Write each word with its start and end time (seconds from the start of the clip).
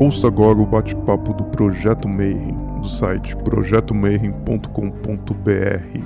Ouça 0.00 0.26
agora 0.28 0.58
o 0.58 0.64
bate-papo 0.64 1.34
do 1.34 1.44
Projeto 1.44 2.08
Mayhem, 2.08 2.56
do 2.80 2.88
site 2.88 3.36
projetomayhem.com.br. 3.36 6.00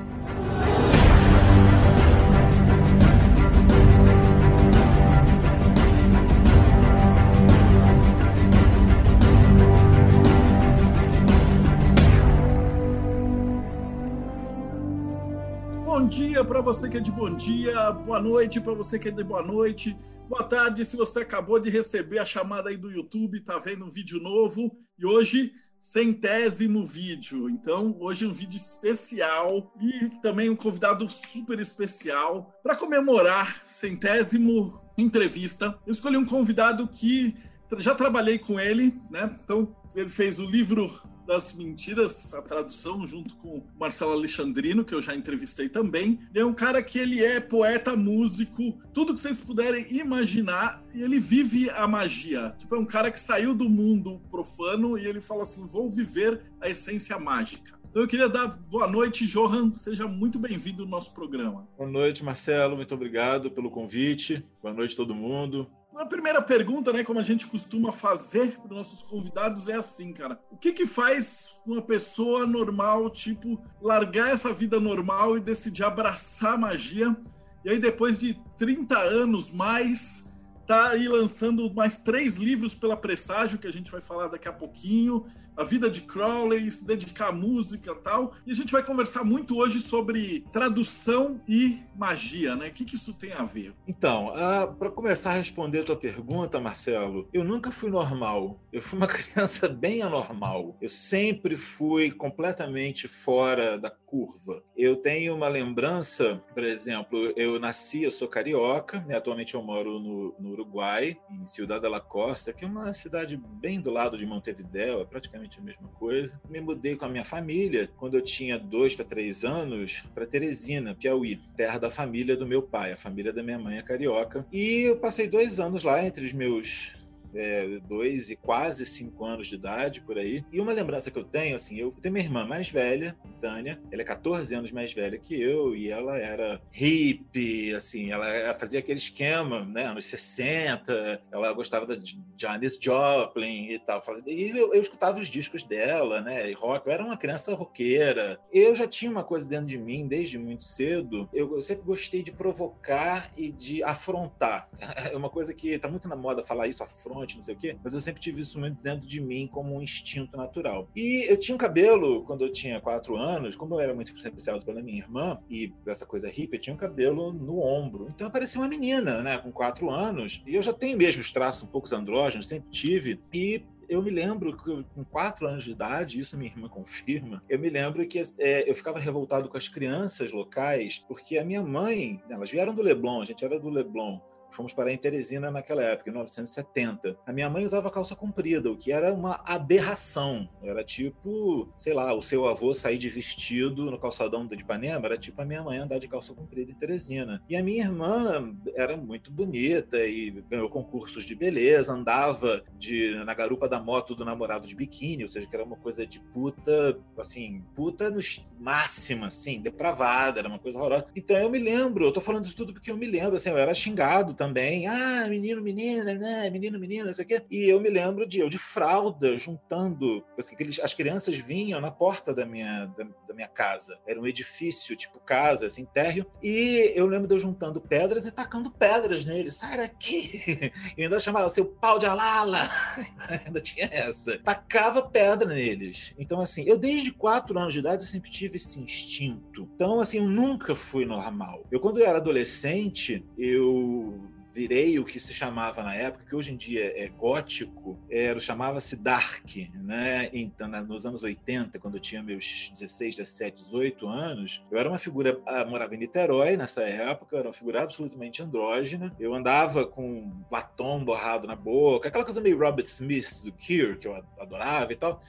Bom 15.85 16.09
dia 16.09 16.45
para 16.45 16.61
você 16.61 16.89
que 16.89 16.97
é 16.97 17.01
de 17.01 17.13
bom 17.13 17.33
dia, 17.33 17.93
boa 17.93 18.21
noite 18.21 18.61
para 18.61 18.75
você 18.75 18.99
que 18.99 19.07
é 19.07 19.13
de 19.13 19.23
boa 19.23 19.41
noite, 19.41 19.97
boa 20.29 20.43
tarde 20.43 20.85
se 20.85 20.97
você 20.97 21.21
acabou 21.21 21.61
de 21.61 21.71
receber 21.71 22.19
a 22.19 22.25
chamada 22.25 22.71
aí 22.71 22.77
do 22.77 22.91
YouTube, 22.91 23.41
tá 23.41 23.59
vendo 23.59 23.85
um 23.85 23.91
vídeo 23.91 24.21
novo 24.21 24.77
e 24.99 25.05
hoje 25.05 25.53
centésimo 25.81 26.85
vídeo. 26.85 27.51
Então, 27.51 27.95
hoje 28.01 28.27
um 28.27 28.33
vídeo 28.33 28.57
especial 28.57 29.73
e 29.81 30.09
também 30.23 30.49
um 30.49 30.57
convidado 30.57 31.09
super 31.11 31.61
especial 31.61 32.59
para 32.63 32.75
comemorar 32.75 33.63
centésimo 33.67 34.81
entrevista. 34.97 35.79
Eu 35.87 35.93
escolhi 35.93 36.17
um 36.17 36.25
convidado 36.25 36.89
que 36.89 37.37
já 37.79 37.95
trabalhei 37.95 38.39
com 38.39 38.59
ele, 38.59 38.99
né? 39.11 39.39
Então, 39.45 39.77
ele 39.95 40.09
fez 40.09 40.39
o 40.39 40.47
livro 40.47 40.91
das 41.27 41.55
Mentiras, 41.55 42.33
a 42.35 42.43
tradução, 42.43 43.07
junto 43.07 43.35
com 43.37 43.59
o 43.59 43.67
Marcelo 43.79 44.13
Alexandrino, 44.13 44.85
que 44.85 44.95
eu 44.95 45.03
já 45.03 45.15
entrevistei 45.15 45.69
também. 45.69 46.21
Ele 46.31 46.43
é 46.43 46.47
um 46.47 46.55
cara 46.55 46.83
que 46.83 46.99
ele 46.99 47.23
é 47.25 47.41
poeta, 47.41 47.97
músico, 47.97 48.79
tudo 48.93 49.15
que 49.15 49.21
vocês 49.21 49.41
puderem 49.41 49.87
imaginar, 49.95 50.83
e 50.95 51.03
ele 51.03 51.19
vive 51.19 51.71
a 51.71 51.87
magia. 51.87 52.55
Tipo, 52.59 52.77
é 52.77 52.79
um 52.79 52.87
cara 52.87 53.11
que 53.11 53.21
saiu 53.21 53.55
do 53.55 53.69
mundo 53.69 54.21
profano 54.31 54.99
e 54.99 55.07
ele 55.07 55.21
fala 55.21 55.43
assim: 55.43 55.67
vou 55.67 55.91
viver 55.91 56.41
a 56.61 56.69
essência 56.69 57.19
mágica. 57.19 57.79
Então 57.95 58.03
eu 58.03 58.09
queria 58.09 58.29
dar 58.29 58.49
boa 58.49 58.89
noite, 58.89 59.25
Johan. 59.25 59.73
Seja 59.73 60.09
muito 60.09 60.37
bem-vindo 60.37 60.85
no 60.85 60.91
nosso 60.91 61.15
programa. 61.15 61.69
Boa 61.79 61.89
noite, 61.89 62.25
Marcelo. 62.25 62.75
Muito 62.75 62.93
obrigado 62.93 63.53
pelo 63.53 63.71
convite. 63.71 64.45
Boa 64.61 64.75
noite, 64.75 64.97
todo 64.97 65.15
mundo. 65.15 65.71
A 65.97 66.07
primeira 66.07 66.43
pergunta, 66.43 66.93
né, 66.93 67.05
como 67.05 67.21
a 67.21 67.23
gente 67.23 67.47
costuma 67.47 67.93
fazer 67.93 68.59
para 68.59 68.73
os 68.73 68.77
nossos 68.77 69.03
convidados, 69.03 69.69
é 69.69 69.75
assim, 69.75 70.13
cara. 70.13 70.41
O 70.51 70.57
que 70.57 70.73
que 70.73 70.87
faz 70.87 71.61
uma 71.65 71.81
pessoa 71.81 72.47
normal, 72.47 73.09
tipo, 73.11 73.63
largar 73.81 74.31
essa 74.31 74.53
vida 74.53 74.81
normal 74.81 75.37
e 75.37 75.41
decidir 75.41 75.85
abraçar 75.85 76.55
a 76.55 76.59
magia? 76.59 77.17
E 77.65 77.71
aí, 77.71 77.79
depois 77.79 78.19
de 78.19 78.35
30 78.57 78.99
anos 78.99 79.53
mais, 79.53 80.29
tá 80.67 80.91
aí 80.91 81.07
lançando 81.07 81.73
mais 81.73 82.03
três 82.03 82.37
livros 82.37 82.75
pela 82.75 82.97
Presságio, 82.97 83.59
que 83.59 83.67
a 83.69 83.73
gente 83.73 83.93
vai 83.93 84.01
falar 84.01 84.29
daqui 84.29 84.49
a 84.49 84.53
pouquinho 84.53 85.25
a 85.57 85.65
vida 85.65 85.91
de 85.91 86.03
Crowley, 86.03 86.71
se 86.71 86.87
dedicar 86.87 87.29
à 87.29 87.33
música 87.33 87.93
e 87.93 88.03
tal. 88.03 88.35
E 88.47 88.51
a 88.51 88.55
gente 88.55 88.73
vai 88.73 88.85
conversar 88.85 89.25
muito 89.25 89.57
hoje 89.57 89.81
sobre 89.81 90.45
tradução 90.53 91.41
e 91.49 91.81
magia, 91.97 92.57
né? 92.57 92.69
O 92.69 92.73
que, 92.73 92.85
que 92.85 92.97
isso 92.97 93.15
tem 93.15 93.33
a 93.33 93.45
ver? 93.45 93.75
Então, 93.87 94.29
uh, 94.29 94.35
ah, 94.35 94.75
para 94.79 94.91
começar 94.91 95.33
a 95.33 95.37
responder 95.37 95.81
a 95.81 95.85
tua 95.85 95.97
pergunta, 95.97 96.61
Marcelo, 96.61 97.29
eu 97.33 97.45
nunca 97.45 97.71
fui 97.71 97.91
normal. 97.91 98.61
Eu 98.73 98.83
fui 98.83 98.99
uma 98.99 99.07
criança 99.09 99.69
bem 99.69 100.03
anormal. 100.03 100.77
Eu 100.81 100.89
sempre 100.89 101.57
fui 101.57 102.11
completamente 102.11 103.07
fora 103.07 103.79
da 103.79 103.91
curva. 103.91 104.63
Eu 104.77 104.97
tenho 104.97 105.35
uma 105.35 105.49
lembrança, 105.49 106.43
por 106.55 106.65
exemplo, 106.65 107.33
eu 107.37 107.59
nasci, 107.59 108.03
eu 108.03 108.11
sou 108.11 108.29
carioca, 108.29 109.01
né? 109.01 109.17
atualmente 109.17 109.55
eu 109.55 109.63
moro 109.63 109.99
no, 109.99 110.35
no 110.39 110.51
Uruguai, 110.51 111.17
em 111.31 111.47
Ciudad 111.47 111.81
de 111.81 111.89
la 111.89 112.01
Costa, 112.01 112.53
que 112.53 112.65
é 112.65 112.69
uma 112.69 112.93
cidade 112.93 113.37
bem 113.37 113.81
do 113.81 113.91
lado 113.91 114.17
de 114.17 114.27
Montevideo, 114.27 115.01
é 115.01 115.05
praticamente 115.05 115.44
a 115.59 115.63
mesma 115.63 115.89
coisa. 115.89 116.41
Me 116.49 116.61
mudei 116.61 116.97
com 116.97 117.05
a 117.05 117.09
minha 117.09 117.25
família 117.25 117.89
quando 117.97 118.17
eu 118.17 118.23
tinha 118.23 118.59
dois 118.59 118.95
para 118.95 119.05
três 119.05 119.45
anos 119.45 120.05
para 120.15 120.27
Teresina, 120.27 120.95
Piauí, 120.95 121.37
terra 121.57 121.79
da 121.79 121.91
família 121.91 122.37
do 122.37 122.47
meu 122.47 122.63
pai. 122.63 122.93
A 122.93 122.97
família 122.97 123.33
da 123.33 123.43
minha 123.43 123.59
mãe 123.59 123.79
é 123.79 123.83
carioca. 123.83 124.47
E 124.53 124.83
eu 124.83 124.97
passei 124.97 125.29
dois 125.29 125.61
anos 125.61 125.85
lá 125.85 126.05
entre 126.05 126.25
os 126.25 126.33
meus 126.33 126.93
é, 127.35 127.81
dois 127.87 128.31
e 128.31 128.37
quase 128.37 128.87
cinco 128.87 129.25
anos 129.25 129.47
de 129.47 129.57
idade, 129.57 130.01
por 130.01 130.19
aí. 130.19 130.45
E 130.53 130.61
uma 130.61 130.73
lembrança 130.73 131.11
que 131.11 131.19
eu 131.19 131.25
tenho, 131.25 131.57
assim, 131.57 131.77
eu 131.79 131.91
tenho 131.91 132.13
minha 132.13 132.25
irmã 132.25 132.47
mais 132.47 132.71
velha, 132.71 133.17
Tânia, 133.41 133.81
ela 133.91 134.03
é 134.03 134.05
14 134.05 134.55
anos 134.55 134.73
mais 134.73 134.93
velha 134.93 135.19
que 135.19 135.41
eu, 135.41 135.75
e 135.75 135.91
ela 135.91 136.17
era 136.17 136.61
hippie, 136.71 137.75
assim, 137.75 138.11
ela 138.11 138.55
fazia 138.55 138.81
aquele 138.81 138.99
esquema, 138.99 139.65
né, 139.65 139.85
anos 139.85 140.07
60, 140.07 141.21
ela 141.31 141.53
gostava 141.53 141.87
da 141.87 141.95
Janis 142.39 142.79
Joplin 142.81 143.71
e 143.71 143.79
tal. 143.79 144.03
E 144.27 144.51
eu, 144.51 144.75
eu 144.75 144.81
escutava 144.81 145.19
os 145.19 145.29
discos 145.29 145.63
dela, 145.63 146.21
né, 146.21 146.51
e 146.51 146.55
rock, 146.55 146.87
eu 146.87 146.93
era 146.93 147.05
uma 147.05 147.17
criança 147.17 147.55
roqueira. 147.55 148.39
Eu 148.53 148.75
já 148.75 148.87
tinha 148.87 149.11
uma 149.11 149.25
coisa 149.25 149.47
dentro 149.47 149.67
de 149.67 149.79
mim 149.79 150.07
desde 150.07 150.39
muito 150.39 150.65
cedo, 150.65 151.29
eu, 151.33 151.57
eu 151.57 151.63
sempre 151.63 151.85
gostei 151.85 152.23
de 152.23 152.33
provocar 152.33 153.31
e 153.37 153.51
de 153.51 153.83
afrontar. 153.83 154.69
É 155.15 155.17
uma 155.17 155.29
coisa 155.29 155.53
que 155.53 155.79
tá 155.79 155.87
muito 155.87 156.09
na 156.09 156.17
moda 156.17 156.43
falar 156.43 156.67
isso, 156.67 156.83
afronta 156.83 157.24
não 157.35 157.43
sei 157.43 157.55
o 157.55 157.59
quê, 157.59 157.77
mas 157.83 157.95
eu 157.95 158.01
sempre 158.01 158.21
tive 158.21 158.41
isso 158.41 158.59
muito 158.59 158.83
dentro 158.83 159.09
de 159.09 159.21
mim 159.21 159.49
como 159.51 159.75
um 159.75 159.83
instinto 159.83 160.37
natural. 160.37 160.89
E 160.95 161.25
eu 161.29 161.37
tinha 161.37 161.55
um 161.55 161.59
cabelo, 161.59 162.23
quando 162.25 162.45
eu 162.45 162.53
tinha 162.53 162.81
quatro 162.81 163.17
anos, 163.17 163.57
como 163.57 163.75
eu 163.75 163.81
era 163.81 163.95
muito 163.95 164.13
influenciado 164.13 164.65
pela 164.65 164.83
minha 164.83 164.99
irmã, 164.99 165.39
e 165.49 165.73
essa 165.87 166.07
coisa 166.07 166.29
hippie, 166.29 166.57
eu 166.57 166.61
tinha 166.61 166.75
um 166.75 166.79
cabelo 166.79 167.33
no 167.33 167.61
ombro. 167.61 168.09
Então 168.15 168.27
eu 168.27 168.31
parecia 168.31 168.61
uma 168.61 168.69
menina, 168.69 169.23
né, 169.23 169.39
com 169.39 169.51
quatro 169.53 169.91
anos, 169.91 170.43
e 170.47 170.55
eu 170.55 170.63
já 170.63 170.73
tenho 170.73 170.97
mesmo 170.97 171.21
os 171.21 171.33
traços 171.33 171.63
um 171.63 171.67
pouco 171.67 171.95
andrógenos, 171.95 172.47
sempre 172.47 172.71
tive, 172.71 173.21
e 173.33 173.65
eu 173.89 174.03
me 174.03 174.11
lembro 174.11 174.57
que 174.57 174.85
com 174.95 175.05
quatro 175.05 175.47
anos 175.47 175.65
de 175.65 175.73
idade, 175.73 176.19
isso 176.19 176.37
minha 176.37 176.51
irmã 176.51 176.69
confirma, 176.69 177.43
eu 177.49 177.59
me 177.59 177.69
lembro 177.69 178.07
que 178.07 178.21
é, 178.39 178.69
eu 178.69 178.75
ficava 178.75 178.99
revoltado 178.99 179.49
com 179.49 179.57
as 179.57 179.69
crianças 179.69 180.33
locais, 180.33 181.05
porque 181.07 181.39
a 181.39 181.45
minha 181.45 181.63
mãe, 181.63 182.21
elas 182.29 182.51
vieram 182.51 182.75
do 182.75 182.83
Leblon, 182.83 183.21
a 183.21 183.25
gente 183.25 183.45
era 183.45 183.59
do 183.59 183.69
Leblon, 183.69 184.19
Fomos 184.55 184.73
para 184.73 184.93
em 184.93 184.97
Teresina 184.97 185.51
naquela 185.51 185.83
época, 185.83 186.09
em 186.09 186.13
1970. 186.13 187.19
A 187.27 187.33
minha 187.33 187.51
mãe 187.51 187.65
usava 187.65 187.91
calça 187.91 188.15
comprida, 188.15 188.71
o 188.71 188.77
que 188.77 188.93
era 188.93 189.13
uma 189.13 189.41
aberração. 189.45 190.49
Era 190.63 190.85
tipo, 190.85 191.69
sei 191.77 191.93
lá, 191.93 192.15
o 192.15 192.23
seu 192.23 192.47
avô 192.47 192.73
sair 192.73 192.97
de 192.97 193.09
vestido 193.09 193.91
no 193.91 193.99
calçadão 193.99 194.47
de 194.47 194.55
Ipanema, 194.55 195.07
era 195.07 195.19
tipo 195.19 195.43
a 195.43 195.45
minha 195.45 195.63
mãe 195.63 195.79
andar 195.79 195.99
de 195.99 196.07
calça 196.07 196.33
comprida 196.33 196.71
em 196.71 196.75
Teresina. 196.75 197.43
E 197.49 197.57
a 197.57 197.63
minha 197.65 197.83
irmã 197.83 198.55
era 198.77 198.97
muito 198.97 199.33
bonita 199.33 199.99
e 200.07 200.31
ganhou 200.49 200.69
concursos 200.69 201.25
de 201.25 201.35
beleza, 201.35 201.93
andava 201.93 202.63
de, 202.79 203.17
na 203.25 203.35
garupa 203.35 203.69
da 203.69 203.81
moto 203.81 204.15
do 204.15 204.25
namorado 204.25 204.69
de 204.69 204.77
biquíni, 204.77 205.25
ou 205.25 205.29
seja, 205.29 205.49
que 205.49 205.57
era 205.57 205.65
uma 205.65 205.77
coisa 205.77 206.07
de 206.07 206.21
puta, 206.21 206.97
assim, 207.19 207.61
puta 207.75 208.09
no 208.09 208.21
máxima, 208.59 209.27
assim, 209.27 209.61
depravada, 209.61 210.39
era 210.39 210.49
uma 210.49 210.61
coisa 210.61 210.79
horrorosa. 210.79 211.07
Então 211.17 211.37
eu 211.37 211.51
me 211.51 211.59
lembro, 211.59 212.05
eu 212.05 212.13
tô 212.13 212.21
falando 212.21 212.45
isso 212.45 212.57
tudo 212.57 212.73
porque 212.73 212.91
eu 212.91 212.97
me 212.97 213.07
lembro, 213.07 213.37
assim, 213.37 213.51
eu 213.51 213.59
era 213.59 213.75
xingado 213.75 214.33
também 214.33 214.44
também. 214.45 214.87
Ah, 214.87 215.27
menino, 215.29 215.63
menina, 215.63 216.15
né? 216.15 216.51
Menino, 216.51 216.79
menina, 216.79 217.07
não 217.07 217.15
sei 217.15 217.25
o 217.25 217.29
quê. 217.29 217.43
E 217.51 217.69
eu 217.69 217.81
me 217.81 217.89
lembro 217.89 218.27
de 218.27 218.41
eu 218.41 218.49
de 218.49 218.59
fralda, 218.59 219.37
juntando. 219.37 220.23
Assim, 220.39 220.55
as 220.83 220.93
crianças 220.93 221.37
vinham 221.37 221.81
na 221.81 221.91
porta 221.91 222.35
da 222.35 222.45
minha, 222.45 222.87
da, 222.97 223.05
da, 223.27 223.35
minha 223.35 223.49
casa. 223.49 223.99
Era 224.07 224.21
um 224.21 224.27
edifício, 224.27 224.97
tipo 224.97 225.19
casa, 225.21 225.67
assim, 225.67 225.85
térreo. 225.87 226.27
E 226.43 226.93
eu 226.95 227.07
lembro 227.07 227.27
de 227.27 227.35
eu 227.35 227.39
juntando 227.39 227.81
pedras 227.81 228.27
e 228.27 228.31
tacando 228.33 228.71
pedras 228.71 229.25
neles. 229.25 229.55
Sai 229.55 229.77
daqui! 229.77 230.73
E 230.97 231.03
ainda 231.03 231.19
chamava 231.19 231.49
seu 231.49 231.67
pau 231.67 231.99
de 231.99 232.07
alala. 232.07 232.71
ainda 233.47 233.61
tinha 233.61 233.89
essa. 233.91 234.39
Tacava 234.39 235.03
pedra 235.03 235.49
neles. 235.49 236.15
Então, 236.19 236.41
assim, 236.41 236.65
eu 236.67 236.79
desde 236.79 237.11
quatro 237.11 237.59
anos 237.59 237.73
de 237.73 237.81
idade 237.81 238.03
eu 238.03 238.09
sempre 238.09 238.31
tive 238.31 238.57
esse 238.57 238.79
instinto. 238.79 239.69
Então, 239.75 240.01
assim, 240.01 240.19
eu 240.19 240.27
nunca 240.27 240.75
fui 240.75 241.05
normal. 241.05 241.65
Eu, 241.71 241.81
quando 241.81 241.99
eu 241.99 242.07
era 242.07 242.19
adolescente, 242.19 243.25
eu 243.37 244.34
virei 244.55 245.01
o 245.01 245.05
que 245.05 245.19
se 245.19 245.35
chamava 245.35 245.83
na 245.83 245.97
época, 245.97 246.25
que 246.25 246.37
hoje 246.37 246.53
em 246.53 246.57
dia 246.57 246.93
é 246.97 247.09
gótico, 247.09 247.99
era 248.09 248.39
chamava-se 248.39 248.95
dark, 248.95 249.45
né? 249.75 250.31
Então, 250.33 250.69
nos 250.69 251.05
anos 251.05 251.25
80, 251.25 251.81
quando 251.81 251.97
eu 251.97 252.01
tinha 252.01 252.23
meus 252.23 252.71
16, 252.73 253.17
17, 253.17 253.63
18 253.65 254.07
anos, 254.07 254.65
eu 254.71 254.79
era 254.79 254.89
uma 254.89 254.99
figura, 254.99 255.41
ah, 255.45 255.65
morava 255.65 255.97
em 255.97 255.99
Niterói 255.99 256.57
nessa 256.57 256.83
época, 256.83 257.37
era 257.37 257.49
uma 257.49 257.55
figura 257.55 257.83
absolutamente 257.83 258.43
andrógena. 258.43 259.15
Eu 259.19 259.35
andava 259.35 259.85
com 259.85 260.31
batom 260.49 261.05
borrado 261.05 261.49
na 261.49 261.57
boca, 261.57 262.09
aquela 262.09 262.25
coisa 262.25 262.41
meio 262.41 262.57
Robert 262.57 262.85
Smith 262.85 263.43
do 263.43 263.51
Cure, 263.51 263.99
que 263.99 264.07
eu 264.07 264.15
adorava 264.39 264.93
e 264.93 264.97
tal 264.97 265.21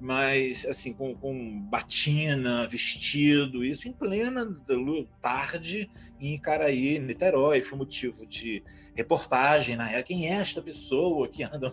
mas 0.00 0.64
assim, 0.66 0.92
com, 0.92 1.14
com 1.14 1.60
batina, 1.62 2.66
vestido, 2.66 3.64
isso 3.64 3.88
em 3.88 3.92
plena 3.92 4.44
tarde 5.20 5.90
em 6.20 6.34
Icaraí, 6.34 6.98
Niterói, 6.98 7.60
foi 7.60 7.78
motivo 7.78 8.26
de 8.26 8.62
reportagem 8.94 9.76
na 9.76 9.88
época, 9.88 10.04
quem 10.04 10.28
é 10.28 10.32
esta 10.32 10.60
pessoa 10.60 11.28
que 11.28 11.42
anda, 11.42 11.66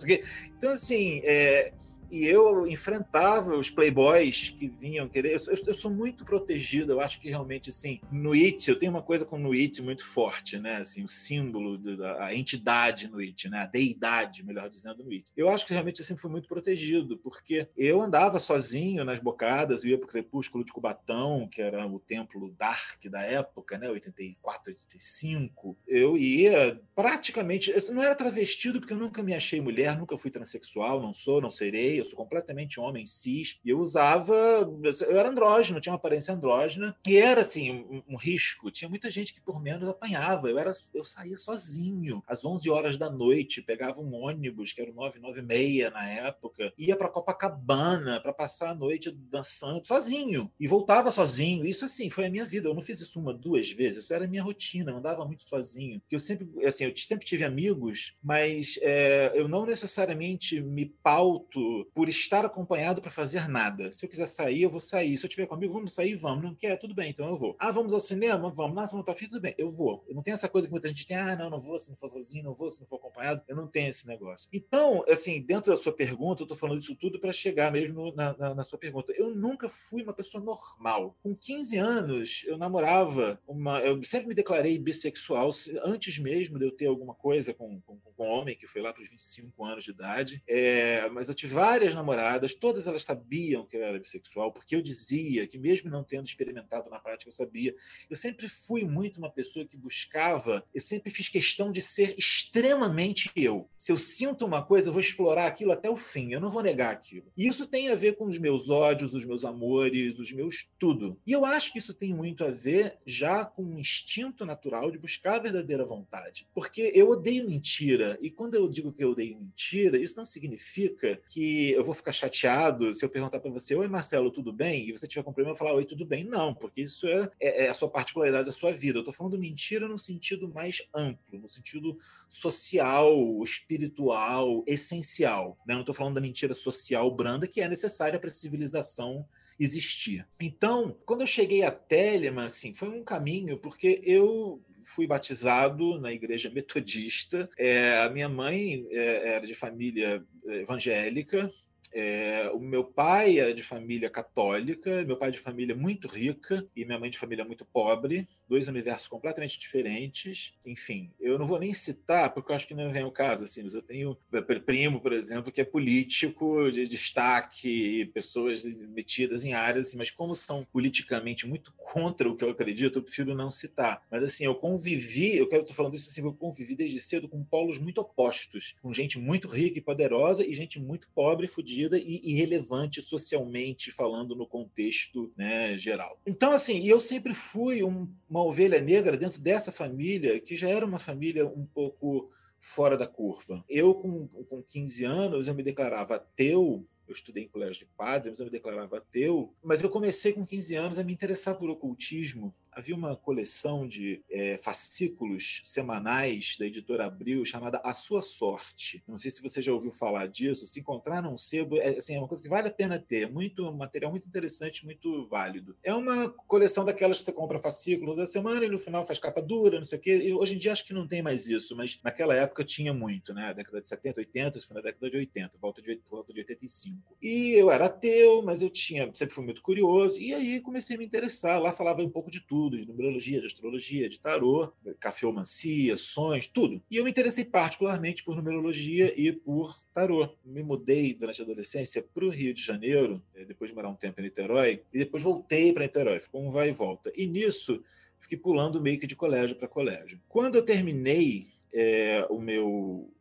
Então, 0.58 0.72
assim, 0.72 1.22
é, 1.24 1.74
E 2.16 2.26
eu 2.26 2.66
enfrentava 2.66 3.58
os 3.58 3.70
playboys 3.70 4.50
que 4.50 4.70
vinham 4.70 5.10
querer. 5.10 5.36
Eu, 5.36 5.58
eu, 5.68 5.74
sou 5.76 5.92
muito 5.92 6.24
protegido, 6.24 6.94
eu 6.94 7.02
acho 7.02 7.20
que 7.20 7.28
realmente, 7.28 7.70
assim, 7.70 8.00
no 8.10 8.32
It, 8.32 8.70
eu 8.70 8.80
tenho 8.80 8.94
uma 8.94 9.02
coisa 9.02 9.26
com 9.26 9.44
o 9.44 9.52
It 9.52 9.82
muito 9.82 10.06
forte, 10.06 10.58
né? 10.58 10.78
Assim, 10.78 11.04
o 11.04 11.10
símbolo, 11.10 11.78
a 12.20 12.34
entidade 12.34 13.10
no 13.10 13.20
It, 13.20 13.50
né? 13.50 13.64
A 13.64 13.66
deidade, 13.66 14.46
melhor 14.46 14.70
dizendo, 14.70 15.04
no 15.04 15.12
It. 15.12 15.30
Eu 15.36 15.50
acho 15.50 15.66
que 15.66 15.74
realmente 15.74 16.00
eu 16.00 16.06
sempre 16.06 16.22
fui 16.22 16.32
muito 16.32 16.48
protegido, 16.48 17.18
porque 17.18 17.68
eu 17.76 18.02
andava 18.02 18.40
sozinho 18.40 19.04
nas 19.04 19.20
bocadas, 19.20 19.84
eu 19.84 19.92
ia 19.92 19.98
pro 19.98 20.08
Crepúsculo 20.08 20.64
de 20.64 20.72
Cubatão, 20.72 21.50
que 21.52 21.62
era 21.62 21.86
o 21.86 22.00
templo 22.00 22.56
dark 22.58 23.04
da 23.08 23.24
época, 23.24 23.78
né? 23.78 23.90
84, 23.90 24.72
85. 24.72 25.78
Eu 25.86 26.18
ia 26.18 26.80
praticamente. 26.96 27.74
Não 27.92 28.02
era 28.02 28.16
travestido, 28.16 28.80
porque 28.80 28.94
eu 28.94 28.98
nunca 28.98 29.22
me 29.22 29.34
achei 29.34 29.60
mulher, 29.60 29.98
nunca 29.98 30.18
fui 30.18 30.32
transexual, 30.32 31.02
não 31.02 31.12
sou, 31.12 31.42
não 31.42 31.52
serei, 31.52 32.05
completamente 32.14 32.80
homem 32.80 33.06
cis. 33.06 33.58
E 33.64 33.70
eu 33.70 33.80
usava. 33.80 34.36
Eu 34.36 35.18
era 35.18 35.30
andrógeno, 35.30 35.80
tinha 35.80 35.94
uma 35.94 35.98
aparência 35.98 36.34
andrógena, 36.34 36.96
e 37.08 37.18
era 37.18 37.42
assim, 37.42 37.86
um, 37.90 38.04
um 38.10 38.16
risco. 38.18 38.70
Tinha 38.72 38.90
muita 38.90 39.10
gente 39.10 39.34
que 39.34 39.42
por 39.42 39.62
menos 39.62 39.88
apanhava. 39.88 40.50
Eu, 40.50 40.60
era, 40.60 40.72
eu 40.94 41.04
saía 41.04 41.38
sozinho, 41.38 42.24
às 42.28 42.44
11 42.44 42.70
horas 42.70 42.98
da 42.98 43.10
noite, 43.10 43.62
pegava 43.62 44.02
um 44.02 44.14
ônibus, 44.14 44.74
que 44.74 44.82
era 44.82 44.92
o 44.92 44.94
996 44.94 45.92
na 45.92 46.08
época, 46.10 46.74
ia 46.78 46.96
para 46.96 47.10
Copacabana 47.10 48.20
para 48.20 48.34
passar 48.34 48.72
a 48.72 48.76
noite 48.76 49.12
dançando 49.12 49.86
sozinho, 49.86 50.52
e 50.60 50.68
voltava 50.68 51.12
sozinho. 51.12 51.66
Isso, 51.66 51.86
assim, 51.86 52.10
foi 52.10 52.26
a 52.26 52.30
minha 52.30 52.46
vida. 52.46 52.68
Eu 52.68 52.74
não 52.74 52.82
fiz 52.82 53.00
isso 53.00 53.20
uma, 53.20 53.34
duas 53.34 53.72
vezes, 53.72 54.04
isso 54.04 54.14
era 54.14 54.26
a 54.26 54.28
minha 54.28 54.44
rotina, 54.44 54.92
eu 54.92 54.98
andava 54.98 55.26
muito 55.26 55.48
sozinho. 55.48 56.00
Porque 56.02 56.16
eu 56.16 56.20
sempre, 56.20 56.66
assim, 56.66 56.86
eu 56.86 56.98
sempre 56.98 57.26
tive 57.26 57.44
amigos, 57.44 58.16
mas 58.24 58.80
é, 58.82 59.32
eu 59.34 59.48
não 59.48 59.66
necessariamente 59.66 60.62
me 60.62 60.86
pauto 60.86 61.86
por 61.96 62.10
estar 62.10 62.44
acompanhado 62.44 63.02
para 63.02 63.10
fazer 63.10 63.48
nada. 63.48 63.90
Se 63.90 64.06
eu 64.06 64.10
quiser 64.10 64.26
sair, 64.26 64.64
eu 64.64 64.70
vou 64.70 64.82
sair. 64.82 65.18
Se 65.18 65.26
eu 65.26 65.30
tiver 65.30 65.48
comigo, 65.48 65.72
vamos 65.72 65.94
sair, 65.94 66.14
vamos. 66.14 66.44
Não 66.44 66.54
quer? 66.54 66.76
Tudo 66.76 66.94
bem, 66.94 67.10
então 67.10 67.30
eu 67.30 67.36
vou. 67.38 67.56
Ah, 67.58 67.72
vamos 67.72 67.94
ao 67.94 68.02
cinema? 68.02 68.52
Vamos. 68.52 68.76
Nossa, 68.76 68.98
não 68.98 69.02
tá 69.02 69.14
afim? 69.14 69.30
Tudo 69.30 69.40
bem, 69.40 69.56
eu 69.58 69.70
vou. 69.72 70.04
Eu 70.06 70.14
não 70.14 70.22
tenho 70.22 70.34
essa 70.34 70.50
coisa 70.50 70.68
que 70.68 70.74
muita 70.74 70.90
gente 70.90 71.08
tem, 71.08 71.16
ah, 71.16 71.38
não, 71.38 71.50
não 71.50 71.58
vou 71.58 71.80
se 71.80 71.88
não 71.88 71.96
for 71.96 72.10
sozinho, 72.10 72.44
não 72.44 72.52
vou 72.52 72.70
se 72.70 72.82
não 72.82 72.86
for 72.86 72.98
acompanhado. 72.98 73.42
Eu 73.48 73.56
não 73.56 73.66
tenho 73.66 73.88
esse 73.88 74.06
negócio. 74.06 74.50
Então, 74.52 75.06
assim, 75.08 75.42
dentro 75.42 75.72
da 75.72 75.78
sua 75.78 75.94
pergunta, 75.94 76.44
eu 76.44 76.48
tô 76.48 76.54
falando 76.54 76.82
isso 76.82 76.98
tudo 76.98 77.18
para 77.18 77.32
chegar 77.32 77.72
mesmo 77.72 78.14
na, 78.14 78.38
na, 78.38 78.56
na, 78.56 78.64
sua 78.66 78.78
pergunta. 78.78 79.14
Eu 79.14 79.34
nunca 79.34 79.70
fui 79.70 80.04
uma 80.04 80.14
pessoa 80.14 80.44
normal. 80.44 81.16
Com 81.24 81.34
15 81.34 81.78
anos, 81.78 82.44
eu 82.46 82.58
namorava 82.58 83.40
uma. 83.48 83.80
Eu 83.80 84.04
sempre 84.04 84.28
me 84.28 84.36
declarei 84.36 84.78
bissexual 84.78 85.50
antes 85.86 86.20
mesmo 86.20 86.60
de 86.60 86.66
eu 86.66 86.72
ter 86.72 86.88
alguma 86.88 87.14
coisa 87.14 87.54
com, 87.54 87.80
com, 87.82 87.98
com 87.98 88.28
homem, 88.28 88.58
que 88.58 88.68
foi 88.68 88.82
lá 88.82 88.92
para 88.92 89.02
os 89.02 89.10
25 89.10 89.64
anos 89.64 89.86
de 89.86 89.92
idade. 89.92 90.44
É, 90.46 91.08
mas 91.10 91.30
eu 91.30 91.34
tive 91.34 91.54
várias 91.54 91.75
namoradas, 91.94 92.54
todas 92.54 92.88
elas 92.88 93.04
sabiam 93.04 93.66
que 93.66 93.76
eu 93.76 93.84
era 93.84 94.00
bissexual, 94.00 94.52
porque 94.52 94.76
eu 94.76 94.82
dizia 94.82 95.46
que, 95.48 95.58
mesmo 95.58 95.90
não 95.90 96.04
tendo 96.04 96.26
experimentado 96.26 96.90
na 96.90 97.00
prática, 97.00 97.28
eu 97.28 97.34
sabia. 97.34 97.76
Eu 98.10 98.16
sempre 98.16 98.48
fui 98.48 98.84
muito 98.84 99.18
uma 99.18 99.30
pessoa 99.30 99.66
que 99.66 99.76
buscava, 99.76 100.64
eu 100.74 100.82
sempre 100.82 101.12
fiz 101.12 101.28
questão 101.28 101.72
de 101.72 101.82
ser 101.82 102.16
extremamente 102.18 103.30
eu. 103.36 103.70
Se 103.78 103.92
eu 103.92 103.98
sinto 103.98 104.46
uma 104.46 104.64
coisa, 104.64 104.90
eu 104.90 104.94
vou 104.94 105.02
explorar 105.02 105.48
aquilo 105.48 105.72
até 105.72 105.90
o 105.90 105.98
fim, 105.98 106.32
eu 106.32 106.40
não 106.40 106.50
vou 106.50 106.64
negar 106.64 106.92
aquilo. 106.92 107.32
E 107.36 107.48
isso 107.48 107.68
tem 107.68 107.90
a 107.90 107.96
ver 107.96 108.16
com 108.16 108.26
os 108.26 108.38
meus 108.38 108.70
ódios, 108.70 109.14
os 109.14 109.26
meus 109.26 109.44
amores, 109.44 110.20
os 110.20 110.32
meus 110.32 110.70
tudo. 110.80 111.20
E 111.26 111.32
eu 111.32 111.46
acho 111.46 111.74
que 111.74 111.80
isso 111.80 111.94
tem 111.94 112.14
muito 112.14 112.44
a 112.44 112.50
ver 112.50 112.98
já 113.06 113.44
com 113.44 113.64
um 113.64 113.80
instinto 113.80 114.46
natural 114.46 114.92
de 114.92 114.98
buscar 114.98 115.36
a 115.36 115.40
verdadeira 115.40 115.84
vontade. 115.84 116.48
Porque 116.54 116.92
eu 116.94 117.10
odeio 117.10 117.48
mentira. 117.48 118.18
E 118.22 118.30
quando 118.30 118.56
eu 118.56 118.68
digo 118.70 118.92
que 118.92 119.04
eu 119.04 119.12
odeio 119.12 119.38
mentira, 119.38 119.98
isso 119.98 120.18
não 120.18 120.26
significa 120.26 121.20
que 121.28 121.65
eu 121.72 121.84
vou 121.84 121.94
ficar 121.94 122.12
chateado 122.12 122.94
se 122.94 123.04
eu 123.04 123.10
perguntar 123.10 123.40
para 123.40 123.52
você, 123.52 123.76
oi 123.76 123.88
Marcelo, 123.88 124.32
tudo 124.32 124.52
bem? 124.52 124.88
E 124.88 124.92
você 124.92 125.08
tiver 125.08 125.24
com 125.24 125.32
problema, 125.34 125.54
eu 125.54 125.58
falar, 125.58 125.74
oi, 125.74 125.86
tudo 125.86 126.06
bem? 126.06 126.24
Não, 126.24 126.54
porque 126.54 126.82
isso 126.82 127.08
é, 127.08 127.30
é, 127.40 127.66
é 127.66 127.70
a 127.70 127.74
sua 127.74 127.90
particularidade 127.90 128.46
da 128.46 128.52
sua 128.52 128.72
vida. 128.72 128.98
Eu 128.98 129.02
estou 129.02 129.14
falando 129.14 129.38
mentira 129.38 129.88
no 129.88 129.98
sentido 129.98 130.48
mais 130.50 130.88
amplo, 130.94 131.40
no 131.40 131.50
sentido 131.50 131.98
social, 132.30 133.16
espiritual, 133.44 134.64
essencial. 134.68 135.58
Né? 135.68 135.74
Não 135.74 135.82
estou 135.82 135.96
falando 135.96 136.16
da 136.16 136.22
mentira 136.22 136.54
social 136.54 137.10
branda 137.10 137.48
que 137.48 137.62
é 137.62 137.68
necessária 137.68 138.20
para 138.20 138.30
a 138.30 138.34
civilização 138.34 139.26
existir. 139.60 140.28
Então, 140.40 140.96
quando 141.06 141.22
eu 141.22 141.28
cheguei 141.28 141.64
a 141.64 141.72
Telemann, 141.72 142.46
assim, 142.46 142.74
foi 142.74 142.90
um 142.90 143.04
caminho, 143.04 143.58
porque 143.58 144.02
eu 144.04 144.62
fui 144.86 145.08
batizado 145.08 146.00
na 146.00 146.14
igreja 146.14 146.50
metodista. 146.50 147.50
É, 147.58 148.00
a 148.00 148.10
minha 148.10 148.30
mãe 148.30 148.86
é, 148.92 149.36
era 149.36 149.48
de 149.48 149.54
família 149.54 150.24
evangélica, 150.46 151.52
é, 151.98 152.52
o 152.54 152.60
meu 152.60 152.84
pai 152.84 153.40
era 153.40 153.54
de 153.54 153.64
família 153.64 154.10
católica, 154.10 155.06
meu 155.06 155.16
pai 155.16 155.32
de 155.32 155.40
família 155.40 155.74
muito 155.74 156.10
rica 156.10 156.68
e 156.76 156.84
minha 156.84 157.00
mãe 157.00 157.10
de 157.10 157.18
família 157.18 157.46
muito 157.46 157.64
pobre, 157.64 158.28
dois 158.50 158.68
universos 158.68 159.08
completamente 159.08 159.58
diferentes. 159.58 160.54
Enfim, 160.66 161.10
eu 161.22 161.40
não 161.40 161.46
vou 161.46 161.58
nem 161.58 161.72
citar, 161.72 162.34
porque 162.34 162.52
eu 162.52 162.56
acho 162.58 162.68
que 162.68 162.74
não 162.74 162.92
vem 162.92 163.06
o 163.06 163.12
caso, 163.12 163.46
assim, 163.46 163.64
mas 163.64 163.74
eu 163.74 163.82
tenho 163.82 164.18
primo, 164.66 165.00
por 165.00 165.14
exemplo, 165.14 165.54
que 165.54 165.62
é 165.62 165.64
político 165.64 166.70
de 166.70 166.86
destaque, 166.86 168.12
pessoas 168.14 168.66
metidas 168.90 169.46
em 169.46 169.54
áreas, 169.54 169.96
mas 169.96 170.12
como 170.12 170.36
são 170.36 170.68
politicamente 170.74 171.48
muito 171.48 171.74
contra 171.78 172.28
o 172.30 172.36
que 172.36 172.44
eu 172.44 172.50
acredito, 172.50 173.00
eu 173.00 173.04
prefiro 173.04 173.34
não 173.34 173.50
citar. 173.50 174.04
Mas 174.12 174.22
assim, 174.22 174.44
eu 174.44 174.56
convivi, 174.56 175.38
eu 175.38 175.48
quero 175.48 175.62
estar 175.62 175.74
falando 175.74 175.96
isso 175.96 176.10
assim, 176.10 176.22
eu 176.22 176.34
convivi 176.34 176.76
desde 176.76 177.00
cedo 177.00 177.30
com 177.30 177.42
polos 177.42 177.80
muito 177.80 178.02
opostos, 178.02 178.76
com 178.82 178.92
gente 178.92 179.18
muito 179.18 179.48
rica 179.48 179.80
e 179.80 179.82
poderosa 179.82 180.46
e 180.46 180.54
gente 180.54 180.78
muito 180.78 181.10
pobre, 181.16 181.48
e 181.94 182.32
irrelevante 182.32 183.02
socialmente 183.02 183.92
falando 183.92 184.36
no 184.36 184.48
contexto 184.48 185.32
né, 185.36 185.78
geral. 185.78 186.20
Então, 186.26 186.52
assim, 186.52 186.86
eu 186.88 187.00
sempre 187.00 187.34
fui 187.34 187.84
um, 187.84 188.08
uma 188.30 188.44
ovelha 188.44 188.80
negra 188.82 189.18
dentro 189.18 189.40
dessa 189.42 189.72
família, 189.72 190.40
que 190.40 190.56
já 190.56 190.70
era 190.70 190.86
uma 190.86 191.00
família 191.00 191.46
um 191.46 191.66
pouco 191.66 192.30
fora 192.60 192.98
da 192.98 193.06
curva. 193.06 193.64
Eu, 193.70 193.94
com, 193.94 194.28
com 194.28 194.64
15 194.64 195.06
anos, 195.06 195.48
eu 195.48 195.54
me 195.54 195.62
declarava 195.62 196.16
ateu, 196.16 196.86
eu 197.08 197.14
estudei 197.14 197.44
em 197.44 197.48
colégio 197.48 197.86
de 197.86 197.92
padre, 197.96 198.32
mas 198.32 198.40
eu 198.40 198.46
me 198.46 198.52
declarava 198.52 198.98
ateu, 198.98 199.54
mas 199.64 199.84
eu 199.84 199.90
comecei 199.90 200.34
com 200.34 200.46
15 200.46 200.76
anos 200.76 201.00
a 201.00 201.04
me 201.04 201.14
interessar 201.14 201.56
por 201.56 201.70
ocultismo 201.70 202.54
havia 202.76 202.96
uma 202.96 203.16
coleção 203.16 203.88
de 203.88 204.22
é, 204.30 204.58
fascículos 204.58 205.62
semanais 205.64 206.58
da 206.60 206.66
editora 206.66 207.06
Abril 207.06 207.46
chamada 207.46 207.80
A 207.84 207.94
Sua 207.94 208.22
Sorte. 208.22 209.02
Não 209.08 209.18
sei 209.18 209.32
se 209.32 209.42
você 209.42 209.62
já 209.62 209.72
ouviu 209.72 209.92
falar 209.92 210.28
disso. 210.28 210.68
Se 210.68 210.80
encontrar 210.80 211.22
num 211.22 211.38
sebo, 211.38 211.78
é, 211.78 211.98
assim, 211.98 212.16
é 212.16 212.20
uma 212.20 212.28
coisa 212.28 212.44
que 212.44 212.50
vale 212.50 212.68
a 212.68 212.72
pena 212.72 213.00
ter. 213.00 213.24
É 213.24 213.30
muito 213.30 213.66
um 213.68 213.74
material 213.74 214.12
muito 214.12 214.28
interessante, 214.28 214.84
muito 214.84 215.24
válido. 215.26 215.76
É 215.82 215.94
uma 215.94 216.30
coleção 216.30 216.84
daquelas 216.84 217.18
que 217.18 217.24
você 217.24 217.32
compra 217.32 217.58
fascículo 217.58 218.16
da 218.16 218.26
semana 218.26 218.66
e 218.66 218.70
no 218.70 218.78
final 218.78 219.06
faz 219.06 219.20
capa 219.20 219.42
dura, 219.42 219.78
não 219.78 219.86
sei 219.86 219.98
o 219.98 220.02
quê. 220.02 220.18
E 220.18 220.34
hoje 220.34 220.56
em 220.56 220.58
dia 220.58 220.74
acho 220.74 220.86
que 220.86 220.94
não 220.94 221.08
tem 221.08 221.22
mais 221.22 221.48
isso, 221.48 221.76
mas 221.78 222.00
naquela 222.04 222.36
época 222.36 222.64
tinha 222.64 222.94
muito, 222.94 223.34
né? 223.34 223.54
Década 223.54 223.80
de 223.80 223.88
70, 223.88 224.20
80, 224.20 224.58
isso 224.58 224.68
foi 224.68 224.76
na 224.76 224.82
década 224.82 225.10
de 225.10 225.16
80, 225.16 225.58
volta 225.62 225.82
de, 225.82 226.02
volta 226.10 226.34
de 226.34 226.40
85. 226.40 227.16
E 227.22 227.52
eu 227.52 227.72
era 227.72 227.86
ateu, 227.86 228.42
mas 228.42 228.62
eu 228.62 228.70
tinha 228.70 229.10
sempre 229.14 229.34
fui 229.34 229.46
muito 229.46 229.62
curioso. 229.62 230.20
E 230.20 230.34
aí 230.34 230.60
comecei 230.60 230.96
a 230.96 231.00
me 231.00 231.06
interessar. 231.06 231.62
Lá 231.62 231.72
falava 231.72 232.02
um 232.02 232.10
pouco 232.10 232.30
de 232.30 232.42
tudo 232.42 232.65
de 232.70 232.86
numerologia, 232.86 233.40
de 233.40 233.48
astrologia, 233.48 234.10
de 234.10 234.20
tarô, 234.20 234.72
cafeomancia, 235.00 235.96
sonhos, 235.96 236.48
tudo. 236.48 236.82
E 236.90 236.98
eu 236.98 237.04
me 237.04 237.10
interessei 237.10 237.46
particularmente 237.46 238.24
por 238.24 238.36
numerologia 238.36 239.14
e 239.20 239.32
por 239.32 239.76
tarô. 239.94 240.30
Me 240.44 240.64
mudei 240.64 241.14
durante 241.14 241.42
a 241.42 241.46
adolescência 241.46 242.02
para 242.02 242.26
o 242.26 242.30
Rio 242.30 242.54
de 242.54 242.62
Janeiro, 242.62 243.22
eh, 243.36 243.46
depois 243.46 243.72
de 243.72 243.76
morar 243.76 243.90
um 243.90 243.96
tempo 243.96 244.20
em 244.20 244.24
Niterói, 244.24 244.82
e 244.94 245.00
depois 245.00 245.24
voltei 245.24 245.72
para 245.74 245.84
Niterói, 245.84 246.20
ficou 246.20 246.42
um 246.42 246.50
vai 246.50 246.70
e 246.70 246.74
volta. 246.74 247.12
E 247.16 247.26
nisso, 247.26 247.84
fiquei 248.20 248.38
pulando 248.38 248.82
meio 248.82 249.00
que 249.00 249.08
de 249.08 249.16
colégio 249.16 249.56
para 249.56 249.68
colégio. 249.68 250.20
Quando 250.28 250.56
eu 250.56 250.64
terminei 250.64 251.48
é, 251.74 252.26
o 252.30 252.40
meu 252.40 253.12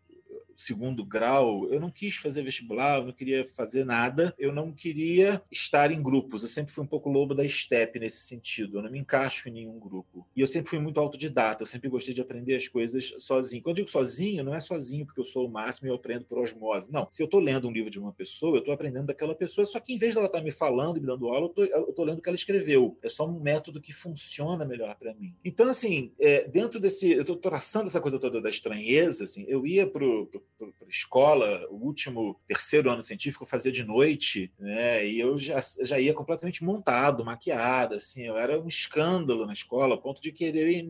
segundo 0.57 1.05
grau, 1.05 1.69
eu 1.71 1.81
não 1.81 1.91
quis 1.91 2.17
fazer 2.17 2.43
vestibular, 2.43 2.99
eu 2.99 3.07
não 3.07 3.13
queria 3.13 3.45
fazer 3.45 3.85
nada, 3.85 4.35
eu 4.39 4.53
não 4.53 4.73
queria 4.73 5.43
estar 5.51 5.91
em 5.91 6.03
grupos. 6.03 6.43
Eu 6.43 6.49
sempre 6.49 6.73
fui 6.73 6.85
um 6.85 6.87
pouco 6.87 7.11
lobo 7.11 7.35
da 7.35 7.45
estepe 7.45 7.99
nesse 7.99 8.25
sentido, 8.25 8.79
eu 8.79 8.83
não 8.83 8.91
me 8.91 8.99
encaixo 8.99 9.49
em 9.49 9.53
nenhum 9.53 9.79
grupo. 9.79 10.27
E 10.35 10.41
eu 10.41 10.47
sempre 10.47 10.71
fui 10.71 10.79
muito 10.79 11.01
autodidata, 11.01 11.63
eu 11.63 11.67
sempre 11.67 11.89
gostei 11.89 12.15
de 12.15 12.21
aprender 12.21 12.57
as 12.57 12.69
coisas 12.69 13.15
sozinho. 13.19 13.63
Quando 13.63 13.79
eu 13.79 13.85
digo 13.85 13.91
sozinho, 13.91 14.45
não 14.45 14.55
é 14.55 14.61
sozinho 14.61 15.07
porque 15.07 15.21
eu 15.21 15.25
sou 15.25 15.47
o 15.47 15.51
máximo 15.51 15.89
e 15.89 15.91
eu 15.91 15.95
aprendo 15.95 16.25
por 16.25 16.39
osmose. 16.39 16.93
Não, 16.93 17.09
se 17.11 17.23
eu 17.23 17.27
estou 17.27 17.41
lendo 17.41 17.69
um 17.69 17.73
livro 17.73 17.91
de 17.91 17.99
uma 17.99 18.13
pessoa, 18.13 18.57
eu 18.57 18.61
estou 18.61 18.75
aprendendo 18.75 19.07
daquela 19.07 19.35
pessoa, 19.35 19.67
só 19.67 19.81
que 19.81 19.93
em 19.93 19.99
vez 19.99 20.15
dela 20.15 20.27
estar 20.27 20.39
tá 20.39 20.45
me 20.45 20.53
falando 20.53 20.97
e 20.97 21.01
me 21.01 21.07
dando 21.07 21.29
aula, 21.29 21.53
eu 21.57 21.91
estou 21.91 22.05
lendo 22.05 22.19
o 22.19 22.23
que 22.23 22.29
ela 22.29 22.37
escreveu. 22.37 22.97
É 23.03 23.09
só 23.09 23.27
um 23.27 23.41
método 23.41 23.81
que 23.81 23.93
funciona 23.93 24.65
melhor 24.65 24.97
para 24.97 25.15
mim. 25.15 25.35
Então, 25.45 25.69
assim, 25.69 26.13
é, 26.19 26.47
dentro 26.49 26.81
desse. 26.81 27.11
Eu 27.11 27.23
estou 27.23 27.37
traçando 27.37 27.89
essa 27.89 28.01
coisa 28.01 28.19
toda 28.19 28.41
da 28.41 28.49
estranheza, 28.49 29.25
assim, 29.25 29.45
eu 29.49 29.67
ia 29.67 29.87
para 29.87 30.05
o 30.05 30.27
para 30.59 30.89
escola, 30.89 31.67
o 31.71 31.77
último 31.77 32.41
terceiro 32.47 32.91
ano 32.91 33.03
científico 33.03 33.45
eu 33.45 33.49
fazia 33.49 33.73
de 33.73 33.85
noite, 33.85 34.53
né? 34.59 35.07
E 35.07 35.19
eu 35.19 35.37
já, 35.37 35.59
já 35.83 35.99
ia 35.99 36.15
completamente 36.15 36.65
montado, 36.65 37.25
maquiado, 37.25 37.95
assim, 37.95 38.23
eu 38.23 38.37
era 38.37 38.61
um 38.61 38.69
escândalo 38.69 39.47
na 39.47 39.53
escola, 39.53 39.95
a 39.95 39.99
ponto 39.99 40.23
de 40.23 40.33
querer 40.33 40.85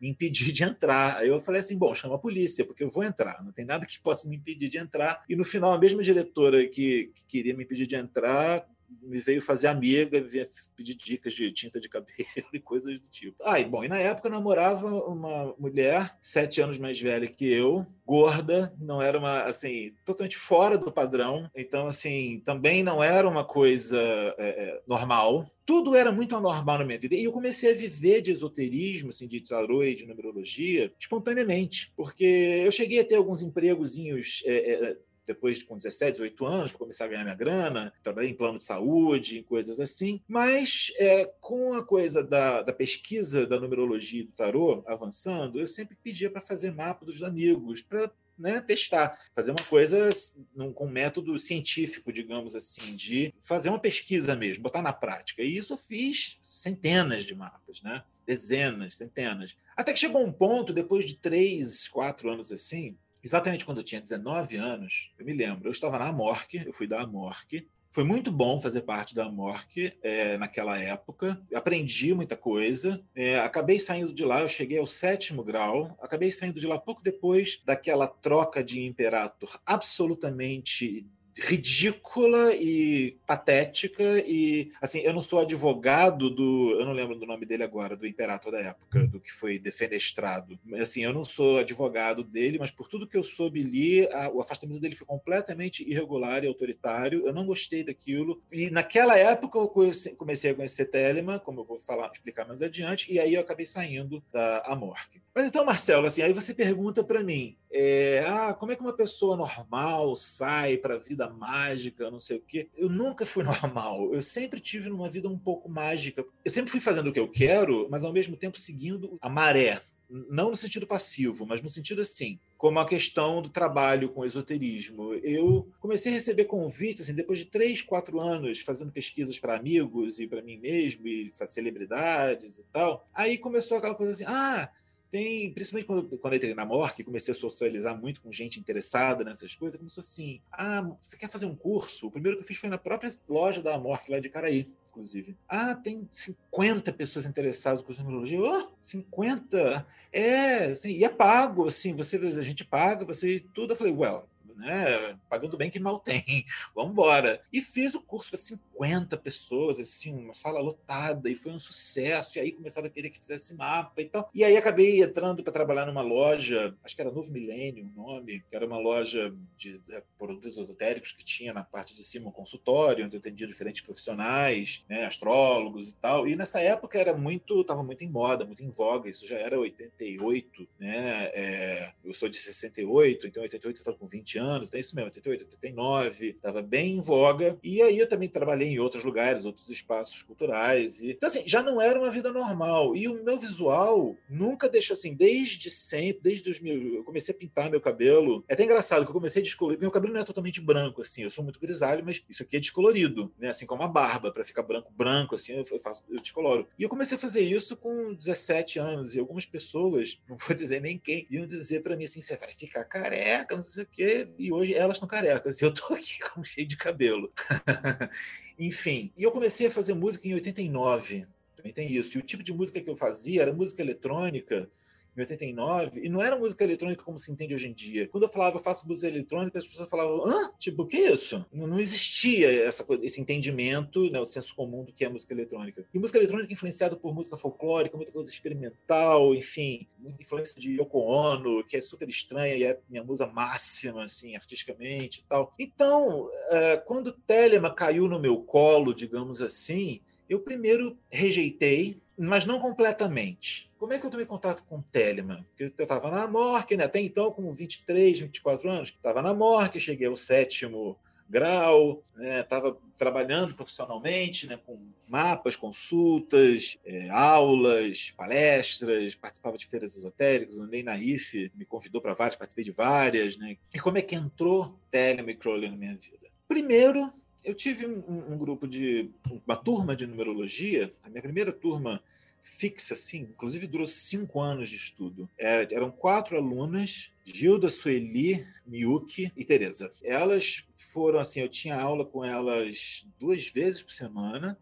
me 0.00 0.08
impedir 0.08 0.52
de 0.52 0.64
entrar. 0.64 1.16
Aí 1.16 1.28
eu 1.28 1.40
falei 1.40 1.60
assim, 1.60 1.76
bom, 1.76 1.94
chama 1.94 2.16
a 2.16 2.18
polícia, 2.18 2.64
porque 2.64 2.84
eu 2.84 2.90
vou 2.90 3.04
entrar, 3.04 3.42
não 3.44 3.52
tem 3.52 3.64
nada 3.64 3.86
que 3.86 4.00
possa 4.00 4.28
me 4.28 4.36
impedir 4.36 4.68
de 4.68 4.78
entrar. 4.78 5.24
E 5.28 5.36
no 5.36 5.44
final, 5.44 5.72
a 5.72 5.78
mesma 5.78 6.02
diretora 6.02 6.66
que, 6.66 7.12
que 7.14 7.24
queria 7.26 7.54
me 7.54 7.64
impedir 7.64 7.86
de 7.86 7.96
entrar 7.96 8.66
me 9.02 9.18
veio 9.18 9.40
fazer 9.40 9.68
amiga, 9.68 10.20
veio 10.20 10.46
pedir 10.74 10.94
dicas 10.94 11.34
de 11.34 11.52
tinta 11.52 11.80
de 11.80 11.88
cabelo 11.88 12.10
e 12.52 12.60
coisas 12.60 12.98
do 12.98 13.08
tipo. 13.08 13.36
Ah, 13.44 13.60
e 13.60 13.64
bom, 13.64 13.84
e 13.84 13.88
na 13.88 13.98
época 13.98 14.28
eu 14.28 14.32
namorava 14.32 14.86
uma 14.86 15.54
mulher 15.58 16.16
sete 16.20 16.60
anos 16.60 16.78
mais 16.78 17.00
velha 17.00 17.26
que 17.26 17.46
eu, 17.46 17.86
gorda, 18.04 18.74
não 18.78 19.02
era 19.02 19.18
uma, 19.18 19.42
assim, 19.42 19.92
totalmente 20.04 20.36
fora 20.36 20.78
do 20.78 20.92
padrão, 20.92 21.50
então, 21.54 21.86
assim, 21.86 22.40
também 22.44 22.82
não 22.82 23.02
era 23.02 23.28
uma 23.28 23.44
coisa 23.44 23.98
é, 23.98 24.34
é 24.38 24.82
normal, 24.86 25.50
tudo 25.66 25.96
era 25.96 26.12
muito 26.12 26.36
anormal 26.36 26.78
na 26.78 26.84
minha 26.84 26.98
vida. 26.98 27.16
E 27.16 27.24
eu 27.24 27.32
comecei 27.32 27.72
a 27.72 27.74
viver 27.74 28.22
de 28.22 28.30
esoterismo, 28.30 29.08
assim, 29.08 29.26
de 29.26 29.40
tarô 29.40 29.82
e 29.82 29.96
de 29.96 30.06
numerologia, 30.06 30.92
espontaneamente. 30.98 31.92
Porque 31.96 32.24
eu 32.64 32.70
cheguei 32.70 33.00
a 33.00 33.04
ter 33.04 33.16
alguns 33.16 33.42
empregozinhos 33.42 34.44
é, 34.46 34.54
é, 34.54 34.96
depois 35.26 35.62
com 35.62 35.76
17, 35.76 36.12
18 36.12 36.46
anos, 36.46 36.70
para 36.70 36.78
começar 36.78 37.04
a 37.04 37.08
ganhar 37.08 37.24
minha 37.24 37.34
grana, 37.34 37.92
trabalhei 38.02 38.30
em 38.30 38.36
plano 38.36 38.58
de 38.58 38.64
saúde, 38.64 39.38
em 39.38 39.42
coisas 39.42 39.80
assim. 39.80 40.20
Mas 40.28 40.92
é, 40.98 41.26
com 41.40 41.74
a 41.74 41.84
coisa 41.84 42.22
da, 42.22 42.62
da 42.62 42.72
pesquisa 42.72 43.46
da 43.46 43.58
numerologia 43.60 44.20
e 44.20 44.26
do 44.26 44.32
tarô 44.32 44.82
avançando, 44.86 45.60
eu 45.60 45.66
sempre 45.66 45.96
pedia 46.02 46.30
para 46.30 46.40
fazer 46.40 46.72
mapa 46.72 47.04
dos 47.04 47.22
amigos, 47.22 47.82
para 47.82 48.10
né, 48.38 48.60
testar, 48.60 49.18
fazer 49.34 49.50
uma 49.50 49.64
coisa 49.64 50.10
num, 50.54 50.72
com 50.72 50.86
método 50.86 51.38
científico, 51.38 52.12
digamos 52.12 52.54
assim, 52.54 52.94
de 52.94 53.32
fazer 53.40 53.70
uma 53.70 53.78
pesquisa 53.78 54.36
mesmo, 54.36 54.62
botar 54.62 54.82
na 54.82 54.92
prática. 54.92 55.42
E 55.42 55.56
isso 55.56 55.72
eu 55.72 55.78
fiz 55.78 56.38
centenas 56.42 57.24
de 57.24 57.34
mapas, 57.34 57.82
né? 57.82 58.02
dezenas, 58.26 58.96
centenas. 58.96 59.56
Até 59.76 59.92
que 59.92 60.00
chegou 60.00 60.26
um 60.26 60.32
ponto, 60.32 60.72
depois 60.72 61.06
de 61.06 61.14
três, 61.14 61.88
quatro 61.88 62.28
anos 62.28 62.50
assim, 62.50 62.98
exatamente 63.26 63.64
quando 63.64 63.78
eu 63.78 63.84
tinha 63.84 64.00
19 64.00 64.56
anos, 64.56 65.12
eu 65.18 65.26
me 65.26 65.32
lembro, 65.32 65.66
eu 65.66 65.72
estava 65.72 65.98
na 65.98 66.08
Amorque, 66.08 66.62
eu 66.64 66.72
fui 66.72 66.86
da 66.86 67.00
Amorque, 67.00 67.66
foi 67.90 68.04
muito 68.04 68.30
bom 68.30 68.60
fazer 68.60 68.82
parte 68.82 69.14
da 69.14 69.24
Amorque 69.24 69.92
é, 70.02 70.36
naquela 70.36 70.78
época. 70.78 71.40
Aprendi 71.54 72.12
muita 72.12 72.36
coisa. 72.36 73.02
É, 73.14 73.38
acabei 73.38 73.78
saindo 73.78 74.12
de 74.12 74.22
lá, 74.22 74.42
eu 74.42 74.48
cheguei 74.48 74.78
ao 74.78 74.86
sétimo 74.86 75.42
grau. 75.42 75.96
Acabei 75.98 76.30
saindo 76.30 76.60
de 76.60 76.66
lá 76.66 76.78
pouco 76.78 77.02
depois 77.02 77.62
daquela 77.64 78.06
troca 78.06 78.62
de 78.62 78.84
Imperator 78.84 79.58
absolutamente 79.64 81.06
ridícula 81.38 82.54
e 82.54 83.16
patética 83.26 84.18
e 84.26 84.72
assim 84.80 85.00
eu 85.00 85.12
não 85.12 85.20
sou 85.20 85.40
advogado 85.40 86.30
do 86.30 86.76
eu 86.78 86.86
não 86.86 86.92
lembro 86.92 87.14
do 87.14 87.26
nome 87.26 87.44
dele 87.44 87.62
agora 87.62 87.96
do 87.96 88.06
imperator 88.06 88.50
da 88.50 88.60
época 88.60 89.06
do 89.06 89.20
que 89.20 89.32
foi 89.32 89.58
defenestrado. 89.58 90.58
Assim 90.80 91.04
eu 91.04 91.12
não 91.12 91.24
sou 91.24 91.58
advogado 91.58 92.24
dele 92.24 92.58
mas 92.58 92.70
por 92.70 92.88
tudo 92.88 93.06
que 93.06 93.16
eu 93.16 93.22
soube 93.22 93.62
li 93.62 94.06
a, 94.08 94.30
o 94.30 94.40
afastamento 94.40 94.80
dele 94.80 94.96
foi 94.96 95.06
completamente 95.06 95.88
irregular 95.88 96.42
e 96.42 96.46
autoritário. 96.46 97.26
Eu 97.26 97.32
não 97.32 97.44
gostei 97.44 97.84
daquilo. 97.84 98.42
E 98.50 98.70
naquela 98.70 99.16
época 99.18 99.58
eu 99.58 99.68
comecei 100.16 100.50
a 100.50 100.54
conhecer 100.54 100.86
Telemann 100.86 101.38
como 101.38 101.60
eu 101.60 101.64
vou 101.64 101.78
falar 101.78 102.10
explicar 102.12 102.46
mais 102.46 102.62
adiante 102.62 103.12
e 103.12 103.18
aí 103.18 103.34
eu 103.34 103.40
acabei 103.40 103.66
saindo 103.66 104.22
da 104.32 104.62
Amorque. 104.66 105.20
Mas 105.34 105.48
então 105.48 105.64
Marcelo 105.64 106.06
assim 106.06 106.22
aí 106.22 106.32
você 106.32 106.54
pergunta 106.54 107.04
para 107.04 107.22
mim 107.22 107.56
é, 107.78 108.24
ah, 108.26 108.54
como 108.54 108.72
é 108.72 108.76
que 108.76 108.80
uma 108.80 108.94
pessoa 108.94 109.36
normal 109.36 110.16
sai 110.16 110.78
para 110.78 110.94
a 110.94 110.98
vida 110.98 111.28
mágica, 111.28 112.10
não 112.10 112.18
sei 112.18 112.38
o 112.38 112.40
quê? 112.40 112.70
Eu 112.74 112.88
nunca 112.88 113.26
fui 113.26 113.44
normal. 113.44 114.14
Eu 114.14 114.22
sempre 114.22 114.60
tive 114.60 114.90
uma 114.90 115.10
vida 115.10 115.28
um 115.28 115.38
pouco 115.38 115.68
mágica. 115.68 116.24
Eu 116.42 116.50
sempre 116.50 116.70
fui 116.70 116.80
fazendo 116.80 117.10
o 117.10 117.12
que 117.12 117.20
eu 117.20 117.28
quero, 117.28 117.86
mas 117.90 118.02
ao 118.02 118.14
mesmo 118.14 118.34
tempo 118.34 118.58
seguindo 118.58 119.18
a 119.20 119.28
maré. 119.28 119.82
Não 120.08 120.50
no 120.50 120.56
sentido 120.56 120.86
passivo, 120.86 121.44
mas 121.44 121.60
no 121.60 121.68
sentido 121.68 122.00
assim, 122.00 122.38
como 122.56 122.78
a 122.78 122.86
questão 122.86 123.42
do 123.42 123.50
trabalho 123.50 124.08
com 124.08 124.24
esoterismo. 124.24 125.12
Eu 125.14 125.68
comecei 125.78 126.12
a 126.12 126.14
receber 126.14 126.44
convites, 126.44 127.02
assim, 127.02 127.12
depois 127.12 127.40
de 127.40 127.44
três, 127.44 127.82
quatro 127.82 128.20
anos 128.20 128.60
fazendo 128.60 128.92
pesquisas 128.92 129.38
para 129.38 129.56
amigos 129.56 130.18
e 130.18 130.26
para 130.26 130.40
mim 130.40 130.56
mesmo, 130.56 131.06
e 131.06 131.30
para 131.36 131.46
celebridades 131.46 132.58
e 132.58 132.64
tal. 132.72 133.04
Aí 133.12 133.36
começou 133.36 133.76
aquela 133.76 133.96
coisa 133.96 134.12
assim: 134.12 134.24
ah, 134.26 134.70
tem, 135.10 135.52
principalmente 135.52 135.86
quando, 135.86 136.18
quando 136.18 136.32
eu 136.34 136.36
entrei 136.36 136.54
na 136.54 136.64
MORC, 136.64 137.04
comecei 137.04 137.32
a 137.32 137.34
socializar 137.34 137.98
muito 137.98 138.20
com 138.20 138.32
gente 138.32 138.58
interessada 138.58 139.24
nessas 139.24 139.54
coisas, 139.54 139.78
começou 139.78 140.00
assim: 140.00 140.40
ah, 140.52 140.90
você 141.02 141.16
quer 141.16 141.30
fazer 141.30 141.46
um 141.46 141.54
curso? 141.54 142.08
O 142.08 142.10
primeiro 142.10 142.36
que 142.36 142.42
eu 142.42 142.46
fiz 142.46 142.58
foi 142.58 142.68
na 142.68 142.78
própria 142.78 143.10
loja 143.28 143.62
da 143.62 143.78
MORC, 143.78 144.10
lá 144.10 144.18
de 144.18 144.28
Caraí, 144.28 144.68
inclusive. 144.90 145.36
Ah, 145.48 145.74
tem 145.74 146.08
50 146.10 146.92
pessoas 146.92 147.26
interessadas 147.26 147.82
com 147.82 147.92
numerologia. 147.92 148.40
Oh, 148.40 148.68
50? 148.80 149.86
É, 150.12 150.64
assim, 150.66 150.90
e 150.90 151.04
é 151.04 151.08
pago, 151.08 151.66
assim, 151.66 151.94
você, 151.94 152.16
a 152.16 152.42
gente 152.42 152.64
paga, 152.64 153.04
você 153.04 153.44
tudo. 153.54 153.72
Eu 153.72 153.76
falei, 153.76 153.92
well, 153.92 154.26
né? 154.56 155.16
Pagando 155.28 155.56
bem 155.56 155.70
que 155.70 155.78
mal 155.78 156.00
tem. 156.00 156.44
Vamos 156.74 156.92
embora. 156.92 157.40
E 157.52 157.60
fiz 157.60 157.94
o 157.94 158.00
curso 158.00 158.30
para 158.30 158.38
50 158.38 159.16
pessoas, 159.18 159.78
assim, 159.78 160.12
uma 160.14 160.34
sala 160.34 160.60
lotada, 160.60 161.30
e 161.30 161.34
foi 161.34 161.52
um 161.52 161.58
sucesso. 161.58 162.38
E 162.38 162.40
aí 162.40 162.52
começaram 162.52 162.86
a 162.86 162.90
querer 162.90 163.10
que 163.10 163.18
fizesse 163.18 163.54
mapa 163.54 164.00
e 164.00 164.06
tal. 164.06 164.30
E 164.34 164.42
aí 164.42 164.56
acabei 164.56 165.02
entrando 165.02 165.42
para 165.42 165.52
trabalhar 165.52 165.86
numa 165.86 166.02
loja, 166.02 166.74
acho 166.82 166.94
que 166.94 167.02
era 167.02 167.10
Novo 167.10 167.30
Milênio 167.30 167.84
o 167.84 168.00
nome, 168.00 168.42
que 168.48 168.56
era 168.56 168.66
uma 168.66 168.78
loja 168.78 169.34
de 169.56 169.80
é, 169.90 170.02
produtos 170.18 170.56
esotéricos 170.56 171.12
que 171.12 171.24
tinha 171.24 171.52
na 171.52 171.62
parte 171.62 171.94
de 171.94 172.02
cima 172.02 172.28
um 172.28 172.32
consultório, 172.32 173.04
onde 173.04 173.16
eu 173.16 173.20
atendia 173.20 173.46
diferentes 173.46 173.82
profissionais, 173.82 174.84
né, 174.88 175.04
astrólogos 175.04 175.90
e 175.90 175.94
tal. 175.96 176.26
E 176.26 176.34
nessa 176.34 176.60
época 176.60 176.98
era 176.98 177.14
muito, 177.16 177.60
estava 177.60 177.82
muito 177.82 178.02
em 178.04 178.08
moda, 178.08 178.44
muito 178.44 178.62
em 178.62 178.70
voga. 178.70 179.08
Isso 179.08 179.26
já 179.26 179.36
era 179.36 179.58
88, 179.58 180.68
né? 180.78 181.30
É, 181.34 181.92
eu 182.04 182.14
sou 182.14 182.28
de 182.28 182.36
68, 182.36 183.26
então 183.26 183.42
88 183.42 183.66
eu 183.66 183.80
estava 183.80 183.96
com 183.96 184.06
20 184.06 184.38
anos 184.38 184.45
anos, 184.48 184.70
tem 184.70 184.80
isso 184.80 184.94
mesmo, 184.94 185.08
88, 185.08 185.44
89, 185.44 186.26
estava 186.30 186.62
bem 186.62 186.96
em 186.96 187.00
voga. 187.00 187.58
E 187.62 187.82
aí 187.82 187.98
eu 187.98 188.08
também 188.08 188.28
trabalhei 188.28 188.68
em 188.68 188.78
outros 188.78 189.04
lugares, 189.04 189.44
outros 189.44 189.68
espaços 189.68 190.22
culturais. 190.22 191.00
E... 191.00 191.10
Então, 191.10 191.26
assim, 191.26 191.42
já 191.46 191.62
não 191.62 191.80
era 191.80 191.98
uma 191.98 192.10
vida 192.10 192.32
normal. 192.32 192.96
E 192.96 193.08
o 193.08 193.22
meu 193.22 193.38
visual 193.38 194.16
nunca 194.28 194.68
deixou 194.68 194.94
assim, 194.94 195.14
desde 195.14 195.70
sempre, 195.70 196.20
desde 196.22 196.50
os 196.50 196.60
meus. 196.60 196.82
Eu 196.94 197.04
comecei 197.04 197.34
a 197.34 197.38
pintar 197.38 197.70
meu 197.70 197.80
cabelo. 197.80 198.44
É 198.48 198.54
até 198.54 198.64
engraçado 198.64 199.04
que 199.04 199.10
eu 199.10 199.14
comecei 199.14 199.40
a 199.40 199.44
descolorir. 199.44 199.80
Meu 199.80 199.90
cabelo 199.90 200.14
não 200.14 200.20
é 200.20 200.24
totalmente 200.24 200.60
branco, 200.60 201.02
assim, 201.02 201.22
eu 201.22 201.30
sou 201.30 201.44
muito 201.44 201.60
grisalho, 201.60 202.04
mas 202.04 202.22
isso 202.28 202.42
aqui 202.42 202.56
é 202.56 202.60
descolorido, 202.60 203.32
né? 203.38 203.48
Assim 203.48 203.66
como 203.66 203.82
a 203.82 203.88
barba, 203.88 204.30
para 204.30 204.44
ficar 204.44 204.62
branco, 204.62 204.92
branco, 204.92 205.34
assim, 205.34 205.52
eu 205.52 205.64
faço, 205.80 206.04
eu 206.08 206.20
descoloro. 206.20 206.66
E 206.78 206.82
eu 206.82 206.88
comecei 206.88 207.16
a 207.16 207.20
fazer 207.20 207.40
isso 207.40 207.76
com 207.76 208.14
17 208.14 208.78
anos. 208.78 209.14
E 209.14 209.20
algumas 209.20 209.46
pessoas, 209.46 210.18
não 210.28 210.36
vou 210.36 210.54
dizer 210.54 210.80
nem 210.80 210.98
quem, 210.98 211.26
iam 211.30 211.46
dizer 211.46 211.82
para 211.82 211.96
mim 211.96 212.04
assim: 212.04 212.20
você 212.20 212.36
vai 212.36 212.52
ficar 212.52 212.84
careca, 212.84 213.56
não 213.56 213.62
sei 213.62 213.84
o 213.84 213.86
quê 213.86 214.28
e 214.38 214.52
hoje 214.52 214.74
elas 214.74 214.96
estão 214.96 215.08
carecas. 215.08 215.60
E 215.60 215.64
eu 215.64 215.72
tô 215.72 215.92
aqui 215.94 216.18
com 216.32 216.44
cheio 216.44 216.66
de 216.66 216.76
cabelo. 216.76 217.32
Enfim, 218.58 219.12
e 219.16 219.22
eu 219.22 219.30
comecei 219.30 219.66
a 219.66 219.70
fazer 219.70 219.94
música 219.94 220.26
em 220.28 220.34
89. 220.34 221.26
Também 221.56 221.72
tem 221.72 221.92
isso. 221.92 222.16
E 222.16 222.20
o 222.20 222.24
tipo 222.24 222.42
de 222.42 222.52
música 222.52 222.80
que 222.80 222.88
eu 222.88 222.96
fazia 222.96 223.42
era 223.42 223.52
música 223.52 223.82
eletrônica 223.82 224.68
em 225.16 225.20
89, 225.20 226.00
e 226.04 226.08
não 226.08 226.22
era 226.22 226.36
música 226.36 226.64
eletrônica 226.64 227.02
como 227.02 227.18
se 227.18 227.32
entende 227.32 227.54
hoje 227.54 227.68
em 227.68 227.72
dia. 227.72 228.08
Quando 228.08 228.24
eu 228.24 228.28
falava 228.28 228.56
eu 228.56 228.62
faço 228.62 228.86
música 228.86 229.08
eletrônica, 229.08 229.58
as 229.58 229.66
pessoas 229.66 229.88
falavam, 229.88 230.26
hã? 230.26 230.50
Tipo, 230.58 230.82
o 230.82 230.86
que 230.86 230.96
é 230.96 231.12
isso? 231.12 231.44
Não, 231.52 231.66
não 231.66 231.80
existia 231.80 232.64
essa 232.64 232.84
coisa, 232.84 233.04
esse 233.04 233.20
entendimento, 233.20 234.10
né, 234.10 234.20
o 234.20 234.24
senso 234.24 234.54
comum 234.54 234.84
do 234.84 234.92
que 234.92 235.04
é 235.04 235.08
música 235.08 235.32
eletrônica. 235.32 235.86
E 235.92 235.98
música 235.98 236.18
eletrônica 236.18 236.52
influenciada 236.52 236.96
por 236.96 237.14
música 237.14 237.36
folclórica, 237.36 237.96
muita 237.96 238.12
coisa 238.12 238.30
experimental, 238.30 239.34
enfim, 239.34 239.86
influência 240.20 240.60
de 240.60 240.78
Yoko 240.80 240.98
Ono, 240.98 241.64
que 241.64 241.76
é 241.76 241.80
super 241.80 242.08
estranha 242.08 242.54
e 242.54 242.64
é 242.64 242.78
minha 242.88 243.02
musa 243.02 243.26
máxima, 243.26 244.04
assim, 244.04 244.36
artisticamente 244.36 245.20
e 245.20 245.24
tal. 245.24 245.54
Então, 245.58 246.26
uh, 246.26 246.84
quando 246.84 247.12
Telema 247.12 247.72
caiu 247.72 248.08
no 248.08 248.18
meu 248.18 248.38
colo, 248.38 248.94
digamos 248.94 249.40
assim, 249.40 250.00
eu 250.28 250.40
primeiro 250.40 250.96
rejeitei, 251.10 252.00
mas 252.18 252.46
não 252.46 252.58
completamente. 252.58 253.70
Como 253.78 253.92
é 253.92 253.98
que 253.98 254.06
eu 254.06 254.10
tomei 254.10 254.26
contato 254.26 254.64
com 254.64 254.78
o 254.78 254.82
Telemann? 254.82 255.44
Porque 255.44 255.64
eu 255.64 255.84
estava 255.84 256.10
na 256.10 256.26
Morque, 256.26 256.76
né? 256.76 256.84
até 256.84 257.00
então, 257.00 257.30
com 257.30 257.52
23, 257.52 258.20
24 258.20 258.70
anos, 258.70 258.88
estava 258.88 259.20
na 259.20 259.34
Morque, 259.34 259.78
cheguei 259.78 260.06
ao 260.06 260.16
sétimo 260.16 260.98
grau, 261.28 262.02
estava 262.16 262.70
né? 262.70 262.76
trabalhando 262.96 263.54
profissionalmente 263.54 264.46
né? 264.46 264.58
com 264.64 264.78
mapas, 265.08 265.56
consultas, 265.56 266.78
é, 266.84 267.10
aulas, 267.10 268.12
palestras, 268.12 269.14
participava 269.14 269.58
de 269.58 269.66
feiras 269.66 269.96
esotéricas, 269.96 270.58
andei 270.58 270.82
na 270.82 270.96
IFE, 270.96 271.52
me 271.54 271.64
convidou 271.64 272.00
para 272.00 272.14
várias, 272.14 272.36
participei 272.36 272.64
de 272.64 272.70
várias. 272.70 273.36
Né? 273.36 273.56
E 273.74 273.78
como 273.78 273.98
é 273.98 274.02
que 274.02 274.14
entrou 274.14 274.78
Telemann 274.90 275.32
e 275.32 275.36
Crowley 275.36 275.70
na 275.70 275.76
minha 275.76 275.96
vida? 275.96 276.26
Primeiro, 276.48 277.12
eu 277.46 277.54
tive 277.54 277.86
um, 277.86 278.32
um, 278.32 278.36
grupo 278.36 278.66
de 278.66 279.08
uma 279.46 279.56
turma 279.56 279.94
de 279.94 280.04
numerologia. 280.04 280.92
A 281.04 281.08
minha 281.08 281.22
primeira 281.22 281.52
turma 281.52 282.02
fixa, 282.42 282.94
assim, 282.94 283.20
inclusive 283.20 283.68
durou 283.68 283.86
cinco 283.86 284.40
anos 284.40 284.68
de 284.68 284.74
estudo. 284.74 285.30
É, 285.38 285.66
eram 285.72 285.90
quatro 285.90 286.36
alunas, 286.36 287.12
Gilda, 287.24 287.68
Sueli, 287.68 288.44
Miyuki 288.66 289.32
e 289.36 289.44
Teresa. 289.44 289.92
Elas 290.02 290.66
foram 290.76 291.20
assim, 291.20 291.40
eu 291.40 291.48
tinha 291.48 291.80
aula 291.80 292.04
com 292.04 292.24
elas 292.24 293.06
duas 293.18 293.48
vezes 293.48 293.80
por 293.80 293.92
semana, 293.92 294.58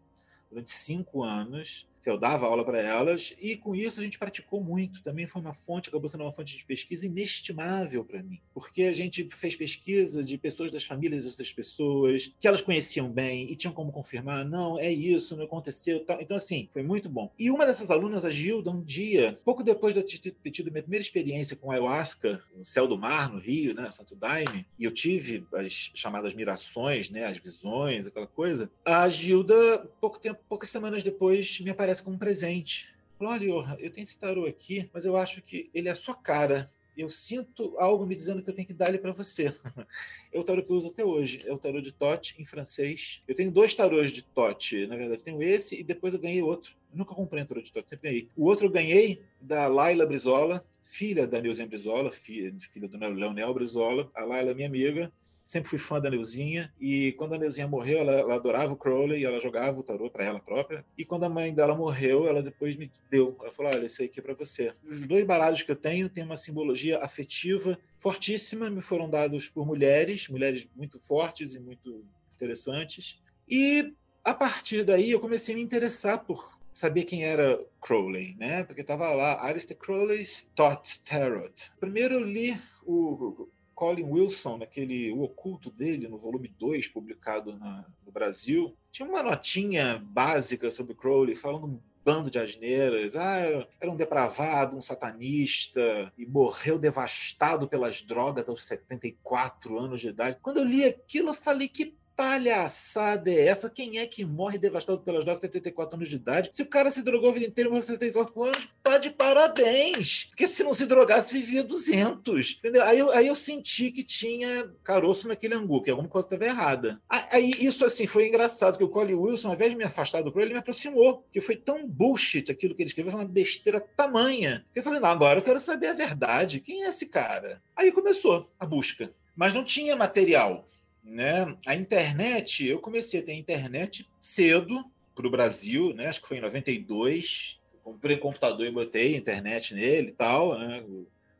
durante 0.51 0.69
cinco 0.69 1.23
anos 1.23 1.87
eu 2.09 2.17
dava 2.17 2.45
aula 2.45 2.63
para 2.63 2.79
elas 2.79 3.33
e 3.39 3.55
com 3.57 3.75
isso 3.75 3.99
a 3.99 4.03
gente 4.03 4.19
praticou 4.19 4.63
muito. 4.63 5.01
Também 5.01 5.27
foi 5.27 5.41
uma 5.41 5.53
fonte, 5.53 5.89
acabou 5.89 6.09
sendo 6.09 6.23
uma 6.23 6.31
fonte 6.31 6.57
de 6.57 6.65
pesquisa 6.65 7.05
inestimável 7.05 8.03
para 8.03 8.21
mim, 8.21 8.41
porque 8.53 8.83
a 8.83 8.93
gente 8.93 9.27
fez 9.31 9.55
pesquisa 9.55 10.23
de 10.23 10.37
pessoas 10.37 10.71
das 10.71 10.83
famílias 10.83 11.23
dessas 11.25 11.51
pessoas 11.51 12.33
que 12.39 12.47
elas 12.47 12.61
conheciam 12.61 13.09
bem 13.09 13.51
e 13.51 13.55
tinham 13.55 13.73
como 13.73 13.91
confirmar, 13.91 14.45
não, 14.45 14.79
é 14.79 14.91
isso, 14.91 15.35
não 15.35 15.45
aconteceu, 15.45 16.03
tal. 16.05 16.21
Então 16.21 16.37
assim, 16.37 16.67
foi 16.71 16.83
muito 16.83 17.09
bom. 17.09 17.31
E 17.37 17.49
uma 17.49 17.65
dessas 17.65 17.91
alunas, 17.91 18.25
a 18.25 18.29
Gilda, 18.29 18.71
um 18.71 18.81
dia, 18.81 19.39
pouco 19.43 19.63
depois 19.63 19.93
de 19.93 20.19
ter 20.19 20.51
tido 20.51 20.71
minha 20.71 20.83
primeira 20.83 21.03
experiência 21.03 21.55
com 21.55 21.71
ayahuasca 21.71 22.41
no 22.55 22.63
céu 22.63 22.87
do 22.87 22.97
mar, 22.97 23.31
no 23.31 23.39
Rio, 23.39 23.73
né, 23.73 23.89
Santo 23.91 24.15
Daime, 24.15 24.65
e 24.77 24.83
eu 24.83 24.91
tive 24.91 25.45
as 25.53 25.91
chamadas 25.93 26.33
mirações, 26.33 27.09
né, 27.09 27.25
as 27.25 27.37
visões, 27.37 28.07
aquela 28.07 28.27
coisa. 28.27 28.69
A 28.83 29.07
Gilda, 29.09 29.89
pouco 29.99 30.19
tempo, 30.19 30.39
poucas 30.47 30.69
semanas 30.69 31.03
depois, 31.03 31.59
me 31.59 31.69
aparece 31.69 31.94
com 32.01 32.11
um 32.11 32.17
presente. 32.17 32.93
Olha, 33.19 33.45
eu 33.79 33.89
tenho 33.91 34.03
esse 34.03 34.19
tarô 34.19 34.45
aqui, 34.45 34.89
mas 34.93 35.05
eu 35.05 35.15
acho 35.15 35.41
que 35.41 35.69
ele 35.73 35.87
é 35.87 35.91
a 35.91 35.95
sua 35.95 36.15
cara. 36.15 36.69
Eu 36.97 37.09
sinto 37.09 37.75
algo 37.77 38.05
me 38.05 38.15
dizendo 38.15 38.41
que 38.41 38.49
eu 38.49 38.53
tenho 38.53 38.67
que 38.67 38.73
dar 38.73 38.89
ele 38.89 38.97
para 38.97 39.11
você. 39.11 39.53
É 40.31 40.39
o 40.39 40.43
tarô 40.43 40.61
que 40.61 40.69
eu 40.69 40.75
uso 40.75 40.87
até 40.89 41.03
hoje. 41.05 41.41
É 41.45 41.53
o 41.53 41.57
tarô 41.57 41.79
de 41.79 41.93
Tote, 41.93 42.35
em 42.37 42.43
francês. 42.43 43.23
Eu 43.25 43.33
tenho 43.33 43.49
dois 43.49 43.73
tarôs 43.73 44.11
de 44.11 44.21
Tote, 44.21 44.85
na 44.85 44.97
verdade. 44.97 45.23
Tenho 45.23 45.41
esse 45.41 45.79
e 45.79 45.83
depois 45.83 46.13
eu 46.13 46.19
ganhei 46.19 46.41
outro. 46.41 46.75
Eu 46.91 46.97
nunca 46.97 47.15
comprei 47.15 47.41
um 47.41 47.45
tarô 47.45 47.61
de 47.61 47.71
Tote, 47.71 47.89
sempre 47.89 48.09
ganhei. 48.09 48.29
O 48.35 48.43
outro 48.43 48.65
eu 48.65 48.69
ganhei 48.69 49.21
da 49.39 49.67
Laila 49.67 50.05
Brizola, 50.05 50.65
filha 50.83 51.25
da 51.25 51.39
Neuzinha 51.39 51.67
Brizola, 51.67 52.11
filha, 52.11 52.53
filha 52.59 52.89
do 52.89 52.97
Leonel 52.97 53.53
Brizola. 53.53 54.11
A 54.13 54.25
Laila 54.25 54.51
é 54.51 54.53
minha 54.53 54.67
amiga 54.67 55.11
sempre 55.45 55.69
fui 55.69 55.77
fã 55.77 55.99
da 55.99 56.09
Neuzinha 56.09 56.73
e 56.79 57.13
quando 57.13 57.35
a 57.35 57.37
Neuzinha 57.37 57.67
morreu, 57.67 57.99
ela, 57.99 58.13
ela 58.13 58.35
adorava 58.35 58.73
o 58.73 58.75
Crowley 58.75 59.21
e 59.21 59.25
ela 59.25 59.39
jogava 59.39 59.79
o 59.79 59.83
tarô 59.83 60.09
para 60.09 60.23
ela 60.23 60.39
própria. 60.39 60.85
E 60.97 61.05
quando 61.05 61.23
a 61.23 61.29
mãe 61.29 61.53
dela 61.53 61.75
morreu, 61.75 62.27
ela 62.27 62.41
depois 62.41 62.75
me 62.75 62.91
deu. 63.09 63.37
Ela 63.41 63.51
falou: 63.51 63.71
"Olha, 63.73 63.85
isso 63.85 64.03
aqui 64.03 64.19
é 64.19 64.23
para 64.23 64.33
você". 64.33 64.73
Os 64.83 65.05
dois 65.07 65.25
baralhos 65.25 65.61
que 65.61 65.71
eu 65.71 65.75
tenho 65.75 66.09
têm 66.09 66.23
uma 66.23 66.37
simbologia 66.37 66.99
afetiva 66.99 67.77
fortíssima, 67.97 68.69
me 68.69 68.81
foram 68.81 69.09
dados 69.09 69.47
por 69.47 69.65
mulheres, 69.65 70.27
mulheres 70.29 70.67
muito 70.75 70.99
fortes 70.99 71.53
e 71.53 71.59
muito 71.59 72.03
interessantes. 72.35 73.21
E 73.47 73.93
a 74.23 74.33
partir 74.33 74.83
daí 74.83 75.11
eu 75.11 75.19
comecei 75.19 75.53
a 75.53 75.57
me 75.57 75.63
interessar 75.63 76.23
por 76.23 76.57
saber 76.73 77.05
quem 77.05 77.23
era 77.23 77.63
Crowley, 77.81 78.35
né? 78.37 78.63
Porque 78.63 78.81
estava 78.81 79.09
lá 79.13 79.45
Alistair 79.45 79.79
Crowley's 79.79 80.49
Thought 80.55 81.03
Tarot. 81.03 81.71
Primeiro 81.79 82.15
eu 82.15 82.19
li 82.19 82.59
o 82.85 83.47
Colin 83.75 84.05
Wilson, 84.05 84.57
naquele 84.57 85.11
O 85.11 85.21
Oculto 85.21 85.69
dele, 85.69 86.07
no 86.07 86.17
volume 86.17 86.47
2, 86.47 86.87
publicado 86.87 87.57
na, 87.57 87.85
no 88.05 88.11
Brasil, 88.11 88.75
tinha 88.89 89.07
uma 89.07 89.21
notinha 89.21 90.01
básica 90.03 90.71
sobre 90.71 90.95
Crowley, 90.95 91.35
falando 91.35 91.67
um 91.67 91.79
bando 92.03 92.31
de 92.31 92.39
asneiras. 92.39 93.15
Ah, 93.15 93.67
era 93.81 93.91
um 93.91 93.95
depravado, 93.95 94.77
um 94.77 94.81
satanista, 94.81 96.13
e 96.17 96.25
morreu 96.25 96.79
devastado 96.79 97.67
pelas 97.67 98.01
drogas 98.01 98.47
aos 98.47 98.63
74 98.63 99.77
anos 99.77 99.99
de 99.99 100.09
idade. 100.09 100.37
Quando 100.41 100.57
eu 100.57 100.65
li 100.65 100.85
aquilo, 100.85 101.29
eu 101.29 101.33
falei 101.33 101.67
que 101.67 101.97
palhaçada 102.15 103.29
é 103.29 103.47
essa? 103.47 103.69
Quem 103.69 103.99
é 103.99 104.07
que 104.07 104.23
morre 104.23 104.57
devastado 104.57 104.99
pelas 104.99 105.25
drogas 105.25 105.41
74 105.41 105.95
anos 105.95 106.09
de 106.09 106.15
idade? 106.15 106.49
Se 106.53 106.63
o 106.63 106.65
cara 106.65 106.89
se 106.89 107.03
drogou 107.03 107.29
a 107.29 107.33
vida 107.33 107.45
inteira 107.45 107.69
morreu 107.69 107.83
74 107.83 108.43
anos, 108.43 108.69
tá 108.81 108.97
de 108.97 109.09
parabéns! 109.09 110.25
Porque 110.25 110.47
se 110.47 110.63
não 110.63 110.73
se 110.73 110.85
drogasse, 110.85 111.33
vivia 111.33 111.63
200. 111.63 112.57
Entendeu? 112.59 112.83
Aí 112.83 112.99
eu, 112.99 113.11
aí 113.11 113.27
eu 113.27 113.35
senti 113.35 113.91
que 113.91 114.03
tinha 114.03 114.69
caroço 114.83 115.27
naquele 115.27 115.55
angu, 115.55 115.81
que 115.81 115.89
alguma 115.89 116.07
coisa 116.07 116.27
estava 116.27 116.45
errada. 116.45 117.01
Aí 117.09 117.51
isso, 117.59 117.85
assim, 117.85 118.07
foi 118.07 118.27
engraçado, 118.27 118.77
que 118.77 118.83
o 118.83 118.89
Colin 118.89 119.15
Wilson, 119.15 119.49
ao 119.49 119.55
invés 119.55 119.71
de 119.71 119.77
me 119.77 119.83
afastar 119.83 120.21
do 120.21 120.31
Crow, 120.31 120.43
ele 120.43 120.53
me 120.53 120.59
aproximou. 120.59 121.17
Porque 121.23 121.41
foi 121.41 121.55
tão 121.55 121.87
bullshit 121.87 122.51
aquilo 122.51 122.73
que 122.73 122.81
ele 122.81 122.89
escreveu, 122.89 123.11
foi 123.11 123.21
uma 123.21 123.27
besteira 123.27 123.79
tamanha. 123.95 124.65
Que 124.73 124.79
eu 124.79 124.83
falei, 124.83 124.99
não, 124.99 125.09
agora 125.09 125.39
eu 125.39 125.43
quero 125.43 125.59
saber 125.59 125.87
a 125.87 125.93
verdade. 125.93 126.59
Quem 126.59 126.83
é 126.83 126.89
esse 126.89 127.07
cara? 127.07 127.61
Aí 127.75 127.91
começou 127.91 128.49
a 128.59 128.65
busca. 128.65 129.11
Mas 129.35 129.53
não 129.53 129.65
tinha 129.65 129.95
material 129.97 130.65
né? 131.05 131.55
A 131.65 131.75
internet, 131.75 132.67
eu 132.67 132.79
comecei 132.79 133.19
a 133.19 133.23
ter 133.23 133.33
internet 133.33 134.09
cedo 134.19 134.83
para 135.15 135.27
o 135.27 135.31
Brasil, 135.31 135.93
né? 135.93 136.07
acho 136.07 136.21
que 136.21 136.27
foi 136.27 136.37
em 136.37 136.41
92. 136.41 137.61
Comprei 137.83 138.17
um 138.17 138.19
computador 138.19 138.65
e 138.65 138.71
botei 138.71 139.15
internet 139.15 139.75
nele 139.75 140.09
e 140.09 140.13
tal, 140.13 140.57
né? 140.57 140.83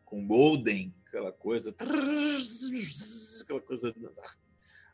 com 0.06 0.22
modem, 0.22 0.94
aquela 1.08 1.32
coisa, 1.32 1.76
aquela 3.42 3.62
coisa 3.62 3.94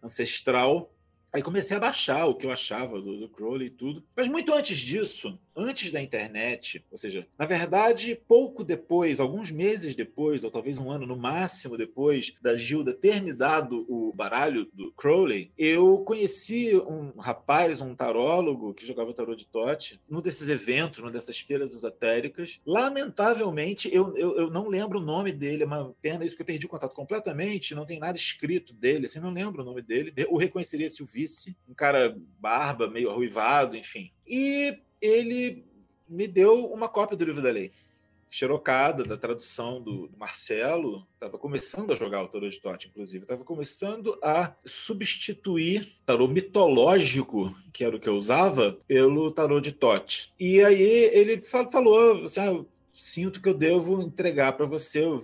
ancestral. 0.01 0.91
Aí 1.33 1.41
comecei 1.41 1.77
a 1.77 1.79
baixar 1.79 2.25
o 2.25 2.35
que 2.35 2.45
eu 2.45 2.51
achava 2.51 3.01
do, 3.01 3.19
do 3.19 3.29
Crowley 3.29 3.67
e 3.67 3.71
tudo. 3.71 4.03
Mas 4.15 4.27
muito 4.27 4.53
antes 4.53 4.77
disso, 4.79 5.39
antes 5.55 5.91
da 5.91 6.01
internet, 6.01 6.83
ou 6.91 6.97
seja, 6.97 7.27
na 7.37 7.45
verdade, 7.45 8.19
pouco 8.27 8.63
depois, 8.63 9.19
alguns 9.19 9.51
meses 9.51 9.95
depois, 9.95 10.43
ou 10.43 10.51
talvez 10.51 10.77
um 10.77 10.91
ano 10.91 11.05
no 11.05 11.15
máximo 11.15 11.77
depois 11.77 12.33
da 12.41 12.57
Gilda 12.57 12.93
ter 12.93 13.21
me 13.21 13.33
dado 13.33 13.85
o 13.87 14.11
baralho 14.13 14.65
do 14.73 14.91
Crowley, 14.91 15.51
eu 15.57 15.99
conheci 15.99 16.75
um 16.75 17.19
rapaz, 17.19 17.81
um 17.81 17.95
tarólogo 17.95 18.73
que 18.73 18.85
jogava 18.85 19.13
tarô 19.13 19.35
de 19.35 19.47
Tote, 19.47 19.99
num 20.09 20.21
desses 20.21 20.49
eventos, 20.49 20.99
numa 20.99 21.11
dessas 21.11 21.39
feiras 21.39 21.73
esotéricas. 21.73 22.59
Lamentavelmente, 22.65 23.89
eu, 23.93 24.15
eu, 24.17 24.35
eu, 24.37 24.49
não 24.49 24.67
lembro 24.67 24.99
o 24.99 25.03
nome 25.03 25.31
dele, 25.31 25.63
é 25.63 25.65
uma 25.65 25.93
pena 26.01 26.23
isso, 26.23 26.33
porque 26.35 26.43
eu 26.43 26.53
perdi 26.53 26.65
o 26.65 26.69
contato 26.69 26.95
completamente, 26.95 27.75
não 27.75 27.85
tem 27.85 27.99
nada 27.99 28.17
escrito 28.17 28.73
dele, 28.73 29.05
assim, 29.05 29.19
não 29.19 29.31
lembro 29.31 29.61
o 29.61 29.65
nome 29.65 29.81
dele. 29.81 30.13
Eu 30.15 30.35
reconheceria 30.35 30.89
se 30.89 31.03
o 31.03 31.05
vice, 31.05 31.55
um 31.67 31.73
cara 31.73 32.15
barba, 32.39 32.89
meio 32.89 33.09
arruivado, 33.09 33.75
enfim. 33.75 34.11
E 34.27 34.79
ele 35.01 35.65
me 36.07 36.27
deu 36.27 36.65
uma 36.71 36.87
cópia 36.87 37.17
do 37.17 37.25
livro 37.25 37.41
da 37.41 37.49
lei, 37.49 37.71
xerocada, 38.29 39.03
da 39.03 39.17
tradução 39.17 39.81
do, 39.81 40.09
Marcelo. 40.17 41.05
Estava 41.13 41.37
começando 41.37 41.91
a 41.91 41.95
jogar 41.95 42.23
o 42.23 42.27
tarô 42.27 42.47
de 42.47 42.59
Tote, 42.59 42.87
inclusive. 42.87 43.23
Estava 43.23 43.43
começando 43.43 44.17
a 44.23 44.53
substituir 44.65 45.97
tarô 46.05 46.27
mitológico, 46.27 47.53
que 47.73 47.83
era 47.83 47.95
o 47.95 47.99
que 47.99 48.07
eu 48.07 48.15
usava, 48.15 48.77
pelo 48.87 49.31
tarô 49.31 49.59
de 49.59 49.71
Tote. 49.71 50.33
E 50.39 50.63
aí 50.63 51.09
ele 51.11 51.41
falou 51.41 52.23
assim, 52.23 52.39
ah, 52.39 52.65
sinto 52.93 53.41
que 53.41 53.49
eu 53.49 53.53
devo 53.53 54.01
entregar 54.01 54.53
para 54.53 54.65
você. 54.65 55.03
Eu 55.03 55.21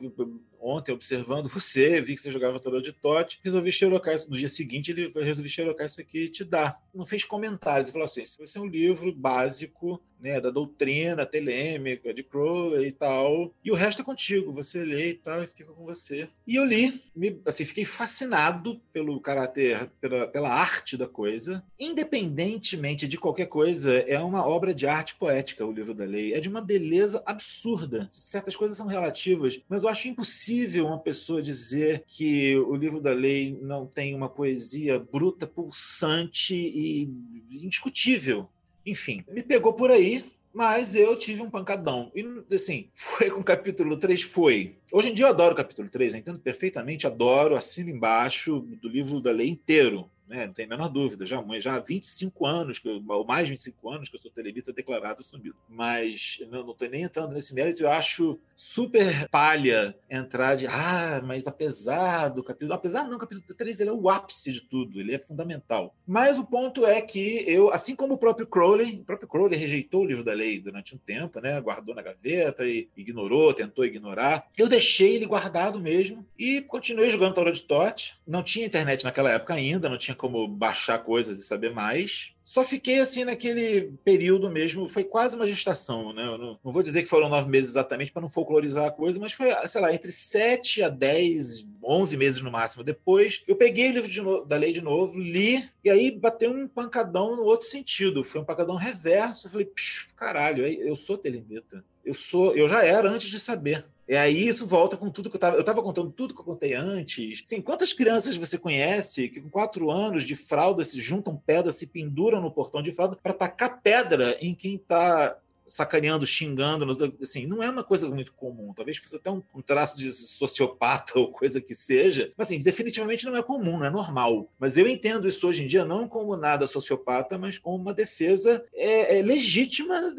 ontem 0.60 0.92
observando 0.92 1.48
você, 1.50 2.02
vi 2.02 2.16
que 2.16 2.22
você 2.22 2.32
jogava 2.32 2.60
tarô 2.60 2.82
de 2.82 2.92
Tote, 2.92 3.40
resolvi 3.44 3.72
xerocar 3.72 4.16
isso. 4.16 4.30
No 4.30 4.38
dia 4.38 4.50
seguinte, 4.50 4.92
ele 4.92 5.10
resolvi 5.10 5.50
xerocar 5.50 5.88
isso 5.88 6.02
aqui 6.02 6.26
e 6.26 6.30
te 6.30 6.44
dar. 6.44 6.82
Não 6.94 7.06
fez 7.06 7.24
comentários, 7.24 7.90
ele 7.90 7.94
falou 7.94 8.06
assim: 8.06 8.22
esse 8.22 8.38
vai 8.38 8.48
ser 8.48 8.60
um 8.60 8.68
livro 8.68 9.14
básico 9.14 10.02
né, 10.20 10.40
da 10.40 10.50
doutrina 10.50 11.26
telêmica, 11.26 12.14
de 12.14 12.24
Crowley 12.24 12.88
e 12.88 12.92
tal. 12.92 13.54
E 13.64 13.72
o 13.72 13.76
resto 13.76 14.02
é 14.02 14.06
contigo, 14.06 14.52
você 14.52 14.84
lê 14.84 15.12
e 15.12 15.14
tal, 15.16 15.44
e 15.44 15.48
fica 15.48 15.72
com 15.72 15.84
você. 15.84 16.28
E 16.46 16.56
eu 16.56 16.66
li, 16.66 17.02
me, 17.16 17.40
assim, 17.46 17.66
fiquei 17.66 17.86
fascinado 17.86 18.80
pelo 18.92 19.20
caráter, 19.20 19.90
pela, 20.00 20.28
pela 20.28 20.50
arte 20.50 20.98
da 20.98 21.08
coisa. 21.08 21.64
Independentemente 21.80 23.08
de 23.08 23.18
qualquer 23.18 23.48
coisa, 23.48 23.94
é 23.94 24.20
uma 24.20 24.46
obra 24.46 24.74
de 24.74 24.88
arte 24.88 25.16
poética, 25.16 25.66
o 25.66 25.72
livro 25.72 25.94
da 25.94 26.06
lei. 26.06 26.34
É 26.34 26.40
de 26.40 26.50
uma 26.50 26.62
beleza 26.62 27.22
absurda. 27.26 28.08
Certas 28.12 28.56
coisas 28.56 28.78
são 28.78 28.88
relativas, 28.88 29.60
mas 29.70 29.84
eu 29.84 29.90
acho 29.90 30.08
impossível 30.08 30.88
uma 30.88 31.00
pessoa 31.00 31.42
dizer 31.42 32.04
que 32.08 32.58
o 32.58 32.76
livro 32.76 33.02
da 33.02 33.12
lei 33.12 33.58
não 33.62 33.86
tem 33.86 34.16
uma 34.16 34.30
poesia 34.30 35.00
bruta, 35.00 35.48
pulsante 35.48 36.56
e 36.56 37.10
indiscutível. 37.52 38.50
Enfim, 38.88 39.22
me 39.30 39.44
pegou 39.44 39.74
por 39.74 39.92
aí, 39.92 40.24
mas 40.54 40.96
eu 40.96 41.18
tive 41.18 41.42
um 41.42 41.50
pancadão. 41.50 42.10
E, 42.16 42.26
assim, 42.56 42.88
foi 42.96 43.30
com 43.30 43.42
o 43.42 43.44
capítulo 43.44 43.98
3? 43.98 44.24
Foi. 44.24 44.78
Hoje 44.92 45.10
em 45.10 45.14
dia 45.14 45.26
eu 45.26 45.30
adoro 45.30 45.54
o 45.54 45.58
capítulo 45.58 45.90
3, 45.90 46.16
entendo 46.16 46.40
perfeitamente, 46.40 47.06
adoro, 47.06 47.56
assino 47.56 47.90
embaixo 47.90 48.62
do 48.82 48.88
livro 48.88 49.22
da 49.22 49.32
lei 49.32 49.50
inteiro 49.50 50.10
né? 50.28 50.46
não 50.46 50.54
tem 50.54 50.66
a 50.66 50.70
menor 50.70 50.90
dúvida. 50.90 51.26
Já, 51.26 51.44
já 51.60 51.76
há 51.76 51.80
25 51.80 52.46
anos, 52.46 52.80
que 52.80 52.88
eu, 52.88 53.04
ou 53.08 53.26
mais 53.26 53.48
de 53.48 53.54
25 53.54 53.90
anos, 53.90 54.10
que 54.10 54.16
eu 54.16 54.20
sou 54.20 54.32
telemita 54.32 54.74
declarado 54.74 55.24
sumido. 55.24 55.56
Mas 55.70 56.40
não 56.50 56.72
estou 56.72 56.90
nem 56.90 57.04
entrando 57.04 57.34
nesse 57.34 57.54
mérito, 57.54 57.84
eu 57.84 57.90
acho 57.90 58.40
super 58.56 59.30
palha 59.30 59.96
entrar 60.10 60.56
de, 60.56 60.68
ah, 60.68 61.22
mas 61.24 61.46
apesar 61.48 62.30
do 62.30 62.44
capítulo. 62.44 62.74
Apesar 62.74 63.08
não, 63.08 63.18
o 63.18 63.20
capítulo 63.20 63.46
3 63.56 63.82
ele 63.82 63.90
é 63.90 63.94
o 63.94 64.10
ápice 64.10 64.52
de 64.52 64.62
tudo, 64.62 65.00
ele 65.00 65.14
é 65.14 65.20
fundamental. 65.20 65.96
Mas 66.06 66.40
o 66.40 66.46
ponto 66.46 66.86
é 66.86 67.02
que 67.02 67.44
eu, 67.48 67.72
assim 67.72 67.96
como 67.96 68.16
o 68.16 68.18
próprio 68.18 68.48
Crowley, 68.48 69.02
o 69.02 69.06
próprio 69.06 69.28
Crowley 69.28 69.58
rejeitou 69.58 70.02
o 70.02 70.06
livro 70.06 70.24
da 70.24 70.34
lei 70.34 70.60
durante 70.60 70.96
um 70.96 70.98
tempo, 70.98 71.40
né? 71.40 71.60
guardou 71.62 71.94
na 71.94 72.02
gaveta 72.02 72.66
e 72.66 72.90
ignorou, 72.96 73.54
tentou 73.54 73.86
ignorar. 73.86 74.48
Eu 74.58 74.68
deixei 74.68 75.16
ele 75.16 75.26
guardado 75.26 75.80
mesmo 75.80 76.26
e 76.38 76.62
continuei 76.62 77.10
jogando 77.10 77.36
Tarot 77.36 77.56
de 77.56 77.64
Tote. 77.64 78.18
Não 78.26 78.44
tinha 78.44 78.66
internet 78.66 79.04
naquela 79.04 79.32
época 79.32 79.54
ainda, 79.54 79.90
não 79.90 79.98
tinha 79.98 80.16
como 80.18 80.48
baixar 80.48 81.00
coisas 81.00 81.40
e 81.40 81.44
saber 81.44 81.74
mais. 81.74 82.34
Só 82.44 82.64
fiquei 82.64 83.00
assim 83.00 83.24
naquele 83.24 83.94
período 84.04 84.50
mesmo, 84.50 84.88
foi 84.88 85.04
quase 85.04 85.36
uma 85.36 85.46
gestação, 85.46 86.14
né? 86.14 86.26
Eu 86.26 86.38
não, 86.38 86.60
não 86.64 86.72
vou 86.72 86.82
dizer 86.82 87.04
que 87.04 87.10
foram 87.10 87.30
nove 87.30 87.50
meses 87.50 87.72
exatamente 87.72 88.12
para 88.12 88.22
não 88.22 88.30
folclorizar 88.30 88.86
a 88.86 88.92
coisa, 88.92 89.20
mas 89.20 89.34
foi, 89.34 89.50
sei 89.68 89.82
lá, 89.82 89.94
entre 89.94 90.12
sete 90.12 90.82
a 90.82 90.90
dez, 90.90 91.66
onze 91.84 92.16
meses 92.18 92.42
no 92.42 92.52
máximo. 92.52 92.84
Depois 92.84 93.44
eu 93.48 93.56
peguei 93.56 93.90
o 93.90 93.94
livro 93.94 94.24
no, 94.24 94.46
da 94.46 94.56
lei 94.56 94.74
de 94.74 94.82
novo, 94.82 95.20
li, 95.20 95.70
e 95.84 95.90
aí 95.90 96.12
bateu 96.12 96.52
um 96.52 96.68
pancadão 96.68 97.36
no 97.36 97.44
outro 97.44 97.68
sentido. 97.68 98.24
Foi 98.24 98.42
um 98.42 98.46
pancadão 98.46 98.76
reverso. 98.76 99.48
Eu 99.48 99.52
falei, 99.52 99.72
caralho, 100.16 100.66
eu 100.66 100.96
sou 100.96 101.18
telemita. 101.18 101.84
Eu 102.04 102.14
sou, 102.14 102.56
eu 102.56 102.68
já 102.68 102.84
era 102.84 103.10
antes 103.10 103.30
de 103.30 103.40
saber. 103.40 103.86
E 104.08 104.16
aí 104.16 104.48
isso 104.48 104.66
volta 104.66 104.96
com 104.96 105.10
tudo 105.10 105.30
que 105.30 105.36
eu 105.36 105.38
estava. 105.38 105.56
Eu 105.56 105.62
estava 105.62 105.82
contando 105.82 106.12
tudo 106.12 106.34
que 106.34 106.40
eu 106.40 106.46
contei 106.46 106.74
antes. 106.74 107.42
Sim, 107.46 107.62
quantas 107.62 107.92
crianças 107.92 108.38
você 108.38 108.58
conhece 108.58 109.30
que 109.30 109.42
com 109.42 109.50
quatro 109.50 109.92
anos 109.92 110.24
de 110.24 110.36
fralda 110.36 110.84
se 110.84 111.02
juntam 111.02 111.36
pedras, 111.36 111.76
se 111.76 111.88
penduram 111.88 112.42
no 112.42 112.52
portão 112.52 112.82
de 112.82 112.92
fralda 112.92 113.18
para 113.22 113.34
tacar 113.34 113.82
pedra 113.82 114.38
em 114.40 114.56
quem 114.56 114.76
está 114.76 115.38
sacaneando, 115.68 116.26
xingando, 116.26 117.16
assim, 117.22 117.46
não 117.46 117.62
é 117.62 117.70
uma 117.70 117.84
coisa 117.84 118.10
muito 118.10 118.34
comum. 118.34 118.74
Talvez 118.74 118.98
fosse 118.98 119.18
até 119.18 119.30
um, 119.30 119.44
um, 119.54 119.62
traço 119.62 119.98
de 119.98 120.12
sociopata 120.12 121.20
ou 121.20 121.30
coisa 121.30 121.60
que 121.60 121.76
seja, 121.76 122.32
mas 122.38 122.48
assim, 122.48 122.60
definitivamente 122.60 123.26
não 123.26 123.36
é 123.36 123.44
comum, 123.44 123.78
não 123.78 123.86
é 123.86 123.90
normal. 123.90 124.50
Mas 124.58 124.78
eu 124.78 124.88
entendo 124.88 125.28
isso 125.28 125.48
hoje 125.48 125.64
em 125.64 125.68
dia 125.68 125.84
não 125.84 126.08
como 126.08 126.36
nada 126.38 126.66
sociopata, 126.66 127.38
mas 127.38 127.58
como 127.58 127.78
uma 127.78 127.94
defesa 127.94 128.64
é, 128.74 129.20
é 129.20 129.22
legítima 129.22 130.14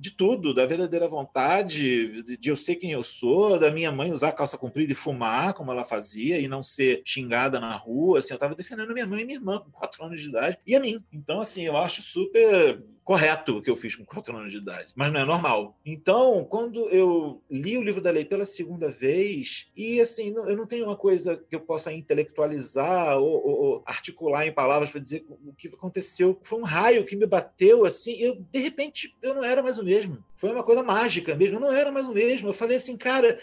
tudo, 0.00 0.54
da 0.54 0.64
verdadeira 0.64 1.08
vontade, 1.08 2.22
de, 2.22 2.36
de, 2.36 2.48
eu 2.50 2.56
ser 2.56 2.76
quem 2.76 2.92
eu 2.92 3.02
sou, 3.02 3.58
da 3.58 3.70
minha 3.70 3.90
mãe 3.90 4.12
usar 4.12 4.32
calça 4.32 4.56
comprida 4.56 4.92
e 4.92 4.94
fumar, 4.94 5.52
como 5.54 5.72
ela 5.72 5.84
fazia, 5.84 6.38
e 6.38 6.46
não 6.46 6.62
ser 6.62 7.02
xingada 7.04 7.58
na 7.58 7.74
rua. 7.74 8.20
Assim, 8.20 8.32
eu 8.32 8.36
estava 8.36 8.54
defendendo 8.54 8.92
minha 8.92 9.06
mãe 9.06 9.22
e 9.22 9.24
minha 9.24 9.38
irmã 9.38 9.58
com 9.58 9.70
quatro 9.70 10.04
anos 10.04 10.20
de 10.20 10.28
idade, 10.28 10.58
e 10.66 10.76
a 10.76 10.80
mim. 10.80 11.02
Então, 11.12 11.40
assim, 11.40 11.62
eu 11.62 11.76
acho 11.76 12.02
super 12.02 12.82
correto 13.08 13.56
o 13.56 13.62
que 13.62 13.70
eu 13.70 13.76
fiz 13.76 13.96
com 13.96 14.04
quatro 14.04 14.36
anos 14.36 14.52
de 14.52 14.58
idade, 14.58 14.92
mas 14.94 15.10
não 15.10 15.20
é 15.20 15.24
normal. 15.24 15.74
Então, 15.82 16.44
quando 16.44 16.90
eu 16.90 17.40
li 17.50 17.78
o 17.78 17.82
livro 17.82 18.02
da 18.02 18.10
lei 18.10 18.22
pela 18.22 18.44
segunda 18.44 18.90
vez, 18.90 19.66
e 19.74 19.98
assim, 19.98 20.34
eu 20.36 20.54
não 20.54 20.66
tenho 20.66 20.84
uma 20.84 20.94
coisa 20.94 21.34
que 21.48 21.56
eu 21.56 21.60
possa 21.60 21.90
intelectualizar 21.90 23.16
ou, 23.16 23.46
ou, 23.46 23.60
ou 23.62 23.82
articular 23.86 24.46
em 24.46 24.52
palavras 24.52 24.90
para 24.90 25.00
dizer 25.00 25.24
o 25.26 25.54
que 25.54 25.68
aconteceu. 25.68 26.38
Foi 26.42 26.60
um 26.60 26.64
raio 26.64 27.06
que 27.06 27.16
me 27.16 27.24
bateu 27.24 27.86
assim, 27.86 28.12
eu 28.18 28.44
de 28.52 28.58
repente 28.58 29.16
eu 29.22 29.32
não 29.32 29.42
era 29.42 29.62
mais 29.62 29.78
o 29.78 29.84
mesmo. 29.84 30.22
Foi 30.34 30.52
uma 30.52 30.62
coisa 30.62 30.82
mágica 30.82 31.34
mesmo, 31.34 31.56
eu 31.56 31.60
não 31.62 31.72
era 31.72 31.90
mais 31.90 32.06
o 32.06 32.12
mesmo. 32.12 32.50
Eu 32.50 32.52
falei 32.52 32.76
assim, 32.76 32.94
cara, 32.94 33.40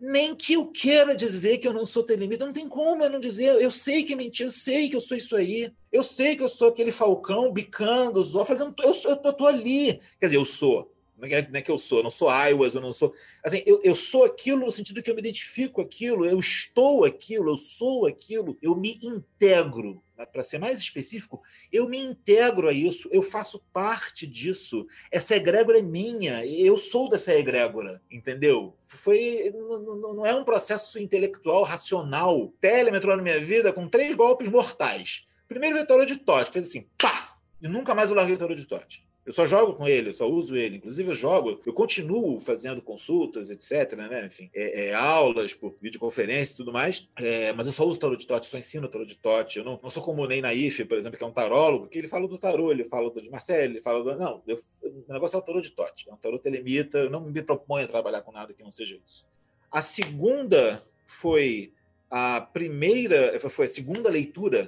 nem 0.00 0.34
que 0.34 0.54
eu 0.54 0.66
queira 0.66 1.14
dizer 1.14 1.58
que 1.58 1.66
eu 1.66 1.72
não 1.72 1.86
sou 1.86 2.02
telemita, 2.02 2.44
não 2.44 2.52
tem 2.52 2.68
como 2.68 3.02
eu 3.02 3.10
não 3.10 3.20
dizer. 3.20 3.60
Eu 3.60 3.70
sei 3.70 4.04
que 4.04 4.12
é 4.12 4.16
mentira, 4.16 4.48
eu 4.48 4.52
sei 4.52 4.88
que 4.88 4.96
eu 4.96 5.00
sou 5.00 5.16
isso 5.16 5.34
aí. 5.34 5.72
Eu 5.92 6.02
sei 6.02 6.36
que 6.36 6.42
eu 6.42 6.48
sou 6.48 6.68
aquele 6.68 6.92
falcão 6.92 7.52
bicando 7.52 8.20
olhos, 8.20 8.46
fazendo. 8.46 8.74
Eu, 8.82 8.94
sou, 8.94 9.12
eu 9.12 9.16
tô, 9.16 9.32
tô, 9.32 9.46
ali. 9.46 10.00
Quer 10.18 10.26
dizer, 10.26 10.36
eu 10.36 10.44
sou. 10.44 10.92
Não 11.16 11.28
é, 11.28 11.48
não 11.48 11.58
é 11.58 11.62
que 11.62 11.70
eu 11.70 11.78
sou, 11.78 11.98
eu 11.98 12.02
não 12.02 12.10
sou 12.10 12.28
Iowas, 12.28 12.74
eu 12.74 12.80
não 12.80 12.92
sou. 12.92 13.14
Assim, 13.42 13.62
eu, 13.64 13.80
eu 13.82 13.94
sou 13.94 14.24
aquilo 14.24 14.66
no 14.66 14.72
sentido 14.72 15.02
que 15.02 15.10
eu 15.10 15.14
me 15.14 15.20
identifico 15.20 15.80
aquilo, 15.80 16.26
eu 16.26 16.38
estou 16.38 17.04
aquilo, 17.04 17.50
eu 17.50 17.56
sou 17.56 18.06
aquilo, 18.06 18.58
eu 18.60 18.74
me 18.76 18.98
integro 19.00 20.02
para 20.32 20.42
ser 20.42 20.58
mais 20.58 20.78
específico, 20.78 21.42
eu 21.72 21.88
me 21.88 21.98
integro 21.98 22.68
a 22.68 22.72
isso, 22.72 23.08
eu 23.12 23.22
faço 23.22 23.62
parte 23.72 24.26
disso. 24.26 24.86
Essa 25.10 25.36
egrégora 25.36 25.78
é 25.78 25.82
minha, 25.82 26.44
eu 26.46 26.76
sou 26.76 27.08
dessa 27.08 27.34
egrégora, 27.34 28.00
entendeu? 28.10 28.76
Foi, 28.86 29.52
não, 29.54 30.14
não 30.14 30.26
é 30.26 30.34
um 30.34 30.44
processo 30.44 30.98
intelectual, 30.98 31.64
racional. 31.64 32.52
Telemann 32.60 32.98
entrou 32.98 33.16
na 33.16 33.22
minha 33.22 33.40
vida 33.40 33.72
com 33.72 33.88
três 33.88 34.14
golpes 34.14 34.48
mortais. 34.50 35.26
Primeiro 35.48 35.74
veio 35.74 36.06
de 36.06 36.16
Tote, 36.16 36.50
fez 36.50 36.68
assim, 36.68 36.86
pá! 36.98 37.36
E 37.60 37.68
nunca 37.68 37.94
mais 37.94 38.10
eu 38.10 38.16
larguei 38.16 38.34
o 38.34 38.38
tarô 38.38 38.54
de 38.54 38.66
Tote. 38.66 39.04
Eu 39.26 39.32
só 39.32 39.46
jogo 39.46 39.72
com 39.74 39.88
ele, 39.88 40.10
eu 40.10 40.12
só 40.12 40.28
uso 40.28 40.54
ele. 40.54 40.76
Inclusive, 40.76 41.08
eu 41.08 41.14
jogo, 41.14 41.58
eu 41.64 41.72
continuo 41.72 42.38
fazendo 42.38 42.82
consultas, 42.82 43.50
etc. 43.50 43.96
Né? 43.96 44.26
Enfim, 44.26 44.50
é, 44.54 44.88
é, 44.88 44.94
aulas 44.94 45.54
por 45.54 45.74
videoconferência 45.80 46.52
e 46.52 46.56
tudo 46.58 46.72
mais. 46.72 47.08
É, 47.16 47.50
mas 47.54 47.66
eu 47.66 47.72
só 47.72 47.86
uso 47.86 47.98
tarot 47.98 48.20
de 48.20 48.26
Tote, 48.26 48.46
só 48.46 48.58
ensino 48.58 48.86
tarot 48.86 49.08
de 49.08 49.16
Tote. 49.16 49.58
Eu 49.58 49.64
não, 49.64 49.80
não 49.82 49.88
sou 49.88 50.02
como 50.02 50.22
o 50.22 50.26
Ney 50.26 50.42
Naif, 50.42 50.84
por 50.84 50.98
exemplo, 50.98 51.16
que 51.16 51.24
é 51.24 51.26
um 51.26 51.32
tarólogo, 51.32 51.88
que 51.88 51.98
ele 51.98 52.08
fala 52.08 52.28
do 52.28 52.36
tarô, 52.36 52.70
ele 52.70 52.84
fala 52.84 53.10
do 53.10 53.22
de 53.22 53.30
Marcelo, 53.30 53.72
ele 53.72 53.80
fala 53.80 54.04
do. 54.04 54.14
Não, 54.18 54.42
eu, 54.46 54.58
o 54.82 55.12
negócio 55.12 55.36
é 55.36 55.38
o 55.38 55.42
tarot 55.42 55.66
de 55.66 55.74
Tote. 55.74 56.10
É 56.10 56.12
um 56.12 56.18
tarot 56.18 56.42
telemita. 56.42 56.98
Eu 56.98 57.08
não 57.08 57.20
me 57.20 57.42
proponho 57.42 57.86
a 57.86 57.88
trabalhar 57.88 58.20
com 58.20 58.30
nada 58.30 58.52
que 58.52 58.62
não 58.62 58.70
seja 58.70 58.98
isso. 59.06 59.26
A 59.70 59.80
segunda 59.80 60.82
foi 61.06 61.72
a 62.10 62.42
primeira, 62.42 63.40
foi 63.40 63.64
a 63.64 63.68
segunda 63.68 64.10
leitura 64.10 64.66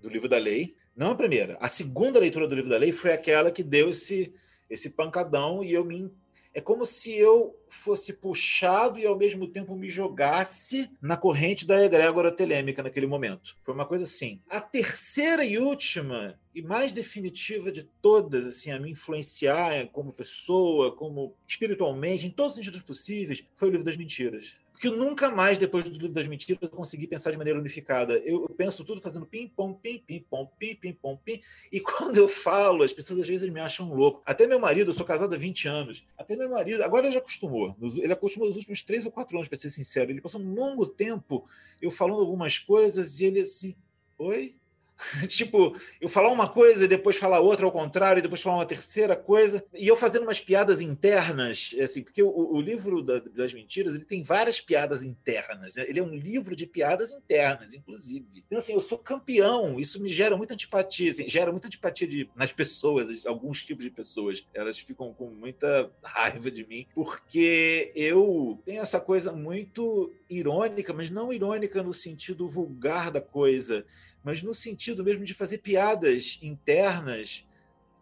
do 0.00 0.08
livro 0.08 0.28
da 0.28 0.38
lei 0.38 0.74
não 0.98 1.12
a 1.12 1.14
primeira. 1.14 1.56
A 1.60 1.68
segunda 1.68 2.18
leitura 2.18 2.48
do 2.48 2.56
livro 2.56 2.68
da 2.68 2.76
lei 2.76 2.90
foi 2.90 3.12
aquela 3.12 3.52
que 3.52 3.62
deu 3.62 3.90
esse, 3.90 4.34
esse 4.68 4.90
pancadão 4.90 5.62
e 5.62 5.72
eu 5.72 5.84
me. 5.84 6.12
É 6.52 6.60
como 6.60 6.84
se 6.84 7.16
eu 7.16 7.56
fosse 7.68 8.14
puxado 8.14 8.98
e 8.98 9.06
ao 9.06 9.16
mesmo 9.16 9.46
tempo 9.46 9.76
me 9.76 9.88
jogasse 9.88 10.90
na 11.00 11.16
corrente 11.16 11.64
da 11.64 11.84
egrégora 11.84 12.32
telêmica 12.32 12.82
naquele 12.82 13.06
momento. 13.06 13.56
Foi 13.62 13.72
uma 13.72 13.86
coisa 13.86 14.04
assim. 14.04 14.40
A 14.50 14.60
terceira 14.60 15.44
e 15.44 15.56
última 15.56 16.36
e 16.52 16.60
mais 16.60 16.90
definitiva 16.90 17.70
de 17.70 17.84
todas, 18.02 18.44
assim, 18.44 18.72
a 18.72 18.80
me 18.80 18.90
influenciar 18.90 19.86
como 19.92 20.12
pessoa, 20.12 20.96
como 20.96 21.32
espiritualmente, 21.46 22.26
em 22.26 22.30
todos 22.30 22.54
os 22.54 22.56
sentidos 22.56 22.82
possíveis, 22.82 23.44
foi 23.54 23.68
o 23.68 23.70
livro 23.70 23.84
das 23.84 23.96
mentiras 23.96 24.56
porque 24.78 24.90
nunca 24.90 25.28
mais, 25.28 25.58
depois 25.58 25.84
do 25.84 25.90
livro 25.90 26.12
das 26.12 26.28
mentiras, 26.28 26.70
eu 26.70 26.76
consegui 26.76 27.08
pensar 27.08 27.32
de 27.32 27.36
maneira 27.36 27.58
unificada. 27.58 28.16
Eu, 28.18 28.48
penso 28.56 28.84
tudo 28.84 29.00
fazendo 29.00 29.26
pim-pom, 29.26 29.74
pim, 29.74 29.98
pim-pom, 29.98 30.46
pim, 30.56 30.76
pim-pom, 30.76 31.16
pim. 31.16 31.42
E 31.72 31.80
quando 31.82 32.16
eu 32.16 32.28
falo, 32.28 32.84
as 32.84 32.92
pessoas 32.92 33.18
às 33.18 33.26
vezes 33.28 33.50
me 33.50 33.58
acham 33.58 33.92
louco. 33.92 34.22
Até 34.24 34.46
meu 34.46 34.60
marido, 34.60 34.90
eu 34.90 34.94
sou 34.94 35.04
casado 35.04 35.34
há 35.34 35.36
20 35.36 35.66
anos, 35.66 36.06
até 36.16 36.36
meu 36.36 36.48
marido, 36.48 36.84
agora 36.84 37.06
ele 37.06 37.12
já 37.12 37.18
acostumou. 37.18 37.76
Ele 37.96 38.12
acostumou 38.12 38.46
nos 38.46 38.56
últimos 38.56 38.80
3 38.80 39.04
ou 39.06 39.10
4 39.10 39.36
anos, 39.36 39.48
para 39.48 39.58
ser 39.58 39.70
sincero. 39.70 40.12
Ele 40.12 40.20
passou 40.20 40.40
um 40.40 40.54
longo 40.54 40.86
tempo 40.86 41.44
eu 41.82 41.90
falando 41.90 42.20
algumas 42.20 42.60
coisas 42.60 43.18
e 43.18 43.24
ele 43.24 43.40
assim, 43.40 43.74
oi? 44.16 44.54
tipo, 45.28 45.76
eu 46.00 46.08
falar 46.08 46.30
uma 46.30 46.48
coisa 46.48 46.84
e 46.84 46.88
depois 46.88 47.16
falar 47.16 47.40
outra 47.40 47.64
ao 47.64 47.72
contrário, 47.72 48.20
e 48.20 48.22
depois 48.22 48.42
falar 48.42 48.56
uma 48.56 48.66
terceira 48.66 49.14
coisa, 49.16 49.64
e 49.74 49.86
eu 49.86 49.96
fazendo 49.96 50.22
umas 50.22 50.40
piadas 50.40 50.80
internas, 50.80 51.74
assim, 51.80 52.02
porque 52.02 52.22
o, 52.22 52.28
o 52.28 52.60
livro 52.60 53.02
da, 53.02 53.18
das 53.18 53.54
mentiras 53.54 53.94
ele 53.94 54.04
tem 54.04 54.22
várias 54.22 54.60
piadas 54.60 55.02
internas, 55.02 55.76
né? 55.76 55.84
ele 55.88 56.00
é 56.00 56.02
um 56.02 56.14
livro 56.14 56.56
de 56.56 56.66
piadas 56.66 57.10
internas, 57.10 57.74
inclusive. 57.74 58.26
Então, 58.46 58.58
assim, 58.58 58.72
eu 58.72 58.80
sou 58.80 58.98
campeão, 58.98 59.78
isso 59.78 60.00
me 60.00 60.08
gera 60.08 60.36
muita 60.36 60.54
antipatia, 60.54 61.10
assim, 61.10 61.28
gera 61.28 61.52
muita 61.52 61.68
antipatia 61.68 62.06
de, 62.06 62.28
nas 62.34 62.52
pessoas, 62.52 63.24
alguns 63.24 63.64
tipos 63.64 63.84
de 63.84 63.90
pessoas, 63.90 64.44
elas 64.52 64.78
ficam 64.78 65.12
com 65.14 65.26
muita 65.26 65.90
raiva 66.02 66.50
de 66.50 66.66
mim, 66.66 66.86
porque 66.94 67.92
eu 67.94 68.60
tenho 68.64 68.82
essa 68.82 69.00
coisa 69.00 69.32
muito 69.32 70.12
irônica, 70.28 70.92
mas 70.92 71.10
não 71.10 71.32
irônica 71.32 71.82
no 71.82 71.94
sentido 71.94 72.48
vulgar 72.48 73.10
da 73.10 73.20
coisa, 73.20 73.84
mas 74.22 74.42
no 74.42 74.54
sentido 74.54 75.04
mesmo 75.04 75.24
de 75.24 75.34
fazer 75.34 75.58
piadas 75.58 76.38
internas 76.42 77.46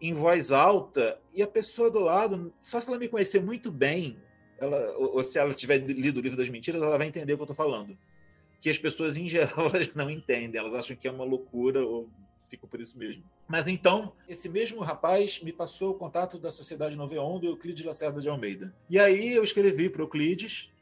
em 0.00 0.12
voz 0.12 0.52
alta 0.52 1.18
e 1.32 1.42
a 1.42 1.46
pessoa 1.46 1.90
do 1.90 2.00
lado, 2.00 2.52
só 2.60 2.80
se 2.80 2.88
ela 2.88 2.98
me 2.98 3.08
conhecer 3.08 3.40
muito 3.40 3.70
bem, 3.70 4.18
ela, 4.58 4.96
ou, 4.98 5.22
se 5.22 5.38
ela 5.38 5.54
tiver 5.54 5.78
lido 5.78 6.18
o 6.18 6.22
livro 6.22 6.36
das 6.36 6.48
mentiras, 6.48 6.80
ela 6.80 6.98
vai 6.98 7.06
entender 7.06 7.32
o 7.32 7.36
que 7.36 7.42
eu 7.42 7.44
estou 7.44 7.56
falando. 7.56 7.96
Que 8.60 8.70
as 8.70 8.78
pessoas, 8.78 9.16
em 9.16 9.28
geral, 9.28 9.66
elas 9.72 9.94
não 9.94 10.10
entendem, 10.10 10.58
elas 10.58 10.74
acham 10.74 10.96
que 10.96 11.06
é 11.06 11.10
uma 11.10 11.24
loucura 11.24 11.84
ou 11.84 12.08
ficam 12.48 12.68
por 12.68 12.80
isso 12.80 12.96
mesmo. 12.96 13.24
Mas 13.48 13.66
então, 13.66 14.12
esse 14.28 14.48
mesmo 14.48 14.80
rapaz 14.80 15.42
me 15.42 15.52
passou 15.52 15.90
o 15.92 15.94
contato 15.94 16.38
da 16.38 16.50
Sociedade 16.50 16.96
Nova 16.96 17.18
Onda 17.20 17.46
Euclides 17.46 17.84
Lacerda 17.84 18.20
de 18.20 18.28
Almeida. 18.28 18.74
E 18.88 18.98
aí 18.98 19.34
eu 19.34 19.42
escrevi 19.42 19.90
para 19.90 20.02
Euclides, 20.02 20.72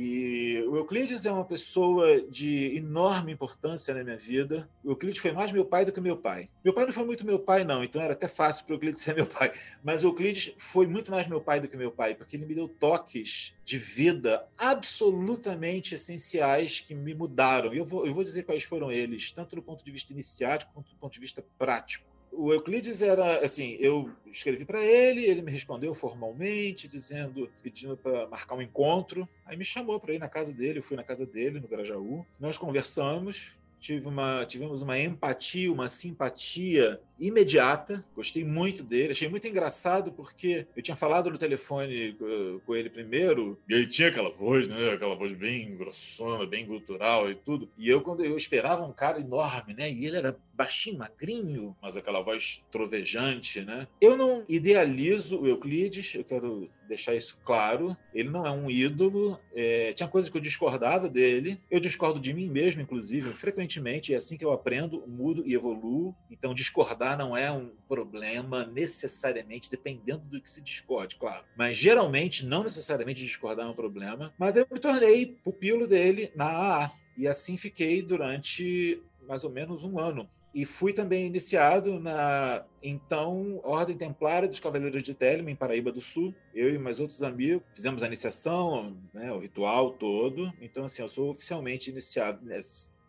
e 0.00 0.62
o 0.68 0.76
Euclides 0.76 1.26
é 1.26 1.32
uma 1.32 1.44
pessoa 1.44 2.22
de 2.22 2.76
enorme 2.76 3.32
importância 3.32 3.92
na 3.92 4.04
minha 4.04 4.16
vida. 4.16 4.70
O 4.84 4.92
Euclides 4.92 5.20
foi 5.20 5.32
mais 5.32 5.50
meu 5.50 5.64
pai 5.64 5.84
do 5.84 5.90
que 5.90 6.00
meu 6.00 6.16
pai. 6.16 6.48
Meu 6.64 6.72
pai 6.72 6.86
não 6.86 6.92
foi 6.92 7.04
muito 7.04 7.26
meu 7.26 7.40
pai, 7.40 7.64
não, 7.64 7.82
então 7.82 8.00
era 8.00 8.12
até 8.12 8.28
fácil 8.28 8.64
para 8.64 8.74
o 8.74 8.76
Euclides 8.76 9.02
ser 9.02 9.16
meu 9.16 9.26
pai. 9.26 9.50
Mas 9.82 10.04
o 10.04 10.06
Euclides 10.06 10.54
foi 10.56 10.86
muito 10.86 11.10
mais 11.10 11.26
meu 11.26 11.40
pai 11.40 11.58
do 11.58 11.66
que 11.66 11.76
meu 11.76 11.90
pai, 11.90 12.14
porque 12.14 12.36
ele 12.36 12.46
me 12.46 12.54
deu 12.54 12.68
toques 12.68 13.56
de 13.64 13.76
vida 13.76 14.46
absolutamente 14.56 15.96
essenciais 15.96 16.78
que 16.78 16.94
me 16.94 17.12
mudaram. 17.12 17.74
E 17.74 17.78
eu 17.78 17.84
vou, 17.84 18.06
eu 18.06 18.14
vou 18.14 18.22
dizer 18.22 18.44
quais 18.44 18.62
foram 18.62 18.92
eles, 18.92 19.32
tanto 19.32 19.56
do 19.56 19.62
ponto 19.62 19.84
de 19.84 19.90
vista 19.90 20.12
iniciático 20.12 20.72
quanto 20.72 20.90
do 20.90 20.96
ponto 20.96 21.12
de 21.12 21.20
vista 21.20 21.44
prático 21.58 22.07
o 22.32 22.52
Euclides 22.52 23.02
era 23.02 23.44
assim, 23.44 23.76
eu 23.80 24.10
escrevi 24.26 24.64
para 24.64 24.84
ele, 24.84 25.24
ele 25.24 25.42
me 25.42 25.50
respondeu 25.50 25.94
formalmente, 25.94 26.88
dizendo, 26.88 27.50
pedindo 27.62 27.96
para 27.96 28.28
marcar 28.28 28.54
um 28.54 28.62
encontro. 28.62 29.28
Aí 29.44 29.56
me 29.56 29.64
chamou 29.64 29.98
para 29.98 30.14
ir 30.14 30.18
na 30.18 30.28
casa 30.28 30.52
dele, 30.52 30.78
eu 30.78 30.82
fui 30.82 30.96
na 30.96 31.02
casa 31.02 31.26
dele, 31.26 31.60
no 31.60 31.68
Grajaú. 31.68 32.24
Nós 32.38 32.56
conversamos, 32.56 33.52
tive 33.80 34.06
uma, 34.06 34.44
tivemos 34.44 34.82
uma 34.82 34.98
empatia, 34.98 35.72
uma 35.72 35.88
simpatia 35.88 37.00
imediata. 37.18 38.02
Gostei 38.14 38.44
muito 38.44 38.82
dele, 38.82 39.12
achei 39.12 39.28
muito 39.28 39.46
engraçado 39.46 40.12
porque 40.12 40.66
eu 40.76 40.82
tinha 40.82 40.96
falado 40.96 41.30
no 41.30 41.38
telefone 41.38 42.16
com 42.64 42.74
ele 42.74 42.90
primeiro 42.90 43.58
e 43.68 43.74
ele 43.74 43.86
tinha 43.86 44.08
aquela 44.08 44.30
voz, 44.30 44.68
né? 44.68 44.92
Aquela 44.92 45.16
voz 45.16 45.32
bem 45.32 45.76
grossona, 45.76 46.46
bem 46.46 46.66
gutural 46.66 47.30
e 47.30 47.34
tudo. 47.34 47.68
E 47.76 47.88
eu 47.88 48.00
quando 48.00 48.24
eu 48.24 48.36
esperava 48.36 48.84
um 48.84 48.92
cara 48.92 49.20
enorme, 49.20 49.74
né? 49.74 49.90
E 49.90 50.06
ele 50.06 50.16
era 50.16 50.36
baixinho, 50.58 50.98
magrinho, 50.98 51.76
mas 51.80 51.96
aquela 51.96 52.20
voz 52.20 52.64
trovejante, 52.72 53.60
né? 53.60 53.86
Eu 54.00 54.16
não 54.16 54.44
idealizo 54.48 55.40
o 55.40 55.46
Euclides, 55.46 56.16
eu 56.16 56.24
quero 56.24 56.68
deixar 56.88 57.14
isso 57.14 57.38
claro. 57.44 57.96
Ele 58.12 58.28
não 58.28 58.44
é 58.44 58.50
um 58.50 58.68
ídolo. 58.68 59.38
É, 59.54 59.92
tinha 59.92 60.08
coisas 60.08 60.28
que 60.28 60.36
eu 60.36 60.40
discordava 60.40 61.08
dele. 61.08 61.60
Eu 61.70 61.78
discordo 61.78 62.18
de 62.18 62.34
mim 62.34 62.48
mesmo, 62.48 62.82
inclusive, 62.82 63.32
frequentemente. 63.32 64.12
É 64.12 64.16
assim 64.16 64.36
que 64.36 64.44
eu 64.44 64.50
aprendo, 64.50 65.04
mudo 65.06 65.46
e 65.46 65.54
evoluo. 65.54 66.12
Então, 66.28 66.52
discordar 66.52 67.16
não 67.16 67.36
é 67.36 67.52
um 67.52 67.70
problema 67.86 68.64
necessariamente, 68.66 69.70
dependendo 69.70 70.24
do 70.24 70.40
que 70.40 70.50
se 70.50 70.60
discorde, 70.60 71.16
claro. 71.16 71.44
Mas 71.56 71.76
geralmente, 71.76 72.44
não 72.44 72.64
necessariamente 72.64 73.22
discordar 73.22 73.66
é 73.66 73.70
um 73.70 73.74
problema. 73.74 74.34
Mas 74.36 74.56
eu 74.56 74.66
me 74.68 74.80
tornei 74.80 75.26
pupilo 75.44 75.86
dele 75.86 76.32
na 76.34 76.46
AA. 76.46 76.92
E 77.16 77.28
assim 77.28 77.56
fiquei 77.56 78.00
durante 78.02 79.02
mais 79.28 79.44
ou 79.44 79.50
menos 79.50 79.84
um 79.84 79.98
ano 79.98 80.28
e 80.54 80.64
fui 80.64 80.92
também 80.92 81.26
iniciado 81.26 82.00
na 82.00 82.64
então 82.82 83.60
Ordem 83.62 83.96
Templária 83.96 84.48
dos 84.48 84.60
Cavaleiros 84.60 85.02
de 85.02 85.14
Telema, 85.14 85.50
em 85.50 85.56
Paraíba 85.56 85.92
do 85.92 86.00
Sul. 86.00 86.34
Eu 86.54 86.74
e 86.74 86.78
mais 86.78 87.00
outros 87.00 87.22
amigos 87.22 87.62
fizemos 87.74 88.02
a 88.02 88.06
iniciação, 88.06 88.96
né, 89.12 89.32
o 89.32 89.38
ritual 89.38 89.92
todo. 89.92 90.52
Então, 90.60 90.84
assim, 90.84 91.02
eu 91.02 91.08
sou 91.08 91.30
oficialmente 91.30 91.90
iniciado, 91.90 92.44
né, 92.44 92.58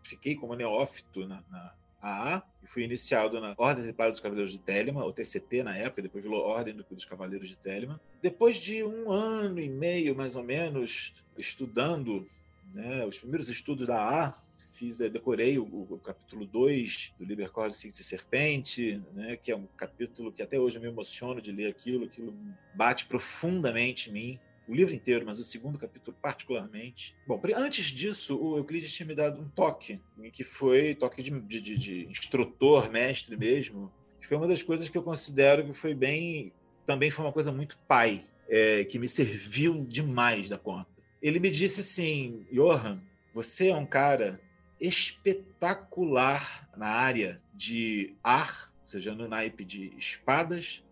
fiquei 0.04 0.36
como 0.36 0.56
neófito 0.56 1.28
na, 1.28 1.44
na 1.50 1.74
AA 2.02 2.44
e 2.64 2.68
fui 2.68 2.84
iniciado 2.84 3.40
na 3.40 3.54
Ordem 3.58 3.86
Templária 3.86 4.12
dos 4.12 4.20
Cavaleiros 4.20 4.52
de 4.52 4.60
Telema, 4.60 5.04
ou 5.04 5.14
TCT 5.14 5.64
na 5.64 5.78
época, 5.78 6.02
depois 6.02 6.24
virou 6.24 6.42
Ordem 6.42 6.76
dos 6.76 7.06
Cavaleiros 7.06 7.48
de 7.48 7.58
Telema. 7.58 8.00
Depois 8.22 8.58
de 8.58 8.84
um 8.84 9.12
ano 9.12 9.60
e 9.60 9.70
meio, 9.70 10.16
mais 10.16 10.36
ou 10.36 10.44
menos, 10.44 11.14
estudando 11.38 12.28
né, 12.74 13.06
os 13.06 13.18
primeiros 13.18 13.50
estudos 13.50 13.88
da 13.88 13.98
AA, 13.98 14.49
fiz, 14.80 15.02
eh, 15.02 15.10
decorei 15.10 15.60
o, 15.60 15.64
o 15.64 16.00
capítulo 16.02 16.46
2 16.46 17.14
do 17.20 17.26
Liber 17.26 17.52
Ciclo 17.72 18.00
e 18.00 18.04
Serpente, 18.04 19.02
né, 19.14 19.36
que 19.36 19.52
é 19.52 19.56
um 19.56 19.68
capítulo 19.76 20.32
que 20.32 20.42
até 20.42 20.58
hoje 20.58 20.78
eu 20.78 20.82
me 20.82 20.88
emociono 20.88 21.42
de 21.42 21.52
ler 21.52 21.68
aquilo, 21.68 22.06
aquilo 22.06 22.34
bate 22.74 23.06
profundamente 23.06 24.10
em 24.10 24.14
mim. 24.14 24.40
O 24.68 24.74
livro 24.74 24.94
inteiro, 24.94 25.26
mas 25.26 25.40
o 25.40 25.44
segundo 25.44 25.80
capítulo 25.80 26.16
particularmente. 26.22 27.16
Bom, 27.26 27.42
antes 27.56 27.86
disso, 27.88 28.40
o 28.40 28.58
Euclides 28.58 28.94
tinha 28.94 29.08
me 29.08 29.16
dado 29.16 29.42
um 29.42 29.50
toque, 29.50 30.00
que 30.32 30.44
foi 30.44 30.94
toque 30.94 31.24
de, 31.24 31.32
de, 31.42 31.76
de 31.76 32.06
instrutor, 32.06 32.90
mestre 32.92 33.36
mesmo, 33.36 33.92
que 34.22 34.28
foi 34.28 34.38
uma 34.38 34.48
das 34.48 34.62
coisas 34.62 34.88
que 34.88 34.96
eu 34.96 35.02
considero 35.02 35.66
que 35.66 35.74
foi 35.74 35.96
bem. 35.96 36.54
Também 36.86 37.10
foi 37.10 37.26
uma 37.26 37.34
coisa 37.34 37.52
muito 37.52 37.80
pai, 37.88 38.24
é, 38.48 38.84
que 38.86 39.00
me 39.00 39.10
serviu 39.10 39.84
demais 39.84 40.50
da 40.50 40.58
conta. 40.58 40.88
Ele 41.20 41.40
me 41.40 41.50
disse 41.50 41.82
assim: 41.82 42.46
Johan, 42.52 43.02
você 43.34 43.70
é 43.70 43.76
um 43.76 43.88
cara 43.88 44.40
espetacular 44.80 46.70
na 46.76 46.88
área 46.88 47.42
de 47.54 48.16
ar, 48.24 48.72
ou 48.82 48.88
seja, 48.88 49.14
no 49.14 49.28
naipe 49.28 49.66
de 49.66 49.94
espadas. 49.98 50.84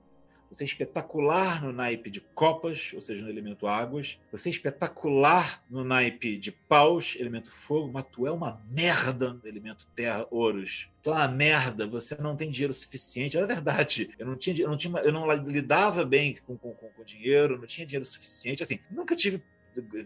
Você 0.50 0.64
é 0.64 0.66
espetacular 0.66 1.62
no 1.62 1.74
naipe 1.74 2.10
de 2.10 2.22
copas, 2.22 2.92
ou 2.94 3.02
seja, 3.02 3.24
no 3.24 3.30
elemento 3.30 3.68
águas. 3.68 4.18
Você 4.32 4.48
é 4.48 4.52
espetacular 4.52 5.62
no 5.70 5.84
naipe 5.84 6.38
de 6.38 6.54
paus, 6.54 7.18
elemento 7.20 7.52
fogo, 7.52 7.92
mas 7.92 8.06
tu 8.12 8.26
é 8.26 8.32
uma 8.32 8.62
merda 8.70 9.34
no 9.34 9.46
elemento 9.46 9.86
terra, 9.94 10.26
ouros. 10.32 10.90
Tu 11.04 11.10
é 11.10 11.14
uma 11.14 11.28
merda, 11.28 11.86
você 11.86 12.16
não 12.16 12.36
tem 12.36 12.50
dinheiro 12.50 12.74
suficiente. 12.74 13.38
É 13.38 13.46
verdade, 13.46 14.10
eu 14.18 14.26
não 14.26 14.38
tinha, 14.38 14.58
eu 14.58 14.70
não, 14.70 14.78
tinha, 14.78 14.98
eu 15.00 15.12
não 15.12 15.30
lidava 15.34 16.06
bem 16.06 16.36
com, 16.46 16.58
com, 16.58 16.74
com 16.74 17.04
dinheiro, 17.04 17.58
não 17.58 17.68
tinha 17.68 17.86
dinheiro 17.86 18.06
suficiente. 18.06 18.64
Assim, 18.64 18.80
nunca 18.90 19.18
tive 19.18 19.44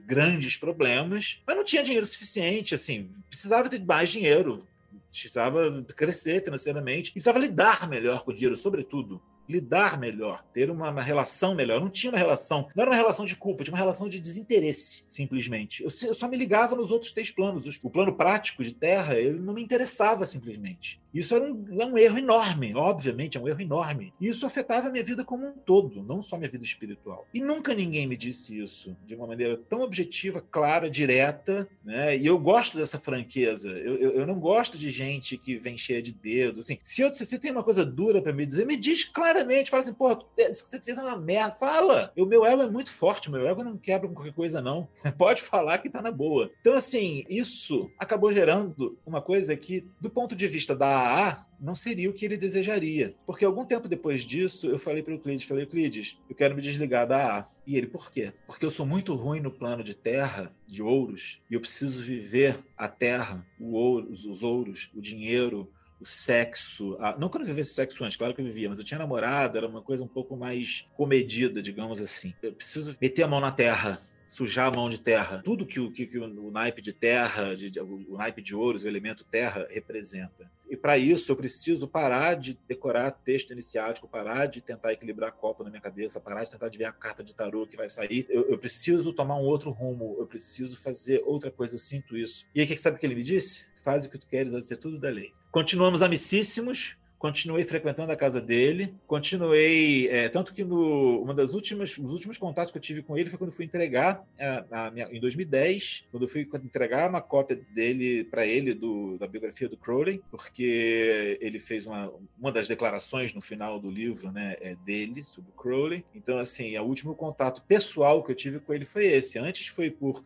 grandes 0.06 0.58
problemas, 0.58 1.42
mas 1.46 1.56
não 1.56 1.64
tinha 1.64 1.84
dinheiro 1.84 2.06
suficiente, 2.06 2.76
assim, 2.76 3.10
precisava 3.30 3.70
ter 3.70 3.84
mais 3.84 4.10
dinheiro, 4.10 4.66
precisava 5.10 5.84
crescer 5.96 6.44
financeiramente, 6.44 7.12
precisava 7.12 7.40
lidar 7.40 7.88
melhor 7.90 8.24
com 8.24 8.32
o 8.32 8.34
dinheiro, 8.34 8.56
sobretudo 8.56 9.22
lidar 9.52 10.00
melhor, 10.00 10.46
ter 10.54 10.70
uma, 10.70 10.90
uma, 10.90 11.02
relação 11.02 11.54
melhor. 11.54 11.76
Eu 11.76 11.82
não 11.82 11.90
tinha 11.90 12.12
uma 12.12 12.18
relação, 12.18 12.70
não 12.74 12.82
era 12.82 12.92
uma 12.92 12.98
relação 12.98 13.26
de 13.26 13.36
culpa, 13.36 13.64
tinha 13.64 13.74
uma 13.74 13.80
relação 13.80 14.08
de 14.08 14.20
desinteresse, 14.20 15.04
simplesmente. 15.10 15.84
Eu, 15.84 15.90
eu 16.08 16.14
só 16.14 16.28
me 16.28 16.38
ligava 16.38 16.76
nos 16.76 16.90
outros 16.90 17.12
três 17.12 17.32
planos. 17.32 17.68
O 17.84 17.90
plano 17.90 18.14
prático 18.14 18.64
de 18.64 18.74
terra, 18.74 19.16
ele 19.16 19.40
não 19.40 19.54
me 19.54 19.62
interessava 19.62 20.26
simplesmente. 20.26 21.01
Isso 21.14 21.36
era 21.36 21.44
um, 21.44 21.66
é 21.80 21.86
um 21.86 21.98
erro 21.98 22.18
enorme, 22.18 22.74
obviamente, 22.76 23.38
é 23.38 23.42
um 23.42 23.48
erro 23.48 23.62
enorme. 23.62 24.14
E 24.20 24.28
isso 24.28 24.46
afetava 24.46 24.88
a 24.88 24.92
minha 24.92 25.04
vida 25.04 25.24
como 25.24 25.48
um 25.48 25.52
todo, 25.52 26.02
não 26.04 26.22
só 26.22 26.38
minha 26.38 26.50
vida 26.50 26.64
espiritual. 26.64 27.28
E 27.34 27.42
nunca 27.42 27.74
ninguém 27.74 28.08
me 28.08 28.16
disse 28.16 28.60
isso 28.60 28.96
de 29.06 29.16
uma 29.16 29.28
maneira 29.28 29.58
tão 29.58 29.82
objetiva, 29.82 30.42
clara, 30.42 30.90
direta, 30.90 31.68
né? 31.84 32.18
E 32.18 32.26
eu 32.26 32.40
gosto 32.40 32.78
dessa 32.78 32.98
franqueza. 32.98 33.70
Eu, 33.70 33.98
eu, 33.98 34.12
eu 34.12 34.28
não 34.28 34.40
gosto 34.40 34.78
de 34.78 34.90
gente 34.90 35.38
que 35.38 35.58
vem 35.58 35.78
cheia 35.78 36.02
de 36.02 36.14
dedos. 36.14 36.62
Assim, 36.62 36.78
se, 36.84 37.02
eu, 37.02 37.12
você 37.12 37.38
tem 37.38 37.52
uma 37.52 37.64
coisa 37.64 37.86
dura 37.86 38.22
para 38.22 38.34
me 38.34 38.46
dizer, 38.46 38.66
me 38.66 38.78
diz 38.78 39.04
claramente, 39.04 39.70
fala 39.70 39.82
assim, 39.82 39.94
pô, 39.94 40.12
isso 40.38 40.64
que 40.64 40.70
você 40.70 40.82
fez 40.82 40.98
é 40.98 41.02
uma 41.02 41.18
merda. 41.18 41.56
Fala! 41.56 42.12
O 42.18 42.26
meu 42.26 42.46
ego 42.46 42.62
é 42.62 42.70
muito 42.70 42.92
forte, 42.92 43.30
meu 43.30 43.48
ego 43.48 43.64
não 43.64 43.78
quebra 43.78 44.08
com 44.08 44.14
qualquer 44.14 44.34
coisa, 44.34 44.62
não. 44.62 44.88
Pode 45.18 45.42
falar 45.42 45.78
que 45.80 45.90
tá 45.90 46.02
na 46.02 46.12
boa. 46.12 46.50
Então, 46.62 46.74
assim, 46.74 47.26
isso 47.30 47.92
acabou 47.98 48.32
gerando 48.32 48.98
uma 49.06 49.22
coisa 49.22 49.56
que, 49.56 49.86
do 50.00 50.10
ponto 50.10 50.36
de 50.36 50.48
vista 50.48 50.76
da 50.76 51.01
AA 51.02 51.46
não 51.60 51.76
seria 51.76 52.10
o 52.10 52.14
que 52.14 52.26
ele 52.26 52.38
desejaria. 52.38 53.14
Porque 53.26 53.46
algum 53.46 53.64
tempo 53.64 53.88
depois 53.88 54.26
disso, 54.26 54.68
eu 54.68 54.80
falei 54.80 55.04
para 55.04 55.12
o 55.12 55.16
Euclides, 55.16 55.46
falei, 55.46 55.64
Euclides, 55.64 56.18
eu 56.28 56.36
quero 56.36 56.56
me 56.56 56.62
desligar 56.62 57.08
da 57.08 57.38
AA. 57.38 57.48
E 57.68 57.78
ele, 57.78 57.88
por 57.88 58.12
quê? 58.12 58.34
Porque 58.48 58.66
eu 58.66 58.72
sou 58.72 58.86
muito 58.86 59.14
ruim 59.14 59.40
no 59.40 59.52
plano 59.52 59.84
de 59.84 59.94
terra, 59.94 60.52
de 60.68 60.82
ouros, 60.82 61.40
e 61.50 61.54
eu 61.54 61.62
preciso 61.62 62.04
viver 62.04 62.60
a 62.76 62.88
terra, 62.88 63.46
ouro, 63.60 64.10
os, 64.10 64.26
os 64.26 64.42
ouros, 64.42 64.90
o 64.96 65.00
dinheiro, 65.00 65.72
o 66.00 66.06
sexo. 66.06 66.98
A... 67.00 67.16
Não 67.18 67.30
que 67.30 67.38
eu 67.38 67.40
não 67.40 67.46
vivesse 67.46 67.76
sexo 67.76 68.04
antes, 68.04 68.18
claro 68.18 68.34
que 68.34 68.42
eu 68.42 68.46
vivia, 68.46 68.68
mas 68.68 68.80
eu 68.80 68.84
tinha 68.84 68.98
namorada, 68.98 69.60
era 69.60 69.68
uma 69.68 69.82
coisa 69.82 70.04
um 70.04 70.08
pouco 70.08 70.36
mais 70.36 70.88
comedida, 70.96 71.62
digamos 71.62 72.02
assim. 72.02 72.34
Eu 72.42 72.54
preciso 72.54 72.98
meter 73.00 73.22
a 73.22 73.28
mão 73.28 73.40
na 73.40 73.52
terra, 73.52 74.02
sujar 74.32 74.68
a 74.68 74.72
mão 74.72 74.88
de 74.88 75.02
terra. 75.02 75.42
Tudo 75.44 75.66
que 75.66 75.78
o, 75.78 75.92
que, 75.92 76.08
que 76.08 76.18
o, 76.18 76.52
naipe 76.52 76.82
de 76.82 76.94
terra, 76.94 77.54
de, 77.54 77.78
o, 77.82 78.14
o 78.14 78.18
naipe 78.18 78.42
de 78.42 78.56
ouros, 78.56 78.82
o 78.82 78.88
elemento 78.88 79.26
terra, 79.26 79.68
representa. 79.70 80.50
E 80.70 80.78
para 80.78 80.98
isso 80.98 81.34
eu 81.34 81.36
preciso 81.36 81.86
parar 81.86 82.36
de 82.36 82.58
decorar 82.66 83.12
texto 83.12 83.52
iniciático, 83.52 84.08
parar 84.08 84.46
de 84.46 84.62
tentar 84.62 84.94
equilibrar 84.94 85.34
copo 85.34 85.66
na 85.66 85.70
minha 85.70 85.82
cabeça, 85.82 86.18
parar 86.22 86.46
de 86.46 86.52
tentar 86.52 86.68
adivinhar 86.68 86.92
a 86.92 86.96
carta 86.96 87.22
de 87.22 87.36
tarô 87.36 87.68
que 87.68 87.76
vai 87.76 87.90
sair. 87.90 88.26
Eu, 88.30 88.50
eu, 88.50 88.58
preciso 88.58 89.12
tomar 89.12 89.36
um 89.36 89.44
outro 89.44 89.70
rumo, 89.70 90.16
eu 90.18 90.26
preciso 90.26 90.82
fazer 90.82 91.22
outra 91.26 91.52
coisa, 91.52 91.76
eu 91.76 91.80
sinto 91.80 92.16
isso. 92.16 92.46
E 92.56 92.62
aí, 92.62 92.78
sabe 92.78 92.96
o 92.96 93.00
que 93.02 93.06
ele 93.06 93.16
me 93.16 93.24
disse? 93.24 93.68
Faz 93.84 94.06
o 94.06 94.10
que 94.10 94.18
tu 94.18 94.28
queres, 94.28 94.54
a 94.54 94.62
ser 94.62 94.78
tudo 94.78 94.98
da 94.98 95.10
lei. 95.10 95.34
Continuamos 95.52 96.02
amicíssimos, 96.02 96.96
continuei 97.22 97.64
frequentando 97.64 98.12
a 98.12 98.16
casa 98.16 98.42
dele, 98.42 98.96
continuei, 99.06 100.08
é, 100.10 100.28
tanto 100.28 100.56
que 100.56 100.64
no 100.64 101.22
uma 101.22 101.36
das 101.36 101.54
últimas, 101.54 101.96
os 101.96 102.12
últimos 102.12 102.36
contatos 102.36 102.72
que 102.72 102.80
eu 102.80 102.82
tive 102.82 103.04
com 103.04 103.16
ele 103.16 103.30
foi 103.30 103.38
quando 103.38 103.52
fui 103.52 103.64
entregar 103.64 104.26
a, 104.40 104.88
a 104.88 104.92
minha, 104.92 105.08
em 105.12 105.20
2010, 105.20 106.06
quando 106.10 106.28
fui 106.28 106.50
entregar 106.56 107.12
uma 107.12 107.22
cópia 107.22 107.62
dele 107.76 108.24
para 108.24 108.44
ele 108.44 108.74
do, 108.74 109.20
da 109.20 109.28
biografia 109.28 109.70
do 109.70 109.78
Crowley, 109.78 110.20
porque 110.32 111.38
ele 111.40 111.60
fez 111.60 111.86
uma, 111.86 112.12
uma 112.40 112.52
das 112.52 112.68
declarações 112.68 113.36
no 113.36 113.42
final 113.42 113.80
do 113.80 113.92
livro, 113.92 114.32
né, 114.32 114.58
é 114.60 114.74
dele 114.84 115.24
sobre 115.24 115.52
o 115.52 115.54
Crowley. 115.54 116.04
Então 116.16 116.40
assim, 116.40 116.76
o 116.76 116.84
último 116.84 117.14
contato 117.14 117.62
pessoal 117.68 118.24
que 118.24 118.32
eu 118.32 118.36
tive 118.36 118.60
com 118.60 118.74
ele 118.74 118.84
foi 118.84 119.06
esse. 119.06 119.38
Antes 119.38 119.68
foi 119.68 119.92
por 119.92 120.24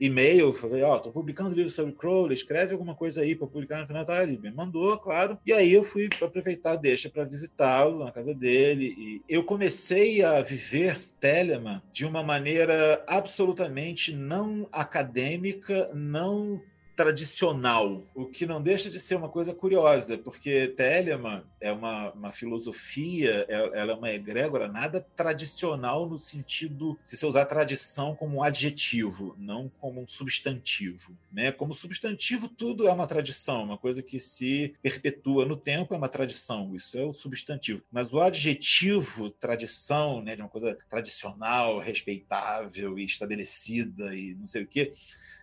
e-mail, 0.00 0.52
falei, 0.52 0.82
ó, 0.82 0.96
oh, 0.96 1.00
tô 1.00 1.10
publicando 1.10 1.54
livro 1.54 1.70
sobre 1.70 1.92
Crowley, 1.92 2.34
escreve 2.34 2.72
alguma 2.72 2.94
coisa 2.94 3.22
aí 3.22 3.34
para 3.34 3.46
publicar 3.46 3.80
no 3.80 3.86
final, 3.86 4.04
tá? 4.04 4.22
Ele 4.22 4.38
me 4.38 4.50
mandou, 4.50 4.96
claro. 4.98 5.38
E 5.44 5.52
aí 5.52 5.72
eu 5.72 5.82
fui 5.82 6.08
aproveitar 6.22 6.76
deixa 6.76 7.10
para 7.10 7.24
visitá-lo 7.24 8.04
na 8.04 8.12
casa 8.12 8.34
dele 8.34 8.94
e 8.96 9.22
eu 9.28 9.44
comecei 9.44 10.22
a 10.22 10.40
viver 10.40 11.00
Telemann 11.20 11.82
de 11.92 12.06
uma 12.06 12.22
maneira 12.22 13.02
absolutamente 13.06 14.14
não 14.14 14.68
acadêmica, 14.70 15.90
não 15.92 16.60
tradicional, 16.98 18.04
o 18.12 18.26
que 18.26 18.44
não 18.44 18.60
deixa 18.60 18.90
de 18.90 18.98
ser 18.98 19.14
uma 19.14 19.28
coisa 19.28 19.54
curiosa, 19.54 20.18
porque 20.18 20.66
Telemann 20.66 21.44
é 21.60 21.70
uma, 21.70 22.10
uma 22.10 22.32
filosofia, 22.32 23.46
é, 23.48 23.54
ela 23.78 23.92
é 23.92 23.94
uma 23.94 24.10
egrégora 24.10 24.66
nada 24.66 25.06
tradicional 25.14 26.08
no 26.08 26.18
sentido, 26.18 26.98
se 27.04 27.16
você 27.16 27.24
usar 27.24 27.44
tradição 27.44 28.16
como 28.16 28.38
um 28.38 28.42
adjetivo, 28.42 29.36
não 29.38 29.70
como 29.80 30.00
um 30.00 30.08
substantivo. 30.08 31.16
Né? 31.32 31.52
Como 31.52 31.72
substantivo, 31.72 32.48
tudo 32.48 32.88
é 32.88 32.92
uma 32.92 33.06
tradição, 33.06 33.62
uma 33.62 33.78
coisa 33.78 34.02
que 34.02 34.18
se 34.18 34.74
perpetua 34.82 35.46
no 35.46 35.56
tempo 35.56 35.94
é 35.94 35.96
uma 35.96 36.08
tradição, 36.08 36.74
isso 36.74 36.98
é 36.98 37.04
o 37.04 37.12
substantivo. 37.12 37.84
Mas 37.92 38.12
o 38.12 38.20
adjetivo 38.20 39.30
tradição, 39.30 40.20
né, 40.20 40.34
de 40.34 40.42
uma 40.42 40.48
coisa 40.48 40.76
tradicional, 40.90 41.78
respeitável 41.78 42.98
e 42.98 43.04
estabelecida 43.04 44.16
e 44.16 44.34
não 44.34 44.46
sei 44.46 44.64
o 44.64 44.66
quê, 44.66 44.92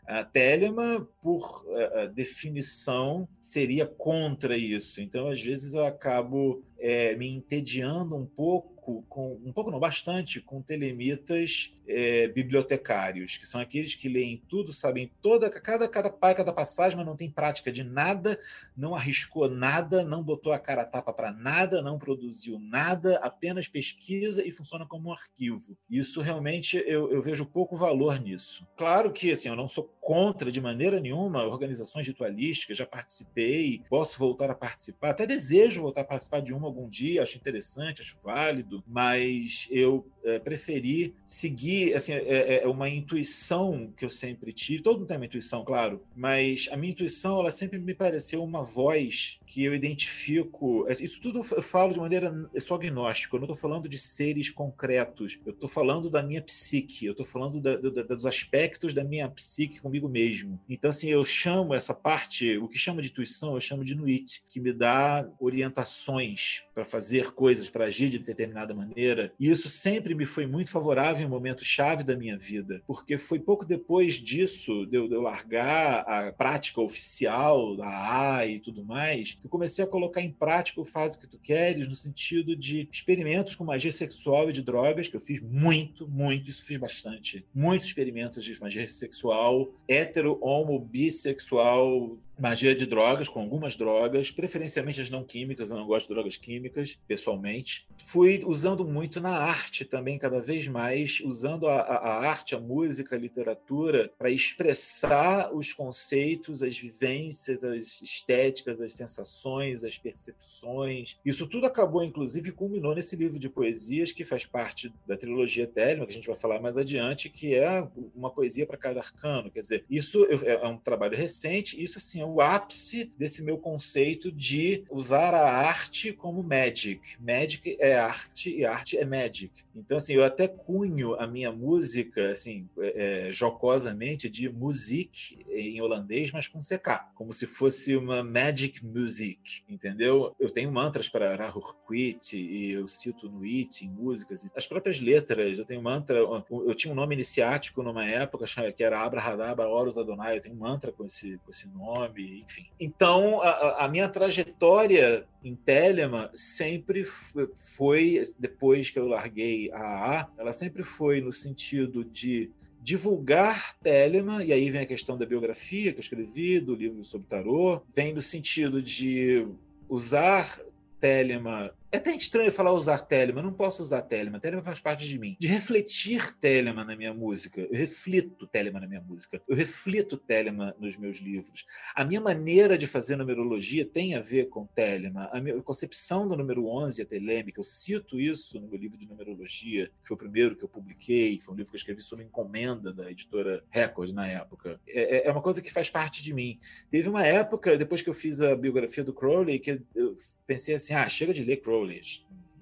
A 0.07 0.23
Telema, 0.23 1.07
por 1.21 1.65
uh, 1.65 2.07
definição, 2.13 3.27
seria 3.41 3.87
contra 3.87 4.55
isso. 4.57 5.01
Então, 5.01 5.27
às 5.27 5.41
vezes, 5.41 5.73
eu 5.73 5.83
acabo 5.83 6.63
é, 6.77 7.15
me 7.15 7.27
entediando 7.27 8.15
um 8.15 8.25
pouco, 8.25 8.74
com, 9.09 9.39
um 9.43 9.51
pouco 9.51 9.71
não, 9.71 9.79
bastante, 9.79 10.39
com 10.39 10.61
telemitas 10.61 11.73
é, 11.87 12.27
bibliotecários, 12.27 13.37
que 13.37 13.45
são 13.45 13.59
aqueles 13.59 13.95
que 13.95 14.09
leem 14.09 14.41
tudo, 14.47 14.71
sabem 14.71 15.11
toda 15.21 15.49
cada 15.49 15.87
cada 15.87 16.09
cada 16.09 16.53
passagem, 16.53 16.97
mas 16.97 17.05
não 17.05 17.15
tem 17.15 17.29
prática 17.29 17.71
de 17.71 17.83
nada, 17.83 18.39
não 18.75 18.95
arriscou 18.95 19.49
nada, 19.49 20.03
não 20.03 20.23
botou 20.23 20.51
a 20.51 20.59
cara 20.59 20.81
a 20.81 20.85
tapa 20.85 21.13
para 21.13 21.31
nada, 21.31 21.81
não 21.81 21.97
produziu 21.97 22.59
nada, 22.59 23.17
apenas 23.17 23.67
pesquisa 23.67 24.45
e 24.45 24.51
funciona 24.51 24.85
como 24.85 25.09
um 25.09 25.13
arquivo. 25.13 25.77
Isso 25.89 26.21
realmente 26.21 26.77
eu, 26.85 27.11
eu 27.11 27.21
vejo 27.21 27.45
pouco 27.45 27.75
valor 27.75 28.19
nisso. 28.19 28.67
Claro 28.75 29.11
que 29.11 29.31
assim, 29.31 29.49
eu 29.49 29.55
não 29.55 29.67
sou 29.67 29.83
contra 30.01 30.51
de 30.51 30.61
maneira 30.61 30.99
nenhuma 30.99 31.43
organizações 31.45 32.07
ritualísticas, 32.07 32.77
já 32.77 32.85
participei, 32.85 33.81
posso 33.89 34.17
voltar 34.19 34.49
a 34.49 34.55
participar, 34.55 35.11
até 35.11 35.25
desejo 35.25 35.81
voltar 35.81 36.01
a 36.01 36.05
participar 36.05 36.41
de 36.41 36.53
uma 36.53 36.67
algum 36.67 36.89
dia, 36.89 37.23
acho 37.23 37.37
interessante, 37.37 38.01
acho 38.01 38.17
válido, 38.23 38.74
mas 38.87 39.67
eu 39.69 40.05
é, 40.23 40.39
preferi 40.39 41.13
seguir, 41.25 41.93
assim, 41.93 42.13
é, 42.13 42.17
é, 42.17 42.63
é, 42.63 42.67
uma 42.67 42.89
intuição 42.89 43.93
que 43.95 44.03
eu 44.03 44.09
sempre 44.09 44.51
tive, 44.51 44.81
todo 44.81 44.99
mundo 44.99 45.07
tem 45.07 45.17
uma 45.17 45.25
intuição, 45.25 45.63
claro, 45.63 46.01
mas 46.15 46.67
a 46.71 46.77
minha 46.77 46.91
intuição, 46.91 47.39
ela 47.39 47.51
sempre 47.51 47.77
me 47.79 47.93
pareceu 47.93 48.43
uma 48.43 48.63
voz 48.63 49.39
que 49.45 49.63
eu 49.63 49.73
identifico, 49.73 50.85
isso 50.89 51.19
tudo 51.21 51.39
eu 51.39 51.61
falo 51.61 51.93
de 51.93 51.99
maneira, 51.99 52.33
eu 52.53 52.61
sou 52.61 52.75
agnóstico, 52.75 53.35
eu 53.35 53.39
não 53.39 53.45
estou 53.45 53.55
falando 53.55 53.87
de 53.87 53.97
seres 53.97 54.49
concretos, 54.49 55.39
eu 55.45 55.53
estou 55.53 55.69
falando 55.69 56.09
da 56.09 56.21
minha 56.21 56.41
psique, 56.41 57.05
eu 57.05 57.11
estou 57.11 57.25
falando 57.25 57.59
da, 57.59 57.75
da, 57.77 58.03
dos 58.03 58.25
aspectos 58.25 58.93
da 58.93 59.03
minha 59.03 59.29
psique 59.29 59.79
comigo 59.79 60.09
mesmo. 60.09 60.59
Então, 60.69 60.89
assim, 60.89 61.09
eu 61.09 61.23
chamo 61.23 61.73
essa 61.73 61.93
parte, 61.93 62.57
o 62.57 62.67
que 62.67 62.77
chama 62.77 63.01
de 63.01 63.09
intuição, 63.09 63.53
eu 63.53 63.61
chamo 63.61 63.83
de 63.83 63.95
nuit, 63.95 64.43
que 64.49 64.59
me 64.59 64.73
dá 64.73 65.27
orientações 65.39 66.63
para 66.73 66.83
fazer 66.83 67.31
coisas, 67.31 67.69
para 67.69 67.85
agir 67.85 68.09
de 68.09 68.19
determinada 68.19 68.73
maneira. 68.73 69.33
E 69.39 69.49
isso 69.49 69.69
sempre 69.69 70.15
me 70.15 70.25
foi 70.25 70.45
muito 70.45 70.71
favorável 70.71 71.23
em 71.23 71.27
um 71.27 71.29
momento 71.29 71.63
chave 71.63 72.03
da 72.03 72.15
minha 72.15 72.37
vida, 72.37 72.81
porque 72.87 73.17
foi 73.17 73.39
pouco 73.39 73.65
depois 73.65 74.15
disso, 74.15 74.85
de 74.85 74.97
eu, 74.97 75.07
de 75.07 75.15
eu 75.15 75.21
largar 75.21 75.99
a 76.01 76.31
prática 76.31 76.81
oficial 76.81 77.75
da 77.75 78.37
A 78.37 78.47
e 78.47 78.59
tudo 78.59 78.83
mais, 78.83 79.34
que 79.39 79.45
eu 79.45 79.49
comecei 79.49 79.83
a 79.83 79.87
colocar 79.87 80.21
em 80.21 80.31
prática 80.31 80.81
o 80.81 80.85
Faz 80.85 81.15
o 81.15 81.19
que 81.19 81.27
tu 81.27 81.37
queres, 81.37 81.87
no 81.87 81.95
sentido 81.95 82.55
de 82.55 82.87
experimentos 82.91 83.55
com 83.55 83.63
magia 83.63 83.91
sexual 83.91 84.49
e 84.49 84.53
de 84.53 84.61
drogas, 84.61 85.07
que 85.07 85.15
eu 85.15 85.21
fiz 85.21 85.41
muito, 85.41 86.07
muito, 86.07 86.49
isso 86.49 86.63
fiz 86.63 86.77
bastante. 86.77 87.45
Muitos 87.53 87.87
experimentos 87.87 88.43
de 88.43 88.59
magia 88.59 88.87
sexual, 88.87 89.73
hétero, 89.87 90.37
homo, 90.41 90.79
bissexual, 90.79 92.17
magia 92.37 92.75
de 92.75 92.85
drogas, 92.85 93.27
com 93.27 93.39
algumas 93.39 93.75
drogas, 93.75 94.31
preferencialmente 94.31 95.01
as 95.01 95.09
não 95.09 95.23
químicas, 95.23 95.69
eu 95.69 95.77
não 95.77 95.87
gosto 95.87 96.07
de 96.07 96.13
drogas 96.13 96.37
químicas, 96.37 96.97
pessoalmente. 97.07 97.87
Fui 98.05 98.41
usando 98.45 98.85
muito 98.85 99.19
na 99.21 99.37
arte 99.37 99.85
também, 99.85 100.17
cada 100.17 100.39
vez 100.39 100.67
mais, 100.67 101.21
usando 101.21 101.67
a, 101.67 101.81
a 101.81 102.27
arte, 102.27 102.55
a 102.55 102.59
música, 102.59 103.15
a 103.15 103.19
literatura, 103.19 104.11
para 104.17 104.29
expressar 104.29 105.53
os 105.53 105.73
conceitos, 105.73 106.61
as 106.61 106.77
vivências, 106.77 107.63
as 107.63 108.01
estéticas, 108.01 108.81
as 108.81 108.93
sensações, 108.93 109.83
as 109.83 109.97
percepções. 109.97 111.17
Isso 111.25 111.47
tudo 111.47 111.65
acabou, 111.65 112.03
inclusive, 112.03 112.51
culminou 112.51 112.93
nesse 112.93 113.15
livro 113.15 113.39
de 113.39 113.49
poesias 113.49 114.11
que 114.11 114.25
faz 114.25 114.45
parte 114.45 114.93
da 115.07 115.17
trilogia 115.17 115.67
Telma, 115.67 116.05
que 116.05 116.11
a 116.11 116.15
gente 116.15 116.27
vai 116.27 116.35
falar 116.35 116.59
mais 116.59 116.77
adiante, 116.77 117.29
que 117.29 117.55
é 117.55 117.87
uma 118.15 118.29
poesia 118.29 118.65
para 118.65 118.77
cada 118.77 118.99
arcano. 118.99 119.49
Quer 119.49 119.61
dizer, 119.61 119.85
isso 119.89 120.25
é, 120.25 120.51
é 120.53 120.67
um 120.67 120.77
trabalho 120.77 121.17
recente, 121.17 121.81
isso 121.81 121.97
assim 121.97 122.24
o 122.25 122.41
ápice 122.41 123.11
desse 123.17 123.43
meu 123.43 123.57
conceito 123.57 124.31
de 124.31 124.83
usar 124.89 125.33
a 125.33 125.49
arte 125.49 126.11
como 126.11 126.43
magic. 126.43 127.17
Magic 127.19 127.77
é 127.79 127.97
arte 127.97 128.55
e 128.55 128.65
arte 128.65 128.97
é 128.97 129.05
magic. 129.05 129.51
Então, 129.75 129.97
assim, 129.97 130.13
eu 130.13 130.23
até 130.23 130.47
cunho 130.47 131.15
a 131.15 131.27
minha 131.27 131.51
música, 131.51 132.31
assim, 132.31 132.67
é, 132.79 133.27
é, 133.27 133.31
jocosamente, 133.31 134.29
de 134.29 134.49
music 134.49 135.37
em 135.49 135.81
holandês, 135.81 136.31
mas 136.31 136.47
com 136.47 136.59
CK, 136.59 137.13
como 137.13 137.33
se 137.33 137.45
fosse 137.45 137.95
uma 137.95 138.23
magic 138.23 138.85
music, 138.85 139.63
entendeu? 139.69 140.35
Eu 140.39 140.49
tenho 140.49 140.71
mantras 140.71 141.09
para 141.09 141.35
Rahurquit 141.35 142.37
e 142.37 142.71
eu 142.71 142.87
cito 142.87 143.29
no 143.29 143.43
It 143.43 143.85
em 143.85 143.89
músicas. 143.89 144.47
As 144.55 144.65
próprias 144.65 145.01
letras, 145.01 145.59
eu 145.59 145.65
tenho 145.65 145.81
mantra, 145.81 146.17
eu 146.17 146.75
tinha 146.75 146.91
um 146.91 146.95
nome 146.95 147.15
iniciático 147.15 147.83
numa 147.83 148.05
época 148.05 148.45
que 148.75 148.83
era 148.83 149.01
Abrahadabra 149.01 149.67
Horus 149.67 149.97
Adonai, 149.97 150.37
eu 150.37 150.41
tenho 150.41 150.55
um 150.55 150.59
mantra 150.59 150.91
com 150.91 151.05
esse, 151.05 151.37
com 151.43 151.51
esse 151.51 151.67
nome 151.67 152.14
enfim. 152.23 152.65
Então, 152.79 153.41
a, 153.41 153.85
a 153.85 153.87
minha 153.87 154.07
trajetória 154.09 155.25
em 155.43 155.55
Telema 155.55 156.31
sempre 156.35 157.03
foi, 157.03 158.21
depois 158.39 158.89
que 158.89 158.99
eu 158.99 159.07
larguei 159.07 159.71
a 159.71 159.79
AA, 159.79 160.27
ela 160.37 160.53
sempre 160.53 160.83
foi 160.83 161.21
no 161.21 161.31
sentido 161.31 162.03
de 162.03 162.51
divulgar 162.81 163.75
Telema, 163.79 164.43
e 164.43 164.53
aí 164.53 164.69
vem 164.69 164.81
a 164.81 164.85
questão 164.85 165.17
da 165.17 165.25
biografia 165.25 165.91
que 165.91 165.97
eu 165.97 166.03
escrevi, 166.03 166.59
do 166.59 166.75
livro 166.75 167.03
sobre 167.03 167.27
tarô, 167.27 167.81
vem 167.95 168.13
no 168.13 168.21
sentido 168.21 168.81
de 168.81 169.47
usar 169.89 170.59
Telema 170.99 171.71
é 171.95 171.97
até 171.97 172.13
estranho 172.13 172.51
falar 172.51 172.73
usar 172.73 172.99
Telemann, 172.99 173.43
não 173.43 173.53
posso 173.53 173.81
usar 173.81 174.01
Telemann, 174.01 174.39
Telemann 174.39 174.63
faz 174.63 174.81
parte 174.81 175.07
de 175.07 175.17
mim. 175.17 175.37
De 175.39 175.47
refletir 175.47 176.37
Telemann 176.39 176.85
na 176.85 176.95
minha 176.95 177.13
música, 177.13 177.61
eu 177.61 177.77
reflito 177.77 178.45
Telemann 178.47 178.81
na 178.81 178.87
minha 178.87 179.01
música, 179.01 179.41
eu 179.47 179.55
reflito 179.55 180.17
Telemann 180.17 180.73
nos 180.77 180.97
meus 180.97 181.19
livros. 181.19 181.65
A 181.95 182.03
minha 182.03 182.19
maneira 182.19 182.77
de 182.77 182.85
fazer 182.85 183.15
numerologia 183.15 183.85
tem 183.85 184.13
a 184.13 184.19
ver 184.19 184.49
com 184.49 184.65
Telemann. 184.65 185.29
A 185.31 185.39
minha 185.39 185.61
concepção 185.61 186.27
do 186.27 186.35
número 186.35 186.67
11 186.67 187.01
é 187.01 187.05
telêmica, 187.05 187.59
eu 187.59 187.63
cito 187.63 188.19
isso 188.19 188.59
no 188.59 188.67
meu 188.67 188.77
livro 188.77 188.97
de 188.97 189.07
numerologia, 189.07 189.87
que 190.01 190.07
foi 190.07 190.15
o 190.15 190.17
primeiro 190.17 190.55
que 190.55 190.65
eu 190.65 190.69
publiquei, 190.69 191.39
foi 191.39 191.53
um 191.53 191.57
livro 191.57 191.71
que 191.71 191.77
eu 191.77 191.79
escrevi 191.79 192.01
sob 192.01 192.21
encomenda 192.21 192.93
da 192.93 193.09
editora 193.09 193.63
Record 193.69 194.11
na 194.11 194.27
época. 194.27 194.79
É, 194.85 195.17
é, 195.17 195.27
é 195.27 195.31
uma 195.31 195.41
coisa 195.41 195.61
que 195.61 195.71
faz 195.71 195.89
parte 195.89 196.21
de 196.21 196.33
mim. 196.33 196.59
Teve 196.91 197.07
uma 197.07 197.25
época, 197.25 197.77
depois 197.77 198.01
que 198.01 198.09
eu 198.09 198.13
fiz 198.13 198.41
a 198.41 198.53
biografia 198.53 199.03
do 199.03 199.13
Crowley, 199.13 199.59
que 199.59 199.81
eu 199.95 200.15
pensei 200.45 200.75
assim, 200.75 200.93
ah, 200.93 201.07
chega 201.07 201.33
de 201.33 201.43
ler 201.43 201.57
Crowley, 201.57 201.84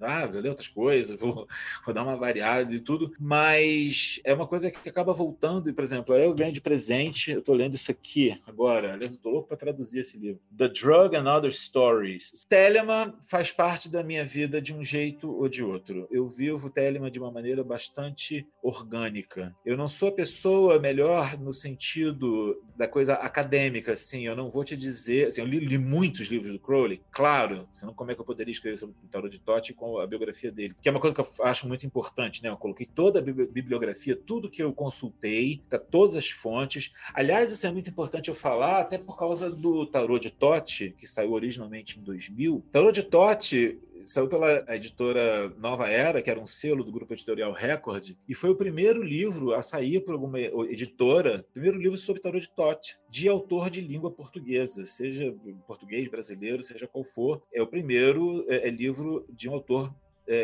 Ah, 0.00 0.26
vou 0.26 0.40
ler 0.40 0.50
outras 0.50 0.68
coisas, 0.68 1.18
vou, 1.20 1.46
vou 1.84 1.94
dar 1.94 2.02
uma 2.02 2.16
variada 2.16 2.74
e 2.74 2.80
tudo, 2.80 3.12
mas 3.18 4.20
é 4.24 4.34
uma 4.34 4.46
coisa 4.46 4.70
que 4.70 4.88
acaba 4.88 5.12
voltando, 5.12 5.70
e, 5.70 5.72
por 5.72 5.84
exemplo, 5.84 6.14
eu 6.14 6.34
ganho 6.34 6.52
de 6.52 6.60
presente, 6.60 7.30
eu 7.30 7.38
estou 7.40 7.54
lendo 7.54 7.74
isso 7.74 7.90
aqui 7.90 8.38
agora, 8.46 8.94
aliás, 8.94 9.12
eu 9.12 9.16
estou 9.16 9.32
louco 9.32 9.48
para 9.48 9.56
traduzir 9.56 10.00
esse 10.00 10.18
livro, 10.18 10.40
The 10.56 10.68
Drug 10.68 11.16
and 11.16 11.32
Other 11.32 11.52
Stories. 11.52 12.44
Telemann 12.48 13.14
faz 13.22 13.52
parte 13.52 13.90
da 13.90 14.02
minha 14.02 14.24
vida 14.24 14.60
de 14.60 14.74
um 14.74 14.84
jeito 14.84 15.30
ou 15.30 15.48
de 15.48 15.62
outro. 15.62 16.06
Eu 16.10 16.26
vivo 16.26 16.70
Telemann 16.70 17.10
de 17.10 17.18
uma 17.18 17.30
maneira 17.30 17.64
bastante 17.64 18.46
orgânica. 18.62 19.54
Eu 19.64 19.76
não 19.76 19.88
sou 19.88 20.08
a 20.08 20.12
pessoa 20.12 20.78
melhor 20.78 21.38
no 21.38 21.52
sentido 21.52 22.62
da 22.76 22.88
coisa 22.88 23.14
acadêmica, 23.14 23.92
assim, 23.92 24.26
eu 24.26 24.36
não 24.36 24.48
vou 24.48 24.64
te 24.64 24.76
dizer, 24.76 25.28
assim, 25.28 25.40
eu 25.40 25.46
li, 25.46 25.58
li 25.60 25.78
muitos 25.78 26.28
livros 26.28 26.52
do 26.52 26.58
Crowley, 26.58 27.00
claro, 27.10 27.68
senão 27.72 27.94
como 27.94 28.10
é 28.10 28.14
que 28.14 28.20
eu 28.20 28.24
poderia 28.24 28.52
escrever 28.52 28.76
sobre 28.76 28.94
o 29.02 29.08
Tarot 29.08 29.28
de 29.28 29.40
Tote 29.40 29.72
com 29.72 29.98
a 29.98 30.06
biografia 30.06 30.50
dele, 30.50 30.74
que 30.80 30.88
é 30.88 30.92
uma 30.92 31.00
coisa 31.00 31.14
que 31.14 31.20
eu 31.20 31.44
acho 31.44 31.68
muito 31.68 31.86
importante, 31.86 32.42
né? 32.42 32.48
Eu 32.48 32.56
coloquei 32.56 32.86
toda 32.86 33.18
a 33.18 33.22
bibliografia, 33.22 34.16
tudo 34.16 34.50
que 34.50 34.62
eu 34.62 34.72
consultei, 34.72 35.62
tá, 35.68 35.78
todas 35.78 36.16
as 36.16 36.30
fontes. 36.30 36.92
Aliás, 37.12 37.52
isso 37.52 37.66
é 37.66 37.72
muito 37.72 37.90
importante 37.90 38.28
eu 38.28 38.34
falar, 38.34 38.80
até 38.80 38.98
por 38.98 39.18
causa 39.18 39.50
do 39.50 39.86
Tarot 39.86 40.20
de 40.20 40.32
Tote, 40.32 40.94
que 40.98 41.06
saiu 41.06 41.32
originalmente 41.32 41.98
em 41.98 42.02
2000. 42.02 42.64
Tarot 42.72 42.92
de 42.92 43.02
Tote 43.02 43.78
saiu 44.06 44.28
pela 44.28 44.64
editora 44.74 45.48
Nova 45.58 45.88
Era, 45.88 46.22
que 46.22 46.30
era 46.30 46.40
um 46.40 46.46
selo 46.46 46.84
do 46.84 46.92
grupo 46.92 47.12
editorial 47.12 47.52
Record, 47.52 48.12
e 48.28 48.34
foi 48.34 48.50
o 48.50 48.56
primeiro 48.56 49.02
livro 49.02 49.54
a 49.54 49.62
sair 49.62 50.00
por 50.00 50.12
alguma 50.12 50.38
editora, 50.38 51.44
primeiro 51.52 51.78
livro 51.78 51.96
sobre 51.96 52.20
tarot 52.20 52.40
de 52.40 52.50
Tote, 52.54 52.98
de 53.08 53.28
autor 53.28 53.70
de 53.70 53.80
língua 53.80 54.10
portuguesa, 54.10 54.84
seja 54.84 55.34
português, 55.66 56.08
brasileiro, 56.08 56.62
seja 56.62 56.86
qual 56.86 57.04
for. 57.04 57.42
É 57.52 57.62
o 57.62 57.66
primeiro 57.66 58.44
é, 58.48 58.68
é 58.68 58.70
livro 58.70 59.24
de 59.28 59.48
um 59.48 59.54
autor 59.54 59.94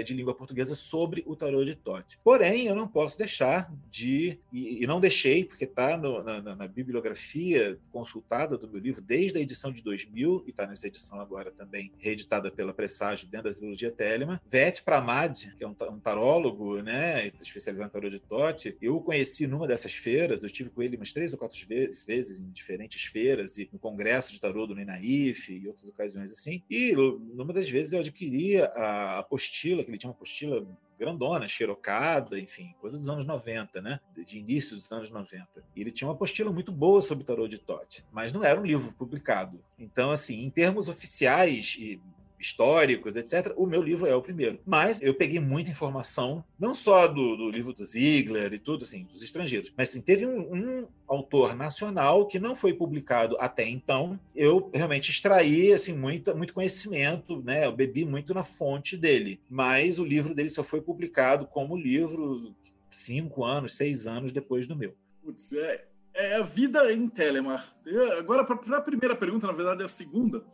de 0.05 0.15
língua 0.15 0.35
portuguesa 0.35 0.75
sobre 0.75 1.23
o 1.27 1.35
tarô 1.35 1.65
de 1.65 1.75
Tote. 1.75 2.19
Porém, 2.23 2.67
eu 2.67 2.75
não 2.75 2.87
posso 2.87 3.17
deixar 3.17 3.73
de, 3.91 4.39
e, 4.53 4.87
não 4.87 5.01
deixei, 5.01 5.45
porque 5.45 5.65
está 5.65 5.97
na, 5.97 6.57
na, 6.57 6.69
bibliografia 6.69 7.79
consultada 7.91 8.59
do 8.59 8.69
meu 8.69 8.81
livro 8.81 9.01
desde 9.01 9.39
a 9.39 9.41
edição 9.41 9.73
de 9.73 9.83
2000, 9.83 10.45
e 10.47 10.51
está 10.51 10.67
nessa 10.67 10.87
edição 10.87 11.21
agora 11.21 11.51
também 11.51 11.93
reeditada 11.99 12.51
pela 12.51 12.75
Presságio 12.75 13.29
dentro 13.29 13.51
da 13.51 13.57
trilogia 13.57 13.91
Telema, 13.91 14.41
Vet 14.47 14.83
Pramad, 14.83 15.55
que 15.57 15.65
é 15.65 15.67
um, 15.67 15.75
um 15.91 15.99
tarólogo 15.99 16.83
né, 16.83 17.29
especializado 17.41 17.89
em 17.89 17.93
tarô 17.93 18.11
de 18.11 18.19
Tote, 18.19 18.77
eu 18.81 18.97
o 18.97 19.01
conheci 19.01 19.47
numa 19.47 19.67
dessas 19.67 19.93
feiras, 19.93 20.41
eu 20.41 20.47
estive 20.47 20.71
com 20.71 20.83
ele 20.83 20.97
umas 20.97 21.13
três 21.13 21.33
ou 21.33 21.39
quatro 21.39 21.59
vezes 21.67 22.39
em 22.39 22.51
diferentes 22.51 23.05
feiras, 23.05 23.59
e 23.59 23.69
no 23.73 23.79
congresso 23.79 24.33
de 24.33 24.41
tarô 24.41 24.67
do 24.67 24.75
Nenaif 24.75 25.53
e 25.53 25.67
outras 25.67 25.89
ocasiões 25.89 26.33
assim, 26.33 26.63
e 26.69 26.95
numa 26.95 27.53
das 27.53 27.69
vezes 27.69 27.93
eu 27.93 28.01
adquiri 28.01 28.61
a 28.61 29.19
apostila 29.19 29.70
apostila, 29.71 29.85
que 29.85 29.91
ele 29.91 29.99
tinha 29.99 30.11
uma 30.11 30.15
apostila 30.15 30.67
grandona, 30.99 31.49
xerocada, 31.49 32.39
enfim, 32.39 32.75
coisa 32.81 32.99
dos 32.99 33.09
anos 33.09 33.25
90, 33.25 33.81
né? 33.81 34.01
De 34.27 34.39
início 34.39 34.77
dos 34.77 34.91
anos 34.93 35.11
90. 35.11 35.47
E 35.75 35.81
ele 35.81 35.91
tinha 35.91 36.07
uma 36.09 36.15
apostila 36.15 36.53
muito 36.53 36.71
boa 36.71 37.01
sobre 37.01 37.25
o 37.25 37.27
tarô 37.27 37.49
de 37.49 37.59
Tote, 37.59 38.05
mas 38.13 38.33
não 38.33 38.45
era 38.45 38.61
um 38.61 38.65
livro 38.65 38.95
publicado. 38.95 39.63
Então, 39.79 40.11
assim, 40.11 40.43
em 40.43 40.51
termos 40.51 40.89
oficiais 40.89 41.77
e 41.79 42.01
históricos, 42.41 43.15
etc., 43.17 43.53
o 43.57 43.67
meu 43.67 43.83
livro 43.83 44.07
é 44.07 44.15
o 44.15 44.23
primeiro. 44.23 44.59
Mas 44.65 45.01
eu 45.03 45.15
peguei 45.15 45.39
muita 45.39 45.71
informação, 45.71 46.43
não 46.59 46.75
só 46.75 47.07
do, 47.07 47.37
do 47.37 47.51
livro 47.51 47.75
do 47.75 47.85
Ziegler 47.85 48.53
e 48.55 48.59
tudo, 48.59 48.85
assim, 48.85 49.05
dos 49.05 49.23
estrangeiros, 49.23 49.73
mas 49.77 49.91
assim, 49.91 50.01
teve 50.01 50.27
um, 50.27 50.55
um, 50.55 50.89
autor 51.07 51.55
nacional 51.55 52.27
que 52.27 52.39
não 52.39 52.55
foi 52.55 52.73
publicado 52.73 53.37
até 53.39 53.69
então. 53.69 54.19
Eu 54.35 54.71
realmente 54.73 55.11
extraí 55.11 55.73
assim, 55.73 55.93
muito, 55.93 56.35
muito 56.37 56.55
conhecimento, 56.55 57.43
né? 57.43 57.67
eu 57.67 57.73
bebi 57.73 58.05
muito 58.05 58.33
na 58.33 58.45
fonte 58.45 58.97
dele, 58.97 59.41
mas 59.49 59.99
o 59.99 60.05
livro 60.05 60.35
dele 60.35 60.51
só 60.51 60.63
foi 60.63 60.81
publicado 60.81 61.47
como 61.47 61.77
livro 61.77 62.55
cinco 62.91 63.45
anos, 63.45 63.75
seis 63.75 64.07
anos 64.07 64.33
depois 64.33 64.67
do 64.67 64.77
meu. 64.77 64.95
Putz, 65.23 65.53
é, 65.53 65.85
é 66.15 66.37
a 66.37 66.43
vida 66.43 66.93
em 66.93 67.09
Telemar. 67.09 67.75
Agora, 68.19 68.45
para 68.45 68.79
a 68.79 68.81
primeira 68.81 69.15
pergunta, 69.15 69.47
na 69.47 69.53
verdade, 69.53 69.83
é 69.83 69.85
a 69.85 69.89
segunda 69.89 70.45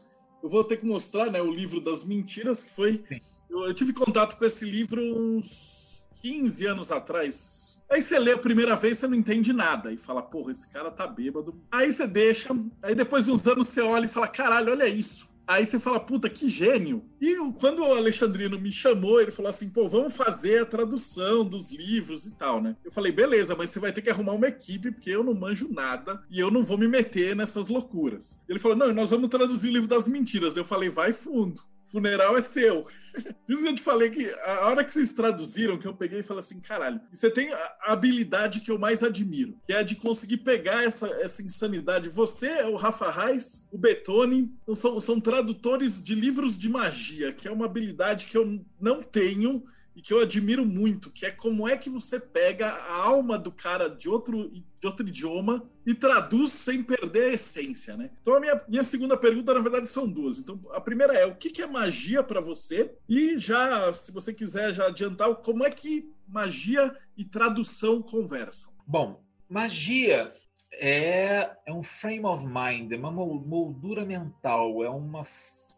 eu 0.46 0.50
vou 0.50 0.62
ter 0.62 0.76
que 0.76 0.86
mostrar 0.86 1.28
né, 1.28 1.42
o 1.42 1.50
livro 1.50 1.80
das 1.80 2.04
mentiras, 2.04 2.62
que 2.62 2.70
foi. 2.70 3.04
Eu, 3.50 3.66
eu, 3.66 3.74
tive 3.74 3.92
contato 3.92 4.36
com 4.36 4.44
esse 4.44 4.64
livro 4.64 5.02
uns 5.02 6.04
15 6.22 6.66
anos 6.66 6.92
atrás. 6.92 7.80
Aí 7.90 8.00
você 8.00 8.16
lê 8.16 8.30
a 8.30 8.38
primeira 8.38 8.76
vez, 8.76 8.96
você 8.96 9.08
não 9.08 9.16
entende 9.16 9.52
nada. 9.52 9.92
E 9.92 9.96
fala, 9.96 10.22
porra, 10.22 10.52
esse 10.52 10.70
cara 10.70 10.88
tá 10.88 11.04
bêbado. 11.04 11.60
Aí 11.70 11.92
você 11.92 12.06
deixa, 12.06 12.56
aí 12.80 12.94
depois 12.94 13.24
de 13.24 13.32
uns 13.32 13.44
anos 13.44 13.66
você 13.66 13.80
olha 13.80 14.06
e 14.06 14.08
fala, 14.08 14.28
caralho, 14.28 14.70
olha 14.70 14.86
isso. 14.86 15.28
Aí 15.46 15.64
você 15.64 15.78
fala, 15.78 16.00
puta, 16.00 16.28
que 16.28 16.48
gênio. 16.48 17.04
E 17.20 17.36
quando 17.60 17.80
o 17.80 17.94
Alexandrino 17.94 18.58
me 18.58 18.72
chamou, 18.72 19.20
ele 19.20 19.30
falou 19.30 19.48
assim, 19.48 19.70
pô, 19.70 19.88
vamos 19.88 20.14
fazer 20.14 20.62
a 20.62 20.66
tradução 20.66 21.44
dos 21.44 21.70
livros 21.70 22.26
e 22.26 22.34
tal, 22.34 22.60
né? 22.60 22.76
Eu 22.84 22.90
falei, 22.90 23.12
beleza, 23.12 23.54
mas 23.54 23.70
você 23.70 23.78
vai 23.78 23.92
ter 23.92 24.02
que 24.02 24.10
arrumar 24.10 24.32
uma 24.32 24.48
equipe, 24.48 24.90
porque 24.90 25.10
eu 25.10 25.22
não 25.22 25.34
manjo 25.34 25.68
nada 25.72 26.22
e 26.28 26.40
eu 26.40 26.50
não 26.50 26.64
vou 26.64 26.76
me 26.76 26.88
meter 26.88 27.36
nessas 27.36 27.68
loucuras. 27.68 28.40
Ele 28.48 28.58
falou, 28.58 28.76
não, 28.76 28.92
nós 28.92 29.10
vamos 29.10 29.30
traduzir 29.30 29.68
o 29.68 29.72
livro 29.72 29.88
das 29.88 30.08
mentiras. 30.08 30.56
Eu 30.56 30.64
falei, 30.64 30.88
vai 30.88 31.12
fundo 31.12 31.62
funeral 31.90 32.36
é 32.36 32.42
seu. 32.42 32.82
Por 32.82 33.54
isso 33.54 33.62
que 33.62 33.68
eu 33.68 33.74
te 33.74 33.82
falei 33.82 34.10
que 34.10 34.24
a 34.44 34.66
hora 34.66 34.84
que 34.84 34.92
vocês 34.92 35.12
traduziram, 35.12 35.78
que 35.78 35.86
eu 35.86 35.94
peguei 35.94 36.20
e 36.20 36.22
falei 36.22 36.40
assim, 36.40 36.60
caralho, 36.60 37.00
você 37.12 37.30
tem 37.30 37.52
a 37.52 37.76
habilidade 37.86 38.60
que 38.60 38.70
eu 38.70 38.78
mais 38.78 39.02
admiro, 39.02 39.58
que 39.64 39.72
é 39.72 39.78
a 39.78 39.82
de 39.82 39.96
conseguir 39.96 40.38
pegar 40.38 40.82
essa, 40.82 41.06
essa 41.22 41.42
insanidade. 41.42 42.08
Você, 42.08 42.46
é 42.46 42.66
o 42.66 42.76
Rafa 42.76 43.10
Reis, 43.10 43.66
o 43.72 43.78
Betone, 43.78 44.52
são, 44.74 45.00
são 45.00 45.20
tradutores 45.20 46.04
de 46.04 46.14
livros 46.14 46.58
de 46.58 46.68
magia, 46.68 47.32
que 47.32 47.48
é 47.48 47.50
uma 47.50 47.66
habilidade 47.66 48.26
que 48.26 48.36
eu 48.36 48.64
não 48.80 49.02
tenho 49.02 49.64
e 49.96 50.02
que 50.02 50.12
eu 50.12 50.20
admiro 50.20 50.66
muito, 50.66 51.10
que 51.10 51.24
é 51.24 51.30
como 51.30 51.66
é 51.66 51.74
que 51.74 51.88
você 51.88 52.20
pega 52.20 52.68
a 52.68 52.96
alma 52.96 53.38
do 53.38 53.50
cara 53.50 53.88
de 53.88 54.10
outro, 54.10 54.50
de 54.50 54.86
outro 54.86 55.08
idioma 55.08 55.66
e 55.86 55.94
traduz 55.94 56.52
sem 56.52 56.82
perder 56.82 57.30
a 57.30 57.32
essência, 57.32 57.96
né? 57.96 58.10
Então 58.20 58.34
a 58.34 58.40
minha, 58.40 58.62
minha 58.68 58.82
segunda 58.82 59.16
pergunta, 59.16 59.54
na 59.54 59.60
verdade, 59.60 59.88
são 59.88 60.06
duas. 60.06 60.38
Então 60.38 60.60
a 60.72 60.80
primeira 60.82 61.14
é, 61.14 61.24
o 61.24 61.34
que, 61.34 61.48
que 61.48 61.62
é 61.62 61.66
magia 61.66 62.22
para 62.22 62.42
você? 62.42 62.94
E 63.08 63.38
já, 63.38 63.92
se 63.94 64.12
você 64.12 64.34
quiser 64.34 64.74
já 64.74 64.88
adiantar, 64.88 65.34
como 65.36 65.64
é 65.64 65.70
que 65.70 66.12
magia 66.28 66.94
e 67.16 67.24
tradução 67.24 68.02
conversam? 68.02 68.70
Bom, 68.86 69.24
magia 69.48 70.30
é, 70.78 71.50
é 71.66 71.72
um 71.72 71.82
frame 71.82 72.24
of 72.24 72.44
mind, 72.46 72.92
é 72.92 72.96
uma 72.96 73.10
moldura 73.10 74.04
mental, 74.04 74.82
é 74.82 74.90
uma 74.90 75.24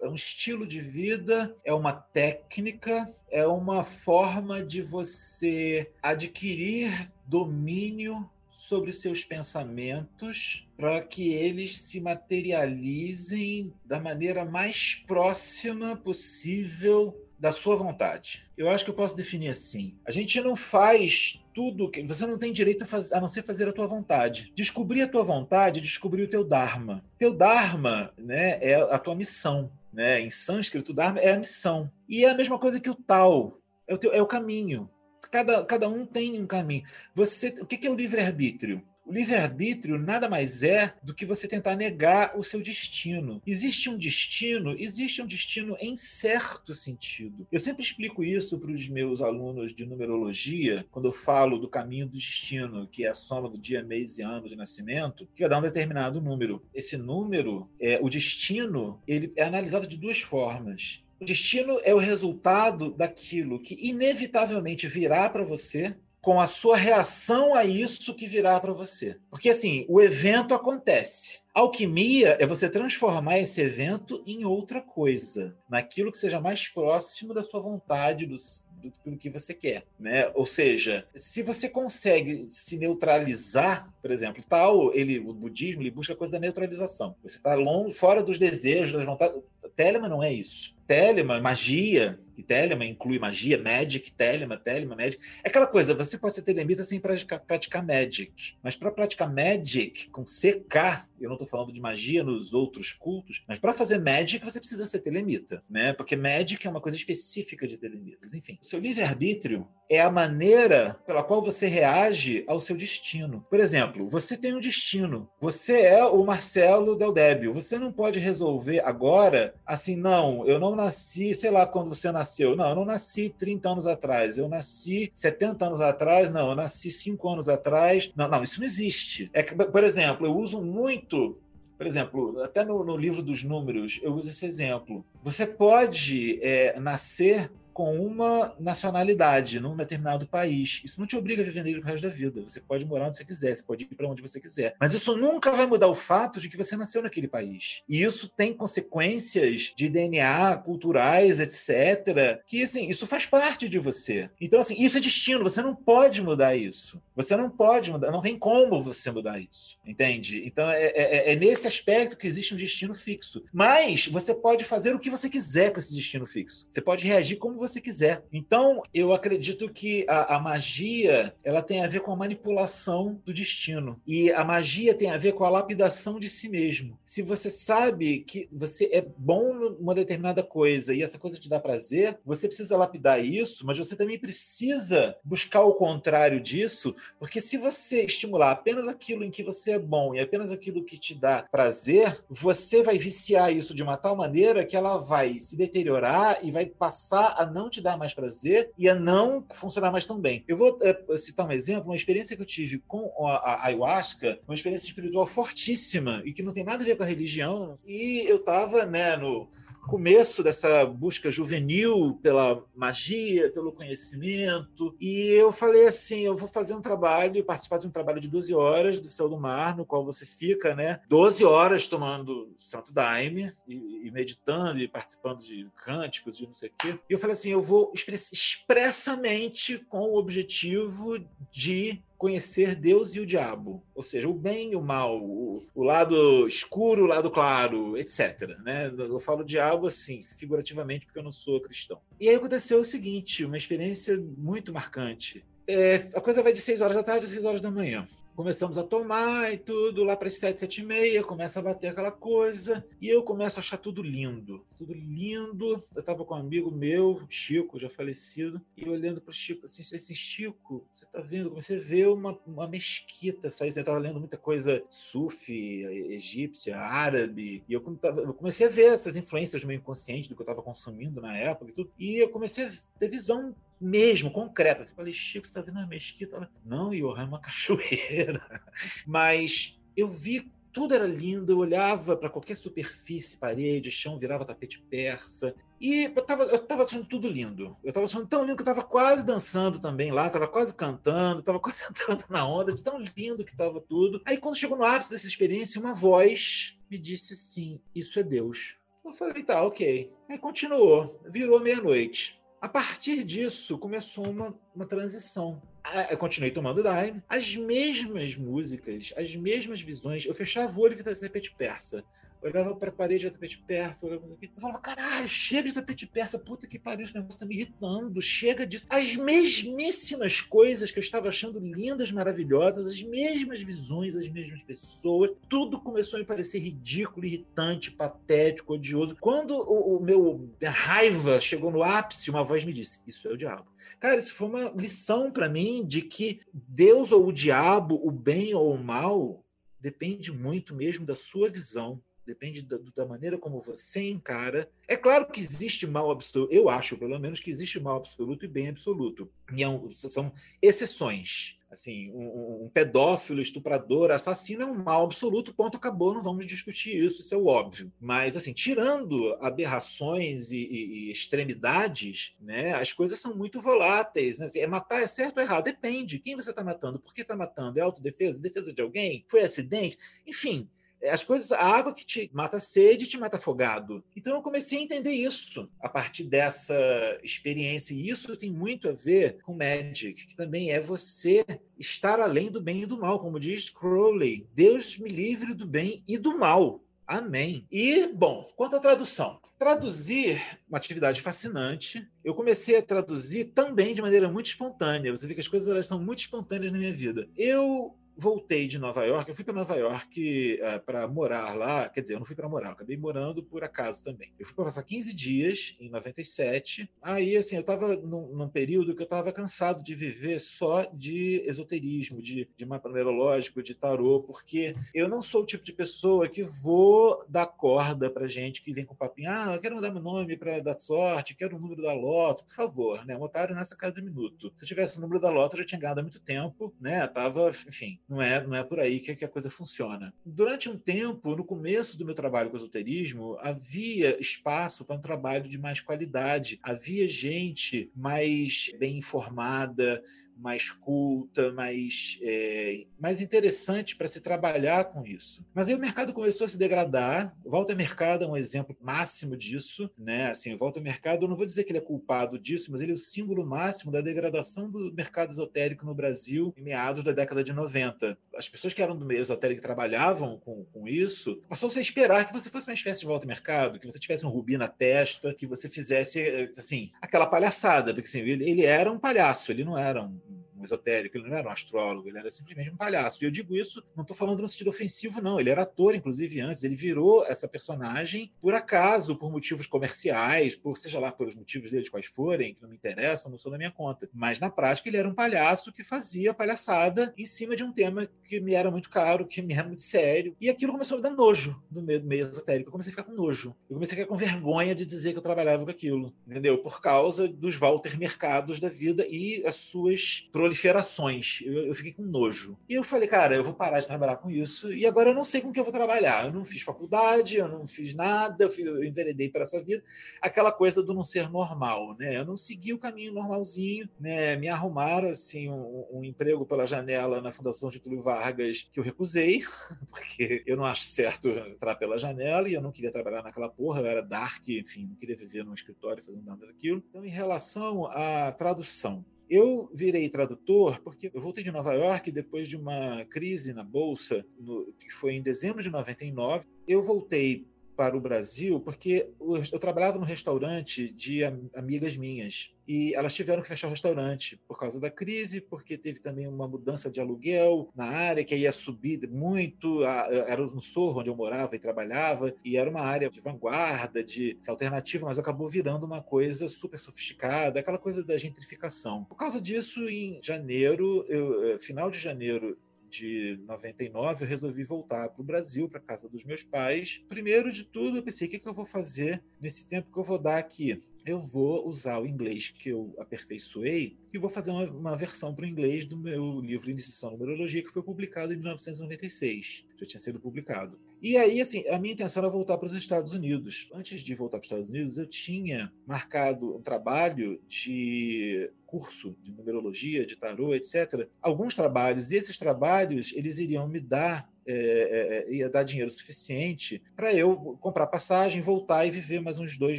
é 0.01 0.09
um 0.09 0.15
estilo 0.15 0.65
de 0.65 0.81
vida, 0.81 1.55
é 1.65 1.75
uma 1.75 1.93
técnica, 1.93 3.13
é 3.31 3.47
uma 3.47 3.83
forma 3.83 4.63
de 4.63 4.81
você 4.81 5.91
adquirir 6.01 7.11
domínio 7.27 8.29
sobre 8.53 8.93
seus 8.93 9.25
pensamentos 9.25 10.67
para 10.77 11.03
que 11.03 11.33
eles 11.33 11.77
se 11.77 12.01
materializem 12.01 13.73
da 13.85 14.01
maneira 14.01 14.45
mais 14.45 14.95
próxima 14.95 15.97
possível 15.97 17.17
da 17.39 17.53
sua 17.53 17.77
vontade. 17.77 18.45
Eu 18.57 18.69
acho 18.69 18.85
que 18.85 18.91
eu 18.91 18.95
posso 18.95 19.17
definir 19.17 19.51
assim. 19.51 19.97
A 20.05 20.11
gente 20.11 20.41
não 20.41 20.57
faz 20.57 21.45
tudo 21.55 21.91
que 21.91 22.03
você 22.03 22.27
não 22.27 22.39
tem 22.39 22.53
direito 22.53 22.83
a, 22.83 22.87
fazer, 22.87 23.15
a 23.15 23.21
não 23.21 23.29
ser 23.29 23.43
fazer 23.43 23.69
a 23.69 23.73
tua 23.73 23.87
vontade. 23.87 24.53
Descobrir 24.55 25.03
a 25.03 25.09
tua 25.09 25.23
vontade, 25.23 25.81
descobrir 25.81 26.23
o 26.23 26.29
teu 26.29 26.43
dharma. 26.45 27.05
Teu 27.17 27.33
dharma, 27.33 28.13
né, 28.19 28.59
é 28.61 28.75
a 28.75 28.99
tua 28.99 29.15
missão 29.15 29.71
né? 29.93 30.21
Em 30.21 30.31
sânscrito, 30.31 30.93
Dharma 30.93 31.19
é 31.19 31.33
a 31.33 31.39
missão. 31.39 31.91
E 32.09 32.25
é 32.25 32.31
a 32.31 32.35
mesma 32.35 32.59
coisa 32.59 32.81
que 32.81 32.89
o 32.89 32.95
tal, 32.95 33.59
é 33.87 33.95
o, 33.95 33.99
teu, 33.99 34.13
é 34.13 34.23
o 34.23 34.27
caminho. 34.27 34.89
Cada, 35.31 35.65
cada 35.65 35.89
um 35.89 36.07
tem 36.07 36.41
um 36.41 36.47
caminho. 36.47 36.85
Você, 37.13 37.49
o 37.61 37.67
que 37.67 37.85
é 37.87 37.91
o 37.91 37.97
livre-arbítrio? 37.97 38.83
O 39.09 39.13
livre-arbítrio 39.13 39.99
nada 39.99 40.29
mais 40.29 40.63
é 40.63 40.93
do 41.03 41.15
que 41.15 41.25
você 41.25 41.49
tentar 41.49 41.75
negar 41.75 42.39
o 42.39 42.45
seu 42.45 42.61
destino. 42.61 43.41
Existe 43.47 43.89
um 43.89 43.97
destino, 43.97 44.77
existe 44.79 45.23
um 45.23 45.27
destino 45.27 45.75
em 45.81 45.97
certo 45.97 46.75
sentido. 46.75 47.47
Eu 47.51 47.59
sempre 47.59 47.83
explico 47.83 48.23
isso 48.23 48.59
para 48.59 48.71
os 48.71 48.87
meus 48.91 49.23
alunos 49.23 49.75
de 49.75 49.87
numerologia, 49.87 50.85
quando 50.91 51.07
eu 51.07 51.13
falo 51.13 51.59
do 51.59 51.71
caminho 51.71 52.05
do 52.05 52.13
destino, 52.13 52.87
que 52.87 53.07
é 53.07 53.09
a 53.09 53.15
soma 53.15 53.49
do 53.49 53.59
dia, 53.59 53.83
mês 53.83 54.19
e 54.19 54.23
ano 54.23 54.47
de 54.47 54.55
nascimento, 54.55 55.27
que 55.35 55.41
vai 55.41 55.49
dar 55.49 55.59
um 55.61 55.63
determinado 55.63 56.21
número. 56.21 56.63
Esse 56.75 56.99
número, 56.99 57.67
é, 57.81 57.99
o 58.03 58.11
destino, 58.11 59.01
ele 59.09 59.33
é 59.37 59.45
analisado 59.45 59.87
de 59.87 59.97
duas 59.97 60.21
formas. 60.21 61.03
O 61.19 61.25
destino 61.25 61.81
é 61.83 61.95
o 61.95 61.99
resultado 61.99 62.93
daquilo 62.93 63.59
que 63.59 63.75
inevitavelmente 63.89 64.87
virá 64.87 65.31
para 65.31 65.45
você 65.45 65.97
com 66.29 66.39
a 66.39 66.47
sua 66.47 66.77
reação 66.77 67.55
a 67.55 67.65
isso 67.65 68.13
que 68.13 68.27
virá 68.27 68.61
para 68.61 68.75
você. 68.75 69.17
Porque 69.31 69.49
assim, 69.49 69.87
o 69.89 69.99
evento 69.99 70.53
acontece. 70.53 71.41
Alquimia 71.55 72.37
é 72.39 72.45
você 72.45 72.69
transformar 72.69 73.39
esse 73.39 73.63
evento 73.63 74.23
em 74.27 74.45
outra 74.45 74.83
coisa, 74.83 75.57
naquilo 75.71 76.13
que 76.13 76.19
seja 76.19 76.39
mais 76.39 76.69
próximo 76.69 77.33
da 77.33 77.43
sua 77.43 77.61
vontade, 77.61 78.27
do, 78.27 78.35
do, 78.35 78.93
do, 79.13 79.17
que 79.17 79.31
você 79.31 79.55
quer, 79.55 79.85
né? 79.99 80.31
Ou 80.35 80.45
seja, 80.45 81.07
se 81.15 81.43
você 81.43 81.67
consegue 81.67 82.45
se 82.51 82.77
neutralizar, 82.77 83.91
por 84.03 84.11
exemplo, 84.11 84.45
tal, 84.47 84.95
ele, 84.95 85.19
o 85.21 85.33
budismo, 85.33 85.81
ele 85.81 85.91
busca 85.91 86.13
a 86.13 86.17
coisa 86.17 86.35
da 86.35 86.39
neutralização. 86.39 87.17
Você 87.23 87.39
está 87.39 87.55
longe, 87.55 87.95
fora 87.95 88.23
dos 88.23 88.39
desejos, 88.39 88.93
das 88.93 89.07
vontades. 89.07 89.41
Telemann 89.75 90.11
não 90.11 90.23
é 90.23 90.31
isso. 90.31 90.77
Telemann, 90.87 91.41
magia, 91.41 92.21
e 92.39 92.43
Telemann 92.43 92.91
inclui 92.91 93.19
magia, 93.19 93.61
Magic, 93.61 94.13
Telemann, 94.13 94.59
Telemann, 94.59 94.97
Magic. 94.97 95.19
É 95.43 95.49
aquela 95.49 95.67
coisa, 95.67 95.93
você 95.93 96.17
pode 96.17 96.35
ser 96.35 96.43
telemita 96.43 96.85
sem 96.85 97.01
praticar, 97.01 97.41
praticar 97.41 97.85
Magic. 97.85 98.57
Mas 98.63 98.77
para 98.77 98.93
praticar 98.93 99.29
Magic 99.29 100.09
com 100.11 100.23
CK, 100.23 101.09
eu 101.21 101.29
não 101.29 101.35
estou 101.35 101.49
falando 101.49 101.73
de 101.73 101.81
magia 101.81 102.23
nos 102.23 102.55
outros 102.55 102.93
cultos, 102.93 103.43
mas 103.49 103.59
para 103.59 103.73
fazer 103.73 103.99
Magic 103.99 104.45
você 104.45 104.61
precisa 104.61 104.87
ser 104.87 105.01
telemita, 105.01 105.65
né? 105.69 105.93
Porque 105.93 106.15
Magic 106.15 106.65
é 106.65 106.71
uma 106.71 106.81
coisa 106.81 106.97
específica 106.97 107.67
de 107.67 107.77
telemitas. 107.77 108.33
Enfim, 108.33 108.57
o 108.63 108.65
seu 108.65 108.79
livre-arbítrio 108.79 109.67
é 109.91 110.01
a 110.01 110.11
maneira 110.11 111.01
pela 111.07 111.23
qual 111.23 111.41
você 111.41 111.67
reage 111.67 112.45
ao 112.47 112.61
seu 112.61 112.77
destino. 112.77 113.45
Por 113.49 113.59
exemplo, 113.59 114.07
você 114.09 114.37
tem 114.37 114.55
um 114.55 114.61
destino. 114.61 115.29
Você 115.41 115.81
é 115.81 116.05
o 116.05 116.25
Marcelo 116.25 116.97
Del 116.97 117.13
Débio. 117.13 117.55
Você 117.55 117.79
não 117.79 117.91
pode 117.91 118.19
resolver 118.19 118.81
agora 118.81 119.55
assim, 119.67 119.97
não, 119.97 120.47
eu 120.47 120.61
não 120.61 120.77
nasci, 120.77 121.35
sei 121.35 121.51
lá 121.51 121.67
quando 121.67 121.89
você 121.89 122.13
nasceu. 122.13 122.28
Não, 122.57 122.69
eu 122.69 122.75
não 122.75 122.85
nasci 122.85 123.35
30 123.37 123.69
anos 123.69 123.87
atrás. 123.87 124.39
Eu 124.39 124.49
nasci 124.49 125.11
70 125.15 125.67
anos 125.67 125.81
atrás. 125.81 126.31
Não, 126.31 126.51
eu 126.51 126.55
nasci 126.55 126.91
5 126.91 127.29
anos 127.29 127.49
atrás. 127.49 128.13
Não, 128.17 128.29
não, 128.29 128.43
isso 128.43 128.61
não 128.61 128.67
existe. 128.67 129.31
É 129.33 129.43
que, 129.43 129.55
por 129.55 129.85
exemplo, 129.85 130.27
eu 130.27 130.37
uso 130.37 130.61
muito 130.63 131.39
por 131.79 131.87
exemplo, 131.87 132.43
até 132.43 132.65
no, 132.65 132.83
no, 132.83 132.97
livro 132.97 133.23
dos 133.23 133.45
números, 133.45 134.01
eu 134.03 134.13
uso 134.13 134.29
esse 134.29 134.45
exemplo. 134.45 135.05
Você 135.23 135.47
pode 135.47 136.41
é, 136.43 136.79
nascer 136.81 137.53
com 137.79 137.97
uma 138.05 138.57
nacionalidade 138.59 139.61
num 139.61 139.77
determinado 139.77 140.27
país. 140.27 140.81
Isso 140.85 140.99
não 140.99 141.07
te 141.07 141.17
obriga 141.17 141.43
a 141.43 141.45
viver 141.45 141.63
nele 141.63 141.79
o 141.79 141.85
resto 141.85 142.09
da 142.09 142.13
vida. 142.13 142.43
Você 142.43 142.61
pode 142.61 142.85
morar 142.85 143.07
onde 143.07 143.19
você 143.19 143.25
quiser, 143.25 143.55
você 143.55 143.63
pode 143.63 143.85
ir 143.85 143.95
para 143.95 144.09
onde 144.09 144.21
você 144.21 144.41
quiser. 144.41 144.75
Mas 144.81 144.95
isso 144.95 145.17
nunca 145.17 145.53
vai 145.53 145.65
mudar 145.65 145.87
o 145.87 145.95
fato 145.95 146.41
de 146.41 146.49
que 146.49 146.57
você 146.57 146.77
nasceu 146.77 147.01
naquele 147.01 147.29
país. 147.29 147.85
E 147.89 148.03
isso 148.03 148.29
tem 148.31 148.53
consequências 148.53 149.73
de 149.77 149.89
DNA, 149.89 150.57
culturais, 150.57 151.39
etc. 151.39 152.43
Que, 152.49 152.65
assim, 152.65 152.89
isso 152.89 153.07
faz 153.07 153.27
parte 153.27 153.69
de 153.69 153.79
você. 153.79 154.29
Então, 154.41 154.59
assim, 154.59 154.75
isso 154.77 154.99
é 154.99 155.01
destino. 155.01 155.45
Você 155.45 155.63
não 155.63 155.77
pode 155.77 156.21
mudar 156.21 156.57
isso. 156.57 157.01
Você 157.15 157.37
não 157.37 157.49
pode 157.49 157.93
mudar. 157.93 158.11
Não 158.11 158.21
tem 158.21 158.37
como 158.37 158.83
você 158.83 159.09
mudar 159.13 159.39
isso. 159.39 159.79
Entende? 159.87 160.43
Então, 160.45 160.69
é, 160.69 160.87
é, 160.87 161.33
é 161.33 161.37
nesse 161.37 161.69
aspecto 161.69 162.17
que 162.17 162.27
existe 162.27 162.55
um 162.55 162.57
destino 162.57 162.93
fixo. 162.93 163.45
Mas 163.53 164.09
você 164.09 164.35
pode 164.35 164.65
fazer 164.65 164.97
o 164.97 164.99
que 164.99 165.11
você 165.11 165.31
quiser 165.31 165.73
com 165.73 165.79
esse 165.79 165.95
destino 165.95 166.27
fixo. 166.27 166.67
Você 166.69 166.81
pode 166.81 167.07
reagir 167.07 167.37
como 167.37 167.57
você 167.57 167.68
você 167.69 167.81
quiser. 167.81 168.23
Então, 168.33 168.83
eu 168.93 169.13
acredito 169.13 169.69
que 169.69 170.05
a, 170.09 170.37
a 170.37 170.41
magia 170.41 171.35
ela 171.45 171.63
tem 171.63 171.85
a 171.85 171.89
ver 171.89 172.01
com 172.01 172.13
a 172.13 172.17
manipulação 172.17 173.21
do 173.25 173.33
destino. 173.33 174.01
E 174.07 174.33
a 174.33 174.45
magia 174.45 174.95
tem 174.95 175.11
a 175.11 175.17
ver 175.17 175.33
com 175.33 175.45
a 175.45 175.51
lapidação 175.51 176.19
de 176.19 176.29
si 176.29 176.49
mesmo. 176.49 176.99
Se 177.05 177.23
você 177.23 177.51
sabe 177.51 178.21
que 178.21 178.49
você 178.53 178.89
é 178.93 179.07
bom 179.17 179.55
numa 179.55 179.95
determinada 179.95 180.43
coisa 180.43 180.95
e 180.95 181.03
essa 181.03 181.19
coisa 181.19 181.39
te 181.39 181.49
dá 181.49 181.61
prazer, 181.61 182.19
você 182.25 182.47
precisa 182.47 182.77
lapidar 182.77 183.25
isso, 183.25 183.67
mas 183.67 183.77
você 183.77 183.95
também 183.95 184.19
precisa 184.19 185.17
buscar 185.23 185.63
o 185.63 185.75
contrário 185.75 186.41
disso, 186.41 186.95
porque 187.19 187.41
se 187.41 187.57
você 187.57 188.03
estimular 188.03 188.53
apenas 188.53 188.89
aquilo 188.89 189.25
em 189.25 189.31
que 189.31 189.43
você 189.43 189.73
é 189.73 189.79
bom 189.79 190.15
e 190.15 190.21
apenas 190.21 190.51
aquilo 190.51 190.85
que 190.85 190.99
te 190.99 191.15
dá 191.15 191.43
prazer, 191.43 192.23
você 192.29 192.83
vai 192.83 192.99
viciar 192.99 193.53
isso 193.53 193.75
de 193.75 193.83
uma 193.83 193.97
tal 193.97 194.17
maneira 194.17 194.65
que 194.65 194.77
ela 194.77 194.97
vai 194.99 195.39
se 195.39 195.57
deteriorar 195.57 196.39
e 196.43 196.51
vai 196.51 196.67
passar 196.67 197.35
a 197.37 197.45
não 197.45 197.58
te 197.67 197.81
dar 197.81 197.97
mais 197.97 198.13
prazer 198.13 198.71
e 198.77 198.87
a 198.91 198.95
não 198.95 199.43
funcionar 199.55 199.91
mais 199.91 200.05
tão 200.05 200.21
bem. 200.21 200.45
Eu 200.47 200.59
vou 200.59 200.77
é, 200.83 201.17
citar 201.17 201.47
um 201.47 201.53
exemplo, 201.53 201.85
uma 201.85 201.97
experiência 201.97 202.37
que 202.37 202.43
eu 202.43 202.47
tive 202.47 202.79
com 202.87 203.11
a, 203.27 203.37
a 203.37 203.67
ayahuasca, 203.69 204.39
uma 204.47 204.55
experiência 204.55 204.87
espiritual 204.87 205.25
fortíssima 205.25 206.21
e 206.27 206.33
que 206.35 206.43
não 206.43 206.53
tem 206.53 206.65
nada 206.65 206.83
a 206.83 206.87
ver 206.87 206.97
com 206.97 207.03
a 207.03 207.07
religião. 207.07 207.75
E 207.87 208.25
eu 208.29 208.37
estava 208.37 208.85
né, 208.85 209.17
no 209.17 209.49
começo 209.89 210.43
dessa 210.43 210.85
busca 210.85 211.31
juvenil 211.31 212.19
pela 212.23 212.63
magia, 212.77 213.51
pelo 213.51 213.73
conhecimento. 213.73 214.95
E 215.01 215.31
eu 215.31 215.51
falei 215.51 215.87
assim: 215.87 216.21
eu 216.21 216.37
vou 216.37 216.49
fazer 216.49 216.75
um 216.75 216.83
trabalho, 216.83 217.43
participar 217.45 217.79
de 217.79 217.87
um 217.87 217.91
trabalho 217.91 218.21
de 218.21 218.29
12 218.29 218.55
horas 218.55 219.01
do 219.01 219.09
Céu 219.09 219.29
do 219.29 219.41
Mar, 219.41 219.77
no 219.77 219.87
qual 219.87 220.05
você 220.05 220.27
fica, 220.27 220.75
né, 220.75 221.01
12 221.09 221.45
horas 221.45 221.89
tomando 221.89 222.53
Santo 222.57 222.93
Daime 222.93 223.53
e, 223.67 224.07
e 224.07 224.11
meditando 224.11 224.79
e 224.79 224.87
participando 224.87 225.41
de 225.41 225.67
cânticos 225.75 226.39
e 226.39 226.47
não 226.47 226.53
sei 226.53 226.69
o 226.69 226.73
quê. 226.79 226.99
E 227.09 227.13
eu 227.13 227.19
falei 227.19 227.33
assim: 227.33 227.51
eu 227.51 227.61
vou 227.61 227.93
expressamente 227.95 229.79
com 229.89 230.01
o 230.01 230.19
objetivo 230.19 231.19
de 231.51 232.03
conhecer 232.19 232.75
Deus 232.75 233.15
e 233.15 233.21
o 233.21 233.27
diabo, 233.27 233.83
ou 233.95 234.03
seja, 234.03 234.29
o 234.29 234.35
bem 234.35 234.73
e 234.73 234.77
o 234.77 234.83
mal, 234.83 235.23
o, 235.23 235.65
o 235.73 235.83
lado 235.85 236.49
escuro, 236.49 237.05
o 237.05 237.07
lado 237.07 237.31
claro, 237.31 237.97
etc. 237.97 238.59
Né? 238.65 238.93
Eu 238.99 239.21
falo 239.21 239.45
diabo 239.45 239.87
assim, 239.87 240.21
figurativamente, 240.21 241.07
porque 241.07 241.21
eu 241.21 241.23
não 241.23 241.33
sou 241.33 241.61
cristão. 241.61 242.01
E 242.21 242.29
aí 242.29 242.35
aconteceu 242.35 242.81
o 242.81 242.85
seguinte, 242.85 243.45
uma 243.45 243.57
experiência 243.57 244.21
muito 244.37 244.73
marcante. 244.73 245.45
É, 245.67 246.09
a 246.15 246.21
coisa 246.21 246.43
vai 246.43 246.53
de 246.53 246.61
6 246.61 246.81
horas 246.81 246.97
da 246.97 247.03
tarde 247.03 247.27
a 247.27 247.29
6 247.29 247.45
horas 247.45 247.61
da 247.61 247.71
manhã 247.71 248.07
começamos 248.39 248.79
a 248.79 248.85
tomar 248.85 249.53
e 249.53 249.59
tudo, 249.59 250.05
lá 250.05 250.17
para 250.17 250.29
as 250.29 250.37
7, 250.37 250.61
7 250.61 250.81
e 250.81 250.85
meia, 250.85 251.25
começa 251.25 251.59
a 251.59 251.63
bater 251.63 251.89
aquela 251.89 252.13
coisa, 252.13 252.87
e 253.01 253.09
eu 253.09 253.21
começo 253.21 253.59
a 253.59 253.59
achar 253.59 253.79
tudo 253.79 254.01
lindo, 254.01 254.65
tudo 254.77 254.95
lindo. 254.95 255.83
Eu 255.93 255.99
estava 255.99 256.25
com 256.25 256.35
um 256.35 256.39
amigo 256.39 256.71
meu, 256.71 257.21
Chico, 257.29 257.81
já 257.81 257.89
falecido, 257.89 258.61
e 258.77 258.89
olhando 258.89 259.21
para 259.21 259.33
o 259.33 259.35
Chico 259.35 259.67
assim, 259.67 259.83
assim, 259.83 260.15
Chico, 260.15 260.87
você 260.93 261.05
está 261.05 261.21
vendo? 261.21 261.49
Comecei 261.51 261.79
a 261.79 261.81
ver 261.81 262.09
uma, 262.11 262.39
uma 262.47 262.69
mesquita 262.69 263.51
sair, 263.51 263.73
eu 263.75 263.81
estava 263.81 263.99
lendo 263.99 264.21
muita 264.21 264.37
coisa 264.37 264.85
sufi, 264.89 265.83
egípcia, 266.13 266.77
árabe, 266.79 267.65
e 267.69 267.73
eu 267.73 267.81
comecei 267.81 268.69
a 268.69 268.71
ver 268.71 268.93
essas 268.93 269.17
influências 269.17 269.63
do 269.63 269.67
meu 269.67 269.79
inconsciente, 269.79 270.29
do 270.29 270.37
que 270.37 270.43
eu 270.43 270.45
estava 270.45 270.63
consumindo 270.63 271.21
na 271.21 271.37
época 271.37 271.73
e 271.73 271.75
tudo, 271.75 271.91
e 271.99 272.23
eu 272.23 272.29
comecei 272.29 272.67
a 272.67 272.71
ter 273.01 273.09
visão 273.09 273.53
mesmo, 273.81 274.31
concreta. 274.31 274.83
Assim, 274.83 274.95
falei, 274.95 275.13
Chico, 275.13 275.47
você 275.47 275.51
está 275.51 275.61
vendo 275.61 275.79
a 275.79 275.87
mesquita? 275.87 276.51
Não, 276.65 276.91
Johan, 276.91 277.23
é 277.23 277.25
uma 277.25 277.41
cachoeira. 277.41 278.63
Mas 279.07 279.79
eu 279.97 280.09
vi 280.09 280.51
tudo 280.73 280.95
era 280.95 281.07
lindo, 281.07 281.53
eu 281.53 281.59
olhava 281.59 282.17
para 282.17 282.31
qualquer 282.31 282.57
superfície, 282.57 283.37
parede, 283.37 283.91
chão, 283.91 284.17
virava 284.17 284.45
tapete 284.45 284.81
persa. 284.81 285.55
E 285.81 286.05
eu 286.05 286.21
estava 286.21 286.45
eu 286.45 286.59
tava 286.59 286.83
achando 286.83 287.05
tudo 287.05 287.29
lindo. 287.29 287.77
Eu 287.83 287.89
estava 287.89 288.05
achando 288.05 288.27
tão 288.27 288.43
lindo 288.43 288.57
que 288.57 288.63
eu 288.63 288.71
estava 288.73 288.87
quase 288.87 289.25
dançando 289.25 289.81
também 289.81 290.13
lá, 290.13 290.27
estava 290.27 290.47
quase 290.47 290.75
cantando, 290.75 291.41
estava 291.41 291.59
quase 291.59 291.85
entrando 291.89 292.25
na 292.29 292.47
onda, 292.47 292.73
de 292.73 292.83
tão 292.83 293.01
lindo 293.01 293.45
que 293.45 293.53
estava 293.53 293.81
tudo. 293.81 294.21
Aí, 294.25 294.37
quando 294.37 294.57
chegou 294.57 294.77
no 294.77 294.85
ápice 294.85 295.11
dessa 295.11 295.27
experiência, 295.27 295.81
uma 295.81 295.95
voz 295.95 296.79
me 296.91 296.99
disse 296.99 297.33
assim: 297.33 297.81
Isso 297.95 298.19
é 298.19 298.23
Deus. 298.23 298.77
Eu 299.05 299.15
falei, 299.15 299.43
tá, 299.43 299.65
ok. 299.65 300.13
Aí 300.29 300.39
continuou, 300.39 301.19
virou 301.27 301.61
meia-noite. 301.61 302.38
A 302.61 302.69
partir 302.69 303.23
disso, 303.23 303.79
começou 303.79 304.29
uma, 304.29 304.59
uma 304.75 304.85
transição. 304.85 305.63
Eu 306.11 306.19
continuei 306.19 306.51
tomando 306.51 306.83
Daime, 306.83 307.23
as 307.29 307.57
mesmas 307.57 308.35
músicas, 308.35 309.13
as 309.17 309.35
mesmas 309.37 309.81
visões. 309.81 310.27
Eu 310.27 310.35
fechava 310.35 310.77
o 310.77 310.83
olho 310.83 310.93
e 310.93 310.97
via 310.97 311.05
tapete 311.05 311.55
persa 311.57 312.05
olhava 312.43 312.75
para 312.77 312.89
a 312.89 312.93
parede 312.93 313.25
de 313.25 313.31
tapete 313.31 313.59
persa, 313.59 314.07
olhava 314.07 314.25
aqui, 314.33 314.51
eu 314.55 314.61
falava, 314.61 314.81
caralho, 314.81 315.29
chega 315.29 315.69
de 315.69 315.75
tapete 315.75 316.07
persa, 316.07 316.39
puta 316.39 316.67
que 316.67 316.79
pariu, 316.79 317.05
esse 317.05 317.15
negócio 317.15 317.41
tá 317.41 317.47
me 317.47 317.55
irritando, 317.55 318.21
chega 318.21 318.67
disso. 318.67 318.87
As 318.89 319.17
mesmíssimas 319.17 320.41
coisas 320.41 320.91
que 320.91 320.99
eu 320.99 321.03
estava 321.03 321.29
achando 321.29 321.59
lindas, 321.59 322.13
maravilhosas, 322.13 322.87
as 322.87 323.03
mesmas 323.03 323.61
visões, 323.61 324.17
as 324.17 324.29
mesmas 324.29 324.63
pessoas, 324.63 325.33
tudo 325.49 325.81
começou 325.81 326.17
a 326.17 326.21
me 326.21 326.27
parecer 326.27 326.59
ridículo, 326.61 327.27
irritante, 327.27 327.91
patético, 327.91 328.75
odioso. 328.75 329.17
Quando 329.21 329.53
o, 329.53 329.97
o 329.97 330.03
meu 330.03 330.49
raiva 330.63 331.41
chegou 331.41 331.71
no 331.71 331.83
ápice, 331.83 332.31
uma 332.31 332.45
voz 332.45 332.65
me 332.65 332.73
disse: 332.73 333.01
Isso 333.07 333.27
é 333.29 333.33
o 333.33 333.37
diabo. 333.37 333.67
Cara, 334.01 334.17
isso 334.17 334.35
foi 334.35 334.49
uma 334.49 334.71
lição 334.71 335.31
para 335.31 335.49
mim 335.49 335.85
de 335.85 336.03
que 336.03 336.41
Deus 336.53 337.11
ou 337.11 337.27
o 337.27 337.33
diabo, 337.33 338.01
o 338.07 338.11
bem 338.11 338.55
ou 338.55 338.75
o 338.75 338.83
mal, 338.83 339.45
depende 339.81 340.33
muito 340.33 340.75
mesmo 340.75 341.07
da 341.07 341.15
sua 341.15 341.49
visão 341.49 342.01
depende 342.29 342.63
da, 342.63 342.79
da, 342.95 343.07
maneira 343.07 343.39
como 343.39 343.59
você 343.59 344.11
encara. 344.11 344.71
É 344.87 344.97
claro 344.97 345.27
que 345.27 345.41
existe 345.41 345.87
mal 345.87 346.11
absoluto, 346.11 346.53
eu 346.53 346.69
acho, 346.69 346.99
pelo 346.99 347.19
menos, 347.19 347.41
que 347.41 347.51
existe 347.51 347.81
mal 347.81 347.97
absoluto 347.97 348.45
e 348.45 348.49
bem 348.49 348.69
absoluto. 348.69 349.31
E 349.53 349.63
é 349.63 349.69
um, 349.69 349.91
são 349.91 350.33
exceções. 350.61 351.57
Assim, 351.71 352.11
um, 352.13 352.65
um, 352.65 352.71
pedófilo, 352.73 353.43
estuprador, 353.43 354.11
assassino 354.11 354.63
é 354.63 354.67
um 354.67 354.83
mal 354.83 355.05
absoluto, 355.05 355.55
ponto, 355.55 355.77
acabou, 355.77 356.15
não 356.15 356.23
vamos 356.23 356.47
discutir 356.47 357.05
isso, 357.05 357.21
isso 357.21 357.35
é 357.35 357.37
óbvio. 357.39 357.93
Mas, 358.01 358.39
assim, 358.39 358.55
tirando 358.55 359.37
aberrações 359.39 360.51
e, 360.51 360.57
e, 360.57 361.09
e 361.09 361.11
extremidades, 361.11 362.35
né, 362.41 362.73
as 362.75 362.95
coisas 362.95 363.21
são 363.21 363.37
muito 363.37 363.61
voláteis. 363.61 364.39
Né? 364.39 364.49
É 364.57 364.67
matar 364.67 365.03
é 365.03 365.07
certo 365.07 365.37
ou 365.37 365.43
errado? 365.43 365.65
Depende. 365.65 366.19
Quem 366.19 366.37
você 366.37 366.51
está 366.51 366.65
matando? 366.65 366.99
Por 366.99 367.13
que 367.13 367.21
está 367.21 367.37
matando? 367.37 367.79
É 367.79 367.83
autodefesa? 367.83 368.41
Defesa 368.41 368.73
de 368.73 368.81
alguém? 368.81 369.27
Foi 369.29 369.43
acidente? 369.43 369.99
Enfim, 370.27 370.71
as 371.03 371.25
coisas, 371.25 371.53
a 371.53 371.63
água 371.63 371.95
que 371.95 372.05
te 372.05 372.31
mata 372.33 372.59
sede 372.59 373.07
te 373.07 373.19
mata 373.19 373.37
afogado. 373.37 374.03
Então 374.17 374.35
eu 374.35 374.43
comecei 374.43 374.79
a 374.79 374.83
entender 374.83 375.13
isso 375.13 375.69
a 375.81 375.89
partir 375.89 376.25
dessa 376.25 376.75
experiência. 377.23 377.95
E 377.95 378.09
isso 378.09 378.37
tem 378.37 378.51
muito 378.51 378.89
a 378.89 378.93
ver 378.93 379.39
com 379.43 379.55
Magic, 379.55 380.27
que 380.27 380.37
também 380.37 380.71
é 380.71 380.81
você 380.81 381.45
estar 381.79 382.21
além 382.21 382.51
do 382.51 382.61
bem 382.61 382.83
e 382.83 382.87
do 382.87 382.99
mal, 382.99 383.19
como 383.19 383.39
diz 383.39 383.71
Crowley. 383.71 384.47
Deus 384.55 384.99
me 384.99 385.09
livre 385.09 385.55
do 385.55 385.67
bem 385.67 386.03
e 386.07 386.19
do 386.19 386.39
mal. 386.39 386.83
Amém. 387.07 387.67
E, 387.73 388.09
bom, 388.09 388.47
quanto 388.55 388.77
à 388.77 388.81
tradução. 388.81 389.41
Traduzir 389.59 390.43
uma 390.69 390.77
atividade 390.77 391.23
fascinante. 391.23 392.07
Eu 392.23 392.35
comecei 392.35 392.77
a 392.77 392.83
traduzir 392.83 393.47
também 393.47 393.95
de 393.95 394.03
maneira 394.03 394.29
muito 394.29 394.47
espontânea. 394.47 395.11
Você 395.11 395.27
vê 395.27 395.33
que 395.33 395.41
as 395.41 395.49
coisas 395.49 395.69
elas 395.69 395.87
são 395.87 395.99
muito 395.99 396.19
espontâneas 396.19 396.71
na 396.71 396.79
minha 396.79 396.93
vida. 396.93 397.27
Eu 397.35 397.97
voltei 398.19 398.67
de 398.67 398.79
Nova 398.79 399.05
York, 399.05 399.29
eu 399.29 399.35
fui 399.35 399.45
para 399.45 399.55
Nova 399.55 399.77
York 399.77 400.59
uh, 400.61 400.65
eh, 400.65 400.79
para 400.81 401.07
morar 401.07 401.55
lá, 401.57 401.89
quer 401.89 402.01
dizer, 402.03 402.15
eu 402.15 402.19
não 402.19 402.27
fui 402.27 402.35
para 402.35 402.49
morar, 402.49 402.69
eu 402.69 402.73
acabei 402.73 402.97
morando 402.97 403.43
por 403.45 403.63
acaso 403.63 404.03
também. 404.03 404.33
Eu 404.39 404.45
fui 404.45 404.55
para 404.57 404.65
passar 404.65 404.83
15 404.83 405.15
dias 405.15 405.77
em 405.81 405.89
97. 405.89 406.91
Aí, 407.01 407.37
assim, 407.37 407.55
eu 407.55 407.61
estava 407.61 407.97
num, 407.97 408.35
num, 408.35 408.49
período 408.49 408.95
que 408.95 409.03
eu 409.03 409.05
estava 409.05 409.33
cansado 409.33 409.85
de 409.85 409.95
viver 409.95 410.41
só 410.41 410.85
de 410.93 411.43
esoterismo, 411.47 412.21
de, 412.21 412.49
de 412.57 412.67
mapa 412.67 412.89
numerológico, 412.89 413.63
de 413.63 413.75
tarô, 413.75 414.21
porque 414.23 414.75
eu 414.93 415.09
não 415.09 415.23
sou 415.23 415.43
o 415.43 415.47
tipo 415.47 415.65
de 415.65 415.73
pessoa 415.73 416.29
que 416.29 416.43
vou 416.43 417.25
dar 417.29 417.47
corda 417.47 418.11
para 418.11 418.27
gente 418.27 418.63
que 418.63 418.73
vem 418.73 418.85
com 418.85 418.97
papinho, 418.97 419.31
ah, 419.31 419.55
eu 419.55 419.61
quero 419.61 419.77
mudar 419.77 419.93
meu 419.93 420.03
nome 420.03 420.37
para 420.37 420.59
dar 420.61 420.79
sorte, 420.81 421.37
quero 421.37 421.57
o 421.57 421.61
número 421.61 421.83
da 421.83 421.93
loto, 421.93 422.45
por 422.45 422.55
favor, 422.55 423.07
né? 423.07 423.17
Um 423.17 423.23
otário 423.23 423.55
nessa 423.55 423.77
cada 423.77 424.03
minuto. 424.03 424.53
Se 424.57 424.65
eu 424.65 424.69
tivesse 424.69 424.99
o 424.99 425.01
número 425.01 425.21
da 425.21 425.31
loto, 425.31 425.55
eu 425.55 425.61
já 425.61 425.67
tinha 425.67 425.81
ganhado 425.81 426.01
há 426.01 426.03
muito 426.03 426.21
tempo, 426.21 426.75
né? 426.81 427.07
Tava, 427.07 427.49
enfim, 427.51 428.01
não 428.09 428.23
é, 428.23 428.45
não 428.47 428.57
é 428.57 428.65
por 428.65 428.81
aí 428.81 429.01
que, 429.01 429.15
que 429.15 429.25
a 429.25 429.29
coisa 429.29 429.51
funciona. 429.51 430.15
Durante 430.25 430.69
um 430.69 430.79
tempo, 430.79 431.37
no 431.37 431.45
começo 431.45 431.99
do 431.99 432.05
meu 432.05 432.15
trabalho 432.15 432.49
com 432.49 432.57
esoterismo, 432.57 433.37
havia 433.41 434.19
espaço 434.21 434.85
para 434.85 434.97
um 434.97 435.01
trabalho 435.01 435.49
de 435.49 435.59
mais 435.59 435.81
qualidade, 435.81 436.59
havia 436.63 437.07
gente 437.07 437.91
mais 437.95 438.73
bem 438.79 438.97
informada, 438.97 440.03
mais 440.39 440.71
culta, 440.71 441.53
mais, 441.53 442.19
é, 442.23 442.87
mais 442.99 443.21
interessante 443.21 443.97
para 443.97 444.09
se 444.09 444.21
trabalhar 444.21 444.85
com 444.87 445.05
isso. 445.05 445.45
Mas 445.55 445.69
aí 445.69 445.75
o 445.75 445.79
mercado 445.79 446.13
começou 446.13 446.45
a 446.45 446.49
se 446.49 446.59
degradar. 446.59 447.35
Walter 447.45 447.75
Mercado 447.75 448.25
é 448.25 448.27
um 448.27 448.37
exemplo 448.37 448.77
máximo 448.81 449.37
disso, 449.37 449.91
né? 449.99 450.31
Assim, 450.31 450.55
Walter 450.57 450.81
Mercado, 450.81 451.25
eu 451.25 451.29
não 451.29 451.37
vou 451.37 451.47
dizer 451.47 451.65
que 451.65 451.73
ele 451.73 451.79
é 451.79 451.83
culpado 451.83 452.39
disso, 452.39 452.71
mas 452.71 452.81
ele 452.81 452.93
é 452.93 452.95
o 452.95 452.99
símbolo 452.99 453.45
máximo 453.45 453.91
da 453.91 454.01
degradação 454.01 454.71
do 454.71 454.93
mercado 454.93 455.31
esotérico 455.31 455.85
no 455.85 455.95
Brasil 455.95 456.55
em 456.57 456.63
meados 456.63 457.03
da 457.03 457.13
década 457.13 457.43
de 457.43 457.53
90. 457.53 458.17
As 458.37 458.49
pessoas 458.49 458.73
que 458.73 458.83
eram 458.83 458.97
do 458.97 459.07
meio 459.07 459.21
esotérico 459.21 459.61
que 459.61 459.67
trabalhavam 459.67 460.39
com, 460.39 460.65
com 460.65 460.87
isso, 460.87 461.43
passou-se 461.49 461.79
a 461.79 461.83
esperar 461.83 462.27
que 462.27 462.33
você 462.33 462.51
fosse 462.51 462.69
uma 462.69 462.75
espécie 462.75 463.01
de 463.01 463.07
Walter 463.07 463.27
Mercado, 463.27 463.79
que 463.79 463.87
você 463.87 463.99
tivesse 463.99 464.25
um 464.25 464.31
rubi 464.31 464.57
na 464.57 464.69
testa, 464.69 465.35
que 465.35 465.47
você 465.47 465.69
fizesse, 465.69 466.51
assim, 466.57 466.91
aquela 467.01 467.27
palhaçada, 467.27 467.93
porque 467.93 468.09
assim, 468.09 468.21
ele, 468.21 468.49
ele 468.49 468.65
era 468.65 468.91
um 468.91 468.99
palhaço, 468.99 469.51
ele 469.51 469.65
não 469.65 469.77
era 469.77 470.03
um 470.03 470.28
um 470.59 470.65
esotérico, 470.65 471.17
ele 471.17 471.29
não 471.29 471.37
era 471.37 471.49
um 471.49 471.53
astrólogo, 471.53 472.09
ele 472.09 472.19
era 472.19 472.31
simplesmente 472.31 472.71
um 472.71 472.77
palhaço. 472.77 473.23
E 473.23 473.27
eu 473.27 473.31
digo 473.31 473.57
isso, 473.57 473.83
não 473.97 474.03
estou 474.03 474.17
falando 474.17 474.41
no 474.41 474.49
sentido 474.49 474.69
ofensivo, 474.69 475.21
não. 475.21 475.39
Ele 475.39 475.51
era 475.51 475.63
ator, 475.63 475.95
inclusive, 475.95 476.41
antes. 476.41 476.65
Ele 476.65 476.77
virou 476.77 477.25
essa 477.27 477.49
personagem 477.49 478.33
por 478.41 478.55
acaso, 478.55 479.17
por 479.17 479.31
motivos 479.31 479.67
comerciais, 479.67 480.55
por 480.55 480.77
seja 480.77 480.99
lá 480.99 481.13
pelos 481.13 481.35
motivos 481.35 481.71
deles 481.71 481.89
quais 481.89 482.07
forem, 482.07 482.55
que 482.55 482.63
não 482.63 482.69
me 482.69 482.77
interessam, 482.77 483.31
não 483.31 483.39
sou 483.39 483.53
da 483.53 483.59
minha 483.59 483.71
conta. 483.71 484.09
Mas 484.13 484.39
na 484.39 484.51
prática, 484.51 484.89
ele 484.89 484.97
era 484.97 485.09
um 485.09 485.15
palhaço 485.15 485.73
que 485.73 485.83
fazia 485.83 486.35
palhaçada 486.35 487.13
em 487.17 487.25
cima 487.25 487.57
de 487.57 487.65
um 487.65 487.73
tema 487.73 488.09
que 488.25 488.41
me 488.41 488.55
era 488.55 488.71
muito 488.71 488.91
caro, 488.91 489.27
que 489.27 489.43
me 489.43 489.55
era 489.55 489.67
muito 489.67 489.83
sério. 489.83 490.37
E 490.41 490.49
aquilo 490.49 490.73
começou 490.73 490.97
a 490.97 490.99
me 490.99 491.03
dar 491.03 491.15
nojo 491.15 491.61
do 491.71 491.83
meio, 491.83 492.03
meio 492.03 492.29
esotérico. 492.29 492.69
Eu 492.69 492.73
comecei 492.73 492.91
a 492.93 492.97
ficar 492.97 493.05
com 493.05 493.13
nojo. 493.13 493.55
Eu 493.69 493.75
comecei 493.75 493.97
a 493.97 494.01
ficar 494.01 494.09
com 494.09 494.17
vergonha 494.17 494.75
de 494.75 494.85
dizer 494.85 495.13
que 495.13 495.19
eu 495.19 495.23
trabalhava 495.23 495.65
com 495.65 495.71
aquilo, 495.71 496.13
entendeu? 496.27 496.59
Por 496.59 496.81
causa 496.81 497.29
dos 497.29 497.57
Walter 497.57 497.99
Mercados 497.99 498.61
da 498.61 498.69
vida 498.69 499.07
e 499.09 499.45
as 499.47 499.57
suas 499.57 500.29
proliferações. 500.49 501.41
Eu, 501.45 501.67
eu, 501.67 501.75
fiquei 501.75 501.93
com 501.93 502.03
nojo. 502.03 502.57
E 502.69 502.75
eu 502.75 502.83
falei, 502.83 503.07
cara, 503.07 503.35
eu 503.35 503.45
vou 503.45 503.55
parar 503.55 503.81
de 503.81 503.87
trabalhar 503.87 504.17
com 504.17 504.31
isso. 504.31 504.73
E 504.73 504.87
agora 504.87 505.11
eu 505.11 505.15
não 505.15 505.25
sei 505.25 505.41
com 505.41 505.53
que 505.53 505.61
eu 505.61 505.65
vou 505.65 505.73
trabalhar. 505.73 506.25
Eu 506.25 506.33
não 506.33 506.45
fiz 506.45 506.63
faculdade, 506.63 507.37
eu 507.37 507.49
não 507.49 507.67
fiz 507.67 507.95
nada, 507.95 508.45
eu, 508.45 508.51
fui, 508.51 508.67
eu 508.67 508.83
enveredei 508.83 509.29
para 509.29 509.43
essa 509.43 509.63
vida. 509.63 509.83
Aquela 510.23 510.51
coisa 510.51 510.83
do 510.83 510.95
não 510.95 511.05
ser 511.05 511.31
normal, 511.31 511.95
né? 511.99 512.17
Eu 512.17 512.25
não 512.25 512.37
segui 512.37 512.73
o 512.73 512.79
caminho 512.79 513.13
normalzinho, 513.13 513.89
né? 514.01 514.37
Me 514.37 514.49
arrumaram, 514.49 515.09
assim, 515.09 515.49
um, 515.51 515.87
um 515.93 516.05
emprego 516.05 516.47
pela 516.47 516.67
janela 516.67 517.21
na 517.21 517.31
Fundação 517.31 517.71
Getúlio 517.71 518.03
Vargas 518.03 518.67
que 518.73 518.81
eu 518.81 518.85
recusei, 518.85 519.43
porque 519.91 520.43
eu 520.47 520.57
não 520.57 520.65
acho 520.65 520.85
certo 520.85 521.29
entrar 521.29 521.77
pela 521.77 521.99
janela 521.99 522.49
e 522.49 522.55
eu 522.55 522.63
não 522.63 522.73
queria 522.73 522.91
trabalhar 522.91 523.23
naquela 523.23 523.49
porra. 523.49 523.81
Eu 523.81 523.87
era 523.87 524.03
dark, 524.03 524.49
enfim, 524.49 524.87
não 524.87 524.97
queria 524.97 525.17
viver 525.17 525.45
num 525.45 525.55
escritório 525.55 526.03
fazendo 526.03 526.25
nada 526.25 526.47
daquilo. 526.47 526.83
Então, 526.89 527.05
em 527.05 527.11
relação 527.11 527.87
à 527.87 528.33
tradução, 528.33 529.05
eu 529.31 529.69
virei 529.73 530.09
tradutor 530.09 530.81
porque 530.83 531.11
eu 531.13 531.21
voltei 531.21 531.45
de 531.45 531.53
Nova 531.53 531.75
York 531.75 532.11
depois 532.11 532.49
de 532.49 532.57
uma 532.57 533.05
crise 533.05 533.53
na 533.53 533.63
bolsa, 533.63 534.25
no, 534.39 534.73
que 534.79 534.91
foi 534.91 535.15
em 535.15 535.23
dezembro 535.23 535.63
de 535.63 535.71
99. 535.71 536.47
Eu 536.67 536.83
voltei 536.83 537.47
para 537.79 537.97
o 537.97 538.01
Brasil 538.01 538.59
porque 538.59 539.09
eu 539.53 539.59
trabalhava 539.61 540.01
no 540.01 540.05
restaurante 540.05 540.91
de 540.91 541.23
amigas 541.55 541.97
minhas 541.97 542.53
e 542.67 542.93
elas 542.93 543.15
tiveram 543.15 543.41
que 543.41 543.47
fechar 543.47 543.69
o 543.69 543.71
restaurante 543.71 544.37
por 544.49 544.59
causa 544.59 544.81
da 544.81 544.91
crise, 544.91 545.41
porque 545.41 545.79
teve 545.79 546.01
também 546.01 546.27
uma 546.27 546.49
mudança 546.49 546.91
de 546.91 547.01
aluguel 547.01 547.71
na 547.77 547.87
área 547.87 548.25
que 548.25 548.35
ia 548.35 548.51
subir 548.51 549.09
muito. 549.09 549.85
Era 549.85 550.43
no 550.43 550.61
Sorro 550.61 551.01
onde 551.01 551.09
eu 551.09 551.17
morava 551.17 551.55
e 551.55 551.59
trabalhava 551.61 552.35
e 552.45 552.57
era 552.57 552.69
uma 552.69 552.83
área 552.83 553.09
de 553.09 553.21
vanguarda, 553.21 554.03
de 554.03 554.37
alternativa, 554.49 555.07
mas 555.07 555.19
acabou 555.19 555.49
virando 555.49 555.87
uma 555.87 556.03
coisa 556.03 556.49
super 556.49 556.81
sofisticada, 556.81 557.61
aquela 557.61 557.79
coisa 557.79 558.03
da 558.03 558.19
gentrificação. 558.19 559.05
Por 559.05 559.15
causa 559.15 559.41
disso, 559.41 559.89
em 559.89 560.21
janeiro, 560.21 561.07
eu, 561.09 561.55
eh, 561.55 561.59
final 561.59 561.91
de 561.91 561.99
janeiro 561.99 562.59
de 562.89 563.39
99, 563.47 564.25
eu 564.25 564.29
resolvi 564.29 564.65
voltar 564.65 565.09
para 565.09 565.21
o 565.21 565.25
Brasil, 565.25 565.69
para 565.69 565.81
casa 565.81 566.09
dos 566.09 566.25
meus 566.25 566.43
pais. 566.43 567.03
Primeiro 567.09 567.51
de 567.51 567.65
tudo, 567.65 567.99
eu 567.99 568.03
pensei: 568.03 568.29
o 568.29 568.31
que, 568.31 568.39
que 568.39 568.49
eu 568.49 568.53
vou 568.53 568.65
fazer 568.65 569.23
nesse 569.41 569.67
tempo 569.67 569.93
que 569.93 569.99
eu 569.99 570.03
vou 570.03 570.19
dar 570.19 570.39
aqui? 570.39 570.83
Eu 571.05 571.21
vou 571.21 571.67
usar 571.67 571.99
o 572.01 572.07
inglês 572.07 572.49
que 572.51 572.69
eu 572.69 572.95
aperfeiçoei 572.99 573.97
e 574.13 574.19
vou 574.19 574.29
fazer 574.29 574.51
uma, 574.51 574.65
uma 574.71 574.97
versão 574.97 575.35
para 575.35 575.45
o 575.45 575.49
inglês 575.49 575.87
do 575.87 575.97
meu 575.97 576.41
livro 576.41 576.71
Iniciação 576.71 577.11
à 577.11 577.13
Numerologia, 577.13 577.63
que 577.63 577.73
foi 577.73 577.83
publicado 577.83 578.33
em 578.33 578.37
1996. 578.37 579.65
Já 579.79 579.87
tinha 579.87 580.01
sido 580.01 580.21
publicado. 580.21 580.79
E 581.01 581.17
aí, 581.17 581.41
assim, 581.41 581.67
a 581.69 581.79
minha 581.79 581.95
intenção 581.95 582.23
era 582.23 582.31
voltar 582.31 582.59
para 582.59 582.67
os 582.67 582.77
Estados 582.77 583.13
Unidos. 583.13 583.71
Antes 583.73 584.01
de 584.01 584.15
voltar 584.15 584.39
para 584.39 584.45
os 584.45 584.47
Estados 584.47 584.71
Unidos, 584.71 584.99
eu 584.99 585.07
tinha 585.07 585.73
marcado 585.87 586.57
um 586.57 586.61
trabalho 586.61 587.41
de 587.49 588.51
curso 588.67 589.17
de 589.23 589.33
numerologia, 589.33 590.05
de 590.05 590.17
tarô, 590.17 590.55
etc. 590.55 591.09
Alguns 591.23 591.55
trabalhos, 591.55 592.11
e 592.11 592.17
esses 592.17 592.37
trabalhos, 592.37 593.13
eles 593.15 593.39
iriam 593.39 593.69
me 593.69 593.81
dar 593.81 594.29
é, 594.49 594.53
é, 594.53 595.31
é, 595.31 595.35
ia 595.35 595.51
dar 595.51 595.63
dinheiro 595.63 595.91
suficiente 595.91 596.83
para 596.97 597.13
eu 597.13 597.37
comprar 597.61 597.87
passagem, 597.87 598.41
voltar 598.41 598.87
e 598.87 598.91
viver 598.91 599.21
mais 599.21 599.39
uns 599.39 599.59
dois 599.59 599.79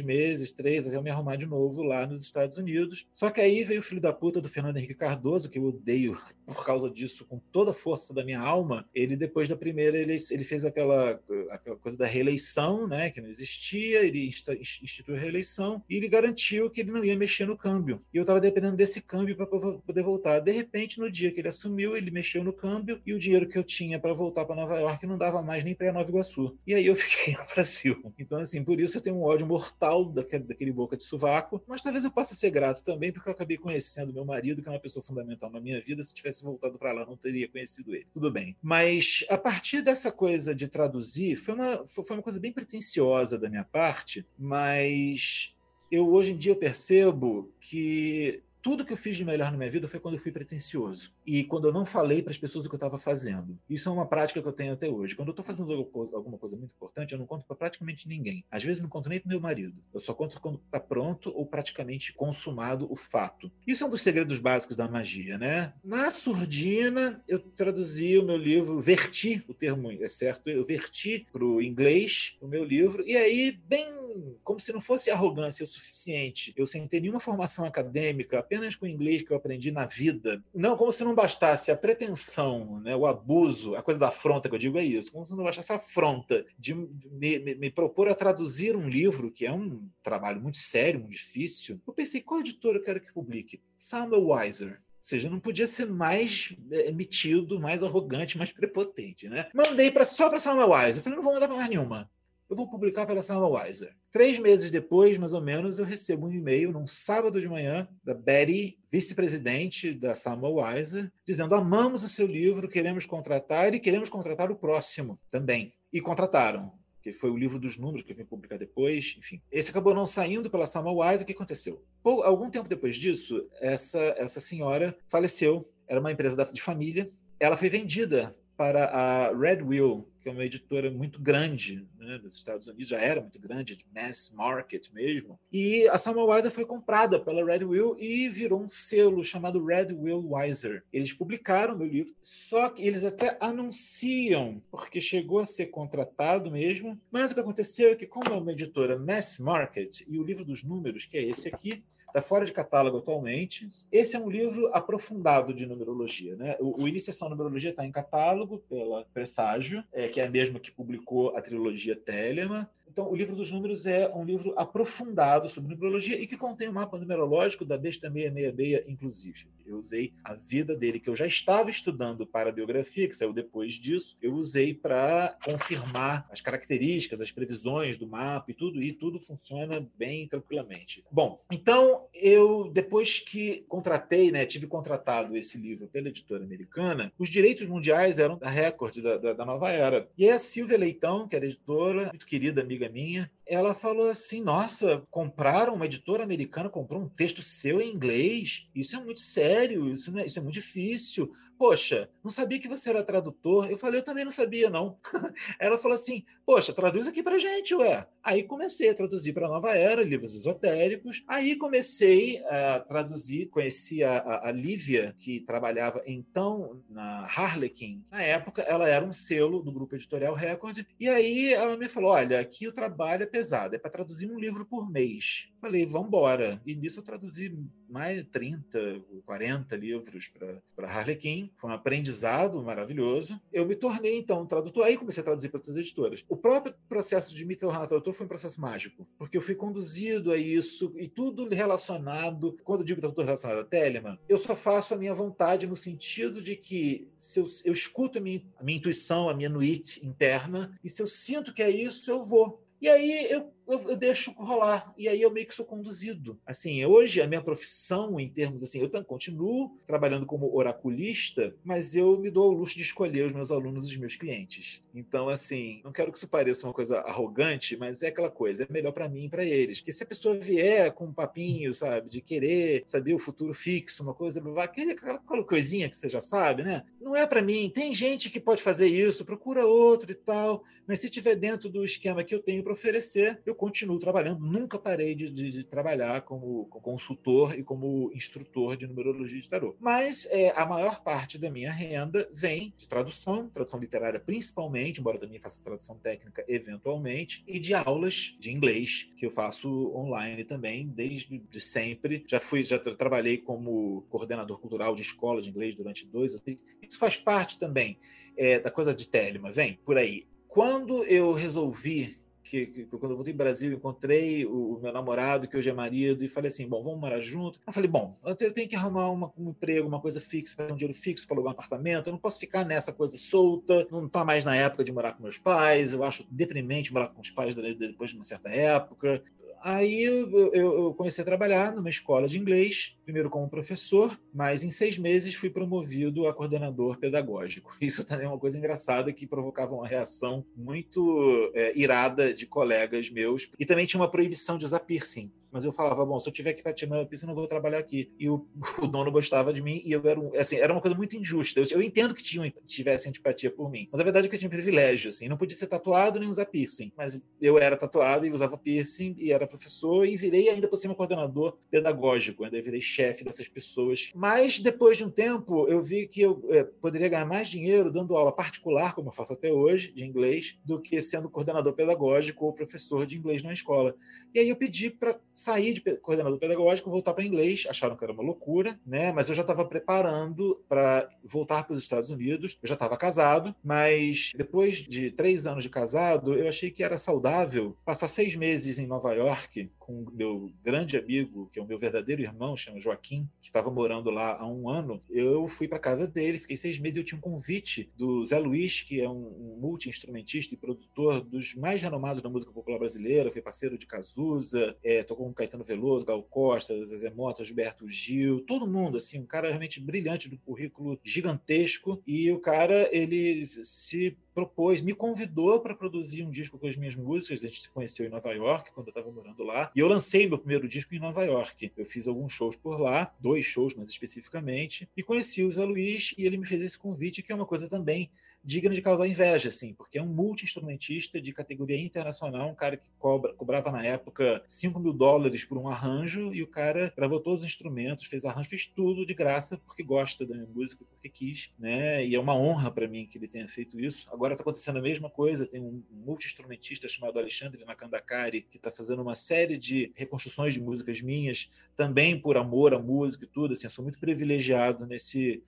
meses, 0.00 0.52
três, 0.52 0.86
até 0.86 0.96
eu 0.96 1.02
me 1.02 1.10
arrumar 1.10 1.34
de 1.34 1.44
novo 1.44 1.82
lá 1.82 2.06
nos 2.06 2.22
Estados 2.22 2.56
Unidos. 2.56 3.04
Só 3.12 3.30
que 3.30 3.40
aí 3.40 3.64
veio 3.64 3.80
o 3.80 3.82
filho 3.82 4.00
da 4.00 4.12
puta 4.12 4.40
do 4.40 4.48
Fernando 4.48 4.76
Henrique 4.76 4.94
Cardoso, 4.94 5.50
que 5.50 5.58
eu 5.58 5.64
odeio 5.64 6.16
por 6.46 6.64
causa 6.64 6.88
disso 6.88 7.24
com 7.24 7.40
toda 7.50 7.72
a 7.72 7.74
força 7.74 8.14
da 8.14 8.24
minha 8.24 8.38
alma. 8.38 8.88
Ele, 8.94 9.16
depois 9.16 9.48
da 9.48 9.56
primeira, 9.56 9.98
ele, 9.98 10.14
ele 10.30 10.44
fez 10.44 10.64
aquela, 10.64 11.20
aquela 11.50 11.76
coisa 11.76 11.98
da 11.98 12.06
reeleição, 12.06 12.86
né, 12.86 13.10
que 13.10 13.20
não 13.20 13.28
existia, 13.28 14.04
ele 14.04 14.28
instituiu 14.28 15.16
a 15.16 15.18
reeleição 15.18 15.82
e 15.90 15.96
ele 15.96 16.08
garantiu 16.08 16.70
que 16.70 16.82
ele 16.82 16.92
não 16.92 17.04
ia 17.04 17.16
mexer 17.16 17.44
no 17.44 17.56
câmbio. 17.56 18.00
E 18.14 18.18
eu 18.18 18.22
estava 18.22 18.40
dependendo 18.40 18.76
desse 18.76 19.00
câmbio 19.00 19.34
para 19.34 19.46
poder 19.46 20.02
voltar. 20.02 20.38
De 20.38 20.52
repente, 20.52 21.00
no 21.00 21.10
dia 21.10 21.32
que 21.32 21.40
ele 21.40 21.48
assumiu, 21.48 21.96
ele 21.96 22.12
mexeu 22.12 22.44
no 22.44 22.52
câmbio 22.52 23.00
e 23.04 23.12
o 23.12 23.18
dinheiro 23.18 23.48
que 23.48 23.58
eu 23.58 23.64
tinha 23.64 23.98
para 23.98 24.12
voltar 24.12 24.44
para 24.44 24.59
Nova 24.60 24.78
York 24.78 25.06
não 25.06 25.18
dava 25.18 25.42
mais 25.42 25.64
nem 25.64 25.74
para 25.74 25.92
Nova 25.92 26.08
Iguaçu. 26.08 26.56
E 26.66 26.74
aí 26.74 26.86
eu 26.86 26.94
fiquei 26.96 27.34
no 27.34 27.44
Brasil. 27.54 28.12
Então, 28.18 28.38
assim, 28.38 28.62
por 28.62 28.80
isso 28.80 28.98
eu 28.98 29.02
tenho 29.02 29.16
um 29.16 29.22
ódio 29.22 29.46
mortal 29.46 30.04
daquele, 30.04 30.44
daquele 30.44 30.72
boca 30.72 30.96
de 30.96 31.04
sovaco, 31.04 31.62
mas 31.66 31.82
talvez 31.82 32.04
eu 32.04 32.10
possa 32.10 32.34
ser 32.34 32.50
grato 32.50 32.82
também, 32.82 33.12
porque 33.12 33.28
eu 33.28 33.32
acabei 33.32 33.56
conhecendo 33.56 34.12
meu 34.12 34.24
marido, 34.24 34.62
que 34.62 34.68
é 34.68 34.72
uma 34.72 34.80
pessoa 34.80 35.02
fundamental 35.02 35.50
na 35.50 35.60
minha 35.60 35.80
vida. 35.80 36.02
Se 36.02 36.14
tivesse 36.14 36.44
voltado 36.44 36.78
para 36.78 36.92
lá, 36.92 37.06
não 37.06 37.16
teria 37.16 37.48
conhecido 37.48 37.94
ele. 37.94 38.06
Tudo 38.12 38.30
bem. 38.30 38.56
Mas 38.62 39.24
a 39.28 39.38
partir 39.38 39.82
dessa 39.82 40.12
coisa 40.12 40.54
de 40.54 40.68
traduzir, 40.68 41.36
foi 41.36 41.54
uma, 41.54 41.86
foi 41.86 42.16
uma 42.16 42.22
coisa 42.22 42.40
bem 42.40 42.52
pretensiosa 42.52 43.38
da 43.38 43.48
minha 43.48 43.64
parte, 43.64 44.26
mas 44.38 45.54
eu 45.90 46.12
hoje 46.12 46.32
em 46.32 46.36
dia 46.36 46.52
eu 46.52 46.56
percebo 46.56 47.52
que 47.60 48.42
tudo 48.62 48.84
que 48.84 48.92
eu 48.92 48.96
fiz 48.96 49.16
de 49.16 49.24
melhor 49.24 49.50
na 49.50 49.56
minha 49.56 49.70
vida 49.70 49.88
foi 49.88 49.98
quando 49.98 50.14
eu 50.14 50.20
fui 50.20 50.30
pretencioso 50.30 51.12
e 51.30 51.44
quando 51.44 51.68
eu 51.68 51.72
não 51.72 51.86
falei 51.86 52.22
para 52.22 52.32
as 52.32 52.38
pessoas 52.38 52.66
o 52.66 52.68
que 52.68 52.74
eu 52.74 52.76
estava 52.76 52.98
fazendo. 52.98 53.56
Isso 53.68 53.88
é 53.88 53.92
uma 53.92 54.04
prática 54.04 54.42
que 54.42 54.48
eu 54.48 54.52
tenho 54.52 54.72
até 54.72 54.88
hoje. 54.88 55.14
Quando 55.14 55.28
eu 55.28 55.32
estou 55.32 55.44
fazendo 55.44 55.72
alguma 56.12 56.36
coisa 56.36 56.56
muito 56.56 56.74
importante, 56.74 57.12
eu 57.12 57.18
não 57.20 57.26
conto 57.26 57.46
para 57.46 57.54
praticamente 57.54 58.08
ninguém. 58.08 58.44
Às 58.50 58.64
vezes 58.64 58.82
não 58.82 58.88
conto 58.88 59.08
nem 59.08 59.20
para 59.20 59.28
meu 59.28 59.38
marido. 59.38 59.80
Eu 59.94 60.00
só 60.00 60.12
conto 60.12 60.40
quando 60.40 60.60
está 60.64 60.80
pronto 60.80 61.32
ou 61.32 61.46
praticamente 61.46 62.12
consumado 62.14 62.90
o 62.90 62.96
fato. 62.96 63.48
Isso 63.64 63.84
é 63.84 63.86
um 63.86 63.90
dos 63.90 64.02
segredos 64.02 64.40
básicos 64.40 64.74
da 64.74 64.88
magia, 64.88 65.38
né? 65.38 65.72
Na 65.84 66.10
surdina, 66.10 67.22
eu 67.28 67.38
traduzi 67.38 68.18
o 68.18 68.24
meu 68.24 68.36
livro, 68.36 68.80
verti, 68.80 69.44
o 69.46 69.54
termo 69.54 69.92
é 69.92 70.08
certo, 70.08 70.50
eu 70.50 70.64
verti 70.64 71.28
para 71.32 71.44
o 71.44 71.62
inglês 71.62 72.36
o 72.40 72.48
meu 72.48 72.64
livro 72.64 73.04
e 73.06 73.16
aí 73.16 73.52
bem 73.68 74.00
como 74.42 74.60
se 74.60 74.72
não 74.72 74.80
fosse 74.80 75.10
arrogância 75.10 75.64
o 75.64 75.66
suficiente. 75.66 76.52
Eu 76.56 76.66
sem 76.66 76.86
ter 76.86 77.00
nenhuma 77.00 77.20
formação 77.20 77.64
acadêmica, 77.64 78.38
apenas 78.38 78.74
com 78.74 78.86
o 78.86 78.88
inglês 78.88 79.22
que 79.22 79.30
eu 79.30 79.36
aprendi 79.36 79.70
na 79.70 79.86
vida. 79.86 80.42
Não, 80.54 80.76
como 80.76 80.92
se 80.92 81.04
não 81.04 81.14
bastasse 81.20 81.70
a 81.70 81.76
pretensão, 81.76 82.80
né, 82.80 82.96
o 82.96 83.06
abuso, 83.06 83.74
a 83.74 83.82
coisa 83.82 84.00
da 84.00 84.08
afronta 84.08 84.48
que 84.48 84.54
eu 84.54 84.58
digo 84.58 84.78
é 84.78 84.84
isso, 84.84 85.12
como 85.12 85.26
se 85.26 85.34
não 85.34 85.44
bastasse 85.44 85.72
a 85.72 85.76
afronta 85.76 86.44
de 86.58 86.74
me, 86.74 87.38
me, 87.38 87.54
me 87.54 87.70
propor 87.70 88.08
a 88.08 88.14
traduzir 88.14 88.76
um 88.76 88.88
livro, 88.88 89.30
que 89.30 89.46
é 89.46 89.52
um 89.52 89.88
trabalho 90.02 90.40
muito 90.40 90.58
sério, 90.58 91.00
muito 91.00 91.12
difícil. 91.12 91.80
Eu 91.86 91.92
pensei, 91.92 92.20
qual 92.20 92.40
editora 92.40 92.78
eu 92.78 92.82
quero 92.82 93.00
que 93.00 93.12
publique? 93.12 93.60
Samuel 93.76 94.28
Weiser. 94.28 94.72
Ou 94.72 95.04
seja, 95.04 95.30
não 95.30 95.40
podia 95.40 95.66
ser 95.66 95.86
mais 95.86 96.54
é, 96.70 96.92
metido, 96.92 97.58
mais 97.58 97.82
arrogante, 97.82 98.36
mais 98.36 98.52
prepotente, 98.52 99.28
né? 99.28 99.48
Mandei 99.54 99.90
pra, 99.90 100.04
só 100.04 100.28
para 100.28 100.38
Samuel 100.38 100.70
Weiser. 100.70 101.00
Eu 101.00 101.02
falei, 101.04 101.16
não 101.16 101.24
vou 101.24 101.32
mandar 101.32 101.48
para 101.48 101.56
mais 101.56 101.70
nenhuma 101.70 102.10
eu 102.50 102.56
vou 102.56 102.68
publicar 102.68 103.06
pela 103.06 103.22
Samuel 103.22 103.52
Weiser. 103.52 103.94
Três 104.10 104.36
meses 104.38 104.72
depois, 104.72 105.16
mais 105.16 105.32
ou 105.32 105.40
menos, 105.40 105.78
eu 105.78 105.84
recebo 105.84 106.26
um 106.26 106.32
e-mail 106.32 106.72
num 106.72 106.86
sábado 106.86 107.40
de 107.40 107.48
manhã 107.48 107.88
da 108.02 108.12
Betty, 108.12 108.76
vice-presidente 108.90 109.94
da 109.94 110.16
Samuel 110.16 110.54
Weiser, 110.54 111.12
dizendo: 111.24 111.54
amamos 111.54 112.02
o 112.02 112.08
seu 112.08 112.26
livro, 112.26 112.68
queremos 112.68 113.06
contratar 113.06 113.72
e 113.72 113.78
queremos 113.78 114.10
contratar 114.10 114.50
o 114.50 114.56
próximo 114.56 115.18
também. 115.30 115.72
E 115.92 116.00
contrataram. 116.00 116.72
Que 117.02 117.14
foi 117.14 117.30
o 117.30 117.36
livro 117.36 117.58
dos 117.58 117.78
números 117.78 118.02
que 118.02 118.12
eu 118.12 118.16
vim 118.16 118.26
publicar 118.26 118.58
depois, 118.58 119.16
enfim. 119.18 119.40
Esse 119.50 119.70
acabou 119.70 119.94
não 119.94 120.06
saindo 120.06 120.50
pela 120.50 120.66
Samuel 120.66 120.96
Weiser. 120.96 121.22
O 121.22 121.26
que 121.26 121.32
aconteceu? 121.32 121.82
Pou, 122.02 122.22
algum 122.22 122.50
tempo 122.50 122.68
depois 122.68 122.96
disso, 122.96 123.48
essa, 123.60 123.98
essa 124.18 124.38
senhora 124.38 124.94
faleceu. 125.08 125.66
Era 125.88 125.98
uma 125.98 126.12
empresa 126.12 126.44
de 126.52 126.60
família. 126.60 127.10
Ela 127.38 127.56
foi 127.56 127.70
vendida 127.70 128.36
para 128.60 128.84
a 128.84 129.34
Red 129.34 129.62
Wheel, 129.62 130.06
que 130.20 130.28
é 130.28 130.32
uma 130.32 130.44
editora 130.44 130.90
muito 130.90 131.18
grande 131.18 131.88
né, 131.98 132.20
nos 132.22 132.34
Estados 132.34 132.66
Unidos, 132.66 132.88
já 132.88 132.98
era 132.98 133.22
muito 133.22 133.40
grande, 133.40 133.74
de 133.74 133.86
mass 133.90 134.30
market 134.36 134.92
mesmo. 134.92 135.40
E 135.50 135.88
a 135.88 135.96
Samuel 135.96 136.26
Weiser 136.26 136.50
foi 136.50 136.66
comprada 136.66 137.18
pela 137.18 137.42
Red 137.42 137.64
Wheel 137.64 137.96
e 137.98 138.28
virou 138.28 138.60
um 138.60 138.68
selo 138.68 139.24
chamado 139.24 139.64
Red 139.64 139.94
Wheel 139.94 140.22
Weiser. 140.28 140.84
Eles 140.92 141.10
publicaram 141.10 141.74
meu 141.74 141.86
livro, 141.86 142.14
só 142.20 142.68
que 142.68 142.86
eles 142.86 143.02
até 143.02 143.38
anunciam, 143.40 144.62
porque 144.70 145.00
chegou 145.00 145.38
a 145.38 145.46
ser 145.46 145.68
contratado 145.68 146.50
mesmo, 146.50 147.00
mas 147.10 147.30
o 147.30 147.34
que 147.34 147.40
aconteceu 147.40 147.92
é 147.92 147.96
que, 147.96 148.06
como 148.06 148.30
é 148.30 148.36
uma 148.36 148.52
editora 148.52 148.98
mass 148.98 149.38
market, 149.38 150.02
e 150.06 150.18
o 150.18 150.22
livro 150.22 150.44
dos 150.44 150.62
números, 150.62 151.06
que 151.06 151.16
é 151.16 151.22
esse 151.22 151.48
aqui, 151.48 151.82
está 152.10 152.20
fora 152.22 152.44
de 152.44 152.52
catálogo 152.52 152.98
atualmente. 152.98 153.68
Esse 153.90 154.16
é 154.16 154.18
um 154.18 154.28
livro 154.28 154.68
aprofundado 154.72 155.54
de 155.54 155.66
numerologia. 155.66 156.36
Né? 156.36 156.56
O, 156.60 156.82
o 156.82 156.88
Iniciação 156.88 157.28
à 157.28 157.30
Numerologia 157.30 157.70
está 157.70 157.84
em 157.84 157.92
catálogo 157.92 158.58
pela 158.68 159.04
Presságio, 159.14 159.82
é, 159.92 160.08
que 160.08 160.20
é 160.20 160.26
a 160.26 160.30
mesma 160.30 160.60
que 160.60 160.70
publicou 160.70 161.36
a 161.36 161.40
trilogia 161.40 161.96
Telema. 161.96 162.70
Então, 162.90 163.08
o 163.08 163.14
livro 163.14 163.36
dos 163.36 163.52
números 163.52 163.86
é 163.86 164.12
um 164.12 164.24
livro 164.24 164.52
aprofundado 164.56 165.48
sobre 165.48 165.70
numerologia 165.74 166.20
e 166.20 166.26
que 166.26 166.36
contém 166.36 166.66
o 166.66 166.72
um 166.72 166.74
mapa 166.74 166.98
numerológico 166.98 167.64
da 167.64 167.78
besta 167.78 168.10
666, 168.10 168.88
inclusive. 168.88 169.46
Eu 169.64 169.78
usei 169.78 170.12
a 170.24 170.34
vida 170.34 170.76
dele, 170.76 170.98
que 170.98 171.08
eu 171.08 171.14
já 171.14 171.26
estava 171.26 171.70
estudando 171.70 172.26
para 172.26 172.50
a 172.50 172.52
biografia, 172.52 173.06
que 173.06 173.14
saiu 173.14 173.32
depois 173.32 173.74
disso, 173.74 174.16
eu 174.20 174.34
usei 174.34 174.74
para 174.74 175.38
confirmar 175.44 176.26
as 176.30 176.40
características, 176.40 177.20
as 177.20 177.30
previsões 177.30 177.96
do 177.96 178.08
mapa 178.08 178.50
e 178.50 178.54
tudo, 178.54 178.82
e 178.82 178.92
tudo 178.92 179.20
funciona 179.20 179.86
bem 179.96 180.26
tranquilamente. 180.26 181.04
Bom, 181.12 181.40
então 181.52 182.08
eu, 182.12 182.68
depois 182.72 183.20
que 183.20 183.64
contratei, 183.68 184.32
né, 184.32 184.44
tive 184.44 184.66
contratado 184.66 185.36
esse 185.36 185.56
livro 185.56 185.86
pela 185.86 186.08
editora 186.08 186.42
americana, 186.42 187.12
os 187.16 187.28
direitos 187.28 187.68
mundiais 187.68 188.18
eram 188.18 188.36
da 188.36 188.50
Record, 188.50 188.98
da, 189.00 189.16
da, 189.16 189.32
da 189.32 189.44
Nova 189.44 189.70
Era. 189.70 190.08
E 190.18 190.28
a 190.28 190.38
Silvia 190.38 190.76
Leitão, 190.76 191.28
que 191.28 191.36
era 191.36 191.46
editora, 191.46 192.08
muito 192.08 192.26
querida 192.26 192.60
amiga 192.60 192.79
minha, 192.88 193.30
ela 193.46 193.74
falou 193.74 194.08
assim: 194.08 194.40
Nossa, 194.42 195.02
compraram, 195.10 195.74
uma 195.74 195.86
editora 195.86 196.22
americana 196.22 196.68
comprou 196.68 197.02
um 197.02 197.08
texto 197.08 197.42
seu 197.42 197.80
em 197.80 197.92
inglês. 197.92 198.68
Isso 198.74 198.96
é 198.96 199.00
muito 199.00 199.20
sério, 199.20 199.92
isso, 199.92 200.16
é, 200.18 200.26
isso 200.26 200.38
é 200.38 200.42
muito 200.42 200.54
difícil. 200.54 201.30
Poxa, 201.60 202.08
não 202.24 202.30
sabia 202.30 202.58
que 202.58 202.66
você 202.66 202.88
era 202.88 203.04
tradutor. 203.04 203.70
Eu 203.70 203.76
falei: 203.76 204.00
Eu 204.00 204.02
também 204.02 204.24
não 204.24 204.32
sabia, 204.32 204.70
não. 204.70 204.98
ela 205.60 205.76
falou 205.76 205.94
assim: 205.94 206.24
Poxa, 206.46 206.72
traduz 206.72 207.06
aqui 207.06 207.22
pra 207.22 207.38
gente, 207.38 207.74
ué. 207.74 208.06
Aí 208.24 208.44
comecei 208.44 208.88
a 208.88 208.94
traduzir 208.94 209.34
para 209.34 209.46
Nova 209.46 209.76
Era, 209.76 210.02
livros 210.02 210.34
esotéricos. 210.34 211.22
Aí 211.28 211.56
comecei 211.56 212.42
a 212.46 212.80
traduzir, 212.80 213.50
conheci 213.50 214.02
a, 214.02 214.16
a, 214.20 214.48
a 214.48 214.52
Lívia, 214.52 215.14
que 215.18 215.40
trabalhava 215.40 216.00
então 216.06 216.82
na 216.88 217.26
Harlequin. 217.26 218.02
Na 218.10 218.22
época, 218.22 218.62
ela 218.62 218.88
era 218.88 219.04
um 219.04 219.12
selo 219.12 219.62
do 219.62 219.70
grupo 219.70 219.94
editorial 219.94 220.34
Record. 220.34 220.86
E 220.98 221.10
aí 221.10 221.52
ela 221.52 221.76
me 221.76 221.90
falou: 221.90 222.12
Olha, 222.12 222.40
aqui 222.40 222.68
o 222.68 222.72
trabalho 222.72 223.24
é 223.24 223.26
pesado, 223.26 223.76
é 223.76 223.78
para 223.78 223.90
traduzir 223.90 224.32
um 224.32 224.40
livro 224.40 224.64
por 224.64 224.90
mês. 224.90 225.50
Falei, 225.60 225.84
vamos 225.84 226.08
embora. 226.08 226.58
E 226.64 226.74
nisso 226.74 227.00
eu 227.00 227.04
traduzi 227.04 227.54
mais 227.90 228.16
de 228.16 228.24
30, 228.24 229.02
40 229.24 229.76
livros 229.76 230.32
para 230.74 230.88
Harlequin. 230.88 231.50
Foi 231.56 231.70
um 231.70 231.74
aprendizado 231.74 232.62
maravilhoso. 232.62 233.40
Eu 233.52 233.66
me 233.66 233.74
tornei, 233.74 234.18
então, 234.18 234.46
tradutor. 234.46 234.84
Aí 234.84 234.96
comecei 234.96 235.20
a 235.20 235.24
traduzir 235.24 235.48
para 235.48 235.58
outras 235.58 235.76
editoras. 235.76 236.24
O 236.28 236.36
próprio 236.36 236.74
processo 236.88 237.34
de 237.34 237.44
me 237.44 237.56
tornar 237.56 237.86
tradutor 237.86 238.12
foi 238.12 238.26
um 238.26 238.28
processo 238.28 238.60
mágico, 238.60 239.06
porque 239.18 239.36
eu 239.36 239.42
fui 239.42 239.54
conduzido 239.54 240.32
a 240.32 240.36
isso 240.36 240.92
e 240.96 241.08
tudo 241.08 241.48
relacionado. 241.48 242.56
Quando 242.64 242.80
eu 242.80 242.86
digo 242.86 243.00
tradutor 243.00 243.24
relacionado 243.24 243.60
a 243.60 243.64
Telemann, 243.64 244.18
eu 244.28 244.38
só 244.38 244.54
faço 244.54 244.94
a 244.94 244.96
minha 244.96 245.14
vontade 245.14 245.66
no 245.66 245.76
sentido 245.76 246.42
de 246.42 246.56
que 246.56 247.08
se 247.16 247.40
eu, 247.40 247.46
eu 247.64 247.72
escuto 247.72 248.18
a 248.18 248.20
minha, 248.20 248.42
a 248.58 248.62
minha 248.62 248.78
intuição, 248.78 249.28
a 249.28 249.34
minha 249.34 249.48
nuit 249.48 250.04
interna, 250.06 250.78
e 250.84 250.88
se 250.88 251.02
eu 251.02 251.06
sinto 251.06 251.52
que 251.52 251.62
é 251.62 251.70
isso, 251.70 252.10
eu 252.10 252.22
vou. 252.22 252.62
E 252.80 252.88
aí 252.88 253.30
eu 253.30 253.52
eu, 253.70 253.90
eu, 253.90 253.96
deixo 253.96 254.32
rolar. 254.32 254.92
E 254.96 255.08
aí 255.08 255.20
eu 255.22 255.30
meio 255.30 255.46
que 255.46 255.54
sou 255.54 255.64
conduzido. 255.64 256.38
Assim, 256.46 256.84
hoje 256.84 257.22
a 257.22 257.26
minha 257.26 257.42
profissão, 257.42 258.18
em 258.18 258.28
termos 258.28 258.62
assim, 258.62 258.80
eu 258.80 259.04
continuo 259.04 259.76
trabalhando 259.86 260.26
como 260.26 260.54
oraculista, 260.54 261.54
mas 261.64 261.94
eu 261.94 262.18
me 262.18 262.30
dou 262.30 262.50
o 262.50 262.54
luxo 262.54 262.76
de 262.76 262.82
escolher 262.82 263.26
os 263.26 263.32
meus 263.32 263.50
alunos 263.50 263.86
e 263.86 263.90
os 263.90 263.96
meus 263.96 264.16
clientes. 264.16 264.82
Então, 264.94 265.28
assim, 265.28 265.80
não 265.84 265.92
quero 265.92 266.10
que 266.10 266.18
isso 266.18 266.28
pareça 266.28 266.66
uma 266.66 266.72
coisa 266.72 266.98
arrogante, 267.00 267.76
mas 267.76 268.02
é 268.02 268.08
aquela 268.08 268.30
coisa, 268.30 268.64
é 268.64 268.72
melhor 268.72 268.92
para 268.92 269.08
mim 269.08 269.24
e 269.24 269.28
para 269.28 269.44
eles. 269.44 269.78
Porque 269.80 269.92
se 269.92 270.02
a 270.02 270.06
pessoa 270.06 270.38
vier 270.38 270.92
com 270.92 271.06
um 271.06 271.12
papinho, 271.12 271.72
sabe, 271.72 272.08
de 272.08 272.20
querer 272.20 272.82
saber 272.86 273.14
o 273.14 273.18
futuro 273.18 273.54
fixo, 273.54 274.02
uma 274.02 274.14
coisa, 274.14 274.42
aquele, 274.58 274.92
aquela 274.92 275.18
coisinha 275.44 275.88
que 275.88 275.96
você 275.96 276.08
já 276.08 276.20
sabe, 276.20 276.62
né? 276.62 276.84
Não 277.00 277.14
é 277.14 277.26
para 277.26 277.42
mim. 277.42 277.70
Tem 277.74 277.94
gente 277.94 278.30
que 278.30 278.40
pode 278.40 278.62
fazer 278.62 278.86
isso, 278.86 279.24
procura 279.24 279.66
outro 279.66 280.10
e 280.10 280.14
tal, 280.14 280.64
mas 280.86 281.00
se 281.00 281.08
tiver 281.08 281.36
dentro 281.36 281.68
do 281.68 281.84
esquema 281.84 282.24
que 282.24 282.34
eu 282.34 282.42
tenho 282.42 282.62
para 282.62 282.72
oferecer, 282.72 283.40
eu 283.46 283.54
continuo 283.60 283.98
trabalhando, 283.98 284.40
nunca 284.40 284.78
parei 284.78 285.14
de, 285.14 285.28
de, 285.28 285.50
de 285.50 285.64
trabalhar 285.64 286.22
como, 286.22 286.64
como, 286.70 286.82
consultor 286.82 287.58
e 287.58 287.62
como 287.62 288.10
instrutor 288.14 288.74
de 288.74 288.86
numerologia 288.86 289.38
de 289.38 289.46
tarô. 289.46 289.76
Mas 289.78 290.26
é, 290.30 290.50
a 290.58 290.64
maior 290.64 291.02
parte 291.02 291.36
da 291.36 291.50
minha 291.50 291.70
renda 291.70 292.26
vem 292.32 292.72
de 292.78 292.88
tradução, 292.88 293.50
tradução 293.50 293.78
literária 293.78 294.18
principalmente, 294.18 294.98
embora 294.98 295.18
também 295.18 295.38
faça 295.38 295.62
tradução 295.62 295.98
técnica 295.98 296.42
eventualmente, 296.48 297.44
e 297.46 297.58
de 297.58 297.74
aulas 297.74 298.34
de 298.40 298.50
inglês, 298.50 299.10
que 299.18 299.26
eu 299.26 299.30
faço 299.30 299.94
online 299.94 300.42
também, 300.42 300.88
desde 300.88 301.38
de 301.38 301.60
sempre. 301.60 302.24
Já 302.26 302.40
fui, 302.40 302.64
já 302.64 302.78
tra 302.78 302.94
trabalhei 302.94 303.36
como 303.36 304.06
coordenador 304.08 304.58
cultural 304.58 304.94
de 304.94 305.02
escola 305.02 305.42
de 305.42 305.50
inglês 305.50 305.76
durante 305.76 306.06
dois 306.06 306.32
anos. 306.32 306.44
Isso 306.80 306.98
faz 306.98 307.18
parte 307.18 307.58
também 307.58 307.98
é, 308.38 308.58
da 308.58 308.70
coisa 308.70 308.94
de 308.94 309.06
Telema, 309.06 309.52
vem 309.52 309.78
por 309.84 309.98
aí. 309.98 310.26
Quando 310.48 311.04
eu 311.04 311.32
resolvi 311.32 312.19
que, 312.42 312.66
que, 312.66 312.84
quando 312.84 313.12
eu 313.12 313.16
voltei 313.16 313.34
para 313.34 313.42
o 313.42 313.46
Brasil, 313.46 313.72
encontrei 313.72 314.44
o, 314.44 314.76
o, 314.76 314.80
meu 314.80 314.92
namorado, 314.92 315.46
que 315.46 315.56
hoje 315.56 315.70
é 315.70 315.72
marido, 315.72 316.24
e 316.24 316.28
falei 316.28 316.48
assim: 316.48 316.66
bom, 316.66 316.82
vamos 316.82 317.00
morar 317.00 317.20
junto. 317.20 317.60
Eu 317.66 317.72
falei: 317.72 317.88
bom, 317.88 318.14
eu 318.24 318.34
tenho, 318.34 318.48
eu 318.50 318.54
tenho 318.54 318.68
que 318.68 318.76
arrumar 318.76 319.10
uma, 319.10 319.32
um 319.38 319.50
emprego, 319.50 319.86
uma 319.86 320.00
coisa 320.00 320.20
fixa, 320.20 320.62
um 320.70 320.76
dinheiro 320.76 320.94
fixo 320.94 321.26
para 321.26 321.36
alugar 321.36 321.52
um 321.52 321.54
apartamento. 321.54 322.08
Eu 322.08 322.12
não 322.12 322.18
posso 322.18 322.40
ficar 322.40 322.64
nessa 322.64 322.92
coisa 322.92 323.16
solta, 323.16 323.86
não 323.90 324.06
está 324.06 324.24
mais 324.24 324.44
na 324.44 324.56
época 324.56 324.84
de 324.84 324.92
morar 324.92 325.12
com 325.12 325.22
meus 325.22 325.38
pais. 325.38 325.92
Eu 325.92 326.02
acho 326.02 326.26
deprimente 326.30 326.92
morar 326.92 327.08
com 327.08 327.20
os 327.20 327.30
pais 327.30 327.54
depois 327.54 328.10
de 328.10 328.16
uma 328.16 328.24
certa 328.24 328.48
época. 328.48 329.22
Aí 329.62 330.02
eu, 330.02 330.54
eu, 330.54 330.94
comecei 330.94 331.20
a 331.20 331.24
trabalhar 331.24 331.74
numa 331.74 331.90
escola 331.90 332.26
de 332.26 332.38
inglês, 332.38 332.96
primeiro 333.04 333.28
como 333.28 333.48
professor, 333.48 334.18
mas 334.32 334.64
em 334.64 334.70
seis 334.70 334.96
meses 334.96 335.34
fui 335.34 335.50
promovido 335.50 336.26
a 336.26 336.32
coordenador 336.32 336.98
pedagógico. 336.98 337.76
Isso 337.80 338.06
também 338.06 338.26
é 338.26 338.28
uma 338.28 338.38
coisa 338.38 338.56
engraçada 338.56 339.12
que 339.12 339.26
provocava 339.26 339.74
uma 339.74 339.86
reação 339.86 340.44
muito 340.56 341.52
é, 341.54 341.78
irada 341.78 342.32
de 342.32 342.46
colegas 342.46 343.10
meus. 343.10 343.50
E 343.58 343.66
também 343.66 343.84
tinha 343.84 344.00
uma 344.00 344.10
proibição 344.10 344.56
de 344.56 344.64
usar 344.64 344.80
piercing 344.80 345.30
mas 345.52 345.64
eu 345.64 345.72
falava, 345.72 346.04
bom, 346.04 346.18
se 346.18 346.28
eu 346.28 346.32
tiver 346.32 346.52
que 346.52 346.62
partir 346.62 346.86
meu 346.86 347.06
pista, 347.06 347.26
eu 347.26 347.28
não 347.28 347.34
vou 347.34 347.46
trabalhar 347.46 347.78
aqui. 347.78 348.12
E 348.18 348.28
o, 348.28 348.46
o, 348.80 348.86
dono 348.86 349.10
gostava 349.10 349.52
de 349.52 349.62
mim 349.62 349.80
e 349.84 349.92
eu 349.92 350.06
era 350.06 350.18
um, 350.18 350.34
assim, 350.36 350.56
era 350.56 350.72
uma 350.72 350.80
coisa 350.80 350.96
muito 350.96 351.16
injusta. 351.16 351.60
Eu, 351.60 351.66
eu 351.70 351.82
entendo 351.82 352.14
que 352.14 352.22
tinham, 352.22 352.50
tivesse 352.66 353.08
antipatia 353.08 353.50
por 353.50 353.70
mim, 353.70 353.88
mas 353.90 354.00
a 354.00 354.04
verdade 354.04 354.26
é 354.26 354.30
que 354.30 354.36
eu 354.36 354.38
tinha 354.38 354.50
privilégio, 354.50 355.08
assim, 355.08 355.28
não 355.28 355.36
podia 355.36 355.56
ser 355.56 355.66
tatuado 355.66 356.18
nem 356.18 356.28
usar 356.28 356.46
piercing, 356.46 356.92
mas 356.96 357.20
eu 357.40 357.58
era 357.58 357.76
tatuado 357.76 358.26
e 358.26 358.30
usava 358.30 358.56
piercing 358.56 359.14
e 359.18 359.32
era 359.32 359.46
professor 359.46 360.06
e 360.06 360.16
virei 360.16 360.48
ainda 360.48 360.68
por 360.68 360.76
cima 360.76 360.94
coordenador 360.94 361.56
pedagógico, 361.70 362.44
ainda 362.44 362.60
virei 362.60 362.80
chefe 362.80 363.24
dessas 363.24 363.48
pessoas. 363.48 364.10
Mas 364.14 364.60
depois 364.60 364.98
de 364.98 365.04
um 365.04 365.10
tempo, 365.10 365.66
eu 365.68 365.82
vi 365.82 366.06
que 366.06 366.20
eu 366.20 366.42
é, 366.50 366.64
poderia 366.64 367.08
ganhar 367.08 367.26
mais 367.26 367.48
dinheiro 367.48 367.90
dando 367.90 368.16
aula 368.16 368.32
particular, 368.32 368.94
como 368.94 369.08
eu 369.08 369.12
faço 369.12 369.32
até 369.32 369.52
hoje, 369.52 369.92
de 369.92 370.04
inglês, 370.04 370.58
do 370.64 370.80
que 370.80 371.00
sendo 371.00 371.28
coordenador 371.28 371.72
pedagógico 371.72 372.44
ou 372.44 372.52
professor 372.52 373.06
de 373.06 373.16
inglês 373.16 373.42
na 373.42 373.52
escola. 373.52 373.94
E 374.34 374.38
aí 374.38 374.48
eu 374.48 374.56
pedi 374.56 374.90
para 374.90 375.18
sair 375.40 375.72
de 375.72 375.80
coordenador 375.96 376.38
pedagógico, 376.38 376.90
voltar 376.90 377.14
para 377.14 377.24
inglês, 377.24 377.66
acharam 377.68 377.96
que 377.96 378.04
era 378.04 378.12
uma 378.12 378.22
loucura, 378.22 378.78
né? 378.86 379.12
Mas 379.12 379.28
eu 379.28 379.34
já 379.34 379.42
estava 379.42 379.64
preparando 379.64 380.62
para 380.68 381.08
voltar 381.24 381.64
para 381.64 381.74
os 381.74 381.82
Estados 381.82 382.10
Unidos. 382.10 382.58
Eu 382.62 382.68
já 382.68 382.74
estava 382.74 382.96
casado, 382.96 383.54
mas 383.64 384.32
depois 384.36 384.78
de 384.78 385.10
três 385.10 385.46
anos 385.46 385.64
de 385.64 385.70
casado, 385.70 386.34
eu 386.34 386.48
achei 386.48 386.70
que 386.70 386.82
era 386.82 386.98
saudável 386.98 387.76
passar 387.84 388.08
seis 388.08 388.36
meses 388.36 388.78
em 388.78 388.86
Nova 388.86 389.12
York 389.12 389.70
com 389.78 390.06
meu 390.12 390.52
grande 390.62 390.96
amigo, 390.96 391.48
que 391.52 391.58
é 391.58 391.62
o 391.62 391.66
meu 391.66 391.78
verdadeiro 391.78 392.22
irmão, 392.22 392.56
chama 392.56 392.80
Joaquim, 392.80 393.28
que 393.40 393.48
estava 393.48 393.70
morando 393.70 394.10
lá 394.10 394.36
há 394.38 394.46
um 394.46 394.68
ano. 394.68 395.02
Eu 395.08 395.46
fui 395.48 395.66
para 395.66 395.78
casa 395.78 396.06
dele, 396.06 396.38
fiquei 396.38 396.56
seis 396.56 396.78
meses. 396.78 396.98
Eu 396.98 397.04
tinha 397.04 397.18
um 397.18 397.20
convite 397.20 397.90
do 397.96 398.24
Zé 398.24 398.38
Luiz, 398.38 398.82
que 398.82 399.00
é 399.00 399.08
um, 399.08 399.14
um 399.14 399.58
multi-instrumentista 399.60 400.54
e 400.54 400.56
produtor 400.56 401.20
dos 401.22 401.54
mais 401.54 401.82
renomados 401.82 402.22
da 402.22 402.28
música 402.28 402.52
popular 402.52 402.78
brasileira, 402.78 403.30
foi 403.30 403.42
parceiro 403.42 403.78
de 403.78 403.86
Cazuza, 403.86 404.76
é, 404.84 405.02
tocou 405.02 405.29
com 405.30 405.34
Caetano 405.34 405.64
Veloso, 405.64 406.04
Gal 406.04 406.22
Costa, 406.22 406.84
Zezé 406.84 407.10
Mota, 407.10 407.44
Gilberto 407.44 407.88
Gil, 407.88 408.40
todo 408.40 408.66
mundo, 408.66 408.96
assim, 408.96 409.20
um 409.20 409.26
cara 409.26 409.48
realmente 409.48 409.80
brilhante, 409.80 410.28
do 410.28 410.36
currículo 410.38 410.98
gigantesco, 411.02 412.02
e 412.06 412.30
o 412.30 412.38
cara, 412.38 412.88
ele 412.92 413.46
se 413.46 414.16
propôs, 414.34 414.80
me 414.80 414.94
convidou 414.94 415.60
para 415.60 415.74
produzir 415.74 416.22
um 416.22 416.30
disco 416.30 416.58
com 416.58 416.66
as 416.66 416.76
minhas 416.76 416.94
músicas. 416.94 417.44
A 417.44 417.48
gente 417.48 417.62
se 417.62 417.68
conheceu 417.68 418.06
em 418.06 418.08
Nova 418.08 418.32
York, 418.32 418.72
quando 418.72 418.88
eu 418.88 418.90
estava 418.90 419.10
morando 419.10 419.42
lá. 419.42 419.70
E 419.74 419.80
eu 419.80 419.88
lancei 419.88 420.26
meu 420.26 420.38
primeiro 420.38 420.68
disco 420.68 420.94
em 420.94 420.98
Nova 420.98 421.24
York. 421.24 421.72
Eu 421.76 421.84
fiz 421.84 422.06
alguns 422.06 422.32
shows 422.32 422.56
por 422.56 422.80
lá, 422.80 423.14
dois 423.20 423.44
shows 423.44 423.74
mais 423.74 423.90
especificamente, 423.90 424.88
e 424.96 425.02
conheci 425.02 425.42
o 425.42 425.50
Zé 425.50 425.64
Luiz 425.64 426.14
e 426.16 426.24
ele 426.24 426.36
me 426.36 426.46
fez 426.46 426.62
esse 426.62 426.78
convite, 426.78 427.22
que 427.22 427.32
é 427.32 427.34
uma 427.34 427.46
coisa 427.46 427.68
também 427.68 428.10
digna 428.42 428.74
de 428.74 428.80
causar 428.80 429.06
inveja, 429.06 429.48
assim, 429.48 429.74
porque 429.74 429.98
é 429.98 430.02
um 430.02 430.06
multi-instrumentista 430.06 431.20
de 431.20 431.32
categoria 431.32 431.78
internacional, 431.78 432.48
um 432.48 432.54
cara 432.54 432.76
que 432.76 432.88
cobra, 432.98 433.32
cobrava 433.34 433.70
na 433.70 433.84
época 433.84 434.42
5 434.48 434.80
mil 434.80 434.92
dólares 434.92 435.44
por 435.44 435.58
um 435.58 435.68
arranjo, 435.68 436.34
e 436.34 436.42
o 436.42 436.46
cara 436.46 436.92
gravou 436.96 437.20
todos 437.20 437.40
os 437.40 437.46
instrumentos, 437.46 438.04
fez 438.04 438.24
arranjo, 438.24 438.48
fez 438.48 438.66
tudo 438.66 439.04
de 439.04 439.14
graça, 439.14 439.58
porque 439.58 439.82
gosta 439.82 440.24
da 440.26 440.34
minha 440.34 440.46
música, 440.46 440.84
porque 440.84 441.08
quis, 441.08 441.52
né? 441.58 442.04
E 442.04 442.14
é 442.14 442.20
uma 442.20 442.34
honra 442.34 442.70
para 442.70 442.88
mim 442.88 443.06
que 443.06 443.18
ele 443.18 443.28
tenha 443.28 443.46
feito 443.46 443.78
isso. 443.78 444.08
Agora 444.10 444.34
está 444.34 444.42
acontecendo 444.42 444.78
a 444.78 444.82
mesma 444.82 445.10
coisa, 445.10 445.46
tem 445.46 445.60
um 445.60 445.82
multi-instrumentista 445.90 446.88
chamado 446.88 447.18
Alexandre 447.18 447.64
Nakandakari, 447.64 448.42
que 448.42 448.56
está 448.56 448.70
fazendo 448.70 449.02
uma 449.02 449.14
série 449.14 449.58
de 449.58 449.92
reconstruções 449.94 450.54
de 450.54 450.60
músicas 450.60 451.02
minhas, 451.02 451.50
também 451.76 452.18
por 452.18 452.36
amor 452.36 452.74
à 452.74 452.78
música 452.78 453.24
e 453.24 453.28
tudo, 453.28 453.52
assim, 453.52 453.66
eu 453.66 453.70
sou 453.70 453.82
muito 453.82 453.98
privilegiado 453.98 454.86
nesse 454.86 455.42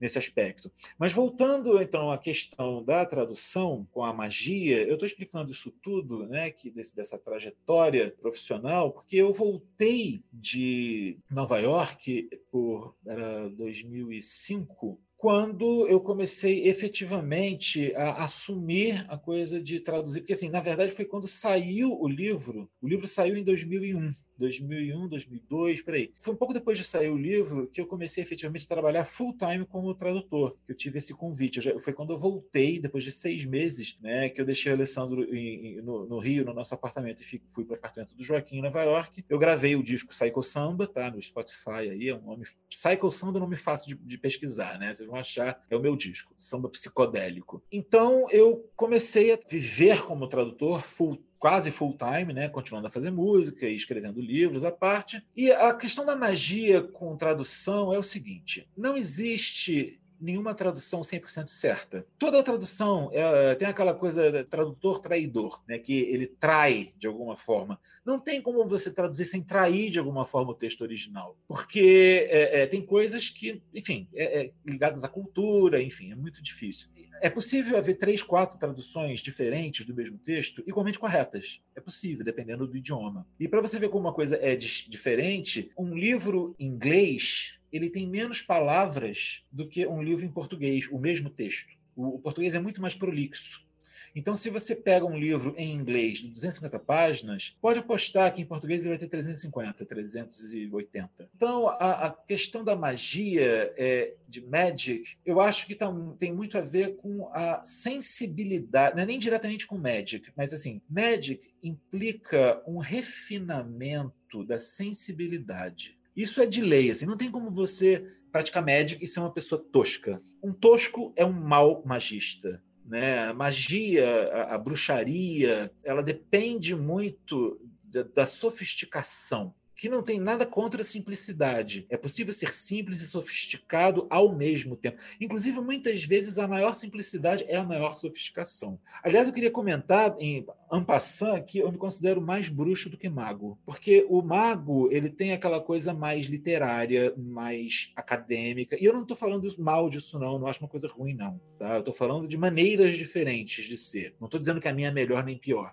nesse 0.00 0.18
aspecto. 0.18 0.70
Mas 0.98 1.12
voltando 1.12 1.80
então 1.80 2.10
à 2.10 2.18
questão 2.18 2.82
da 2.82 3.04
tradução 3.04 3.86
com 3.90 4.04
a 4.04 4.12
magia, 4.12 4.82
eu 4.84 4.94
estou 4.94 5.06
explicando 5.06 5.50
isso 5.50 5.70
tudo, 5.82 6.26
né, 6.26 6.50
que 6.50 6.70
desse, 6.70 6.94
dessa 6.94 7.18
trajetória 7.18 8.14
profissional, 8.20 8.92
porque 8.92 9.16
eu 9.16 9.32
voltei 9.32 10.22
de 10.32 11.18
Nova 11.30 11.58
York 11.58 12.28
por 12.50 12.94
era 13.06 13.48
2005 13.50 14.98
quando 15.18 15.84
eu 15.88 16.00
comecei 16.00 16.68
efetivamente 16.68 17.92
a 17.96 18.24
assumir 18.24 19.04
a 19.08 19.18
coisa 19.18 19.60
de 19.60 19.80
traduzir, 19.80 20.20
porque 20.20 20.32
assim, 20.32 20.48
na 20.48 20.60
verdade 20.60 20.92
foi 20.92 21.04
quando 21.04 21.26
saiu 21.26 22.00
o 22.00 22.06
livro, 22.06 22.70
o 22.80 22.86
livro 22.86 23.08
saiu 23.08 23.36
em 23.36 23.42
2001. 23.42 24.14
2001, 24.38 25.08
2002, 25.08 25.82
peraí. 25.82 26.12
Foi 26.16 26.32
um 26.32 26.36
pouco 26.36 26.54
depois 26.54 26.78
de 26.78 26.84
sair 26.84 27.08
o 27.10 27.16
livro 27.16 27.66
que 27.66 27.80
eu 27.80 27.86
comecei 27.86 28.22
efetivamente 28.22 28.64
a 28.64 28.68
trabalhar 28.68 29.04
full 29.04 29.36
time 29.36 29.64
como 29.64 29.94
tradutor, 29.94 30.56
que 30.64 30.72
eu 30.72 30.76
tive 30.76 30.98
esse 30.98 31.14
convite. 31.14 31.60
Já, 31.60 31.78
foi 31.78 31.92
quando 31.92 32.12
eu 32.12 32.18
voltei, 32.18 32.78
depois 32.78 33.04
de 33.04 33.10
seis 33.10 33.44
meses, 33.44 33.98
né, 34.00 34.28
que 34.28 34.40
eu 34.40 34.44
deixei 34.44 34.72
o 34.72 34.74
Alessandro 34.74 35.24
em, 35.34 35.78
em, 35.78 35.82
no, 35.82 36.06
no, 36.06 36.18
Rio, 36.18 36.44
no 36.44 36.54
nosso 36.54 36.74
apartamento, 36.74 37.22
e 37.22 37.42
fui 37.46 37.64
para 37.64 37.74
o 37.74 37.76
apartamento 37.76 38.14
do 38.14 38.22
Joaquim 38.22 38.58
em 38.58 38.62
Nova 38.62 38.82
York. 38.82 39.24
Eu 39.28 39.38
gravei 39.38 39.76
o 39.76 39.82
disco 39.82 40.10
Psycho 40.10 40.42
Samba, 40.42 40.86
tá, 40.86 41.10
no 41.10 41.20
Spotify 41.20 41.90
aí, 41.90 42.08
é 42.08 42.14
um 42.14 42.22
nome... 42.22 42.44
Psycho 42.68 43.10
Samba 43.10 43.38
é 43.38 43.40
um 43.40 43.44
nome 43.44 43.56
fácil 43.56 43.96
de, 43.96 44.04
de 44.04 44.18
pesquisar, 44.18 44.78
né? 44.78 44.92
Vocês 44.92 45.08
vão 45.08 45.18
achar, 45.18 45.64
é 45.68 45.76
o 45.76 45.80
meu 45.80 45.96
disco, 45.96 46.32
samba 46.36 46.68
psicodélico. 46.68 47.62
Então 47.70 48.26
eu 48.30 48.70
comecei 48.76 49.32
a 49.32 49.38
viver 49.48 50.04
como 50.04 50.28
tradutor 50.28 50.82
full 50.84 51.18
quase 51.38 51.70
full 51.70 51.96
time, 51.96 52.32
né, 52.32 52.48
continuando 52.48 52.88
a 52.88 52.90
fazer 52.90 53.10
música 53.10 53.66
e 53.66 53.74
escrevendo 53.74 54.20
livros 54.20 54.64
à 54.64 54.72
parte. 54.72 55.22
E 55.36 55.50
a 55.50 55.72
questão 55.74 56.04
da 56.04 56.16
magia 56.16 56.82
com 56.82 57.16
tradução 57.16 57.92
é 57.92 57.98
o 57.98 58.02
seguinte: 58.02 58.68
não 58.76 58.96
existe 58.96 60.00
nenhuma 60.20 60.54
tradução 60.54 61.00
100% 61.00 61.48
certa. 61.48 62.06
Toda 62.18 62.42
tradução 62.42 63.10
é, 63.12 63.54
tem 63.54 63.68
aquela 63.68 63.94
coisa 63.94 64.44
tradutor 64.44 65.00
traidor, 65.00 65.62
né, 65.68 65.78
que 65.78 65.92
ele 65.92 66.26
trai 66.26 66.92
de 66.98 67.06
alguma 67.06 67.36
forma. 67.36 67.80
Não 68.04 68.18
tem 68.18 68.40
como 68.40 68.66
você 68.66 68.90
traduzir 68.90 69.26
sem 69.26 69.42
trair 69.42 69.90
de 69.90 69.98
alguma 69.98 70.24
forma 70.24 70.52
o 70.52 70.54
texto 70.54 70.80
original, 70.80 71.36
porque 71.46 72.26
é, 72.30 72.62
é, 72.62 72.66
tem 72.66 72.84
coisas 72.84 73.28
que, 73.28 73.62
enfim, 73.74 74.08
é, 74.14 74.44
é, 74.44 74.50
ligadas 74.64 75.04
à 75.04 75.08
cultura, 75.08 75.82
enfim, 75.82 76.10
é 76.12 76.14
muito 76.14 76.42
difícil. 76.42 76.88
É 77.20 77.28
possível 77.28 77.76
haver 77.76 77.94
três, 77.94 78.22
quatro 78.22 78.58
traduções 78.58 79.20
diferentes 79.20 79.84
do 79.84 79.94
mesmo 79.94 80.18
texto 80.18 80.62
igualmente 80.66 80.98
corretas. 80.98 81.60
É 81.74 81.80
possível, 81.80 82.24
dependendo 82.24 82.66
do 82.66 82.76
idioma. 82.76 83.26
E 83.38 83.48
para 83.48 83.60
você 83.60 83.78
ver 83.78 83.88
como 83.88 84.06
uma 84.06 84.14
coisa 84.14 84.38
é 84.40 84.56
diferente, 84.56 85.70
um 85.76 85.96
livro 85.96 86.54
inglês 86.58 87.57
ele 87.72 87.90
tem 87.90 88.06
menos 88.06 88.42
palavras 88.42 89.44
do 89.50 89.68
que 89.68 89.86
um 89.86 90.02
livro 90.02 90.24
em 90.24 90.30
português, 90.30 90.88
o 90.90 90.98
mesmo 90.98 91.30
texto. 91.30 91.70
O, 91.96 92.16
o 92.16 92.18
português 92.18 92.54
é 92.54 92.58
muito 92.58 92.80
mais 92.80 92.94
prolixo. 92.94 93.66
Então, 94.14 94.34
se 94.34 94.50
você 94.50 94.74
pega 94.74 95.04
um 95.04 95.16
livro 95.16 95.54
em 95.56 95.72
inglês 95.72 96.18
de 96.18 96.28
250 96.28 96.78
páginas, 96.78 97.56
pode 97.60 97.78
apostar 97.78 98.32
que 98.32 98.42
em 98.42 98.44
português 98.44 98.80
ele 98.80 98.90
vai 98.90 98.98
ter 98.98 99.08
350, 99.08 99.84
380. 99.84 101.30
Então, 101.36 101.68
a, 101.68 102.06
a 102.06 102.10
questão 102.10 102.64
da 102.64 102.74
magia, 102.74 103.72
é, 103.76 104.14
de 104.28 104.44
magic, 104.44 105.16
eu 105.24 105.40
acho 105.40 105.66
que 105.66 105.74
tá, 105.74 105.86
tem 106.18 106.32
muito 106.32 106.56
a 106.56 106.60
ver 106.60 106.96
com 106.96 107.28
a 107.32 107.62
sensibilidade, 107.64 108.96
não 108.96 109.02
é 109.02 109.06
nem 109.06 109.18
diretamente 109.18 109.66
com 109.66 109.78
magic, 109.78 110.30
mas 110.36 110.52
assim, 110.52 110.80
magic 110.88 111.52
implica 111.62 112.62
um 112.66 112.78
refinamento 112.78 114.44
da 114.44 114.58
sensibilidade. 114.58 115.97
Isso 116.18 116.42
é 116.42 116.46
de 116.46 116.60
lei, 116.60 116.90
assim, 116.90 117.06
não 117.06 117.16
tem 117.16 117.30
como 117.30 117.48
você 117.48 118.04
praticar 118.32 118.60
médica 118.60 119.04
e 119.04 119.06
ser 119.06 119.20
uma 119.20 119.32
pessoa 119.32 119.64
tosca. 119.72 120.20
Um 120.42 120.52
tosco 120.52 121.12
é 121.14 121.24
um 121.24 121.32
mau 121.32 121.80
magista. 121.86 122.60
Né? 122.84 123.20
A 123.20 123.32
magia, 123.32 124.04
a, 124.32 124.56
a 124.56 124.58
bruxaria, 124.58 125.70
ela 125.84 126.02
depende 126.02 126.74
muito 126.74 127.60
da, 127.84 128.02
da 128.02 128.26
sofisticação 128.26 129.54
que 129.78 129.88
não 129.88 130.02
tem 130.02 130.18
nada 130.18 130.44
contra 130.44 130.80
a 130.82 130.84
simplicidade. 130.84 131.86
É 131.88 131.96
possível 131.96 132.34
ser 132.34 132.52
simples 132.52 133.00
e 133.00 133.06
sofisticado 133.06 134.08
ao 134.10 134.34
mesmo 134.34 134.74
tempo. 134.74 134.98
Inclusive, 135.20 135.60
muitas 135.60 136.02
vezes, 136.02 136.36
a 136.36 136.48
maior 136.48 136.74
simplicidade 136.74 137.44
é 137.46 137.56
a 137.56 137.62
maior 137.62 137.94
sofisticação. 137.94 138.80
Aliás, 139.04 139.28
eu 139.28 139.32
queria 139.32 139.52
comentar, 139.52 140.16
em 140.18 140.44
Ampassan, 140.70 141.40
que 141.42 141.60
eu 141.60 141.70
me 141.70 141.78
considero 141.78 142.20
mais 142.20 142.48
bruxo 142.48 142.90
do 142.90 142.98
que 142.98 143.08
mago. 143.08 143.56
Porque 143.64 144.04
o 144.10 144.20
mago 144.20 144.88
ele 144.90 145.08
tem 145.08 145.32
aquela 145.32 145.60
coisa 145.60 145.94
mais 145.94 146.26
literária, 146.26 147.14
mais 147.16 147.92
acadêmica. 147.94 148.76
E 148.80 148.84
eu 148.84 148.92
não 148.92 149.02
estou 149.02 149.16
falando 149.16 149.48
mal 149.58 149.88
disso, 149.88 150.18
não. 150.18 150.40
Não 150.40 150.48
acho 150.48 150.60
uma 150.60 150.68
coisa 150.68 150.88
ruim, 150.88 151.14
não. 151.14 151.40
Tá? 151.56 151.74
Eu 151.74 151.78
estou 151.80 151.94
falando 151.94 152.26
de 152.26 152.36
maneiras 152.36 152.96
diferentes 152.96 153.64
de 153.64 153.76
ser. 153.76 154.12
Não 154.18 154.26
estou 154.26 154.40
dizendo 154.40 154.60
que 154.60 154.66
a 154.66 154.74
minha 154.74 154.88
é 154.88 154.92
melhor 154.92 155.22
nem 155.22 155.38
pior 155.38 155.72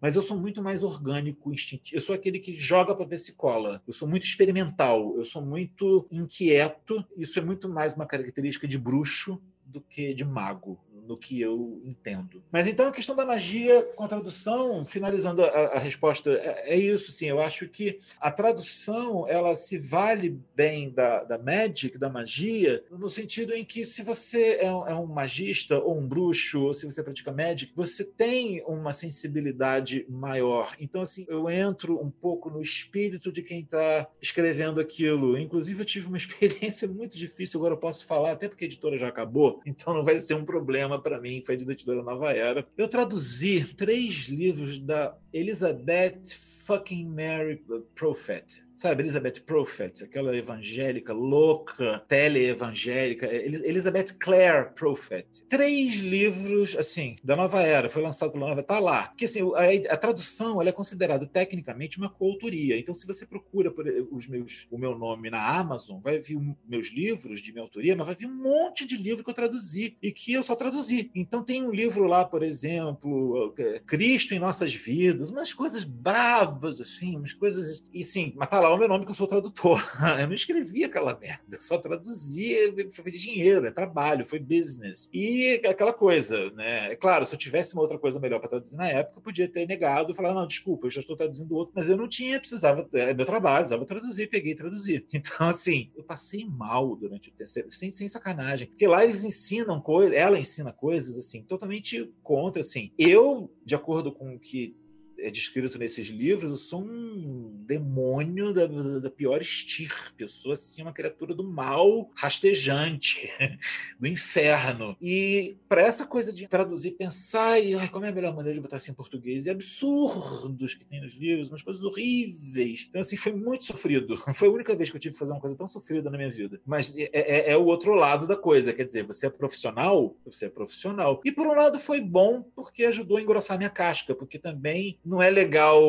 mas 0.00 0.16
eu 0.16 0.22
sou 0.22 0.38
muito 0.38 0.62
mais 0.62 0.82
orgânico, 0.82 1.52
instintivo. 1.52 1.96
Eu 1.96 2.00
sou 2.00 2.14
aquele 2.14 2.38
que 2.38 2.54
joga 2.54 2.94
para 2.94 3.04
ver 3.04 3.18
se 3.18 3.34
cola. 3.34 3.82
Eu 3.86 3.92
sou 3.92 4.08
muito 4.08 4.24
experimental, 4.24 5.14
eu 5.16 5.24
sou 5.24 5.42
muito 5.42 6.08
inquieto. 6.10 7.04
Isso 7.16 7.38
é 7.38 7.42
muito 7.42 7.68
mais 7.68 7.94
uma 7.94 8.06
característica 8.06 8.66
de 8.66 8.78
bruxo 8.78 9.40
do 9.64 9.80
que 9.80 10.14
de 10.14 10.24
mago 10.24 10.80
no 11.10 11.18
que 11.18 11.40
eu 11.40 11.82
entendo. 11.84 12.40
Mas 12.52 12.68
então 12.68 12.86
a 12.86 12.92
questão 12.92 13.16
da 13.16 13.26
magia 13.26 13.82
com 13.96 14.04
a 14.04 14.08
tradução, 14.08 14.84
finalizando 14.84 15.42
a, 15.42 15.48
a 15.48 15.78
resposta, 15.80 16.30
é, 16.30 16.74
é, 16.74 16.76
isso, 16.78 17.10
sim. 17.10 17.26
Eu 17.26 17.40
acho 17.40 17.68
que 17.68 17.98
a 18.20 18.30
tradução 18.30 19.26
ela 19.26 19.56
se 19.56 19.76
vale 19.76 20.38
bem 20.54 20.88
da, 20.88 21.24
da 21.24 21.36
magic, 21.36 21.98
da 21.98 22.08
magia, 22.08 22.84
no 22.90 23.10
sentido 23.10 23.52
em 23.52 23.64
que 23.64 23.84
se 23.84 24.04
você 24.04 24.58
é 24.60 24.72
um, 24.72 24.86
é 24.86 24.94
um 24.94 25.06
magista 25.06 25.80
ou 25.80 25.98
um 25.98 26.06
bruxo, 26.06 26.62
ou 26.62 26.72
se 26.72 26.86
você 26.86 27.02
pratica 27.02 27.32
magic, 27.32 27.72
você 27.74 28.04
tem 28.04 28.62
uma 28.64 28.92
sensibilidade 28.92 30.06
maior. 30.08 30.76
Então, 30.78 31.02
assim, 31.02 31.26
eu 31.28 31.50
entro 31.50 32.00
um 32.00 32.10
pouco 32.10 32.48
no 32.48 32.62
espírito 32.62 33.32
de 33.32 33.42
quem 33.42 33.62
está 33.62 34.08
escrevendo 34.22 34.80
aquilo. 34.80 35.36
Inclusive, 35.36 35.80
eu 35.80 35.86
tive 35.86 36.06
uma 36.06 36.16
experiência 36.18 36.86
muito 36.86 37.18
difícil, 37.18 37.58
agora 37.58 37.74
eu 37.74 37.78
posso 37.78 38.06
falar, 38.06 38.30
até 38.30 38.48
porque 38.48 38.64
a 38.64 38.68
editora 38.68 38.96
já 38.96 39.08
acabou, 39.08 39.60
então 39.66 39.92
não 39.92 40.04
vai 40.04 40.20
ser 40.20 40.34
um 40.34 40.44
problema 40.44 40.99
para 41.00 41.20
mim, 41.20 41.42
foi 41.42 41.56
de 41.56 41.64
editora 41.64 42.02
Nova 42.02 42.32
Era. 42.32 42.66
Eu 42.76 42.88
traduzi 42.88 43.74
três 43.74 44.28
livros 44.28 44.78
da 44.78 45.16
Elizabeth 45.32 46.34
fucking 46.66 47.08
Mary 47.08 47.62
Prophet. 47.94 48.64
Sabe, 48.72 49.02
Elizabeth 49.02 49.42
Prophet, 49.44 50.04
aquela 50.04 50.34
evangélica 50.34 51.12
louca, 51.12 52.02
tele-evangélica, 52.08 53.26
Elizabeth 53.26 54.14
Clare 54.18 54.70
Prophet. 54.74 55.26
Três 55.50 55.96
livros, 55.96 56.74
assim, 56.74 57.14
da 57.22 57.36
Nova 57.36 57.60
Era, 57.60 57.90
foi 57.90 58.00
lançado 58.00 58.32
pela 58.32 58.48
Nova, 58.48 58.62
tá 58.62 58.78
lá. 58.78 59.08
Porque, 59.08 59.26
assim, 59.26 59.42
a, 59.54 59.92
a 59.92 59.96
tradução, 59.98 60.62
ela 60.62 60.70
é 60.70 60.72
considerada 60.72 61.26
tecnicamente 61.26 61.98
uma 61.98 62.08
coautoria. 62.08 62.78
Então, 62.78 62.94
se 62.94 63.06
você 63.06 63.26
procura 63.26 63.70
por 63.70 63.84
os 64.10 64.26
meus, 64.26 64.66
o 64.70 64.78
meu 64.78 64.96
nome 64.96 65.28
na 65.28 65.46
Amazon, 65.46 66.00
vai 66.00 66.18
vir 66.18 66.40
meus 66.66 66.90
livros 66.90 67.42
de 67.42 67.52
minha 67.52 67.64
autoria, 67.64 67.94
mas 67.94 68.06
vai 68.06 68.16
vir 68.16 68.28
um 68.28 68.34
monte 68.34 68.86
de 68.86 68.96
livro 68.96 69.22
que 69.22 69.28
eu 69.28 69.34
traduzi 69.34 69.98
e 70.00 70.10
que 70.10 70.32
eu 70.32 70.42
só 70.42 70.56
traduzi. 70.56 71.10
Então, 71.14 71.44
tem 71.44 71.62
um 71.62 71.70
livro 71.70 72.04
lá, 72.06 72.24
por 72.24 72.42
exemplo, 72.42 73.54
Cristo 73.84 74.32
em 74.32 74.38
Nossas 74.38 74.74
Vidas, 74.74 75.19
umas 75.28 75.52
coisas 75.52 75.84
bravas, 75.84 76.80
assim, 76.80 77.16
umas 77.16 77.34
coisas... 77.34 77.84
E, 77.92 78.02
sim, 78.02 78.32
mas 78.36 78.48
tá 78.48 78.60
lá 78.60 78.72
o 78.72 78.78
meu 78.78 78.88
nome 78.88 79.04
que 79.04 79.10
eu 79.10 79.14
sou 79.14 79.26
tradutor. 79.26 79.84
Eu 80.18 80.26
não 80.26 80.34
escrevi 80.34 80.84
aquela 80.84 81.18
merda, 81.18 81.58
só 81.58 81.76
traduzia, 81.78 82.72
foi 82.90 83.10
dinheiro, 83.10 83.66
é 83.66 83.70
trabalho, 83.70 84.24
foi 84.24 84.38
business. 84.38 85.10
E 85.12 85.60
aquela 85.66 85.92
coisa, 85.92 86.50
né? 86.52 86.92
É 86.92 86.96
claro, 86.96 87.26
se 87.26 87.34
eu 87.34 87.38
tivesse 87.38 87.74
uma 87.74 87.82
outra 87.82 87.98
coisa 87.98 88.20
melhor 88.20 88.38
para 88.38 88.48
traduzir 88.48 88.76
na 88.76 88.86
época, 88.86 89.18
eu 89.18 89.22
podia 89.22 89.48
ter 89.48 89.66
negado 89.66 90.12
e 90.12 90.14
falar, 90.14 90.32
não, 90.34 90.46
desculpa, 90.46 90.86
eu 90.86 90.90
já 90.90 91.00
estou 91.00 91.16
traduzindo 91.16 91.54
outro, 91.54 91.72
mas 91.74 91.88
eu 91.90 91.96
não 91.96 92.08
tinha, 92.08 92.38
precisava, 92.38 92.88
é 92.92 93.12
meu 93.12 93.26
trabalho, 93.26 93.60
precisava 93.60 93.86
traduzir, 93.86 94.28
peguei 94.28 94.52
e 94.52 94.56
traduzi. 94.56 95.06
Então, 95.20 95.48
assim, 95.48 95.90
eu 95.94 96.02
passei 96.02 96.46
mal 96.46 96.96
durante 96.96 97.28
o 97.28 97.32
terceiro, 97.32 97.70
sem, 97.70 97.90
sem 97.90 98.08
sacanagem, 98.08 98.68
porque 98.68 98.86
lá 98.86 99.04
eles 99.04 99.22
ensinam 99.22 99.80
coisas, 99.80 100.16
ela 100.16 100.38
ensina 100.38 100.72
coisas, 100.72 101.18
assim, 101.18 101.42
totalmente 101.42 102.10
contra, 102.22 102.62
assim. 102.62 102.90
Eu, 102.98 103.50
de 103.64 103.74
acordo 103.74 104.12
com 104.12 104.34
o 104.34 104.38
que 104.38 104.74
é 105.22 105.30
descrito 105.30 105.78
nesses 105.78 106.08
livros, 106.08 106.50
eu 106.50 106.56
sou 106.56 106.82
um 106.82 107.64
demônio 107.66 108.52
da, 108.52 108.66
da 108.66 109.10
pior 109.10 109.40
estirpe. 109.40 110.22
Eu 110.22 110.28
sou 110.28 110.52
assim, 110.52 110.82
uma 110.82 110.92
criatura 110.92 111.34
do 111.34 111.44
mal 111.44 112.10
rastejante, 112.14 113.30
do 113.98 114.06
inferno. 114.06 114.96
E 115.00 115.56
para 115.68 115.82
essa 115.82 116.06
coisa 116.06 116.32
de 116.32 116.46
traduzir, 116.48 116.92
pensar 116.92 117.58
e 117.60 117.74
ai, 117.74 117.88
como 117.88 118.04
é 118.04 118.08
a 118.08 118.12
melhor 118.12 118.34
maneira 118.34 118.54
de 118.54 118.60
botar 118.60 118.76
assim 118.76 118.90
em 118.90 118.94
português, 118.94 119.46
e 119.46 119.50
absurdos 119.50 120.74
que 120.74 120.84
tem 120.84 121.00
nos 121.00 121.14
livros, 121.14 121.50
umas 121.50 121.62
coisas 121.62 121.84
horríveis. 121.84 122.86
Então, 122.88 123.00
assim, 123.00 123.16
foi 123.16 123.32
muito 123.32 123.64
sofrido. 123.64 124.16
Foi 124.40 124.48
a 124.48 124.50
única 124.50 124.74
vez 124.74 124.90
que 124.90 124.96
eu 124.96 125.00
tive 125.00 125.12
que 125.12 125.18
fazer 125.18 125.32
uma 125.32 125.40
coisa 125.40 125.56
tão 125.56 125.68
sofrida 125.68 126.08
na 126.08 126.16
minha 126.16 126.30
vida. 126.30 126.60
Mas 126.64 126.96
é, 126.96 127.08
é, 127.12 127.52
é 127.52 127.56
o 127.56 127.64
outro 127.64 127.94
lado 127.94 128.26
da 128.26 128.36
coisa. 128.36 128.72
Quer 128.72 128.84
dizer, 128.84 129.04
você 129.04 129.26
é 129.26 129.30
profissional, 129.30 130.16
você 130.24 130.46
é 130.46 130.48
profissional. 130.48 131.20
E 131.24 131.32
por 131.32 131.46
um 131.46 131.54
lado 131.54 131.78
foi 131.78 132.00
bom 132.00 132.42
porque 132.54 132.84
ajudou 132.84 133.18
a 133.18 133.22
engrossar 133.22 133.58
minha 133.58 133.70
casca, 133.70 134.14
porque 134.14 134.38
também 134.38 134.98
não 135.10 135.20
é 135.20 135.28
legal, 135.28 135.82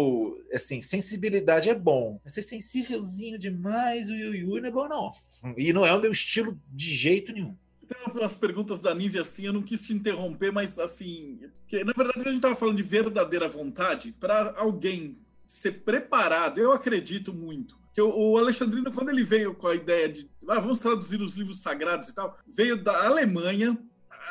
assim, 0.52 0.82
sensibilidade 0.82 1.70
é 1.70 1.76
bom. 1.76 2.20
Mas 2.24 2.34
ser 2.34 2.42
sensívelzinho 2.42 3.38
demais, 3.38 4.10
o 4.10 4.14
Yu 4.16 4.60
não 4.60 4.68
é 4.68 4.72
bom, 4.72 4.88
não. 4.88 5.12
E 5.56 5.72
não 5.72 5.86
é 5.86 5.94
o 5.94 6.02
meu 6.02 6.12
estilo 6.12 6.60
de 6.68 6.96
jeito 6.96 7.32
nenhum 7.32 7.56
tem 7.94 8.22
umas 8.22 8.36
perguntas 8.36 8.80
da 8.80 8.96
Nívia 8.96 9.20
assim, 9.20 9.46
eu 9.46 9.52
não 9.52 9.62
quis 9.62 9.82
te 9.82 9.92
interromper, 9.92 10.50
mas 10.50 10.80
assim, 10.80 11.42
que 11.68 11.84
na 11.84 11.92
verdade 11.92 12.22
a 12.22 12.24
gente 12.24 12.36
estava 12.36 12.56
falando 12.56 12.78
de 12.78 12.84
verdadeira 12.84 13.50
vontade 13.50 14.16
para 14.18 14.54
alguém 14.58 15.18
ser 15.46 15.84
preparado, 15.84 16.60
eu 16.60 16.72
acredito 16.72 17.34
muito. 17.34 17.78
Que 17.94 18.02
o, 18.02 18.38
Alexandrino, 18.38 18.94
quando 18.94 19.10
ele 19.10 19.24
veio 19.24 19.54
com 19.54 19.68
a 19.68 19.76
ideia 19.76 20.08
de 20.08 20.30
ah, 20.48 20.60
vamos 20.60 20.80
traduzir 20.80 21.22
os 21.22 21.36
livros 21.36 21.62
sagrados 21.62 22.08
e 22.08 22.16
tal, 22.16 22.38
veio 22.48 22.82
da 22.82 23.06
Alemanha 23.06 23.78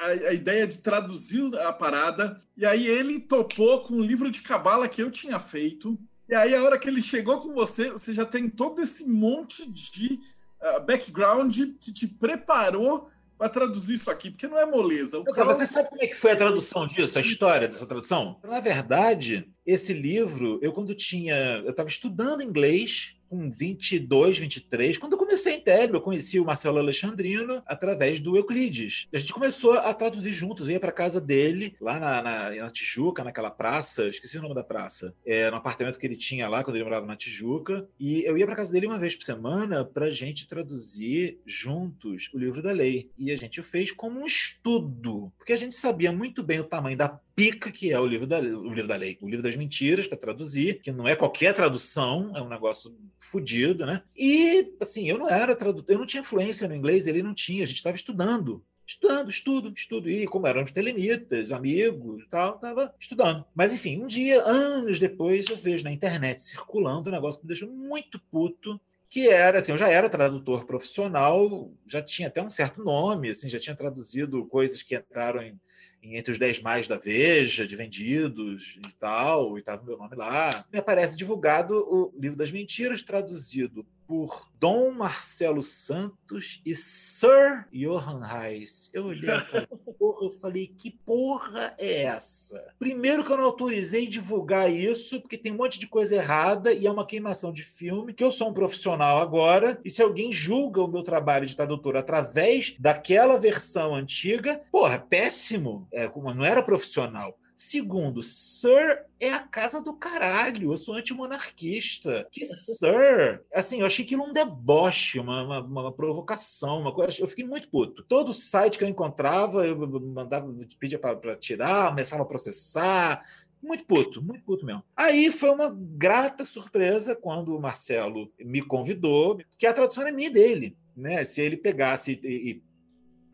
a, 0.00 0.28
a 0.28 0.32
ideia 0.32 0.66
de 0.66 0.78
traduzir 0.78 1.54
a 1.58 1.72
parada, 1.72 2.40
e 2.56 2.64
aí 2.64 2.86
ele 2.86 3.20
topou 3.20 3.80
com 3.82 3.94
um 3.94 4.00
livro 4.00 4.30
de 4.30 4.40
cabala 4.40 4.88
que 4.88 5.02
eu 5.02 5.10
tinha 5.10 5.38
feito. 5.38 5.98
E 6.28 6.34
aí, 6.34 6.54
a 6.54 6.62
hora 6.62 6.78
que 6.78 6.88
ele 6.88 7.02
chegou 7.02 7.40
com 7.40 7.52
você, 7.52 7.90
você 7.90 8.14
já 8.14 8.24
tem 8.24 8.48
todo 8.48 8.80
esse 8.80 9.04
monte 9.08 9.68
de 9.70 10.20
uh, 10.62 10.80
background 10.80 11.54
que 11.80 11.92
te 11.92 12.06
preparou 12.06 13.10
para 13.36 13.48
traduzir 13.48 13.94
isso 13.94 14.10
aqui, 14.10 14.30
porque 14.30 14.46
não 14.46 14.58
é 14.58 14.66
moleza. 14.66 15.18
O 15.18 15.24
cara... 15.24 15.54
Você 15.54 15.66
sabe 15.66 15.88
como 15.88 16.02
é 16.02 16.06
que 16.06 16.14
foi 16.14 16.32
a 16.32 16.36
tradução 16.36 16.86
disso, 16.86 17.18
a 17.18 17.20
história 17.20 17.66
dessa 17.66 17.86
tradução? 17.86 18.38
Na 18.44 18.60
verdade, 18.60 19.50
esse 19.66 19.92
livro, 19.92 20.58
eu 20.62 20.72
quando 20.72 20.94
tinha. 20.94 21.62
Eu 21.64 21.70
estava 21.70 21.88
estudando 21.88 22.42
inglês 22.42 23.16
com 23.30 23.50
22, 23.50 24.38
23. 24.38 24.98
Quando 24.98 25.12
eu 25.12 25.18
comecei 25.30 25.54
em 25.54 25.62
eu 25.92 26.00
conheci 26.00 26.40
o 26.40 26.44
Marcelo 26.44 26.78
Alexandrino 26.78 27.62
através 27.64 28.18
do 28.18 28.36
Euclides. 28.36 29.06
A 29.14 29.18
gente 29.18 29.32
começou 29.32 29.74
a 29.74 29.94
traduzir 29.94 30.32
juntos. 30.32 30.66
Eu 30.66 30.72
ia 30.72 30.80
para 30.80 30.90
casa 30.90 31.20
dele, 31.20 31.76
lá 31.80 32.00
na, 32.00 32.20
na, 32.20 32.50
na, 32.50 32.70
Tijuca, 32.70 33.22
naquela 33.22 33.50
praça, 33.50 34.08
esqueci 34.08 34.38
o 34.38 34.42
nome 34.42 34.54
da 34.56 34.64
praça, 34.64 35.14
é, 35.24 35.48
no 35.48 35.56
apartamento 35.56 35.98
que 35.98 36.06
ele 36.06 36.16
tinha 36.16 36.48
lá, 36.48 36.64
quando 36.64 36.76
ele 36.76 36.84
morava 36.84 37.06
na 37.06 37.14
Tijuca. 37.14 37.88
E 37.98 38.24
eu 38.24 38.36
ia 38.36 38.44
para 38.44 38.56
casa 38.56 38.72
dele 38.72 38.86
uma 38.86 38.98
vez 38.98 39.14
por 39.14 39.24
semana 39.24 39.84
para 39.84 40.10
gente 40.10 40.48
traduzir 40.48 41.38
juntos 41.46 42.28
o 42.34 42.38
livro 42.38 42.60
da 42.60 42.72
lei. 42.72 43.10
E 43.16 43.30
a 43.30 43.36
gente 43.36 43.62
fez 43.62 43.92
como 43.92 44.20
um 44.20 44.26
estudo, 44.26 45.32
porque 45.38 45.52
a 45.52 45.56
gente 45.56 45.76
sabia 45.76 46.10
muito 46.10 46.42
bem 46.42 46.58
o 46.58 46.64
tamanho 46.64 46.96
da 46.96 47.20
pica 47.40 47.72
que 47.72 47.90
é 47.90 47.98
o 47.98 48.04
livro 48.04 48.26
da, 48.26 48.38
o 48.38 48.68
livro 48.68 48.86
da 48.86 48.96
lei, 48.96 49.16
o 49.18 49.26
livro 49.26 49.42
das 49.42 49.56
mentiras, 49.56 50.06
para 50.06 50.18
traduzir, 50.18 50.80
que 50.82 50.92
não 50.92 51.08
é 51.08 51.16
qualquer 51.16 51.54
tradução, 51.54 52.32
é 52.36 52.42
um 52.42 52.48
negócio 52.50 52.94
fodido, 53.18 53.86
né? 53.86 54.02
E, 54.14 54.74
assim, 54.78 55.08
eu 55.08 55.16
não 55.20 55.28
era 55.28 55.54
tradutor, 55.54 55.94
eu 55.94 55.98
não 55.98 56.06
tinha 56.06 56.22
fluência 56.22 56.66
no 56.66 56.74
inglês, 56.74 57.06
ele 57.06 57.22
não 57.22 57.34
tinha, 57.34 57.62
a 57.62 57.66
gente 57.66 57.76
estava 57.76 57.96
estudando. 57.96 58.64
Estudando, 58.86 59.30
estudo, 59.30 59.72
estudo. 59.72 60.10
E 60.10 60.26
como 60.26 60.48
éramos 60.48 60.72
telemitas, 60.72 61.52
amigos 61.52 62.26
tal, 62.28 62.56
estava 62.56 62.92
estudando. 62.98 63.44
Mas, 63.54 63.72
enfim, 63.72 64.02
um 64.02 64.06
dia, 64.06 64.42
anos 64.42 64.98
depois, 64.98 65.48
eu 65.48 65.56
vejo 65.56 65.84
na 65.84 65.92
internet 65.92 66.42
circulando 66.42 67.08
um 67.08 67.12
negócio 67.12 67.38
que 67.38 67.46
me 67.46 67.48
deixou 67.48 67.70
muito 67.70 68.18
puto, 68.18 68.80
que 69.08 69.28
era 69.28 69.58
assim, 69.58 69.70
eu 69.70 69.78
já 69.78 69.88
era 69.88 70.08
tradutor 70.08 70.64
profissional, 70.64 71.70
já 71.86 72.02
tinha 72.02 72.26
até 72.26 72.42
um 72.42 72.50
certo 72.50 72.82
nome, 72.82 73.30
assim, 73.30 73.48
já 73.48 73.60
tinha 73.60 73.76
traduzido 73.76 74.44
coisas 74.46 74.82
que 74.82 74.96
entraram 74.96 75.42
em 75.42 75.60
entre 76.02 76.32
os 76.32 76.38
10 76.38 76.62
mais 76.62 76.88
da 76.88 76.96
Veja, 76.96 77.66
de 77.66 77.76
vendidos 77.76 78.78
e 78.86 78.92
tal, 78.94 79.56
e 79.56 79.60
estava 79.60 79.82
o 79.82 79.84
meu 79.84 79.98
nome 79.98 80.16
lá. 80.16 80.64
Me 80.72 80.78
aparece 80.78 81.16
divulgado 81.16 81.74
o 81.76 82.12
livro 82.18 82.38
das 82.38 82.50
mentiras, 82.50 83.02
traduzido 83.02 83.84
por 84.10 84.50
Dom 84.58 84.90
Marcelo 84.90 85.62
Santos 85.62 86.60
e 86.66 86.74
Sir 86.74 87.68
Johan 87.72 88.26
Reis. 88.26 88.90
Eu 88.92 89.04
olhei 89.04 89.30
porra, 89.96 90.24
eu 90.26 90.30
falei, 90.32 90.66
que 90.66 90.90
porra 90.90 91.76
é 91.78 92.02
essa? 92.02 92.74
Primeiro 92.76 93.22
que 93.22 93.30
eu 93.30 93.36
não 93.36 93.44
autorizei 93.44 94.08
divulgar 94.08 94.68
isso, 94.68 95.20
porque 95.20 95.38
tem 95.38 95.52
um 95.52 95.58
monte 95.58 95.78
de 95.78 95.86
coisa 95.86 96.16
errada 96.16 96.72
e 96.72 96.88
é 96.88 96.90
uma 96.90 97.06
queimação 97.06 97.52
de 97.52 97.62
filme, 97.62 98.12
que 98.12 98.24
eu 98.24 98.32
sou 98.32 98.48
um 98.48 98.52
profissional 98.52 99.20
agora, 99.20 99.80
e 99.84 99.90
se 99.90 100.02
alguém 100.02 100.32
julga 100.32 100.82
o 100.82 100.88
meu 100.88 101.04
trabalho 101.04 101.46
de 101.46 101.56
tradutor 101.56 101.96
através 101.96 102.74
daquela 102.80 103.38
versão 103.38 103.94
antiga, 103.94 104.60
porra, 104.72 104.98
péssimo. 104.98 105.86
É, 105.92 106.10
não 106.34 106.44
era 106.44 106.64
profissional. 106.64 107.38
Segundo, 107.60 108.22
Sir 108.22 109.04
é 109.20 109.34
a 109.34 109.40
casa 109.40 109.82
do 109.82 109.92
caralho. 109.92 110.72
Eu 110.72 110.78
sou 110.78 110.94
antimonarquista. 110.94 112.26
Que 112.32 112.46
Sir? 112.46 113.42
Assim, 113.52 113.80
eu 113.80 113.86
achei 113.86 114.02
aquilo 114.02 114.24
um 114.24 114.32
deboche, 114.32 115.18
uma, 115.18 115.42
uma, 115.42 115.60
uma, 115.60 115.92
provocação, 115.92 116.80
uma 116.80 116.90
coisa. 116.90 117.20
Eu 117.20 117.28
fiquei 117.28 117.44
muito 117.44 117.68
puto. 117.68 118.02
Todo 118.02 118.32
site 118.32 118.78
que 118.78 118.84
eu 118.84 118.88
encontrava, 118.88 119.66
eu 119.66 119.76
mandava, 120.00 120.50
pedia 120.78 120.98
para 120.98 121.36
tirar, 121.36 121.90
começava 121.90 122.22
a 122.22 122.26
processar. 122.26 123.22
Muito 123.62 123.84
puto, 123.84 124.22
muito 124.22 124.42
puto 124.42 124.64
mesmo. 124.64 124.82
Aí 124.96 125.30
foi 125.30 125.50
uma 125.50 125.68
grata 125.68 126.46
surpresa 126.46 127.14
quando 127.14 127.54
o 127.54 127.60
Marcelo 127.60 128.32
me 128.40 128.62
convidou, 128.62 129.38
que 129.58 129.66
a 129.66 129.74
tradução 129.74 130.06
é 130.08 130.10
minha 130.10 130.30
dele. 130.30 130.78
Né? 130.96 131.22
Se 131.24 131.42
ele 131.42 131.58
pegasse 131.58 132.18
e, 132.24 132.52
e 132.52 132.62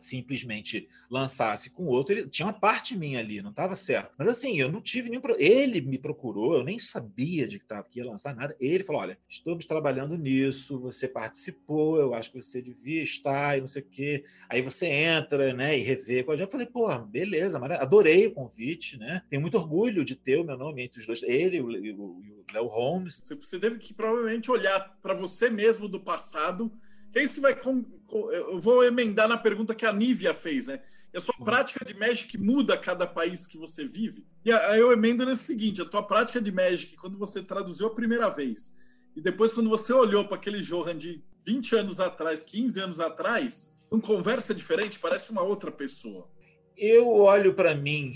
simplesmente 0.07 0.89
lançasse 1.11 1.71
com 1.71 1.85
outro, 1.87 2.15
ele 2.15 2.29
tinha 2.29 2.47
uma 2.47 2.53
parte 2.53 2.97
minha 2.97 3.19
ali, 3.19 3.43
não 3.43 3.51
estava 3.51 3.75
certo. 3.75 4.15
Mas 4.19 4.29
assim, 4.29 4.59
eu 4.59 4.71
não 4.71 4.81
tive 4.81 5.11
nenhum. 5.11 5.23
Ele 5.39 5.81
me 5.81 5.99
procurou, 5.99 6.55
eu 6.55 6.65
nem 6.65 6.79
sabia 6.79 7.47
de 7.47 7.59
que, 7.59 7.65
tava, 7.65 7.87
que 7.91 7.99
ia 7.99 8.07
lançar 8.07 8.35
nada. 8.35 8.57
Ele 8.61 8.85
falou: 8.85 9.03
olha, 9.03 9.19
estamos 9.29 9.67
trabalhando 9.67 10.17
nisso, 10.17 10.79
você 10.79 11.09
participou, 11.09 11.99
eu 11.99 12.15
acho 12.15 12.31
que 12.31 12.41
você 12.41 12.63
devia 12.63 13.03
estar 13.03 13.57
e 13.57 13.61
não 13.61 13.69
sei 13.69 13.83
o 13.83 13.87
quê. 13.87 14.25
Aí 14.49 14.63
você 14.63 14.87
entra, 14.87 15.53
né, 15.53 15.79
e 15.79 15.83
revê 15.83 16.23
com 16.23 16.33
a 16.33 16.37
gente. 16.37 16.47
Eu 16.47 16.51
falei, 16.51 16.67
pô, 16.67 16.97
beleza, 16.99 17.59
mas 17.59 17.73
adorei 17.79 18.27
o 18.27 18.33
convite, 18.33 18.99
né? 18.99 19.23
Tenho 19.29 19.43
muito 19.43 19.57
orgulho 19.57 20.05
de 20.05 20.15
ter 20.15 20.39
o 20.39 20.45
meu 20.45 20.57
nome 20.57 20.83
entre 20.83 21.01
os 21.01 21.07
dois, 21.07 21.23
ele 21.23 21.57
e 21.57 21.93
o 21.93 22.45
Léo 22.53 22.67
Holmes. 22.67 23.23
Você 23.25 23.59
teve 23.59 23.79
que 23.79 23.93
provavelmente 23.93 24.51
olhar 24.51 24.97
para 25.03 25.15
você 25.15 25.51
mesmo 25.51 25.89
do 25.89 26.01
passado 26.01 26.71
que 27.17 27.21
é 27.21 27.23
isso 27.23 27.33
que 27.33 27.41
vai. 27.41 27.59
Com, 27.59 27.83
com, 28.07 28.31
eu 28.31 28.61
vou 28.61 28.85
emendar 28.85 29.27
na 29.27 29.39
pergunta 29.39 29.75
que 29.75 29.87
a 29.87 29.93
Nívia 29.93 30.35
fez, 30.35 30.67
né? 30.67 30.83
E 31.15 31.17
a 31.17 31.21
sua 31.21 31.35
uhum. 31.39 31.47
prática 31.47 31.83
de 31.83 31.95
Magic 31.95 32.37
muda 32.37 32.75
a 32.75 32.79
cada 32.79 33.07
país 33.07 33.47
que 33.47 33.57
você 33.57 33.87
vive? 33.87 34.27
E 34.45 34.53
aí 34.53 34.79
eu 34.79 34.93
emendo 34.93 35.25
nesse 35.25 35.45
seguinte: 35.45 35.81
a 35.81 35.87
tua 35.87 36.03
prática 36.03 36.43
de 36.43 36.53
Magic, 36.53 36.95
quando 36.97 37.17
você 37.17 37.43
traduziu 37.43 37.87
a 37.87 37.95
primeira 37.95 38.29
vez, 38.29 38.75
e 39.17 39.23
depois 39.23 39.51
quando 39.51 39.71
você 39.71 39.95
olhou 39.95 40.27
para 40.27 40.37
aquele 40.37 40.61
Johan 40.61 40.99
de 40.99 41.25
20 41.47 41.77
anos 41.77 42.01
atrás, 42.01 42.41
15 42.41 42.81
anos 42.81 43.01
atrás, 43.01 43.75
uma 43.91 44.01
conversa 44.01 44.55
diferente, 44.55 44.99
parece 44.99 45.31
uma 45.31 45.43
outra 45.43 45.73
pessoa. 45.73 46.29
Eu 46.77 47.09
olho 47.09 47.55
para 47.55 47.75
mim, 47.75 48.13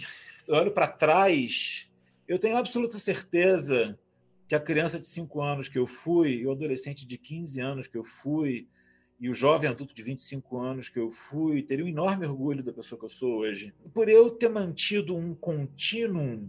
eu 0.47 0.57
olho 0.57 0.73
para 0.73 0.87
trás, 0.87 1.91
eu 2.29 2.39
tenho 2.39 2.59
absoluta 2.59 2.99
certeza 2.99 3.99
que 4.47 4.55
a 4.55 4.61
criança 4.61 5.01
de 5.01 5.07
5 5.07 5.41
anos 5.41 5.69
que 5.71 5.79
eu 5.79 5.87
fui, 5.87 6.41
e 6.41 6.47
o 6.47 6.53
adolescente 6.53 7.07
de 7.07 7.17
15 7.17 7.61
anos 7.63 7.87
que 7.87 7.97
eu 7.97 8.05
fui, 8.05 8.69
e 9.21 9.29
o 9.29 9.35
jovem 9.35 9.69
adulto 9.69 9.95
de 9.95 10.03
25 10.03 10.59
anos 10.59 10.89
que 10.89 10.99
eu 10.99 11.11
fui, 11.11 11.63
teria 11.63 11.85
um 11.85 11.89
enorme 11.89 12.27
orgulho 12.27 12.63
da 12.63 12.73
pessoa 12.73 12.99
que 12.99 13.05
eu 13.05 13.11
sou 13.11 13.41
hoje. 13.41 13.75
Por 13.93 14.09
eu 14.09 14.31
ter 14.31 14.49
mantido 14.49 15.15
um 15.15 15.35
contínuo 15.35 16.49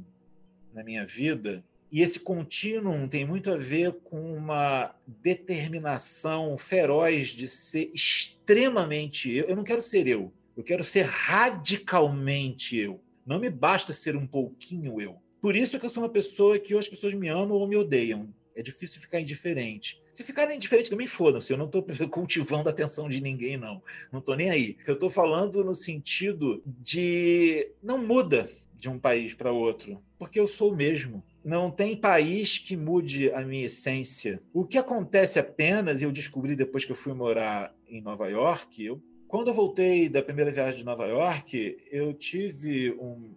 na 0.74 0.82
minha 0.82 1.06
vida, 1.06 1.64
e 1.92 2.02
esse 2.02 2.22
contínuo 2.22 3.10
tem 3.10 3.26
muito 3.26 3.52
a 3.52 3.58
ver 3.58 3.92
com 4.06 4.34
uma 4.34 4.96
determinação 5.06 6.58
feroz 6.58 7.28
de 7.30 7.46
ser 7.50 7.92
extremamente 7.94 9.30
eu. 9.30 9.46
Eu 9.48 9.58
não 9.58 9.64
quero 9.66 9.82
ser 9.82 10.08
eu, 10.08 10.32
eu 10.56 10.64
quero 10.64 10.86
ser 10.86 11.06
radicalmente 11.06 12.78
eu. 12.78 13.02
Não 13.26 13.38
me 13.38 13.50
basta 13.50 13.92
ser 13.92 14.16
um 14.16 14.26
pouquinho 14.26 15.02
eu. 15.02 15.18
Por 15.42 15.58
isso 15.58 15.78
que 15.78 15.86
eu 15.86 15.90
sou 15.90 16.04
uma 16.04 16.10
pessoa 16.10 16.58
que 16.58 16.74
ou 16.74 16.80
as 16.80 16.88
pessoas 16.88 17.14
me 17.14 17.28
amam 17.28 17.58
ou 17.58 17.68
me 17.68 17.76
odeiam. 17.76 18.34
É 18.56 18.62
difícil 18.62 19.02
ficar 19.02 19.20
indiferente. 19.20 20.02
Se 20.12 20.24
ficarem 20.24 20.56
indiferente, 20.56 20.90
também 20.90 21.08
foda-se. 21.08 21.52
Eu 21.52 21.58
não 21.58 21.66
estou 21.66 21.84
cultivando 22.10 22.68
a 22.70 22.72
atenção 22.72 23.10
de 23.10 23.22
ninguém, 23.22 23.58
não. 23.58 23.82
Não 24.12 24.20
estou 24.20 24.36
nem 24.36 24.50
aí. 24.50 24.78
Eu 24.86 24.96
estou 24.96 25.10
falando 25.10 25.64
no 25.64 25.74
sentido 25.74 26.62
de. 26.66 27.72
Não 27.82 27.98
muda 28.06 28.50
de 28.76 28.90
um 28.90 28.98
país 28.98 29.34
para 29.34 29.52
outro, 29.52 30.02
porque 30.18 30.40
eu 30.40 30.48
sou 30.48 30.72
o 30.72 30.76
mesmo. 30.76 31.24
Não 31.46 31.70
tem 31.70 31.96
país 31.96 32.58
que 32.58 32.76
mude 32.76 33.32
a 33.32 33.42
minha 33.42 33.66
essência. 33.66 34.42
O 34.52 34.66
que 34.66 34.78
acontece 34.78 35.40
apenas, 35.40 36.02
e 36.02 36.06
eu 36.06 36.12
descobri 36.12 36.56
depois 36.56 36.84
que 36.84 36.92
eu 36.92 36.96
fui 36.96 37.14
morar 37.14 37.74
em 37.88 38.02
Nova 38.02 38.28
York, 38.28 38.84
eu, 38.84 39.02
quando 39.28 39.48
eu 39.48 39.54
voltei 39.54 40.10
da 40.10 40.22
primeira 40.22 40.52
viagem 40.52 40.80
de 40.80 40.86
Nova 40.86 41.06
York, 41.06 41.78
eu 41.90 42.14
tive 42.14 42.92
um, 43.00 43.34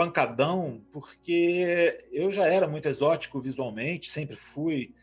pancadão, 0.00 0.80
porque 0.90 2.06
eu 2.10 2.32
já 2.32 2.46
era 2.46 2.66
muito 2.66 2.88
exótico 2.88 3.38
visualmente, 3.38 4.08
sempre 4.08 4.34
fui. 4.34 4.94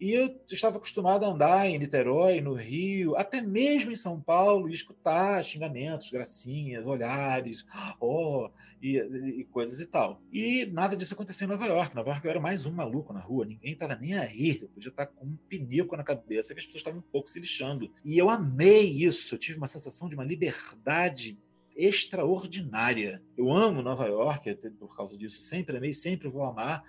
E 0.00 0.12
eu 0.12 0.34
estava 0.50 0.76
acostumado 0.78 1.24
a 1.24 1.28
andar 1.28 1.68
em 1.68 1.78
Niterói, 1.78 2.40
no 2.40 2.54
Rio, 2.54 3.14
até 3.14 3.40
mesmo 3.40 3.92
em 3.92 3.96
São 3.96 4.20
Paulo, 4.20 4.68
e 4.68 4.72
escutar 4.72 5.44
xingamentos, 5.44 6.10
gracinhas, 6.10 6.84
olhares, 6.84 7.64
oh, 8.00 8.50
e, 8.82 8.96
e, 8.96 9.44
coisas 9.52 9.78
e 9.78 9.86
tal. 9.86 10.20
E 10.32 10.66
nada 10.66 10.96
disso 10.96 11.14
aconteceu 11.14 11.46
em 11.46 11.50
Nova 11.50 11.66
York. 11.66 11.94
Nova 11.94 12.10
York 12.10 12.24
eu 12.24 12.30
era 12.32 12.40
mais 12.40 12.66
um 12.66 12.72
maluco 12.72 13.12
na 13.12 13.20
rua, 13.20 13.46
ninguém 13.46 13.74
estava 13.74 13.94
nem 13.94 14.14
aí. 14.14 14.58
Eu 14.62 14.68
podia 14.70 14.90
estar 14.90 15.06
com 15.06 15.26
um 15.26 15.36
pinico 15.48 15.96
na 15.96 16.02
cabeça, 16.02 16.54
que 16.54 16.58
as 16.58 16.66
pessoas 16.66 16.80
estavam 16.80 16.98
um 16.98 17.12
pouco 17.12 17.30
se 17.30 17.38
lixando. 17.38 17.88
E 18.04 18.18
eu 18.18 18.28
amei 18.28 18.90
isso, 18.90 19.36
eu 19.36 19.38
tive 19.38 19.58
uma 19.58 19.68
sensação 19.68 20.08
de 20.08 20.16
uma 20.16 20.24
liberdade 20.24 21.38
extraordinária. 21.86 23.22
Eu 23.36 23.50
amo 23.52 23.82
Nova 23.82 24.06
York 24.06 24.54
por 24.78 24.96
causa 24.96 25.16
disso, 25.16 25.42
sempre 25.42 25.76
amei, 25.76 25.92
sempre 25.92 26.28
vou 26.28 26.44
amar 26.44 26.84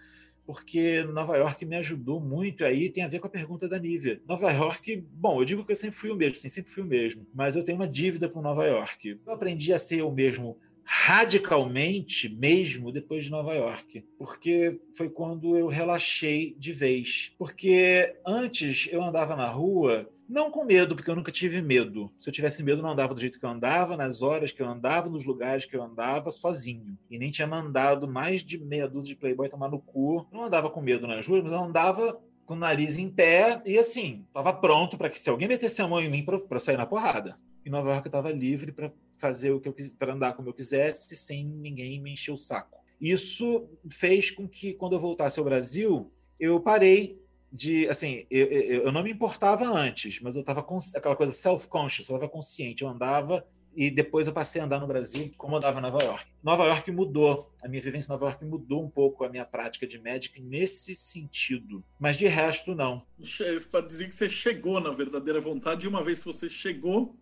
porque 0.45 1.03
Nova 1.03 1.37
York 1.37 1.65
me 1.65 1.75
ajudou 1.77 2.19
muito 2.19 2.65
aí, 2.65 2.89
tem 2.89 3.03
a 3.03 3.07
ver 3.07 3.19
com 3.19 3.27
a 3.27 3.29
pergunta 3.29 3.67
da 3.67 3.79
Nívia. 3.79 4.21
Nova 4.27 4.51
York, 4.51 4.97
bom, 5.13 5.39
eu 5.39 5.45
digo 5.45 5.63
que 5.63 5.71
eu 5.71 5.75
sempre 5.75 5.95
fui 5.95 6.09
o 6.09 6.15
mesmo, 6.15 6.35
sim, 6.35 6.49
sempre 6.49 6.71
fui 6.71 6.83
o 6.83 6.85
mesmo, 6.85 7.25
mas 7.33 7.55
eu 7.55 7.63
tenho 7.63 7.77
uma 7.77 7.87
dívida 7.87 8.27
com 8.27 8.41
Nova 8.41 8.65
York. 8.65 9.19
Eu 9.25 9.33
aprendi 9.33 9.71
a 9.71 9.77
ser 9.77 10.01
o 10.01 10.11
mesmo 10.11 10.57
radicalmente 10.93 12.27
mesmo 12.27 12.91
depois 12.91 13.23
de 13.23 13.31
Nova 13.31 13.53
York, 13.53 14.03
porque 14.17 14.77
foi 14.91 15.09
quando 15.09 15.57
eu 15.57 15.67
relaxei 15.67 16.53
de 16.59 16.73
vez. 16.73 17.33
Porque 17.37 18.13
antes 18.27 18.89
eu 18.91 19.01
andava 19.01 19.33
na 19.33 19.47
rua 19.47 20.09
não 20.27 20.51
com 20.51 20.65
medo, 20.65 20.93
porque 20.93 21.09
eu 21.09 21.15
nunca 21.15 21.31
tive 21.31 21.61
medo. 21.61 22.11
Se 22.19 22.27
eu 22.27 22.33
tivesse 22.33 22.61
medo, 22.61 22.81
não 22.81 22.91
andava 22.91 23.13
do 23.13 23.21
jeito 23.21 23.39
que 23.39 23.45
eu 23.45 23.49
andava, 23.49 23.95
nas 23.95 24.21
horas 24.21 24.51
que 24.51 24.61
eu 24.61 24.67
andava, 24.67 25.09
nos 25.09 25.23
lugares 25.23 25.65
que 25.65 25.77
eu 25.77 25.81
andava, 25.81 26.29
sozinho. 26.29 26.97
E 27.09 27.17
nem 27.17 27.31
tinha 27.31 27.47
mandado 27.47 28.05
mais 28.05 28.43
de 28.43 28.57
meia 28.57 28.87
dúzia 28.87 29.13
de 29.13 29.19
playboy 29.19 29.47
tomar 29.47 29.69
no 29.69 29.79
cu. 29.79 30.27
Não 30.29 30.43
andava 30.43 30.69
com 30.69 30.81
medo 30.81 31.07
nas 31.07 31.25
ruas, 31.25 31.41
mas 31.41 31.53
eu 31.53 31.59
andava 31.59 32.19
com 32.45 32.53
o 32.53 32.57
nariz 32.57 32.97
em 32.97 33.09
pé 33.09 33.61
e 33.65 33.77
assim, 33.77 34.25
estava 34.27 34.51
pronto 34.51 34.97
para 34.97 35.09
que 35.09 35.17
se 35.17 35.29
alguém 35.29 35.47
metesse 35.47 35.81
a 35.81 35.87
mão 35.87 36.01
em 36.01 36.09
mim 36.09 36.25
para 36.25 36.59
sair 36.59 36.75
na 36.75 36.85
porrada. 36.85 37.37
Em 37.65 37.69
Nova 37.69 37.91
York 37.91 38.07
eu 38.07 38.09
estava 38.09 38.31
livre 38.31 38.71
para 38.71 38.91
fazer 39.21 39.51
o 39.51 39.61
que 39.61 39.69
eu 39.69 39.73
quis, 39.73 39.91
para 39.91 40.13
andar 40.13 40.33
como 40.33 40.49
eu 40.49 40.53
quisesse, 40.53 41.15
sem 41.15 41.45
ninguém 41.45 42.01
me 42.01 42.11
encher 42.11 42.31
o 42.31 42.37
saco. 42.37 42.83
Isso 42.99 43.69
fez 43.89 44.29
com 44.29 44.47
que 44.47 44.73
quando 44.73 44.93
eu 44.93 44.99
voltasse 44.99 45.39
ao 45.39 45.45
Brasil, 45.45 46.11
eu 46.39 46.59
parei 46.59 47.21
de 47.51 47.87
assim, 47.89 48.25
eu, 48.29 48.47
eu, 48.47 48.83
eu, 48.83 48.91
não 48.91 49.03
me 49.03 49.11
importava 49.11 49.65
antes, 49.65 50.21
mas 50.21 50.35
eu 50.35 50.41
estava 50.41 50.63
com 50.63 50.77
aquela 50.95 51.15
coisa 51.15 51.33
self-conscious, 51.33 52.07
eu 52.07 52.15
estava 52.15 52.31
consciente, 52.31 52.83
eu 52.83 52.89
andava 52.89 53.45
e 53.75 53.89
depois 53.89 54.27
eu 54.27 54.33
passei 54.33 54.61
a 54.61 54.65
andar 54.65 54.79
no 54.79 54.87
Brasil 54.87 55.31
como 55.37 55.55
andava 55.55 55.79
em 55.79 55.81
Nova 55.81 56.03
York. 56.03 56.25
Nova 56.43 56.65
York 56.65 56.91
mudou, 56.91 57.51
a 57.61 57.67
minha 57.67 57.81
vivência 57.81 58.07
em 58.07 58.11
Nova 58.11 58.27
York 58.27 58.45
mudou 58.45 58.83
um 58.83 58.89
pouco 58.89 59.23
a 59.23 59.29
minha 59.29 59.45
prática 59.45 59.87
de 59.87 59.99
médica 59.99 60.41
nesse 60.41 60.95
sentido, 60.95 61.83
mas 61.99 62.17
de 62.17 62.27
resto 62.27 62.73
não. 62.73 63.05
Isso 63.19 63.69
para 63.69 63.85
dizer 63.85 64.07
que 64.07 64.15
você 64.15 64.29
chegou 64.29 64.79
na 64.79 64.91
verdadeira 64.91 65.39
vontade 65.39 65.85
e 65.85 65.89
uma 65.89 66.03
vez 66.03 66.19
que 66.19 66.25
você 66.25 66.49
chegou, 66.49 67.15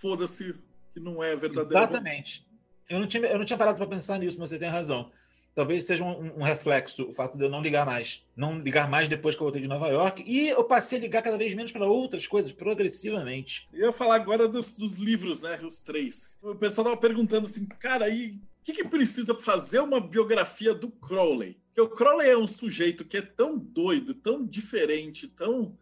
foda-se 0.00 0.54
que 0.94 1.00
não 1.00 1.22
é 1.22 1.36
verdadeira 1.36 1.84
Exatamente. 1.84 2.46
Eu 2.88 2.98
não 2.98 3.06
tinha, 3.06 3.26
eu 3.26 3.38
não 3.38 3.44
tinha 3.44 3.58
parado 3.58 3.76
para 3.76 3.86
pensar 3.86 4.18
nisso, 4.18 4.38
mas 4.38 4.48
você 4.50 4.58
tem 4.58 4.68
razão 4.68 5.10
talvez 5.54 5.84
seja 5.84 6.04
um, 6.04 6.40
um, 6.40 6.42
reflexo 6.42 7.08
o 7.08 7.12
fato 7.12 7.38
de 7.38 7.44
eu 7.44 7.48
não 7.48 7.62
ligar 7.62 7.86
mais. 7.86 8.22
Não 8.36 8.58
ligar 8.58 8.90
mais 8.90 9.08
depois 9.08 9.34
que 9.34 9.40
eu 9.40 9.44
voltei 9.44 9.62
de 9.62 9.68
Nova 9.68 9.88
York. 9.88 10.22
E 10.26 10.48
eu 10.48 10.64
passei 10.64 10.98
a 10.98 11.00
ligar 11.00 11.22
cada 11.22 11.38
vez 11.38 11.54
menos 11.54 11.70
para 11.70 11.86
outras 11.86 12.26
coisas, 12.26 12.52
progressivamente. 12.52 13.68
Eu 13.72 13.86
ia 13.86 13.92
falar 13.92 14.16
agora 14.16 14.48
dos, 14.48 14.76
dos 14.76 14.94
livros, 14.98 15.42
né? 15.42 15.60
Os 15.62 15.76
três. 15.82 16.30
O 16.42 16.54
pessoal 16.54 16.86
estava 16.86 16.96
perguntando 16.96 17.46
assim, 17.46 17.66
cara, 17.78 18.06
aí 18.06 18.32
o 18.32 18.64
que, 18.64 18.72
que 18.72 18.88
precisa 18.88 19.34
fazer 19.34 19.78
uma 19.78 20.00
biografia 20.00 20.74
do 20.74 20.88
Crowley? 20.88 21.56
Porque 21.66 21.80
o 21.80 21.88
Crowley 21.88 22.28
é 22.28 22.36
um 22.36 22.46
sujeito 22.46 23.04
que 23.04 23.18
é 23.18 23.22
tão 23.22 23.56
doido, 23.56 24.14
tão 24.14 24.44
diferente, 24.44 25.28
tão 25.28 25.76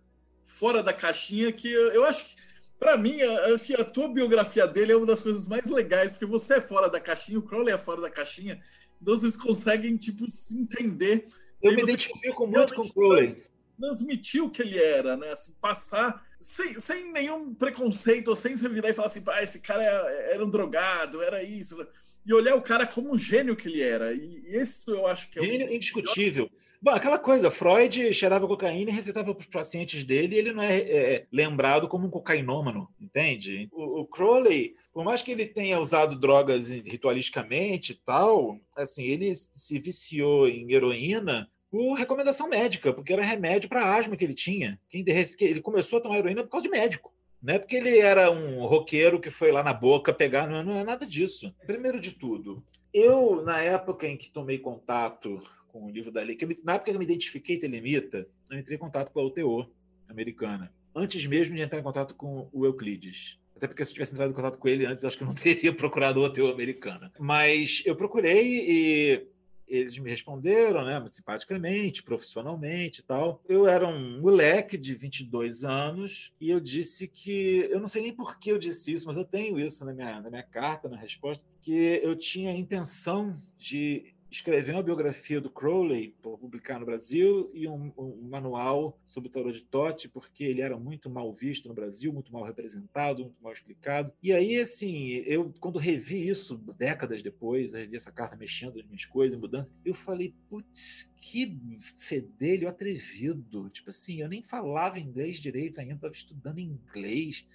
fora 0.44 0.82
da 0.82 0.92
caixinha 0.92 1.52
que 1.52 1.70
eu, 1.70 1.88
eu 1.92 2.04
acho 2.04 2.24
que. 2.24 2.51
Para 2.82 2.98
mim, 2.98 3.22
acho 3.22 3.62
que 3.62 3.80
a 3.80 3.84
tua 3.84 4.08
biografia 4.08 4.66
dele 4.66 4.90
é 4.90 4.96
uma 4.96 5.06
das 5.06 5.20
coisas 5.20 5.46
mais 5.46 5.66
legais, 5.66 6.10
porque 6.10 6.26
você 6.26 6.54
é 6.54 6.60
fora 6.60 6.90
da 6.90 6.98
caixinha, 6.98 7.38
o 7.38 7.42
Crowley 7.42 7.72
é 7.72 7.78
fora 7.78 8.00
da 8.00 8.10
caixinha, 8.10 8.60
então 9.00 9.16
vocês 9.16 9.36
conseguem, 9.36 9.96
tipo, 9.96 10.28
se 10.28 10.58
entender. 10.58 11.28
Eu 11.62 11.74
me 11.74 11.82
identifico 11.82 12.44
muito 12.44 12.74
com 12.74 12.82
o 12.82 12.92
Crowley. 12.92 13.40
Transmitir 13.78 14.42
o 14.42 14.50
que 14.50 14.62
ele 14.62 14.82
era, 14.82 15.16
né? 15.16 15.30
Assim, 15.30 15.54
passar 15.60 16.26
sem, 16.40 16.80
sem 16.80 17.12
nenhum 17.12 17.54
preconceito, 17.54 18.26
ou 18.26 18.34
sem 18.34 18.56
você 18.56 18.68
virar 18.68 18.90
e 18.90 18.94
falar 18.94 19.06
assim, 19.06 19.22
ah, 19.28 19.40
esse 19.40 19.60
cara 19.60 19.84
era 19.84 20.44
um 20.44 20.50
drogado, 20.50 21.22
era 21.22 21.40
isso. 21.40 21.86
E 22.26 22.34
olhar 22.34 22.56
o 22.56 22.62
cara 22.62 22.84
como 22.84 23.12
um 23.12 23.16
gênio 23.16 23.54
que 23.54 23.68
ele 23.68 23.80
era. 23.80 24.12
E 24.12 24.60
isso 24.60 24.90
eu 24.90 25.06
acho 25.06 25.30
que 25.30 25.38
é 25.38 25.44
Gênio 25.44 25.72
indiscutível. 25.72 26.50
Bom, 26.84 26.90
aquela 26.90 27.16
coisa, 27.16 27.48
Freud 27.48 28.12
cheirava 28.12 28.48
cocaína 28.48 28.90
e 28.90 28.94
recitava 28.94 29.32
para 29.32 29.40
os 29.40 29.46
pacientes 29.46 30.02
dele, 30.02 30.34
e 30.34 30.38
ele 30.40 30.52
não 30.52 30.64
é, 30.64 30.78
é, 30.78 31.26
lembrado 31.30 31.86
como 31.86 32.08
um 32.08 32.10
cocainômano, 32.10 32.88
entende? 33.00 33.68
O, 33.70 34.00
o, 34.00 34.04
Crowley, 34.04 34.74
por 34.92 35.04
mais 35.04 35.22
que 35.22 35.30
ele 35.30 35.46
tenha 35.46 35.78
usado 35.78 36.18
drogas 36.18 36.72
ritualisticamente 36.72 37.92
e 37.92 37.94
tal, 37.94 38.58
assim, 38.76 39.04
ele 39.04 39.32
se 39.32 39.78
viciou 39.78 40.48
em 40.48 40.72
heroína 40.72 41.48
por 41.70 41.94
recomendação 41.94 42.48
médica, 42.48 42.92
porque 42.92 43.12
era 43.12 43.22
remédio 43.22 43.68
para 43.68 43.94
asma 43.94 44.16
que 44.16 44.24
ele 44.24 44.34
tinha. 44.34 44.76
Ele 44.92 45.60
começou 45.60 46.00
a 46.00 46.02
tomar 46.02 46.18
heroína 46.18 46.42
por 46.42 46.50
causa 46.50 46.64
de 46.64 46.70
médico. 46.70 47.14
Não 47.40 47.54
é 47.54 47.58
porque 47.60 47.76
ele 47.76 47.96
era 47.98 48.28
um 48.28 48.66
roqueiro 48.66 49.20
que 49.20 49.30
foi 49.30 49.52
lá 49.52 49.62
na 49.62 49.72
boca 49.72 50.12
pegar, 50.12 50.48
não 50.48 50.56
é, 50.56 50.64
não 50.64 50.76
é 50.76 50.82
nada 50.82 51.06
disso. 51.06 51.54
Primeiro 51.64 52.00
de 52.00 52.10
tudo, 52.10 52.60
eu, 52.92 53.40
na 53.42 53.60
época 53.60 54.06
em 54.06 54.16
que 54.16 54.30
tomei 54.30 54.58
contato 54.58 55.40
com 55.72 55.86
o 55.86 55.90
livro 55.90 56.12
da 56.12 56.22
lei, 56.22 56.36
que 56.36 56.44
eu, 56.44 56.56
na 56.62 56.74
época 56.74 56.90
que 56.90 56.96
eu 56.96 56.98
me 56.98 57.04
identifiquei 57.04 57.58
telemita, 57.58 58.28
eu 58.50 58.58
entrei 58.58 58.76
em 58.76 58.80
contato 58.80 59.10
com 59.10 59.20
a 59.20 59.24
UTO 59.24 59.66
americana, 60.08 60.72
antes 60.94 61.26
mesmo 61.26 61.56
de 61.56 61.62
entrar 61.62 61.78
em 61.78 61.82
contato 61.82 62.14
com 62.14 62.48
o 62.52 62.66
Euclides. 62.66 63.40
Até 63.56 63.66
porque 63.66 63.84
se 63.84 63.92
eu 63.92 63.94
tivesse 63.94 64.12
entrado 64.12 64.30
em 64.30 64.34
contato 64.34 64.58
com 64.58 64.68
ele 64.68 64.84
antes, 64.84 65.04
acho 65.04 65.16
que 65.16 65.22
eu 65.22 65.28
não 65.28 65.34
teria 65.36 65.72
procurado 65.72 66.20
o 66.20 66.24
UTO 66.24 66.48
americana. 66.48 67.12
Mas 67.18 67.82
eu 67.86 67.96
procurei 67.96 68.68
e 68.68 69.26
eles 69.66 69.96
me 69.96 70.10
responderam, 70.10 70.84
né, 70.84 71.00
muito 71.00 71.16
simpaticamente, 71.16 72.02
profissionalmente 72.02 73.00
e 73.00 73.04
tal. 73.04 73.42
Eu 73.48 73.66
era 73.66 73.86
um 73.88 74.20
moleque 74.20 74.76
de 74.76 74.94
22 74.94 75.64
anos 75.64 76.34
e 76.38 76.50
eu 76.50 76.60
disse 76.60 77.08
que, 77.08 77.68
eu 77.70 77.80
não 77.80 77.88
sei 77.88 78.02
nem 78.02 78.12
por 78.12 78.38
que 78.38 78.50
eu 78.50 78.58
disse 78.58 78.92
isso, 78.92 79.06
mas 79.06 79.16
eu 79.16 79.24
tenho 79.24 79.58
isso 79.58 79.84
na 79.84 79.94
minha, 79.94 80.20
na 80.20 80.28
minha 80.28 80.42
carta, 80.42 80.88
na 80.88 80.96
resposta, 80.96 81.42
que 81.62 82.00
eu 82.02 82.14
tinha 82.16 82.50
a 82.50 82.54
intenção 82.54 83.38
de 83.56 84.12
escrever 84.32 84.72
uma 84.72 84.82
biografia 84.82 85.40
do 85.40 85.50
Crowley 85.50 86.16
para 86.22 86.30
publicar 86.38 86.80
no 86.80 86.86
Brasil 86.86 87.50
e 87.52 87.68
um, 87.68 87.92
um, 87.98 88.28
manual 88.30 88.98
sobre 89.04 89.28
o 89.28 89.32
tarot 89.32 89.52
de 89.52 89.64
Tote, 89.64 90.08
porque 90.08 90.42
ele 90.44 90.62
era 90.62 90.78
muito 90.78 91.10
mal 91.10 91.30
visto 91.30 91.68
no 91.68 91.74
Brasil, 91.74 92.12
muito 92.12 92.32
mal 92.32 92.42
representado, 92.42 93.24
muito 93.24 93.42
mal 93.42 93.52
explicado. 93.52 94.10
E 94.22 94.32
aí, 94.32 94.58
assim, 94.58 95.22
eu, 95.26 95.52
quando 95.60 95.78
revi 95.78 96.26
isso, 96.26 96.56
décadas 96.78 97.22
depois, 97.22 97.74
revi 97.74 97.94
essa 97.94 98.10
carta 98.10 98.34
mexendo 98.34 98.76
nas 98.76 98.86
minhas 98.86 99.04
coisas, 99.04 99.38
mudando, 99.38 99.70
eu 99.84 99.92
falei, 99.92 100.34
putz, 100.48 101.12
que 101.18 101.58
fedelho 101.98 102.68
atrevido. 102.68 103.68
Tipo 103.68 103.90
assim, 103.90 104.22
eu 104.22 104.28
nem 104.28 104.42
falava 104.42 104.98
inglês 104.98 105.36
direito 105.36 105.78
ainda, 105.78 105.94
estava 105.94 106.14
estudando 106.14 106.58
inglês 106.58 107.46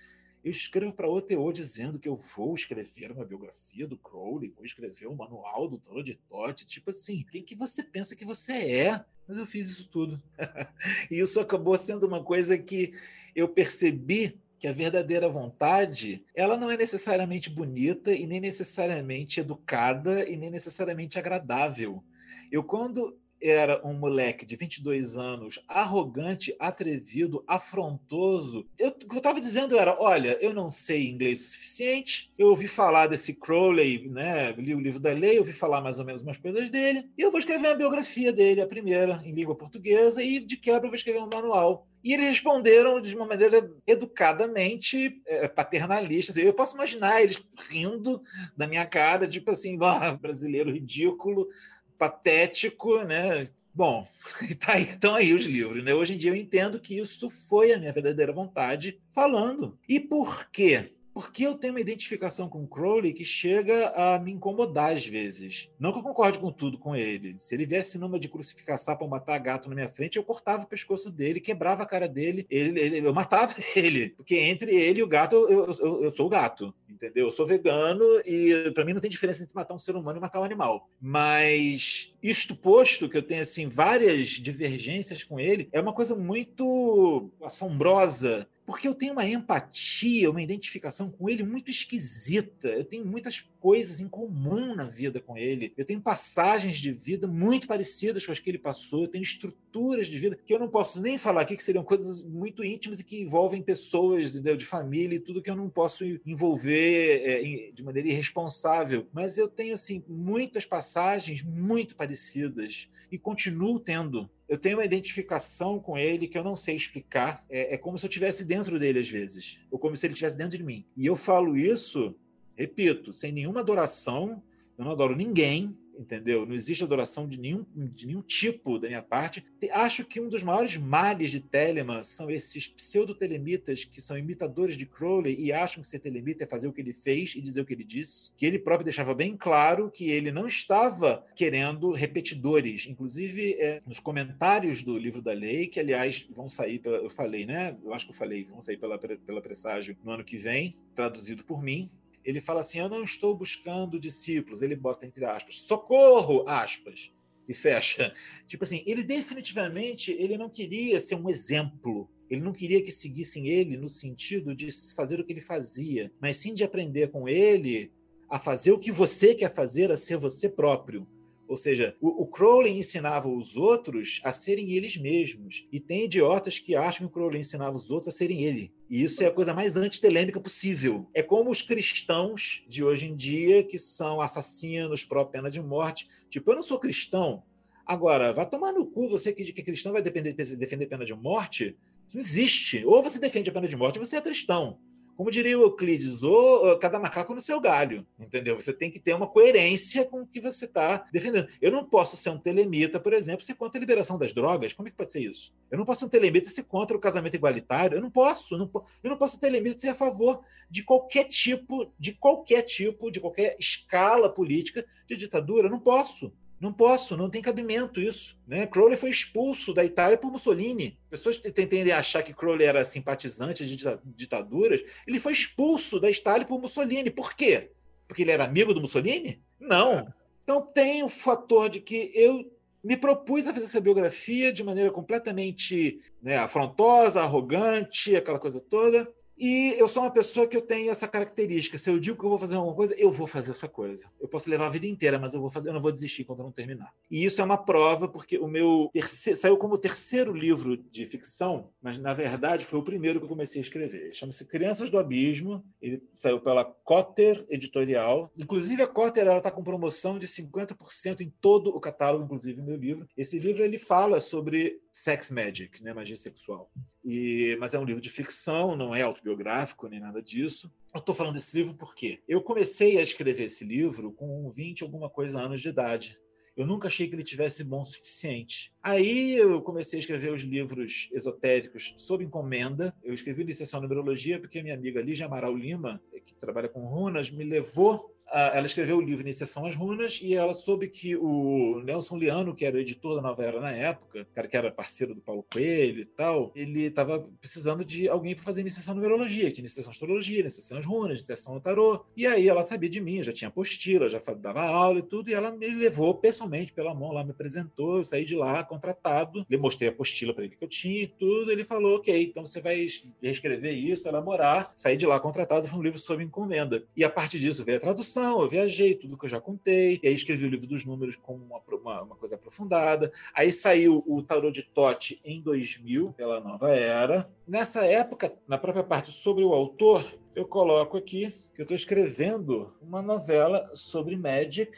eu 0.48 0.52
escrevo 0.52 0.93
para 0.93 1.10
o 1.10 1.14
OTO 1.14 1.52
dizendo 1.52 2.00
que 2.00 2.08
eu 2.08 2.16
vou 2.16 2.56
escrever 2.56 3.12
uma 3.12 3.26
biografia 3.26 3.86
do 3.86 3.98
Crowley, 3.98 4.50
vou 4.50 4.64
escrever 4.64 5.06
um 5.08 5.16
manual 5.16 5.68
do 5.68 5.78
Tarot 5.78 6.04
de 6.04 6.16
Tote, 6.16 6.66
tipo 6.66 6.89
assim, 6.89 7.26
quem 7.30 7.43
que 7.43 7.54
você 7.54 7.84
pensa 7.84 8.16
que 8.16 8.24
você 8.24 8.54
é? 8.54 9.06
Mas 9.28 9.38
eu 9.38 9.45
fiz 9.45 9.68
isso 9.70 9.89
tudo. 9.89 10.18
e 11.12 11.20
isso 11.20 11.41
acabou 11.41 11.78
sendo 11.78 12.08
uma 12.08 12.24
coisa 12.24 12.58
que 12.58 12.93
eu 13.36 13.50
percebi 13.50 14.39
que 14.58 14.70
a 14.70 14.72
verdadeira 14.72 15.28
vontade, 15.28 16.24
ela 16.34 16.56
não 16.56 16.72
é 16.72 16.78
necessariamente 16.78 17.50
bonita 17.50 18.14
e 18.14 18.26
nem 18.26 18.39
necessariamente 18.39 19.41
educada 19.41 20.28
e 20.28 20.38
nem 20.38 20.50
necessariamente 20.50 21.20
agradável. 21.20 22.02
Eu 22.50 22.64
quando 22.64 23.20
era 23.41 23.85
um 23.85 23.93
moleque 23.93 24.45
de 24.45 24.55
22 24.55 25.17
anos, 25.17 25.59
arrogante, 25.67 26.55
atrevido, 26.59 27.43
afrontoso. 27.47 28.65
Eu, 28.77 28.89
o 28.89 28.93
que 28.93 29.15
eu 29.15 29.17
estava 29.17 29.39
dizendo 29.39 29.77
era: 29.77 29.97
olha, 29.99 30.38
eu 30.41 30.53
não 30.53 30.69
sei 30.69 31.07
inglês 31.07 31.41
o 31.41 31.51
suficiente, 31.51 32.31
eu 32.38 32.47
ouvi 32.47 32.67
falar 32.67 33.07
desse 33.07 33.33
Crowley, 33.33 34.07
né? 34.09 34.51
li 34.53 34.73
o 34.73 34.79
livro 34.79 34.99
da 34.99 35.11
lei, 35.11 35.39
ouvi 35.39 35.53
falar 35.53 35.81
mais 35.81 35.99
ou 35.99 36.05
menos 36.05 36.21
umas 36.21 36.38
coisas 36.38 36.69
dele, 36.69 37.09
e 37.17 37.21
eu 37.21 37.31
vou 37.31 37.39
escrever 37.39 37.67
a 37.67 37.75
biografia 37.75 38.31
dele, 38.33 38.61
a 38.61 38.67
primeira, 38.67 39.21
em 39.23 39.31
língua 39.31 39.55
portuguesa, 39.55 40.21
e 40.23 40.39
de 40.39 40.57
quebra 40.57 40.85
eu 40.85 40.89
vou 40.89 40.95
escrever 40.95 41.21
um 41.21 41.29
manual. 41.31 41.88
E 42.03 42.13
eles 42.13 42.25
responderam 42.25 43.01
de 43.01 43.13
uma 43.15 43.25
maneira 43.25 43.69
educadamente 43.85 45.21
é, 45.25 45.47
paternalista. 45.47 46.39
Eu 46.39 46.53
posso 46.53 46.75
imaginar 46.75 47.21
eles 47.21 47.43
rindo 47.69 48.21
da 48.55 48.67
minha 48.67 48.85
cara, 48.85 49.27
tipo 49.27 49.51
assim, 49.51 49.77
brasileiro 50.21 50.71
ridículo, 50.71 51.49
patético, 51.98 53.04
né? 53.04 53.48
Bom, 53.74 54.08
tá 54.60 54.74
aí, 54.74 54.84
estão 54.84 55.16
aí 55.16 55.34
os 55.34 55.45
livros, 55.45 55.84
né? 55.84 55.93
Hoje 55.93 56.16
em 56.16 56.18
dia 56.18 56.32
eu 56.32 56.36
entendo 56.36 56.80
que 56.80 56.98
isso 56.98 57.30
foi 57.30 57.74
a 57.74 57.78
minha 57.78 57.93
verdadeira 57.93 58.34
vontade 58.34 59.00
falando. 59.12 59.78
E 59.88 60.00
por 60.00 60.50
quê? 60.52 60.91
Porque 61.18 61.47
eu 61.47 61.55
tenho 61.55 61.74
uma 61.74 61.82
identificação 61.82 62.47
com 62.47 62.63
o 62.63 62.68
Crowley 62.68 63.11
que 63.11 63.26
chega 63.26 63.88
a 63.95 64.20
me 64.20 64.32
incomodar 64.32 64.93
às 64.93 65.03
vezes. 65.03 65.68
Não 65.80 65.91
que 65.91 65.97
eu 65.97 66.03
concorde 66.03 66.38
com 66.38 66.51
tudo 66.51 66.78
com 66.78 66.95
ele. 66.95 67.34
Se 67.39 67.55
ele 67.55 67.65
viesse 67.65 67.97
numa 67.97 68.20
de 68.20 68.30
crucificar 68.30 68.78
sapo 68.78 69.03
ou 69.03 69.09
matar 69.09 69.39
gato 69.39 69.68
na 69.68 69.74
minha 69.74 69.88
frente, 69.88 70.18
eu 70.18 70.24
cortava 70.24 70.65
o 70.65 70.68
pescoço 70.68 71.11
dele, 71.11 71.41
quebrava 71.41 71.82
a 71.82 71.88
cara 71.88 72.07
dele, 72.07 72.45
ele, 72.51 72.80
ele 72.80 72.99
eu 72.99 73.15
matava 73.15 73.55
ele. 73.76 74.11
Porque 74.11 74.36
entre 74.36 74.76
ele 74.76 74.99
e 74.99 75.03
o 75.03 75.07
gato, 75.07 75.34
eu, 75.36 75.65
eu, 75.65 76.03
eu 76.03 76.11
sou 76.11 76.28
o 76.28 76.30
gato, 76.30 76.72
entendeu? 76.88 77.26
Eu 77.26 77.32
sou 77.32 77.47
vegano 77.47 78.05
e 78.24 78.70
para 78.76 78.86
mim 78.86 78.93
não 78.93 79.01
tem 79.01 79.09
diferença 79.09 79.41
entre 79.41 79.55
matar 79.55 79.74
um 79.74 79.80
ser 79.80 79.95
humano 79.95 80.20
e 80.20 80.22
matar 80.22 80.39
um 80.39 80.43
animal. 80.43 80.88
Mas 81.01 82.13
isto 82.22 82.55
posto, 82.55 83.09
que 83.09 83.18
eu 83.18 83.24
tenho 83.24 83.41
assim 83.41 83.68
várias 83.68 84.28
divergências 84.28 85.24
com 85.24 85.39
ele, 85.39 85.68
é 85.72 85.82
uma 85.82 85.93
coisa 85.93 86.13
muito 86.13 87.32
assombrosa 87.41 88.47
porque 88.68 88.86
eu 88.86 88.93
tenho 88.93 89.13
uma 89.13 89.26
empatia, 89.26 90.30
uma 90.30 90.41
identificação 90.41 91.09
com 91.09 91.30
ele 91.30 91.41
muito 91.41 91.72
esquisita. 91.72 92.68
Eu 92.68 92.84
tenho 92.84 93.05
muitas 93.05 93.39
coisas 93.61 94.01
em 94.01 94.09
comum 94.09 94.76
na 94.76 94.84
vida 94.84 95.22
com 95.22 95.38
ele. 95.38 95.72
Eu 95.78 95.86
tenho 95.86 96.01
passagens 96.01 96.78
de 96.78 96.91
vida 96.91 97.28
muito 97.28 97.65
parecidas 97.65 98.26
com 98.26 98.32
as 98.34 98.39
que 98.41 98.49
ele 98.49 98.57
passou. 98.57 99.03
Eu 99.03 99.07
tenho 99.07 99.24
estruturas 99.24 100.07
de 100.07 100.19
vida 100.19 100.38
que 100.45 100.53
eu 100.53 100.60
não 100.60 100.68
posso 100.68 101.02
nem 101.02 101.18
falar 101.18 101.44
aqui, 101.44 101.56
que 101.56 101.64
seriam 101.64 101.81
coisas 101.81 102.22
muito 102.22 102.61
íntimas 102.61 102.99
e 102.99 103.06
que 103.06 103.22
envolvem 103.22 103.61
pessoas 103.61 104.35
entendeu? 104.35 104.57
de 104.57 104.65
família 104.65 105.15
e 105.15 105.22
tudo 105.22 105.41
que 105.41 105.49
eu 105.49 105.56
não 105.56 105.69
posso 105.69 106.03
envolver 106.26 107.22
é, 107.23 107.72
de 107.72 107.81
maneira 107.81 108.10
irresponsável. 108.10 109.07
Mas 109.14 109.38
eu 109.38 109.48
tenho, 109.48 109.76
assim, 109.76 110.03
muitas 110.10 110.65
passagens 110.65 111.41
muito 111.41 111.95
parecidas 111.95 112.89
e 113.10 113.18
continuo 113.18 113.80
tendo 113.80 114.30
eu 114.48 114.57
tenho 114.57 114.78
uma 114.78 114.86
identificação 114.86 115.80
com 115.80 115.98
ele 115.98 116.28
que 116.28 116.38
eu 116.38 116.44
não 116.44 116.56
sei 116.56 116.76
explicar. 116.76 117.45
É, 117.49 117.76
é, 117.76 117.78
como 117.78 117.98
se 117.98 118.06
eu 118.06 118.10
estivesse 118.10 118.45
dentro 118.45 118.80
dele 118.80 118.99
às 118.99 119.10
vezes, 119.10 119.61
ou 119.69 119.78
como 119.78 119.95
se 119.95 120.06
ele 120.06 120.14
estivesse 120.14 120.38
dentro 120.38 120.57
de 120.57 120.64
mim. 120.64 120.86
E 120.95 121.06
eu 121.06 121.15
falo 121.15 121.57
isso, 121.57 122.15
repito, 122.56 123.11
sem 123.11 123.32
nenhuma 123.32 123.60
adoração. 123.60 124.41
Eu 124.78 124.86
não 124.86 124.91
adoro 124.91 125.15
ninguém, 125.15 125.78
entendeu? 125.98 126.45
Não 126.45 126.56
existe 126.56 126.84
adoração 126.84 127.28
de 127.28 127.40
nenhum, 127.40 127.65
de 127.76 128.07
nenhum 128.07 128.22
tipo 128.22 128.80
da 128.80 128.88
minha 128.88 129.02
parte. 129.02 129.45
Acho 129.72 130.06
que 130.06 130.19
um 130.19 130.30
dos 130.30 130.44
maiores 130.44 130.78
males 130.78 131.32
de 131.32 131.40
Telemann 131.40 132.03
são 132.03 132.30
esses 132.30 132.68
pseudo-telemitas 132.68 133.84
que 133.84 134.02
são 134.02 134.18
imitadores 134.18 134.78
de 134.78 134.86
Crowley 134.86 135.36
e 135.40 135.52
acham 135.52 135.82
que 135.82 135.88
ser 135.88 135.99
telemita 135.99 136.44
é 136.44 136.48
fazer 136.48 136.68
o 136.68 136.74
que 136.74 136.82
ele 136.82 136.94
fez 136.94 137.36
e 137.36 137.41
dizer 137.41 137.61
o 137.61 137.65
que 137.65 137.74
ele 137.74 137.84
disse. 137.84 138.32
Que 138.38 138.45
ele 138.45 138.60
próprio 138.60 138.86
deixava 138.86 139.14
bem 139.14 139.36
claro 139.36 139.90
que 139.90 140.10
ele 140.10 140.32
não 140.32 140.48
estava 140.48 141.26
querendo 141.36 141.91
repetidores. 141.91 142.88
Inclusive, 142.88 143.53
é, 143.53 143.82
nos 143.86 143.99
comentários 143.99 144.84
do 144.84 144.98
livro 144.98 145.22
da 145.22 145.34
lei, 145.34 145.68
que 145.68 145.80
aliás 145.80 146.28
vão 146.30 146.48
sair, 146.48 146.80
pela, 146.80 146.98
eu 146.98 147.10
falei, 147.10 147.45
né? 147.45 147.76
Eu 147.84 147.94
acho 147.94 148.06
que 148.06 148.11
eu 148.11 148.15
falei, 148.15 148.44
vão 148.44 148.61
sair 148.61 148.78
pela, 148.78 148.98
pela 148.98 149.41
presságio 149.41 149.98
no 150.03 150.11
ano 150.11 150.24
que 150.24 150.38
vem, 150.38 150.76
traduzido 150.95 151.44
por 151.44 151.64
mim 151.64 151.90
ele 152.28 152.41
fala 152.41 152.60
assim: 152.60 152.80
Eu 152.80 152.90
não 152.90 153.04
estou 153.04 153.34
buscando 153.34 153.98
discípulos. 153.98 154.62
Ele 154.62 154.76
bota 154.76 155.06
entre 155.06 155.24
aspas, 155.24 155.62
socorro, 155.62 156.44
aspas, 156.45 157.10
e 157.48 157.54
fecha. 157.54 158.14
Tipo 158.45 158.66
assim, 158.66 158.84
ele 158.86 159.02
definitivamente 159.02 160.12
ele 160.12 160.38
não 160.38 160.49
queria 160.49 160.99
ser 160.99 161.16
um 161.16 161.30
exemplo. 161.30 162.10
Ele 162.30 162.41
não 162.41 162.52
queria 162.52 162.84
que 162.84 162.91
seguissem 162.91 163.48
ele 163.48 163.78
no 163.78 163.88
sentido 163.88 164.54
de 164.54 164.70
fazer 164.94 165.18
o 165.18 165.24
que 165.24 165.32
ele 165.32 165.40
fazia, 165.40 166.12
mas 166.20 166.36
sim 166.36 166.54
de 166.54 166.66
aprender 166.66 167.10
com 167.10 167.30
ele 167.30 167.90
a 168.30 168.38
fazer 168.38 168.74
o 168.74 168.80
que 168.80 168.91
você 168.91 169.34
quer 169.34 169.54
fazer, 169.54 169.90
a 169.90 169.95
ser 169.95 170.18
você 170.18 170.49
próprio. 170.49 171.08
Ou 171.48 171.57
seja, 171.57 171.95
o, 172.02 172.24
o, 172.24 172.28
Crowley 172.28 172.78
ensinava 172.78 173.30
os 173.30 173.56
outros 173.56 174.19
a 174.24 174.32
serem 174.32 174.74
eles 174.74 174.98
mesmos. 174.98 175.65
E 175.72 175.80
tem 175.80 176.06
idiotas 176.06 176.60
que 176.60 176.76
acham 176.76 177.07
que 177.07 177.11
o 177.11 177.14
Crowley 177.14 177.40
ensinava 177.40 177.76
os 177.76 177.90
outros 177.90 178.14
a 178.14 178.18
serem 178.18 178.44
ele. 178.44 178.74
E 178.90 179.02
isso 179.02 179.24
é 179.24 179.28
a 179.28 179.32
coisa 179.32 179.53
mais 179.53 179.78
antitelêmica 179.78 180.40
possível. 180.40 181.10
É 181.14 181.24
como 181.24 181.49
os 181.49 181.61
cristãos 181.61 182.64
de 182.68 182.84
hoje 182.84 183.07
em 183.07 183.15
dia, 183.15 183.64
que 183.64 183.78
são 183.78 184.22
assassinos, 184.22 185.06
pró-pena 185.06 185.49
de 185.49 185.61
morte. 185.61 186.07
Tipo, 186.30 186.52
eu 186.52 186.56
não 186.56 186.64
sou 186.64 186.80
cristão. 186.80 187.44
Agora, 187.86 188.34
vai 188.34 188.48
tomar 188.48 188.74
no 188.74 188.86
cu 188.86 189.07
você 189.07 189.32
que, 189.32 189.45
que 189.53 189.64
cristão 189.64 189.94
vai 189.94 190.02
depender, 190.02 190.34
defender 190.34 190.88
pena 190.88 191.06
de 191.06 191.14
morte. 191.14 191.78
Isso 192.07 192.18
não 192.18 192.22
existe. 192.22 192.86
Ou 192.86 193.02
você 193.02 193.19
defende 193.19 193.49
a 193.49 193.53
pena 193.53 193.68
de 193.68 193.78
morte, 193.78 193.98
ou 193.98 194.06
você 194.06 194.18
é 194.18 194.22
cristão. 194.22 194.80
Como 195.18 195.31
diria 195.31 195.57
o 195.57 195.64
Euclides, 195.64 196.23
ou 196.23 196.77
cada 196.77 196.99
macaco 196.99 197.34
no 197.34 197.41
seu 197.41 197.60
galho, 197.60 198.06
entendeu? 198.19 198.53
Você 198.53 198.72
tem 198.72 198.91
que 198.91 198.99
ter 198.99 199.15
uma 199.15 199.26
coerência 199.26 200.06
com 200.06 200.22
o 200.22 200.27
que 200.27 200.39
você 200.39 200.65
está 200.65 201.07
defendendo. 201.11 201.48
Eu 201.60 201.72
não 201.72 201.84
posso 201.84 202.15
ser 202.15 202.30
um 202.30 202.38
telemita, 202.38 202.99
por 202.99 203.14
exemplo, 203.14 203.44
ser 203.44 203.56
contra 203.56 203.80
a 203.80 203.81
liberação 203.81 204.18
das 204.18 204.31
drogas. 204.31 204.73
Como 204.73 204.88
é 204.88 204.91
que 204.91 204.98
pode 204.98 205.11
ser 205.11 205.22
isso? 205.22 205.52
Eu 205.72 205.77
não 205.80 205.85
posso 205.85 206.02
ser 206.02 206.06
um 206.06 206.10
telemita 206.10 206.49
ser 206.49 206.64
contra 206.65 206.95
o 206.95 206.99
casamento 206.99 207.34
igualitário. 207.34 207.98
Eu 207.98 208.02
não 208.02 208.11
posso. 208.11 208.56
Não, 208.57 208.69
eu 209.03 209.10
não 209.10 209.18
posso 209.18 209.34
ser 209.34 209.39
telemita 209.39 209.80
ser 209.80 209.89
a 209.89 209.95
favor 209.95 210.39
de 210.69 210.84
qualquer 210.84 211.23
tipo, 211.23 211.91
de 211.98 212.14
qualquer 212.14 212.61
tipo, 212.61 213.10
de 213.10 213.19
qualquer 213.19 213.56
escala 213.60 214.31
política 214.31 214.85
de 215.07 215.18
ditadura. 215.18 215.65
Eu 215.65 215.72
não 215.72 215.80
posso. 215.80 216.31
Não 216.59 216.73
posso, 216.73 217.15
não 217.15 217.29
tem 217.29 217.41
cabimento 217.41 218.01
isso. 218.01 218.38
Né? 218.47 218.65
Crowley 218.65 218.97
foi 218.97 219.09
expulso 219.09 219.73
da 219.73 219.84
Itália 219.85 220.17
por 220.17 220.31
Mussolini. 220.31 220.99
Pessoas 221.09 221.38
tendem 221.38 221.91
a 221.91 221.99
achar 221.99 222.23
que 222.23 222.34
Crowley 222.34 222.65
era 222.65 222.84
simpatizante 222.84 223.65
de 223.65 223.77
ditaduras. 224.03 224.81
Ele 225.05 225.19
foi 225.19 225.34
expulso 225.34 225.99
da 225.99 226.09
Itália 226.09 226.47
por 226.47 226.59
Mussolini. 226.59 227.11
Por 227.11 227.35
quê? 227.35 227.71
Porque 228.07 228.23
ele 228.23 228.31
era 228.31 228.45
amigo 228.45 228.73
do 228.73 228.81
Mussolini? 228.81 229.41
Não. 229.59 230.11
Então 230.43 230.61
tem 230.61 231.03
o 231.03 231.09
fator 231.09 231.69
de 231.69 231.79
que 231.79 232.11
eu 232.15 232.51
me 232.84 232.95
propus 232.95 233.45
a 233.45 233.53
fazer 233.53 233.65
essa 233.65 233.81
biografia 233.81 234.51
de 234.51 234.63
maneira 234.63 234.89
completamente 234.89 235.99
né, 236.21 236.38
afrontosa, 236.38 237.21
arrogante, 237.21 238.15
aquela 238.15 238.39
coisa 238.39 238.61
toda. 238.61 239.07
E 239.38 239.76
eu 239.77 239.88
sou 239.88 240.03
uma 240.03 240.11
pessoa 240.11 240.47
que 240.47 240.57
eu 240.57 240.61
tenho 240.61 240.89
essa 240.89 241.07
característica. 241.07 241.77
Se 241.77 241.89
eu 241.89 241.99
digo 241.99 242.18
que 242.18 242.26
eu 242.26 242.30
vou 242.30 242.39
fazer 242.39 242.55
alguma 242.55 242.76
coisa, 242.76 242.95
eu 242.97 243.11
vou 243.11 243.27
fazer 243.27 243.51
essa 243.51 243.68
coisa. 243.68 244.09
Eu 244.19 244.27
posso 244.27 244.49
levar 244.49 244.65
a 244.65 244.69
vida 244.69 244.88
inteira, 244.88 245.19
mas 245.19 245.34
eu 245.34 245.41
vou 245.41 245.49
fazer, 245.49 245.69
eu 245.69 245.73
não 245.73 245.81
vou 245.81 245.91
desistir 245.91 246.23
quando 246.23 246.39
eu 246.39 246.45
não 246.45 246.51
terminar. 246.51 246.91
E 247.09 247.23
isso 247.23 247.39
é 247.39 247.43
uma 247.43 247.57
prova, 247.57 248.07
porque 248.07 248.38
o 248.39 248.47
meu 248.47 248.89
terceiro, 248.91 249.39
saiu 249.39 249.57
como 249.57 249.76
o 249.76 249.77
terceiro 249.77 250.34
livro 250.34 250.76
de 250.76 251.05
ficção, 251.05 251.69
mas 251.81 251.99
na 251.99 252.14
verdade 252.14 252.65
foi 252.65 252.80
o 252.80 252.84
primeiro 252.84 253.19
que 253.19 253.26
eu 253.26 253.30
comecei 253.30 253.61
a 253.61 253.64
escrever. 253.64 254.11
Chama-se 254.14 254.45
Crianças 254.45 254.89
do 254.89 254.97
Abismo. 254.97 255.64
Ele 255.80 256.01
saiu 256.11 256.39
pela 256.39 256.65
Cotter 256.65 257.45
Editorial. 257.47 258.31
Inclusive 258.35 258.81
a 258.81 258.88
Cotter 258.88 259.27
ela 259.27 259.38
está 259.38 259.51
com 259.51 259.64
promoção 259.64 260.18
de 260.18 260.27
50% 260.27 261.22
em 261.22 261.31
todo 261.39 261.69
o 261.69 261.80
catálogo, 261.80 262.26
inclusive 262.26 262.65
meu 262.65 262.76
livro. 262.76 263.07
Esse 263.15 263.38
livro 263.38 263.64
ele 263.64 263.77
fala 263.77 264.19
sobre 264.19 264.81
sex 264.98 265.30
magic, 265.30 265.84
né, 265.84 265.94
magia 265.94 266.15
sexual. 266.15 266.72
E, 267.06 267.56
mas 267.60 267.76
é 267.76 267.80
um 267.80 267.84
livro 267.84 268.02
de 268.02 268.10
ficção, 268.10 268.76
não 268.76 268.95
é 268.95 269.03
autobiográfico 269.03 269.88
nem 269.88 269.99
nada 269.99 270.24
disso. 270.24 270.74
Eu 270.91 270.99
estou 270.99 271.14
falando 271.14 271.36
desse 271.36 271.56
livro 271.56 271.76
porque 271.76 272.19
eu 272.28 272.41
comecei 272.41 272.98
a 272.98 273.03
escrever 273.03 273.44
esse 273.44 273.64
livro 273.64 274.11
com 274.11 274.49
20 274.49 274.84
alguma 274.84 275.07
coisa 275.07 275.40
anos 275.40 275.61
de 275.61 275.69
idade. 275.69 276.18
Eu 276.56 276.65
nunca 276.65 276.88
achei 276.88 277.07
que 277.07 277.14
ele 277.14 277.24
tivesse 277.24 277.64
bom 277.64 277.82
o 277.82 277.86
suficiente. 277.86 278.74
Aí 278.82 279.36
eu 279.36 279.61
comecei 279.61 279.99
a 279.99 280.02
escrever 280.02 280.34
os 280.34 280.41
livros 280.41 281.07
esotéricos 281.14 281.94
sob 281.98 282.24
encomenda. 282.24 282.91
Eu 283.03 283.14
escrevi 283.14 283.44
Iniciação 283.44 283.80
em 283.80 283.84
Numerologia 283.84 284.40
porque 284.40 284.64
minha 284.64 284.74
amiga 284.74 284.99
Lígia 284.99 285.28
Amaral 285.28 285.56
Lima, 285.56 286.02
que 286.26 286.34
trabalha 286.34 286.68
com 286.68 286.88
runas, 286.88 287.30
me 287.30 287.44
levou 287.44 288.16
ela 288.32 288.66
escreveu 288.66 288.98
o 288.98 289.02
livro 289.02 289.24
Iniciação 289.24 289.66
às 289.66 289.76
Runas 289.76 290.20
e 290.22 290.34
ela 290.34 290.54
soube 290.54 290.88
que 290.88 291.16
o 291.16 291.82
Nelson 291.84 292.18
Liano, 292.18 292.54
que 292.54 292.66
era 292.66 292.80
editor 292.80 293.16
da 293.16 293.22
Nova 293.22 293.44
Era 293.44 293.60
na 293.60 293.72
época, 293.72 294.28
cara 294.34 294.48
que 294.48 294.58
era 294.58 294.72
parceiro 294.72 295.16
do 295.16 295.22
Paulo 295.22 295.45
Coelho 295.52 296.02
e 296.02 296.06
tal, 296.06 296.52
ele 296.56 296.86
estava 296.86 297.28
precisando 297.40 297.86
de 297.86 298.08
alguém 298.08 298.36
para 298.36 298.44
fazer 298.44 298.62
iniciação 298.62 298.95
numerologia, 298.95 299.52
tinha 299.52 299.64
iniciação 299.64 299.91
astrologia, 299.91 300.40
iniciação 300.40 300.78
às 300.78 300.86
runas, 300.86 301.18
iniciação 301.18 301.54
ao 301.54 301.62
tarô. 301.62 302.06
E 302.16 302.26
aí 302.26 302.48
ela 302.48 302.64
sabia 302.64 302.90
de 302.90 302.99
mim, 302.99 303.24
já 303.24 303.32
tinha 303.32 303.48
apostila, 303.48 304.10
já 304.10 304.20
dava 304.38 304.62
aula 304.62 304.99
e 304.99 305.04
tudo, 305.04 305.30
e 305.30 305.34
ela 305.34 305.52
me 305.52 305.68
levou 305.68 306.16
pessoalmente 306.16 306.74
pela 306.74 306.94
mão 306.94 307.12
lá, 307.12 307.24
me 307.24 307.32
apresentou, 307.32 307.98
eu 307.98 308.04
saí 308.04 308.26
de 308.26 308.36
lá 308.36 308.64
contratado, 308.64 309.45
lhe 309.49 309.58
mostrei 309.58 309.90
a 309.90 309.91
apostila 309.91 310.34
para 310.34 310.44
ele 310.44 310.56
que 310.56 310.64
eu 310.64 310.70
tinha 310.70 311.04
e 311.04 311.08
tudo, 311.08 311.52
ele 311.52 311.64
falou, 311.64 311.98
ok, 311.98 312.24
então 312.24 312.45
você 312.45 312.60
vai 312.62 312.86
reescrever 313.22 313.74
isso, 313.74 314.08
elaborar, 314.08 314.72
saí 314.76 314.98
de 314.98 315.06
lá 315.06 315.20
contratado, 315.20 315.68
foi 315.68 315.80
um 315.80 315.84
livro 315.84 315.99
sob 315.99 316.24
encomenda. 316.24 316.84
E 316.95 317.04
a 317.04 317.10
partir 317.10 317.40
disso 317.40 317.64
veio 317.64 317.78
a 317.78 317.82
tradução, 317.82 318.16
eu 318.22 318.48
viajei, 318.48 318.95
tudo 318.95 319.18
que 319.18 319.26
eu 319.26 319.30
já 319.30 319.39
contei, 319.39 319.99
e 320.02 320.07
aí 320.07 320.14
escrevi 320.14 320.45
o 320.45 320.49
livro 320.49 320.68
dos 320.68 320.85
números 320.85 321.15
como 321.15 321.44
uma, 321.44 321.61
uma, 321.76 322.02
uma 322.03 322.15
coisa 322.15 322.35
aprofundada. 322.35 323.11
Aí 323.34 323.52
saiu 323.52 324.03
o 324.07 324.22
Tarot 324.22 324.52
de 324.52 324.64
Tote 324.64 325.19
em 325.23 325.41
2000, 325.41 326.14
pela 326.14 326.39
Nova 326.39 326.69
Era. 326.72 327.30
Nessa 327.48 327.85
época, 327.85 328.34
na 328.48 328.57
própria 328.57 328.84
parte 328.84 329.11
sobre 329.11 329.44
o 329.44 329.53
autor, 329.53 330.06
eu 330.35 330.48
coloco 330.48 330.98
aqui 330.98 331.34
que 331.56 331.61
eu 331.61 331.64
estou 331.64 331.76
escrevendo 331.76 332.73
uma 332.81 333.02
novela 333.02 333.69
sobre 333.73 334.15
Magic 334.15 334.72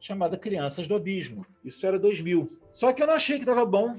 chamada 0.00 0.36
Crianças 0.36 0.86
do 0.86 0.94
Abismo. 0.94 1.46
Isso 1.64 1.86
era 1.86 1.98
2000. 1.98 2.58
Só 2.70 2.92
que 2.92 3.02
eu 3.02 3.06
não 3.06 3.14
achei 3.14 3.36
que 3.36 3.42
estava 3.42 3.64
bom 3.64 3.96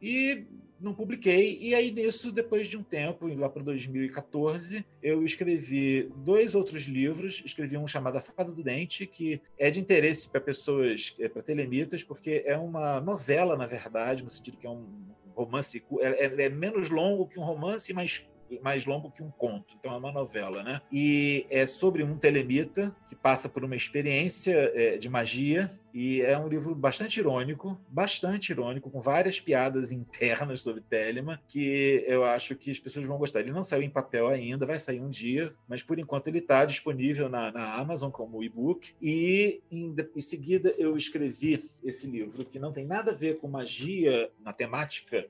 e 0.00 0.44
não 0.80 0.94
publiquei. 0.94 1.58
E 1.60 1.74
aí, 1.74 1.90
nisso, 1.90 2.32
depois 2.32 2.66
de 2.66 2.76
um 2.76 2.82
tempo, 2.82 3.26
lá 3.34 3.48
para 3.48 3.62
2014, 3.62 4.84
eu 5.02 5.24
escrevi 5.24 6.10
dois 6.16 6.54
outros 6.54 6.84
livros. 6.84 7.42
Escrevi 7.44 7.76
um 7.76 7.86
chamado 7.86 8.16
A 8.16 8.20
Fada 8.20 8.50
do 8.50 8.62
Dente, 8.62 9.06
que 9.06 9.40
é 9.58 9.70
de 9.70 9.80
interesse 9.80 10.28
para 10.28 10.40
pessoas, 10.40 11.14
é, 11.18 11.28
para 11.28 11.42
telemitas, 11.42 12.02
porque 12.02 12.42
é 12.46 12.56
uma 12.56 13.00
novela, 13.00 13.56
na 13.56 13.66
verdade, 13.66 14.24
no 14.24 14.30
sentido 14.30 14.56
que 14.56 14.66
é 14.66 14.70
um 14.70 14.86
romance. 15.34 15.82
É, 16.00 16.26
é, 16.26 16.42
é 16.46 16.48
menos 16.48 16.90
longo 16.90 17.26
que 17.26 17.38
um 17.38 17.44
romance, 17.44 17.92
mas 17.92 18.26
mais 18.58 18.86
longo 18.86 19.10
que 19.10 19.22
um 19.22 19.30
conto, 19.30 19.76
então 19.78 19.92
é 19.92 19.96
uma 19.96 20.10
novela, 20.10 20.62
né? 20.62 20.80
E 20.90 21.46
é 21.50 21.66
sobre 21.66 22.02
um 22.02 22.16
telemita 22.16 22.94
que 23.08 23.14
passa 23.14 23.48
por 23.48 23.64
uma 23.64 23.76
experiência 23.76 24.72
é, 24.74 24.96
de 24.96 25.08
magia 25.08 25.70
e 25.92 26.20
é 26.22 26.38
um 26.38 26.48
livro 26.48 26.74
bastante 26.74 27.18
irônico, 27.18 27.78
bastante 27.88 28.50
irônico, 28.50 28.90
com 28.90 29.00
várias 29.00 29.40
piadas 29.40 29.90
internas 29.92 30.62
sobre 30.62 30.80
Telemann, 30.80 31.38
que 31.48 32.04
eu 32.06 32.24
acho 32.24 32.54
que 32.54 32.70
as 32.70 32.78
pessoas 32.78 33.06
vão 33.06 33.18
gostar. 33.18 33.40
Ele 33.40 33.52
não 33.52 33.62
saiu 33.62 33.82
em 33.82 33.90
papel 33.90 34.28
ainda, 34.28 34.66
vai 34.66 34.78
sair 34.78 35.00
um 35.00 35.10
dia, 35.10 35.52
mas 35.68 35.82
por 35.82 35.98
enquanto 35.98 36.28
ele 36.28 36.38
está 36.38 36.64
disponível 36.64 37.28
na, 37.28 37.50
na, 37.52 37.74
Amazon 37.74 38.10
como 38.10 38.42
e-book. 38.42 38.94
E 39.00 39.60
em, 39.70 39.94
em 40.14 40.20
seguida 40.20 40.74
eu 40.78 40.96
escrevi 40.96 41.62
esse 41.82 42.06
livro, 42.06 42.44
que 42.44 42.58
não 42.58 42.72
tem 42.72 42.86
nada 42.86 43.10
a 43.10 43.14
ver 43.14 43.38
com 43.38 43.48
magia 43.48 44.30
na 44.44 44.52
temática, 44.52 45.26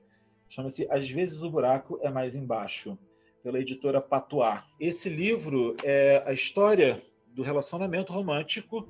chama-se 0.49 0.87
Às 0.89 1.09
vezes 1.09 1.41
o 1.41 1.49
buraco 1.49 1.99
é 2.01 2.09
mais 2.09 2.35
embaixo, 2.35 2.97
pela 3.43 3.59
editora 3.59 4.01
Patois. 4.01 4.59
Esse 4.79 5.09
livro 5.09 5.75
é 5.83 6.23
a 6.25 6.33
história 6.33 7.01
do 7.27 7.43
relacionamento 7.43 8.13
romântico 8.13 8.87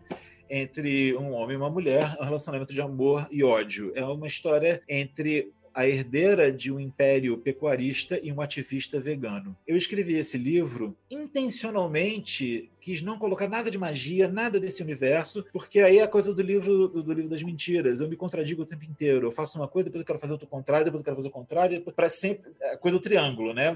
entre 0.50 1.16
um 1.16 1.32
homem 1.32 1.56
e 1.56 1.58
uma 1.58 1.70
mulher, 1.70 2.18
um 2.20 2.26
relacionamento 2.26 2.74
de 2.74 2.82
amor 2.82 3.28
e 3.32 3.44
ódio. 3.44 3.92
É 3.96 4.04
uma 4.04 4.28
história 4.28 4.82
entre 4.88 5.54
a 5.74 5.88
herdeira 5.88 6.52
de 6.52 6.72
um 6.72 6.80
império 6.80 7.38
pecuarista 7.38 8.20
e 8.22 8.32
um 8.32 8.42
ativista 8.42 9.00
vegano. 9.00 9.56
Eu 9.66 9.78
escrevi 9.78 10.16
esse 10.16 10.38
livro 10.38 10.98
intencionalmente 11.10 12.70
quis 12.82 13.02
não 13.02 13.18
colocar 13.18 13.48
nada 13.48 13.70
de 13.70 13.78
magia, 13.78 14.28
nada 14.28 14.60
desse 14.60 14.82
universo, 14.82 15.46
porque 15.54 15.80
aí 15.80 16.00
é 16.00 16.04
a 16.04 16.08
coisa 16.08 16.34
do 16.34 16.42
livro 16.42 16.88
do, 16.88 17.14
livro 17.14 17.30
das 17.30 17.44
mentiras. 17.44 18.02
Eu 18.02 18.10
me 18.10 18.16
contradigo 18.16 18.64
o 18.64 18.66
tempo 18.66 18.84
inteiro. 18.84 19.28
Eu 19.28 19.32
faço 19.32 19.58
uma 19.60 19.68
coisa, 19.68 19.88
depois 19.88 20.02
eu 20.02 20.06
quero 20.06 20.20
fazer 20.20 20.34
outro 20.34 20.48
contrário, 20.48 20.86
depois 20.86 21.02
eu 21.02 21.06
quero 21.06 21.16
fazer 21.16 21.28
o 21.28 21.32
contrário, 21.32 21.82
para 21.82 22.10
sempre 22.10 22.52
é 22.60 22.74
a 22.74 22.78
coisa 22.78 22.98
do 22.98 23.02
triângulo, 23.02 23.54
né? 23.54 23.76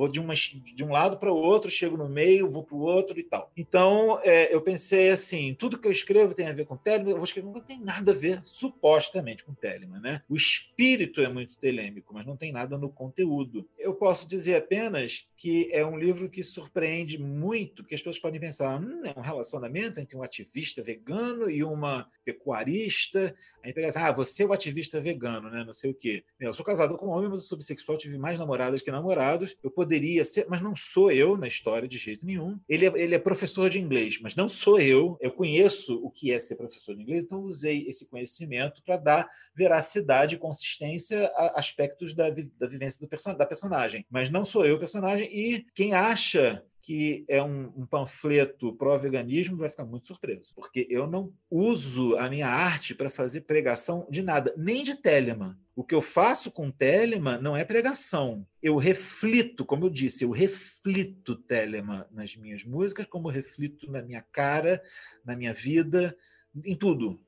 Vou 0.00 0.08
de, 0.08 0.18
uma, 0.18 0.32
de 0.32 0.82
um 0.82 0.92
lado 0.92 1.18
para 1.18 1.30
o 1.30 1.36
outro, 1.36 1.70
chego 1.70 1.94
no 1.94 2.08
meio, 2.08 2.50
vou 2.50 2.64
para 2.64 2.74
o 2.74 2.80
outro 2.80 3.20
e 3.20 3.22
tal. 3.22 3.52
Então, 3.54 4.18
é, 4.22 4.50
eu 4.50 4.62
pensei 4.62 5.10
assim, 5.10 5.52
tudo 5.52 5.76
que 5.78 5.86
eu 5.86 5.92
escrevo 5.92 6.32
tem 6.32 6.46
a 6.46 6.54
ver 6.54 6.64
com 6.64 6.74
Telemann, 6.74 7.10
eu 7.10 7.16
vou 7.16 7.24
escrever, 7.24 7.50
não 7.50 7.60
tem 7.60 7.78
nada 7.78 8.12
a 8.12 8.14
ver, 8.14 8.40
supostamente, 8.42 9.44
com 9.44 9.52
Telemann, 9.52 10.00
né? 10.00 10.22
O 10.26 10.34
espírito 10.34 11.20
é 11.20 11.28
muito 11.28 11.58
telêmico, 11.58 12.14
mas 12.14 12.24
não 12.24 12.34
tem 12.34 12.50
nada 12.50 12.78
no 12.78 12.88
conteúdo. 12.88 13.68
Eu 13.78 13.92
posso 13.92 14.26
dizer 14.26 14.54
apenas 14.54 15.28
que 15.36 15.68
é 15.70 15.84
um 15.84 15.98
livro 15.98 16.30
que 16.30 16.42
surpreende 16.42 17.18
muito, 17.18 17.84
que 17.84 17.94
as 17.94 18.00
pessoas 18.00 18.18
podem 18.18 18.40
pensar, 18.40 18.80
hum, 18.80 19.02
é 19.04 19.12
um 19.18 19.22
relacionamento 19.22 20.00
entre 20.00 20.16
um 20.16 20.22
ativista 20.22 20.82
vegano 20.82 21.50
e 21.50 21.62
uma 21.62 22.08
pecuarista. 22.24 23.34
Aí 23.62 23.74
pega 23.74 23.88
assim, 23.88 23.98
ah, 23.98 24.12
você 24.12 24.44
é 24.44 24.46
o 24.46 24.52
ativista 24.54 24.98
vegano, 24.98 25.50
né? 25.50 25.62
Não 25.62 25.74
sei 25.74 25.90
o 25.90 25.94
quê. 25.94 26.24
Eu 26.40 26.54
sou 26.54 26.64
casado 26.64 26.96
com 26.96 27.08
um 27.08 27.10
homem, 27.10 27.28
mas 27.28 27.42
eu 27.42 27.48
sou 27.48 27.58
bissexual, 27.58 27.98
tive 27.98 28.16
mais 28.16 28.38
namoradas 28.38 28.80
que 28.80 28.90
namorados. 28.90 29.54
Eu 29.62 29.70
poderia 29.70 29.89
ser, 30.24 30.46
mas 30.48 30.60
não 30.60 30.74
sou 30.76 31.10
eu 31.10 31.36
na 31.36 31.46
história 31.46 31.88
de 31.88 31.98
jeito 31.98 32.24
nenhum. 32.24 32.58
Ele 32.68 32.86
é, 32.86 32.92
ele 32.96 33.14
é 33.14 33.18
professor 33.18 33.68
de 33.68 33.78
inglês, 33.80 34.18
mas 34.20 34.34
não 34.34 34.48
sou 34.48 34.80
eu. 34.80 35.16
Eu 35.20 35.32
conheço 35.32 35.96
o 36.02 36.10
que 36.10 36.32
é 36.32 36.38
ser 36.38 36.56
professor 36.56 36.94
de 36.94 37.02
inglês, 37.02 37.24
então 37.24 37.40
usei 37.40 37.86
esse 37.86 38.08
conhecimento 38.08 38.82
para 38.84 38.96
dar 38.96 39.28
veracidade 39.54 40.34
e 40.34 40.38
consistência 40.38 41.26
a 41.36 41.58
aspectos 41.58 42.14
da, 42.14 42.30
da 42.30 42.66
vivência 42.66 43.00
do 43.00 43.08
person 43.08 43.34
da 43.34 43.46
personagem. 43.46 44.04
Mas 44.10 44.30
não 44.30 44.44
sou 44.44 44.66
eu 44.66 44.76
o 44.76 44.78
personagem, 44.78 45.28
e 45.32 45.64
quem 45.74 45.94
acha 45.94 46.62
que 46.82 47.24
é 47.28 47.42
um, 47.42 47.72
um 47.76 47.86
panfleto 47.86 48.72
pró-veganismo 48.74 49.56
vai 49.56 49.68
ficar 49.68 49.84
muito 49.84 50.06
surpreso, 50.06 50.54
porque 50.54 50.86
eu 50.90 51.06
não 51.06 51.32
uso 51.50 52.16
a 52.16 52.28
minha 52.28 52.48
arte 52.48 52.94
para 52.94 53.10
fazer 53.10 53.42
pregação 53.42 54.06
de 54.10 54.22
nada, 54.22 54.54
nem 54.56 54.82
de 54.82 54.94
Telemann. 54.94 55.56
O 55.76 55.84
que 55.84 55.94
eu 55.94 56.00
faço 56.00 56.50
com 56.50 56.70
Telemann 56.70 57.40
não 57.40 57.56
é 57.56 57.64
pregação. 57.64 58.46
Eu 58.62 58.76
reflito, 58.76 59.64
como 59.64 59.86
eu 59.86 59.90
disse, 59.90 60.24
eu 60.24 60.30
reflito 60.30 61.36
Telemann 61.36 62.04
nas 62.10 62.36
minhas 62.36 62.64
músicas, 62.64 63.06
como 63.06 63.28
reflito 63.28 63.90
na 63.90 64.02
minha 64.02 64.22
cara, 64.22 64.82
na 65.24 65.36
minha 65.36 65.54
vida, 65.54 66.16
em 66.64 66.76
tudo. 66.76 67.20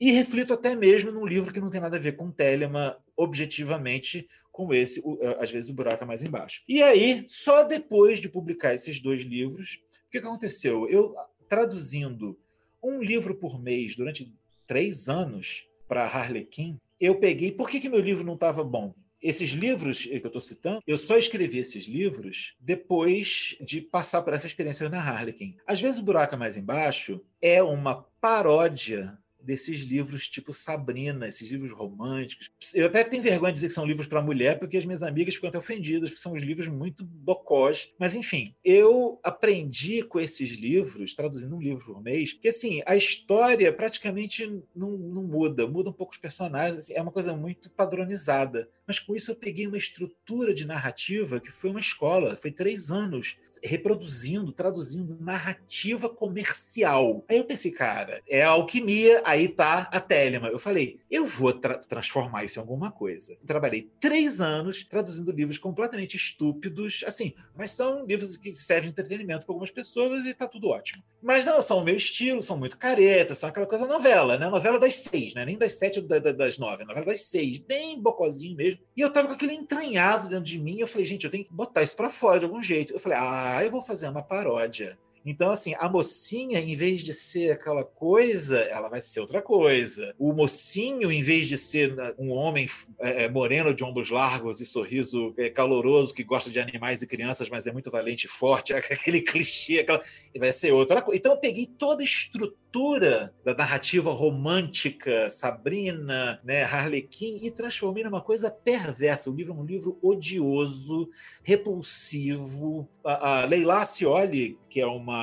E 0.00 0.12
reflito 0.12 0.54
até 0.54 0.76
mesmo 0.76 1.10
num 1.10 1.26
livro 1.26 1.52
que 1.52 1.60
não 1.60 1.70
tem 1.70 1.80
nada 1.80 1.96
a 1.96 2.00
ver 2.00 2.16
com 2.16 2.30
Telemann 2.30 2.94
objetivamente, 3.16 4.28
como 4.52 4.72
esse, 4.72 5.02
é, 5.20 5.42
às 5.42 5.50
vezes 5.50 5.68
o 5.68 5.74
buraco 5.74 6.04
é 6.04 6.06
mais 6.06 6.22
embaixo. 6.22 6.62
E 6.68 6.82
aí, 6.82 7.24
só 7.26 7.64
depois 7.64 8.20
de 8.20 8.28
publicar 8.28 8.72
esses 8.74 9.00
dois 9.00 9.22
livros, 9.22 9.80
o 10.06 10.10
que 10.10 10.18
aconteceu? 10.18 10.88
Eu, 10.88 11.14
traduzindo 11.48 12.38
um 12.82 13.02
livro 13.02 13.34
por 13.34 13.60
mês 13.60 13.96
durante 13.96 14.32
três 14.66 15.08
anos 15.08 15.66
para 15.88 16.04
Harlequin, 16.04 16.78
eu 17.00 17.16
peguei. 17.16 17.50
Por 17.50 17.68
que, 17.68 17.80
que 17.80 17.88
meu 17.88 18.00
livro 18.00 18.24
não 18.24 18.34
estava 18.34 18.62
bom? 18.62 18.94
Esses 19.20 19.50
livros 19.50 20.04
que 20.04 20.20
eu 20.22 20.26
estou 20.28 20.40
citando, 20.40 20.80
eu 20.86 20.96
só 20.96 21.18
escrevi 21.18 21.58
esses 21.58 21.86
livros 21.86 22.54
depois 22.60 23.56
de 23.60 23.80
passar 23.80 24.22
por 24.22 24.32
essa 24.32 24.46
experiência 24.46 24.88
na 24.88 25.00
Harlequin. 25.00 25.56
Às 25.66 25.80
vezes 25.80 25.98
o 25.98 26.04
buraco 26.04 26.36
é 26.36 26.38
mais 26.38 26.56
embaixo 26.56 27.20
é 27.42 27.60
uma 27.60 28.06
paródia 28.20 29.18
desses 29.40 29.80
livros 29.80 30.28
tipo 30.28 30.52
Sabrina, 30.52 31.26
esses 31.26 31.50
livros 31.50 31.72
românticos. 31.72 32.50
Eu 32.74 32.86
até 32.86 33.04
tenho 33.04 33.22
vergonha 33.22 33.52
de 33.52 33.56
dizer 33.56 33.68
que 33.68 33.74
são 33.74 33.86
livros 33.86 34.06
para 34.06 34.22
mulher, 34.22 34.58
porque 34.58 34.76
as 34.76 34.84
minhas 34.84 35.02
amigas 35.02 35.34
ficam 35.34 35.48
até 35.48 35.58
ofendidas, 35.58 36.10
porque 36.10 36.20
são 36.20 36.32
os 36.32 36.42
livros 36.42 36.68
muito 36.68 37.04
bocós. 37.04 37.90
Mas, 37.98 38.14
enfim, 38.14 38.54
eu 38.64 39.18
aprendi 39.22 40.02
com 40.02 40.20
esses 40.20 40.50
livros, 40.50 41.14
traduzindo 41.14 41.56
um 41.56 41.60
livro 41.60 41.84
por 41.84 42.02
mês, 42.02 42.32
que 42.32 42.48
assim, 42.48 42.82
a 42.86 42.96
história 42.96 43.72
praticamente 43.72 44.62
não, 44.74 44.90
não 44.90 45.22
muda, 45.22 45.66
muda 45.66 45.90
um 45.90 45.92
pouco 45.94 46.12
os 46.12 46.18
personagens, 46.18 46.78
assim, 46.78 46.92
é 46.94 47.02
uma 47.02 47.12
coisa 47.12 47.34
muito 47.34 47.70
padronizada. 47.70 48.68
Mas 48.86 48.98
com 48.98 49.14
isso 49.14 49.30
eu 49.30 49.36
peguei 49.36 49.66
uma 49.66 49.76
estrutura 49.76 50.54
de 50.54 50.66
narrativa 50.66 51.40
que 51.40 51.50
foi 51.50 51.70
uma 51.70 51.80
escola, 51.80 52.36
foi 52.36 52.50
três 52.50 52.90
anos 52.90 53.36
reproduzindo, 53.62 54.52
traduzindo 54.52 55.18
narrativa 55.20 56.08
comercial. 56.08 57.24
Aí 57.28 57.38
eu 57.38 57.44
pensei, 57.44 57.70
cara, 57.70 58.22
é 58.28 58.42
alquimia, 58.42 59.22
aí 59.24 59.48
tá 59.48 59.88
a 59.92 60.00
Telema. 60.00 60.48
Eu 60.48 60.58
falei, 60.58 61.00
eu 61.10 61.26
vou 61.26 61.52
tra 61.52 61.78
transformar 61.78 62.44
isso 62.44 62.58
em 62.58 62.62
alguma 62.62 62.90
coisa. 62.90 63.36
trabalhei 63.46 63.90
três 64.00 64.40
anos 64.40 64.84
traduzindo 64.84 65.32
livros 65.32 65.58
completamente 65.58 66.16
estúpidos, 66.16 67.02
assim, 67.06 67.34
mas 67.56 67.70
são 67.70 68.04
livros 68.04 68.36
que 68.36 68.52
servem 68.52 68.88
de 68.88 68.92
entretenimento 68.92 69.44
para 69.44 69.52
algumas 69.52 69.70
pessoas 69.70 70.24
e 70.24 70.34
tá 70.34 70.46
tudo 70.46 70.68
ótimo. 70.68 71.02
Mas 71.20 71.44
não 71.44 71.60
são 71.60 71.78
o 71.78 71.84
meu 71.84 71.96
estilo, 71.96 72.40
são 72.40 72.56
muito 72.56 72.78
caretas, 72.78 73.38
são 73.38 73.48
aquela 73.48 73.66
coisa 73.66 73.86
novela, 73.86 74.38
né? 74.38 74.48
Novela 74.48 74.78
das 74.78 74.96
seis, 74.96 75.34
né? 75.34 75.44
Nem 75.44 75.58
das 75.58 75.74
sete 75.74 76.00
da, 76.00 76.18
da, 76.18 76.32
das 76.32 76.58
nove, 76.58 76.84
novela 76.84 77.06
das 77.06 77.22
seis, 77.22 77.58
bem 77.58 78.00
bocozinho 78.00 78.56
mesmo. 78.56 78.80
E 78.96 79.00
eu 79.00 79.10
tava 79.10 79.28
com 79.28 79.34
aquele 79.34 79.54
entranhado 79.54 80.28
dentro 80.28 80.44
de 80.44 80.58
mim, 80.58 80.78
eu 80.78 80.86
falei, 80.86 81.06
gente, 81.06 81.24
eu 81.24 81.30
tenho 81.30 81.44
que 81.44 81.52
botar 81.52 81.82
isso 81.82 81.96
para 81.96 82.10
fora 82.10 82.38
de 82.38 82.44
algum 82.44 82.62
jeito. 82.62 82.92
Eu 82.92 82.98
falei, 82.98 83.18
ah, 83.18 83.47
ah, 83.56 83.64
eu 83.64 83.70
vou 83.70 83.82
fazer 83.82 84.08
uma 84.08 84.22
paródia. 84.22 84.98
Então, 85.28 85.50
assim, 85.50 85.74
a 85.78 85.88
mocinha, 85.90 86.58
em 86.58 86.74
vez 86.74 87.02
de 87.02 87.12
ser 87.12 87.50
aquela 87.50 87.84
coisa, 87.84 88.60
ela 88.60 88.88
vai 88.88 89.00
ser 89.00 89.20
outra 89.20 89.42
coisa. 89.42 90.14
O 90.18 90.32
mocinho, 90.32 91.12
em 91.12 91.22
vez 91.22 91.46
de 91.46 91.58
ser 91.58 91.94
né, 91.94 92.14
um 92.18 92.30
homem 92.30 92.66
é, 92.98 93.24
é, 93.24 93.28
moreno 93.28 93.74
de 93.74 93.84
ombros 93.84 94.10
largos 94.10 94.58
e 94.62 94.64
sorriso 94.64 95.34
é, 95.36 95.50
caloroso, 95.50 96.14
que 96.14 96.24
gosta 96.24 96.50
de 96.50 96.58
animais 96.58 97.02
e 97.02 97.06
crianças, 97.06 97.50
mas 97.50 97.66
é 97.66 97.72
muito 97.72 97.90
valente 97.90 98.24
e 98.24 98.28
forte, 98.28 98.72
aquele 98.72 99.20
clichê, 99.20 99.80
aquela... 99.80 100.02
vai 100.38 100.50
ser 100.50 100.72
outra 100.72 101.02
coisa. 101.02 101.18
Então, 101.18 101.32
eu 101.32 101.38
peguei 101.38 101.66
toda 101.66 102.02
a 102.02 102.06
estrutura 102.06 103.34
da 103.44 103.54
narrativa 103.54 104.10
romântica, 104.10 105.28
Sabrina, 105.28 106.40
né, 106.42 106.62
Harlequin, 106.62 107.38
e 107.42 107.50
transformei 107.50 108.02
numa 108.02 108.22
coisa 108.22 108.50
perversa. 108.50 109.30
O 109.30 109.34
livro 109.34 109.52
é 109.52 109.56
um 109.56 109.64
livro 109.64 109.98
odioso, 110.02 111.10
repulsivo. 111.42 112.88
A, 113.04 113.42
a 113.42 113.44
Leila 113.44 113.84
Cioli, 113.84 114.58
que 114.70 114.80
é 114.80 114.86
uma 114.86 115.17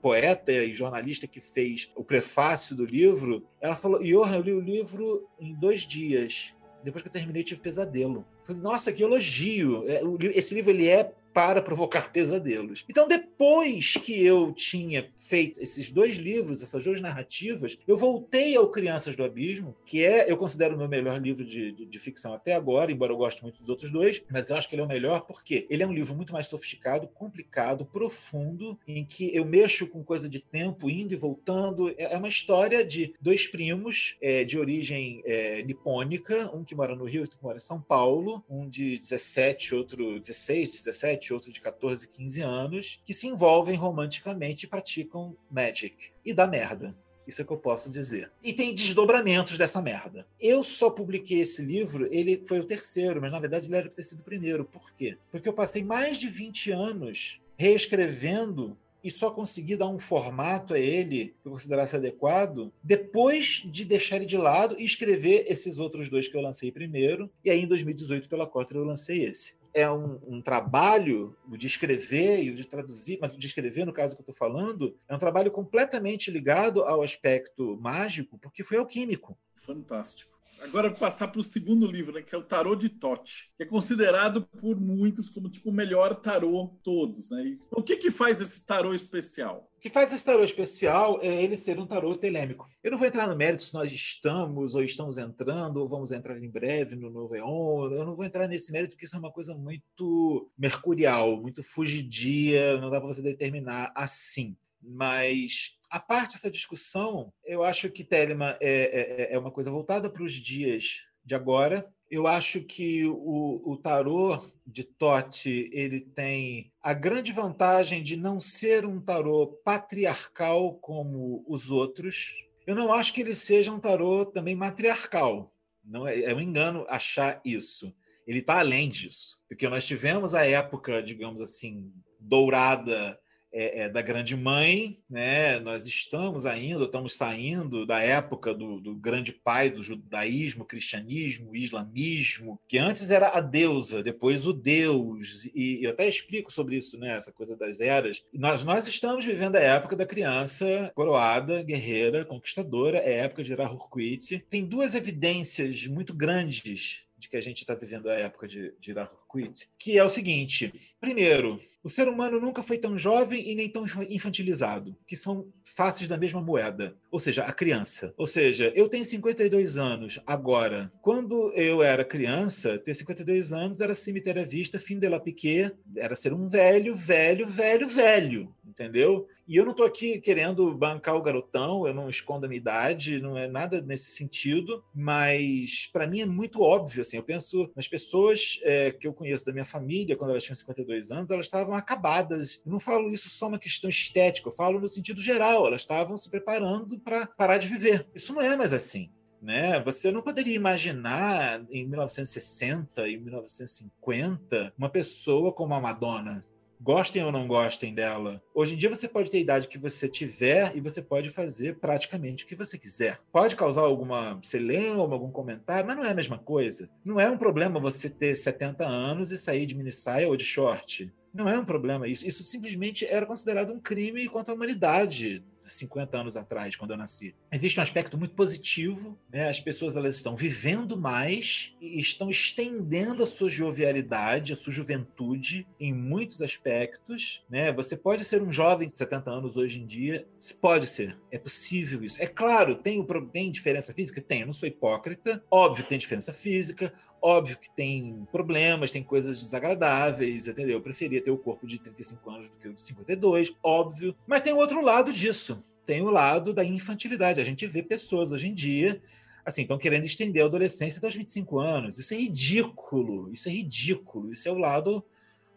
poeta 0.00 0.52
e 0.52 0.72
jornalista 0.72 1.26
que 1.26 1.40
fez 1.40 1.90
o 1.94 2.02
prefácio 2.02 2.74
do 2.74 2.84
livro, 2.84 3.46
ela 3.60 3.74
falou: 3.74 4.02
Johan, 4.02 4.36
eu 4.36 4.42
li 4.42 4.52
o 4.52 4.60
livro 4.60 5.28
em 5.38 5.54
dois 5.54 5.82
dias. 5.82 6.54
Depois 6.82 7.02
que 7.02 7.08
eu 7.08 7.12
terminei, 7.12 7.44
tive 7.44 7.60
pesadelo. 7.60 8.24
Falei, 8.42 8.62
Nossa, 8.62 8.92
que 8.92 9.02
elogio! 9.02 9.84
É, 9.86 10.00
esse 10.34 10.54
livro 10.54 10.70
ele 10.70 10.88
é 10.88 11.12
para 11.32 11.62
provocar 11.62 12.12
pesadelos. 12.12 12.84
Então, 12.88 13.06
depois 13.06 13.94
que 13.94 14.24
eu 14.24 14.52
tinha 14.52 15.10
feito 15.18 15.62
esses 15.62 15.90
dois 15.90 16.16
livros, 16.16 16.62
essas 16.62 16.84
duas 16.84 17.00
narrativas, 17.00 17.78
eu 17.86 17.96
voltei 17.96 18.56
ao 18.56 18.68
Crianças 18.68 19.16
do 19.16 19.24
Abismo, 19.24 19.76
que 19.84 20.04
é, 20.04 20.30
eu 20.30 20.36
considero 20.36 20.74
o 20.74 20.78
meu 20.78 20.88
melhor 20.88 21.20
livro 21.20 21.44
de, 21.44 21.72
de, 21.72 21.86
de, 21.86 21.98
ficção 21.98 22.32
até 22.32 22.54
agora, 22.54 22.90
embora 22.90 23.12
eu 23.12 23.16
goste 23.16 23.42
muito 23.42 23.60
dos 23.60 23.68
outros 23.68 23.90
dois, 23.90 24.22
mas 24.30 24.50
eu 24.50 24.56
acho 24.56 24.68
que 24.68 24.74
ele 24.74 24.82
é 24.82 24.84
o 24.84 24.88
melhor 24.88 25.20
porque 25.20 25.66
ele 25.68 25.82
é 25.82 25.86
um 25.86 25.92
livro 25.92 26.14
muito 26.14 26.32
mais 26.32 26.46
sofisticado, 26.46 27.08
complicado, 27.08 27.84
profundo, 27.84 28.78
em 28.86 29.04
que 29.04 29.34
eu 29.34 29.44
mexo 29.44 29.86
com 29.86 30.02
coisa 30.02 30.28
de 30.28 30.40
tempo, 30.40 30.88
indo 30.88 31.12
e 31.12 31.16
voltando. 31.16 31.90
É, 31.90 32.14
é 32.14 32.16
uma 32.16 32.28
história 32.28 32.84
de 32.84 33.14
dois 33.20 33.46
primos 33.46 34.16
é, 34.20 34.44
de 34.44 34.58
origem 34.58 35.22
é, 35.24 35.62
nipônica, 35.62 36.50
um 36.54 36.64
que 36.64 36.74
mora 36.74 36.96
no 36.96 37.04
Rio, 37.04 37.22
outro 37.22 37.38
que 37.38 37.44
mora 37.44 37.58
em 37.58 37.60
São 37.60 37.80
Paulo, 37.80 38.42
um 38.48 38.68
de 38.68 38.98
17, 38.98 39.74
outro 39.74 40.18
16, 40.18 40.70
17, 40.70 41.19
17, 41.20 41.34
outro 41.34 41.52
de 41.52 41.60
14, 41.60 42.08
15 42.08 42.40
anos, 42.40 43.00
que 43.04 43.12
se 43.12 43.28
envolvem 43.28 43.76
romanticamente 43.76 44.64
e 44.64 44.68
praticam 44.68 45.36
Magic. 45.50 46.10
E 46.24 46.32
dá 46.32 46.46
merda. 46.46 46.96
Isso 47.26 47.42
é 47.42 47.44
que 47.44 47.52
eu 47.52 47.58
posso 47.58 47.90
dizer. 47.90 48.32
E 48.42 48.52
tem 48.52 48.74
desdobramentos 48.74 49.56
dessa 49.56 49.80
merda. 49.80 50.26
Eu 50.40 50.64
só 50.64 50.90
publiquei 50.90 51.40
esse 51.40 51.62
livro, 51.62 52.08
ele 52.10 52.42
foi 52.46 52.58
o 52.58 52.64
terceiro, 52.64 53.20
mas 53.20 53.30
na 53.30 53.38
verdade 53.38 53.68
ele 53.68 53.76
era 53.76 53.86
para 53.86 53.94
ter 53.94 54.02
sido 54.02 54.20
o 54.20 54.24
primeiro. 54.24 54.64
Por 54.64 54.92
quê? 54.94 55.16
Porque 55.30 55.48
eu 55.48 55.52
passei 55.52 55.84
mais 55.84 56.18
de 56.18 56.28
20 56.28 56.72
anos 56.72 57.40
reescrevendo 57.56 58.76
e 59.04 59.10
só 59.10 59.30
consegui 59.30 59.76
dar 59.76 59.88
um 59.88 59.98
formato 59.98 60.74
a 60.74 60.78
ele 60.78 61.34
que 61.40 61.48
eu 61.48 61.52
considerasse 61.52 61.96
adequado 61.96 62.72
depois 62.82 63.62
de 63.64 63.84
deixar 63.84 64.16
ele 64.16 64.26
de 64.26 64.36
lado 64.36 64.76
e 64.78 64.84
escrever 64.84 65.44
esses 65.46 65.78
outros 65.78 66.08
dois 66.08 66.26
que 66.26 66.36
eu 66.36 66.40
lancei 66.40 66.72
primeiro. 66.72 67.30
E 67.44 67.50
aí, 67.50 67.62
em 67.62 67.66
2018, 67.66 68.28
pela 68.28 68.46
Cotter, 68.46 68.78
eu 68.78 68.84
lancei 68.84 69.24
esse. 69.24 69.54
É 69.72 69.90
um, 69.90 70.18
um 70.26 70.40
trabalho 70.40 71.36
de 71.46 71.66
escrever 71.66 72.42
e 72.42 72.52
de 72.52 72.64
traduzir, 72.64 73.18
mas 73.20 73.36
de 73.36 73.46
escrever, 73.46 73.84
no 73.84 73.92
caso 73.92 74.14
que 74.16 74.20
eu 74.20 74.30
estou 74.30 74.34
falando, 74.34 74.96
é 75.08 75.14
um 75.14 75.18
trabalho 75.18 75.50
completamente 75.50 76.30
ligado 76.30 76.82
ao 76.82 77.02
aspecto 77.02 77.78
mágico, 77.80 78.38
porque 78.38 78.64
foi 78.64 78.78
alquímico. 78.78 79.36
Fantástico. 79.54 80.39
Agora 80.62 80.90
passar 80.90 81.28
para 81.28 81.40
o 81.40 81.44
segundo 81.44 81.86
livro, 81.86 82.12
né, 82.12 82.22
que 82.22 82.34
é 82.34 82.38
o 82.38 82.42
Tarô 82.42 82.74
de 82.74 82.88
Tote, 82.88 83.50
que 83.56 83.62
é 83.62 83.66
considerado 83.66 84.42
por 84.60 84.78
muitos 84.78 85.28
como 85.28 85.48
tipo 85.48 85.70
o 85.70 85.72
melhor 85.72 86.14
tarô 86.16 86.78
todos, 86.82 87.30
né? 87.30 87.42
E 87.44 87.58
o 87.70 87.82
que 87.82 87.96
que 87.96 88.10
faz 88.10 88.40
esse 88.40 88.64
tarô 88.66 88.94
especial? 88.94 89.70
O 89.76 89.80
que 89.80 89.88
faz 89.88 90.12
esse 90.12 90.24
tarô 90.24 90.44
especial 90.44 91.18
é 91.22 91.42
ele 91.42 91.56
ser 91.56 91.78
um 91.78 91.86
tarô 91.86 92.14
telêmico. 92.14 92.68
Eu 92.84 92.90
não 92.90 92.98
vou 92.98 93.06
entrar 93.06 93.26
no 93.26 93.34
mérito 93.34 93.62
se 93.62 93.72
nós 93.72 93.90
estamos 93.90 94.74
ou 94.74 94.82
estamos 94.82 95.16
entrando 95.16 95.78
ou 95.78 95.88
vamos 95.88 96.12
entrar 96.12 96.36
em 96.36 96.50
breve 96.50 96.96
no 96.96 97.08
novo 97.08 97.34
Eon. 97.34 97.90
Eu 97.90 98.04
não 98.04 98.12
vou 98.12 98.26
entrar 98.26 98.46
nesse 98.46 98.70
mérito 98.72 98.92
porque 98.92 99.06
isso 99.06 99.16
é 99.16 99.18
uma 99.18 99.32
coisa 99.32 99.54
muito 99.54 100.50
mercurial, 100.58 101.40
muito 101.40 101.62
fugidia, 101.62 102.78
não 102.78 102.90
dá 102.90 103.00
para 103.00 103.10
você 103.10 103.22
determinar 103.22 103.90
assim. 103.96 104.54
Mas 104.82 105.78
a 105.90 105.98
parte 105.98 106.34
dessa 106.34 106.50
discussão, 106.50 107.32
eu 107.44 107.64
acho 107.64 107.90
que 107.90 108.04
Telema 108.04 108.56
é, 108.60 109.28
é, 109.30 109.34
é 109.34 109.38
uma 109.38 109.50
coisa 109.50 109.70
voltada 109.70 110.08
para 110.08 110.22
os 110.22 110.32
dias 110.32 111.00
de 111.24 111.34
agora. 111.34 111.92
Eu 112.08 112.26
acho 112.26 112.62
que 112.62 113.04
o, 113.06 113.60
o 113.64 113.76
tarô 113.76 114.40
de 114.64 114.84
Tote 114.84 115.68
ele 115.72 116.00
tem 116.00 116.72
a 116.80 116.94
grande 116.94 117.32
vantagem 117.32 118.02
de 118.02 118.16
não 118.16 118.40
ser 118.40 118.86
um 118.86 119.00
tarô 119.00 119.48
patriarcal 119.64 120.74
como 120.74 121.44
os 121.46 121.70
outros. 121.72 122.34
Eu 122.66 122.76
não 122.76 122.92
acho 122.92 123.12
que 123.12 123.20
ele 123.20 123.34
seja 123.34 123.72
um 123.72 123.80
tarô 123.80 124.24
também 124.24 124.54
matriarcal. 124.54 125.52
Não 125.84 126.06
é, 126.06 126.20
é 126.20 126.34
um 126.34 126.40
engano 126.40 126.86
achar 126.88 127.40
isso. 127.44 127.92
Ele 128.26 128.38
está 128.38 128.60
além 128.60 128.88
disso, 128.88 129.38
porque 129.48 129.68
nós 129.68 129.84
tivemos 129.84 130.34
a 130.34 130.46
época, 130.46 131.02
digamos 131.02 131.40
assim, 131.40 131.92
dourada 132.20 133.18
é, 133.52 133.82
é, 133.82 133.88
da 133.88 134.00
Grande 134.00 134.36
Mãe, 134.36 134.98
né? 135.08 135.58
nós 135.60 135.86
estamos 135.86 136.46
ainda, 136.46 136.84
estamos 136.84 137.14
saindo 137.14 137.84
da 137.84 138.00
época 138.00 138.54
do, 138.54 138.80
do, 138.80 138.94
grande 138.94 139.32
pai 139.32 139.70
do 139.70 139.82
judaísmo, 139.82 140.64
cristianismo, 140.64 141.56
islamismo, 141.56 142.60
que 142.68 142.78
antes 142.78 143.10
era 143.10 143.28
a 143.28 143.40
deusa, 143.40 144.02
depois 144.02 144.46
o 144.46 144.52
Deus, 144.52 145.44
e 145.54 145.80
eu 145.82 145.90
até 145.90 146.08
explico 146.08 146.52
sobre 146.52 146.76
isso, 146.76 146.98
né? 146.98 147.16
essa 147.16 147.32
coisa 147.32 147.56
das 147.56 147.80
eras. 147.80 148.22
Nós, 148.32 148.64
nós 148.64 148.86
estamos 148.86 149.24
vivendo 149.24 149.56
a 149.56 149.60
época 149.60 149.96
da 149.96 150.06
criança 150.06 150.92
coroada, 150.94 151.62
guerreira, 151.62 152.24
conquistadora, 152.24 152.98
é 152.98 153.20
a 153.20 153.24
época 153.24 153.42
de 153.42 153.52
Irahurquit. 153.52 154.44
Tem 154.48 154.64
duas 154.64 154.94
evidências 154.94 155.86
muito 155.86 156.14
grandes 156.14 157.06
de 157.20 157.28
que 157.28 157.36
a 157.36 157.40
gente 157.40 157.58
está 157.58 157.74
vivendo 157.74 158.08
a 158.08 158.14
época 158.14 158.48
de, 158.48 158.72
de 158.80 158.90
Irahurquit, 158.90 159.68
que 159.78 159.98
é 159.98 160.02
o 160.02 160.08
seguinte: 160.08 160.72
primeiro, 160.98 161.60
o 161.82 161.88
ser 161.88 162.08
humano 162.08 162.40
nunca 162.40 162.62
foi 162.62 162.78
tão 162.78 162.98
jovem 162.98 163.48
e 163.48 163.54
nem 163.54 163.68
tão 163.68 163.84
infantilizado, 164.08 164.96
que 165.06 165.16
são 165.16 165.48
faces 165.64 166.08
da 166.08 166.18
mesma 166.18 166.40
moeda. 166.40 166.94
Ou 167.10 167.18
seja, 167.18 167.44
a 167.44 167.52
criança. 167.52 168.12
Ou 168.16 168.26
seja, 168.26 168.72
eu 168.74 168.88
tenho 168.88 169.04
52 169.04 169.78
anos 169.78 170.20
agora. 170.26 170.92
Quando 171.00 171.52
eu 171.54 171.82
era 171.82 172.04
criança, 172.04 172.78
ter 172.78 172.94
52 172.94 173.52
anos 173.52 173.80
era 173.80 173.94
cemitério 173.94 174.42
à 174.42 174.44
vista, 174.44 174.78
fim 174.78 174.98
de 174.98 175.08
la 175.08 175.18
piquet, 175.18 175.72
era 175.96 176.14
ser 176.14 176.32
um 176.32 176.46
velho, 176.46 176.94
velho, 176.94 177.46
velho, 177.46 177.88
velho, 177.88 178.54
entendeu? 178.66 179.26
E 179.50 179.56
eu 179.56 179.64
não 179.64 179.72
estou 179.72 179.84
aqui 179.84 180.20
querendo 180.20 180.72
bancar 180.76 181.16
o 181.16 181.22
garotão, 181.22 181.84
eu 181.84 181.92
não 181.92 182.08
escondo 182.08 182.46
a 182.46 182.48
minha 182.48 182.60
idade, 182.60 183.20
não 183.20 183.36
é 183.36 183.48
nada 183.48 183.80
nesse 183.80 184.12
sentido, 184.12 184.84
mas 184.94 185.88
para 185.92 186.06
mim 186.06 186.20
é 186.20 186.26
muito 186.26 186.62
óbvio, 186.62 187.00
assim, 187.00 187.16
eu 187.16 187.22
penso 187.24 187.68
nas 187.74 187.88
pessoas 187.88 188.60
é, 188.62 188.92
que 188.92 189.08
eu 189.08 189.12
conheço 189.12 189.44
da 189.44 189.52
minha 189.52 189.64
família, 189.64 190.16
quando 190.16 190.30
elas 190.30 190.44
tinham 190.44 190.54
52 190.54 191.10
anos, 191.10 191.30
elas 191.32 191.46
estavam 191.46 191.69
estavam 191.70 191.76
acabadas. 191.76 192.62
Eu 192.66 192.72
não 192.72 192.80
falo 192.80 193.12
isso 193.12 193.28
só 193.28 193.48
uma 193.48 193.58
questão 193.58 193.88
estética, 193.88 194.48
eu 194.48 194.52
falo 194.52 194.80
no 194.80 194.88
sentido 194.88 195.22
geral. 195.22 195.66
Elas 195.66 195.82
estavam 195.82 196.16
se 196.16 196.28
preparando 196.28 196.98
para 196.98 197.26
parar 197.26 197.58
de 197.58 197.68
viver. 197.68 198.06
Isso 198.14 198.34
não 198.34 198.42
é 198.42 198.56
mais 198.56 198.72
assim. 198.72 199.10
Né? 199.40 199.80
Você 199.80 200.10
não 200.10 200.20
poderia 200.20 200.54
imaginar 200.54 201.64
em 201.70 201.86
1960 201.86 203.08
e 203.08 203.16
1950 203.16 204.74
uma 204.76 204.90
pessoa 204.90 205.52
como 205.52 205.72
a 205.72 205.80
Madonna. 205.80 206.42
Gostem 206.82 207.22
ou 207.22 207.30
não 207.30 207.46
gostem 207.46 207.94
dela. 207.94 208.42
Hoje 208.54 208.74
em 208.74 208.78
dia 208.78 208.88
você 208.88 209.06
pode 209.06 209.30
ter 209.30 209.36
a 209.36 209.40
idade 209.40 209.68
que 209.68 209.76
você 209.76 210.08
tiver 210.08 210.74
e 210.74 210.80
você 210.80 211.02
pode 211.02 211.28
fazer 211.28 211.76
praticamente 211.76 212.44
o 212.44 212.46
que 212.46 212.54
você 212.54 212.78
quiser. 212.78 213.20
Pode 213.30 213.54
causar 213.54 213.82
alguma 213.82 214.38
celeuma, 214.42 215.12
algum 215.12 215.30
comentário, 215.30 215.86
mas 215.86 215.96
não 215.96 216.04
é 216.04 216.10
a 216.10 216.14
mesma 216.14 216.38
coisa. 216.38 216.88
Não 217.04 217.20
é 217.20 217.30
um 217.30 217.36
problema 217.36 217.78
você 217.78 218.08
ter 218.08 218.34
70 218.34 218.86
anos 218.86 219.30
e 219.30 219.36
sair 219.36 219.66
de 219.66 219.74
mini 219.74 219.92
saia 219.92 220.26
ou 220.26 220.36
de 220.36 220.44
short. 220.44 221.12
Não 221.32 221.48
é 221.48 221.58
um 221.58 221.64
problema 221.64 222.08
isso. 222.08 222.26
Isso 222.26 222.44
simplesmente 222.44 223.06
era 223.06 223.26
considerado 223.26 223.72
um 223.72 223.80
crime 223.80 224.28
contra 224.28 224.52
a 224.52 224.56
humanidade 224.56 225.42
50 225.62 226.18
anos 226.18 226.36
atrás, 226.36 226.76
quando 226.76 226.92
eu 226.92 226.96
nasci. 226.96 227.34
Existe 227.52 227.78
um 227.78 227.82
aspecto 227.82 228.16
muito 228.16 228.34
positivo, 228.34 229.18
né? 229.32 229.48
as 229.48 229.60
pessoas 229.60 229.96
elas 229.96 230.16
estão 230.16 230.34
vivendo 230.34 230.96
mais 230.96 231.74
e 231.80 231.98
estão 231.98 232.30
estendendo 232.30 233.22
a 233.22 233.26
sua 233.26 233.50
jovialidade, 233.50 234.52
a 234.52 234.56
sua 234.56 234.72
juventude 234.72 235.66
em 235.78 235.92
muitos 235.92 236.40
aspectos. 236.42 237.44
Né? 237.48 237.72
Você 237.72 237.96
pode 237.96 238.24
ser 238.24 238.42
um 238.42 238.52
jovem 238.52 238.88
de 238.88 238.96
70 238.96 239.30
anos 239.30 239.56
hoje 239.56 239.80
em 239.80 239.86
dia, 239.86 240.26
pode 240.60 240.86
ser, 240.86 241.16
é 241.30 241.38
possível 241.38 242.02
isso. 242.02 242.22
É 242.22 242.26
claro, 242.26 242.76
tem, 242.76 243.04
tem 243.32 243.50
diferença 243.50 243.92
física? 243.92 244.20
Tem, 244.20 244.40
eu 244.40 244.46
não 244.46 244.52
sou 244.52 244.68
hipócrita, 244.68 245.42
óbvio 245.50 245.84
que 245.84 245.90
tem 245.90 245.98
diferença 245.98 246.32
física, 246.32 246.92
óbvio 247.20 247.58
que 247.58 247.70
tem 247.70 248.26
problemas, 248.32 248.90
tem 248.90 249.02
coisas 249.02 249.40
desagradáveis, 249.40 250.46
entendeu? 250.46 250.78
Eu 250.78 250.82
preferia 250.82 251.22
ter 251.22 251.30
o 251.30 251.38
corpo 251.38 251.66
de 251.66 251.78
35 251.78 252.30
anos 252.30 252.50
do 252.50 252.58
que 252.58 252.68
o 252.68 252.74
de 252.74 252.82
52, 252.82 253.52
óbvio, 253.62 254.14
mas 254.26 254.42
tem 254.42 254.52
o 254.52 254.56
outro 254.56 254.80
lado 254.80 255.12
disso 255.12 255.59
tem 255.90 256.02
o 256.02 256.10
lado 256.10 256.52
da 256.52 256.64
infantilidade. 256.64 257.40
A 257.40 257.44
gente 257.44 257.66
vê 257.66 257.82
pessoas 257.82 258.30
hoje 258.30 258.46
em 258.46 258.54
dia 258.54 259.02
assim, 259.44 259.62
estão 259.62 259.76
querendo 259.76 260.04
estender 260.04 260.40
a 260.40 260.46
adolescência 260.46 261.04
aos 261.04 261.16
25 261.16 261.58
anos. 261.58 261.98
Isso 261.98 262.14
é 262.14 262.16
ridículo, 262.16 263.28
isso 263.32 263.48
é 263.48 263.52
ridículo. 263.52 264.30
Isso 264.30 264.48
é 264.48 264.52
o 264.52 264.58
lado 264.58 265.04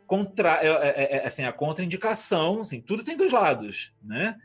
contra, 0.08 0.60
é, 0.64 0.68
é, 0.68 1.04
é, 1.04 1.18
é 1.18 1.28
assim, 1.28 1.44
a 1.44 1.52
contraindicação, 1.52 2.62
assim, 2.62 2.82
tudo 2.82 3.04
tem 3.04 3.16
dois 3.16 3.32
lados, 3.32 3.94
né? 4.02 4.36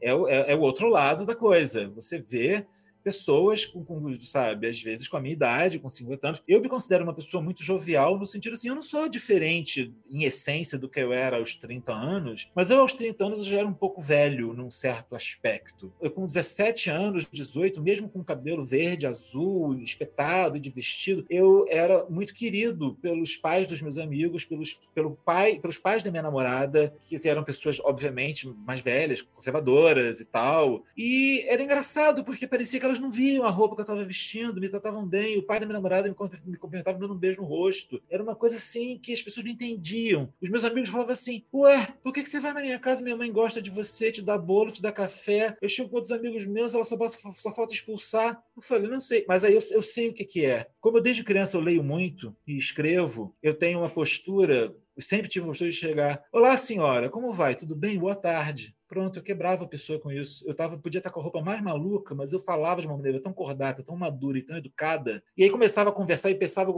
É, 0.00 0.10
é, 0.10 0.52
é, 0.52 0.56
o 0.56 0.60
outro 0.62 0.88
lado 0.88 1.24
da 1.24 1.36
coisa. 1.36 1.88
Você 1.90 2.18
vê 2.18 2.66
pessoas 3.06 3.64
com, 3.64 3.84
com, 3.84 4.12
sabe, 4.20 4.66
às 4.66 4.82
vezes 4.82 5.06
com 5.06 5.16
a 5.16 5.20
minha 5.20 5.32
idade, 5.32 5.78
com 5.78 5.88
50 5.88 6.26
anos. 6.26 6.42
Eu 6.48 6.60
me 6.60 6.68
considero 6.68 7.04
uma 7.04 7.14
pessoa 7.14 7.40
muito 7.40 7.62
jovial, 7.62 8.18
no 8.18 8.26
sentido 8.26 8.54
assim, 8.54 8.68
eu 8.68 8.74
não 8.74 8.82
sou 8.82 9.08
diferente 9.08 9.94
em 10.10 10.24
essência 10.24 10.76
do 10.76 10.88
que 10.88 10.98
eu 10.98 11.12
era 11.12 11.36
aos 11.36 11.54
30 11.54 11.92
anos, 11.92 12.50
mas 12.52 12.68
eu 12.68 12.80
aos 12.80 12.94
30 12.94 13.24
anos 13.24 13.38
eu 13.38 13.44
já 13.44 13.58
era 13.58 13.68
um 13.68 13.72
pouco 13.72 14.02
velho 14.02 14.52
num 14.54 14.72
certo 14.72 15.14
aspecto. 15.14 15.92
Eu 16.00 16.10
com 16.10 16.26
17 16.26 16.90
anos, 16.90 17.24
18, 17.30 17.80
mesmo 17.80 18.08
com 18.08 18.24
cabelo 18.24 18.64
verde, 18.64 19.06
azul, 19.06 19.78
espetado 19.80 20.58
de 20.58 20.68
vestido, 20.68 21.24
eu 21.30 21.64
era 21.68 22.06
muito 22.10 22.34
querido 22.34 22.96
pelos 22.96 23.36
pais 23.36 23.68
dos 23.68 23.80
meus 23.80 23.98
amigos, 23.98 24.44
pelos, 24.44 24.80
pelo 24.92 25.12
pai, 25.24 25.60
pelos 25.60 25.78
pais 25.78 26.02
da 26.02 26.10
minha 26.10 26.24
namorada, 26.24 26.92
que 27.08 27.16
eram 27.28 27.44
pessoas, 27.44 27.78
obviamente, 27.78 28.52
mais 28.66 28.80
velhas, 28.80 29.22
conservadoras 29.22 30.18
e 30.18 30.24
tal. 30.24 30.84
E 30.96 31.44
era 31.46 31.62
engraçado, 31.62 32.24
porque 32.24 32.48
parecia 32.48 32.80
que 32.80 32.84
elas 32.84 32.95
não 32.98 33.10
viam 33.10 33.44
a 33.44 33.50
roupa 33.50 33.74
que 33.74 33.80
eu 33.80 33.84
estava 33.84 34.04
vestindo, 34.04 34.60
me 34.60 34.68
tratavam 34.68 35.06
bem. 35.06 35.38
O 35.38 35.42
pai 35.42 35.60
da 35.60 35.66
minha 35.66 35.74
namorada 35.74 36.08
me 36.08 36.14
cumprimentava 36.14 36.98
dando 36.98 37.14
um 37.14 37.18
beijo 37.18 37.40
no 37.40 37.46
rosto. 37.46 38.02
Era 38.10 38.22
uma 38.22 38.34
coisa 38.34 38.56
assim 38.56 38.98
que 38.98 39.12
as 39.12 39.22
pessoas 39.22 39.44
não 39.44 39.52
entendiam. 39.52 40.32
Os 40.40 40.50
meus 40.50 40.64
amigos 40.64 40.88
falavam 40.88 41.12
assim: 41.12 41.44
Ué, 41.52 41.94
por 42.02 42.12
que, 42.12 42.24
você 42.24 42.40
vai 42.40 42.52
na 42.52 42.60
minha 42.60 42.78
casa? 42.78 43.02
Minha 43.02 43.16
mãe 43.16 43.30
gosta 43.32 43.60
de 43.60 43.70
você, 43.70 44.10
te 44.10 44.22
dá 44.22 44.36
bolo, 44.38 44.72
te 44.72 44.82
dá 44.82 44.92
café. 44.92 45.56
Eu 45.60 45.68
chego 45.68 45.88
com 45.88 45.96
outros 45.96 46.12
amigos 46.12 46.46
meus, 46.46 46.74
ela 46.74 46.84
só, 46.84 46.96
só 47.08 47.52
falta 47.52 47.72
expulsar. 47.72 48.42
Eu 48.56 48.62
falei: 48.62 48.88
Não 48.88 49.00
sei. 49.00 49.24
Mas 49.28 49.44
aí 49.44 49.54
eu, 49.54 49.62
eu 49.72 49.82
sei 49.82 50.08
o 50.08 50.14
que, 50.14 50.24
que 50.24 50.44
é. 50.44 50.68
Como 50.80 50.98
eu, 50.98 51.02
desde 51.02 51.24
criança 51.24 51.56
eu 51.56 51.60
leio 51.60 51.82
muito 51.82 52.34
e 52.46 52.56
escrevo, 52.56 53.34
eu 53.42 53.54
tenho 53.54 53.80
uma 53.80 53.90
postura 53.90 54.74
sempre 54.98 55.28
tive 55.28 55.44
uma 55.44 55.50
postura 55.50 55.70
de 55.70 55.76
chegar. 55.76 56.22
Olá, 56.32 56.56
senhora, 56.56 57.10
como 57.10 57.32
vai? 57.32 57.54
Tudo 57.54 57.76
bem? 57.76 57.98
Boa 57.98 58.14
tarde. 58.14 58.74
Pronto, 58.88 59.18
eu 59.18 59.22
quebrava 59.22 59.64
a 59.64 59.68
pessoa 59.68 59.98
com 59.98 60.12
isso. 60.12 60.46
Eu 60.46 60.54
tava, 60.54 60.78
podia 60.78 60.98
estar 60.98 61.10
com 61.10 61.18
a 61.18 61.22
roupa 61.22 61.40
mais 61.40 61.60
maluca, 61.60 62.14
mas 62.14 62.32
eu 62.32 62.38
falava 62.38 62.80
de 62.80 62.86
uma 62.86 62.96
maneira 62.96 63.20
tão 63.20 63.32
cordata, 63.32 63.82
tão 63.82 63.96
madura 63.96 64.38
e 64.38 64.42
tão 64.42 64.56
educada. 64.56 65.22
E 65.36 65.42
aí 65.42 65.50
começava 65.50 65.90
a 65.90 65.92
conversar 65.92 66.30
e 66.30 66.36
pensava 66.36 66.72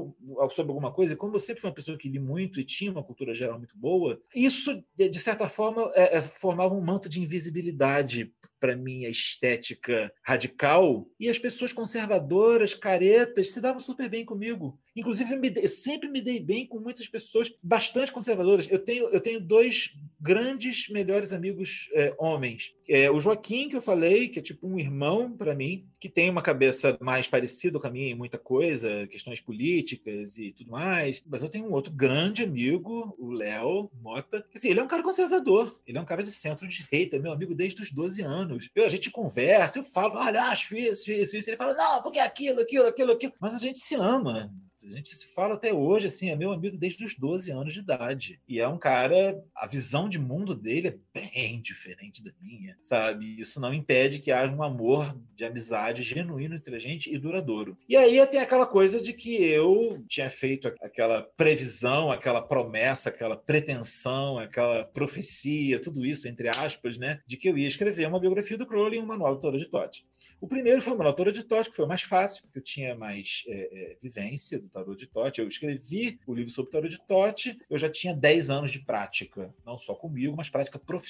sobre 0.51 0.71
alguma 0.71 0.91
coisa. 0.91 1.13
E 1.13 1.17
como 1.17 1.35
eu 1.35 1.39
sempre 1.39 1.61
fui 1.61 1.69
uma 1.69 1.75
pessoa 1.75 1.99
que 1.99 2.09
li 2.09 2.19
muito 2.19 2.61
e 2.61 2.65
tinha 2.65 2.91
uma 2.91 3.03
cultura 3.03 3.35
geral 3.35 3.59
muito 3.59 3.77
boa, 3.77 4.21
isso, 4.35 4.83
de 4.97 5.21
certa 5.21 5.49
forma, 5.49 5.93
é, 5.95 6.17
é, 6.17 6.23
formava 6.23 6.75
um 6.75 6.81
manto 6.81 7.09
de 7.11 7.21
invisibilidade 7.21 8.33
para 8.59 8.75
minha 8.75 9.09
estética 9.09 10.11
radical. 10.23 11.07
E 11.21 11.29
as 11.29 11.39
pessoas 11.39 11.73
conservadoras, 11.73 12.75
caretas, 12.75 13.53
se 13.53 13.61
davam 13.61 13.79
super 13.81 14.09
bem 14.09 14.25
comigo. 14.25 14.79
Inclusive, 14.99 15.37
me, 15.37 15.69
sempre 15.69 16.09
me 16.09 16.21
dei 16.21 16.41
bem 16.41 16.67
com 16.67 16.81
muitas 16.81 17.07
pessoas 17.07 17.53
bastante 17.63 18.11
conservadoras. 18.11 18.69
Eu 18.69 18.81
tenho, 18.81 19.09
eu 19.11 19.21
tenho 19.21 19.41
dois 19.41 19.95
grandes 20.21 20.89
melhores 20.89 21.33
amigos 21.33 21.89
é, 21.95 22.13
homens. 22.19 22.75
É, 22.89 23.09
o 23.09 23.21
Joaquim, 23.21 23.69
que 23.69 23.77
eu 23.77 23.81
falei, 23.81 24.29
que 24.29 24.41
é 24.41 24.43
tipo 24.43 24.67
um 24.67 24.77
irmão 24.77 25.37
para 25.37 25.55
mim, 25.55 25.87
que 26.01 26.09
tem 26.09 26.29
uma 26.29 26.43
cabeça 26.43 26.99
mais 27.01 27.29
parecida 27.29 27.79
com 27.79 27.87
a 27.87 27.91
minha 27.91 28.11
em 28.11 28.17
muita 28.17 28.39
coisa, 28.39 29.07
questões 29.07 29.41
políticas 29.41 30.37
e 30.37 30.53
tudo 30.53 30.73
mais. 30.73 31.23
Mas 31.25 31.43
eu 31.43 31.49
tenho 31.49 31.67
um 31.67 31.73
outro 31.73 31.93
grande 31.93 32.43
amigo, 32.43 33.15
o 33.19 33.31
Léo 33.31 33.89
Mota, 34.03 34.45
que 34.51 34.59
assim, 34.59 34.71
ele 34.71 34.81
é 34.81 34.83
um 34.83 34.89
cara 34.89 35.03
conservador, 35.05 35.79
ele 35.87 35.97
é 35.97 36.01
um 36.01 36.05
cara 36.05 36.25
de 36.25 36.33
centro-direita, 36.33 37.15
é 37.15 37.21
meu 37.21 37.31
amigo 37.31 37.55
desde 37.55 37.83
os 37.83 37.93
12 37.93 38.23
anos. 38.23 38.69
Eu, 38.75 38.85
a 38.85 38.89
gente 38.89 39.11
conversa, 39.11 39.79
eu 39.79 39.85
falo, 39.85 40.17
olha, 40.17 40.43
acho 40.47 40.77
isso, 40.77 41.09
isso, 41.13 41.37
isso. 41.37 41.51
Ele 41.51 41.57
fala, 41.57 41.75
não, 41.75 42.03
porque 42.03 42.19
é 42.19 42.23
aquilo, 42.23 42.61
aquilo, 42.61 42.87
aquilo, 42.89 43.13
aquilo. 43.13 43.33
Mas 43.41 43.55
a 43.55 43.59
gente 43.59 43.79
se 43.79 43.95
ama. 43.95 44.53
A 44.93 44.97
gente 44.97 45.15
se 45.15 45.29
fala 45.35 45.55
até 45.55 45.73
hoje, 45.73 46.07
assim, 46.07 46.31
é 46.31 46.37
meu 46.37 46.53
amigo 46.53 46.79
desde 46.79 47.05
os 47.05 47.15
12 47.15 47.51
anos 47.51 47.73
de 47.73 47.81
idade. 47.81 48.41
E 48.49 48.59
é 48.59 48.67
um 48.67 48.79
cara, 48.79 49.43
a 49.55 49.67
visão 49.67 50.09
de 50.09 50.19
mundo 50.19 50.55
dele 50.55 50.89
é 50.89 50.99
bem 51.19 51.61
diferente 51.61 52.23
da 52.23 52.31
minha, 52.41 52.77
sabe? 52.83 53.41
Isso 53.41 53.61
não 53.61 53.73
impede 53.73 54.19
que 54.19 54.31
haja 54.31 54.53
um 54.53 54.63
amor 54.63 55.17
de 55.35 55.45
amizade 55.45 56.03
genuíno 56.03 56.55
entre 56.55 56.77
a 56.77 56.79
gente 56.79 57.13
e 57.13 57.19
duradouro. 57.19 57.77
E 57.89 57.97
aí 57.97 58.25
tem 58.27 58.41
aquela 58.41 58.67
coisa 58.67 59.01
de 59.01 59.13
que 59.13 59.43
eu 59.43 60.05
tinha 60.09 60.31
feito 60.31 60.69
aquela 60.81 61.23
previsão, 61.23 62.11
aquela 62.11 62.41
promessa, 62.41 63.09
aquela 63.09 63.37
pretensão, 63.37 64.39
aquela 64.39 64.85
profecia, 64.85 65.81
tudo 65.81 66.05
isso, 66.05 66.29
entre 66.29 66.49
aspas, 66.49 66.99
né? 66.99 67.21
De 67.27 67.37
que 67.37 67.49
eu 67.49 67.57
ia 67.57 67.69
escrever 67.69 68.07
uma 68.07 68.21
biografia 68.21 68.59
do 68.59 68.67
Crowley 68.67 68.99
e 68.99 69.03
um 69.03 69.07
manual 69.07 69.35
do 69.35 69.41
Toro 69.41 69.59
de 69.59 69.67
Totti. 69.67 70.07
O 70.41 70.47
primeiro 70.47 70.81
foi 70.81 70.93
o 70.93 70.97
manual 70.97 71.13
do 71.13 71.17
Toro 71.17 71.33
de 71.33 71.45
Totti, 71.45 71.71
que 71.71 71.77
foi 71.77 71.85
o 71.85 71.89
mais 71.89 72.03
fácil, 72.03 72.43
porque 72.43 72.59
eu 72.59 72.63
tinha 72.63 72.95
mais 72.95 73.45
é, 73.49 73.93
é, 73.93 73.97
vivência 74.03 74.59
do 74.59 74.69
tarô 74.69 74.95
de 74.95 75.07
Tote. 75.07 75.41
Eu 75.41 75.49
escrevi 75.49 76.19
o 76.27 76.35
livro 76.35 76.51
sobre 76.51 76.69
o 76.69 76.73
tarô 76.73 76.89
de 76.89 76.99
Tote, 77.07 77.59
eu 77.69 77.79
já 77.79 77.89
tinha 77.89 78.15
10 78.15 78.51
anos 78.51 78.71
de 78.71 78.81
prática, 78.81 79.55
não 79.65 79.77
só 79.77 79.95
comigo, 79.95 80.37
mas 80.37 80.51
prática 80.51 80.79
profissional 80.79 81.08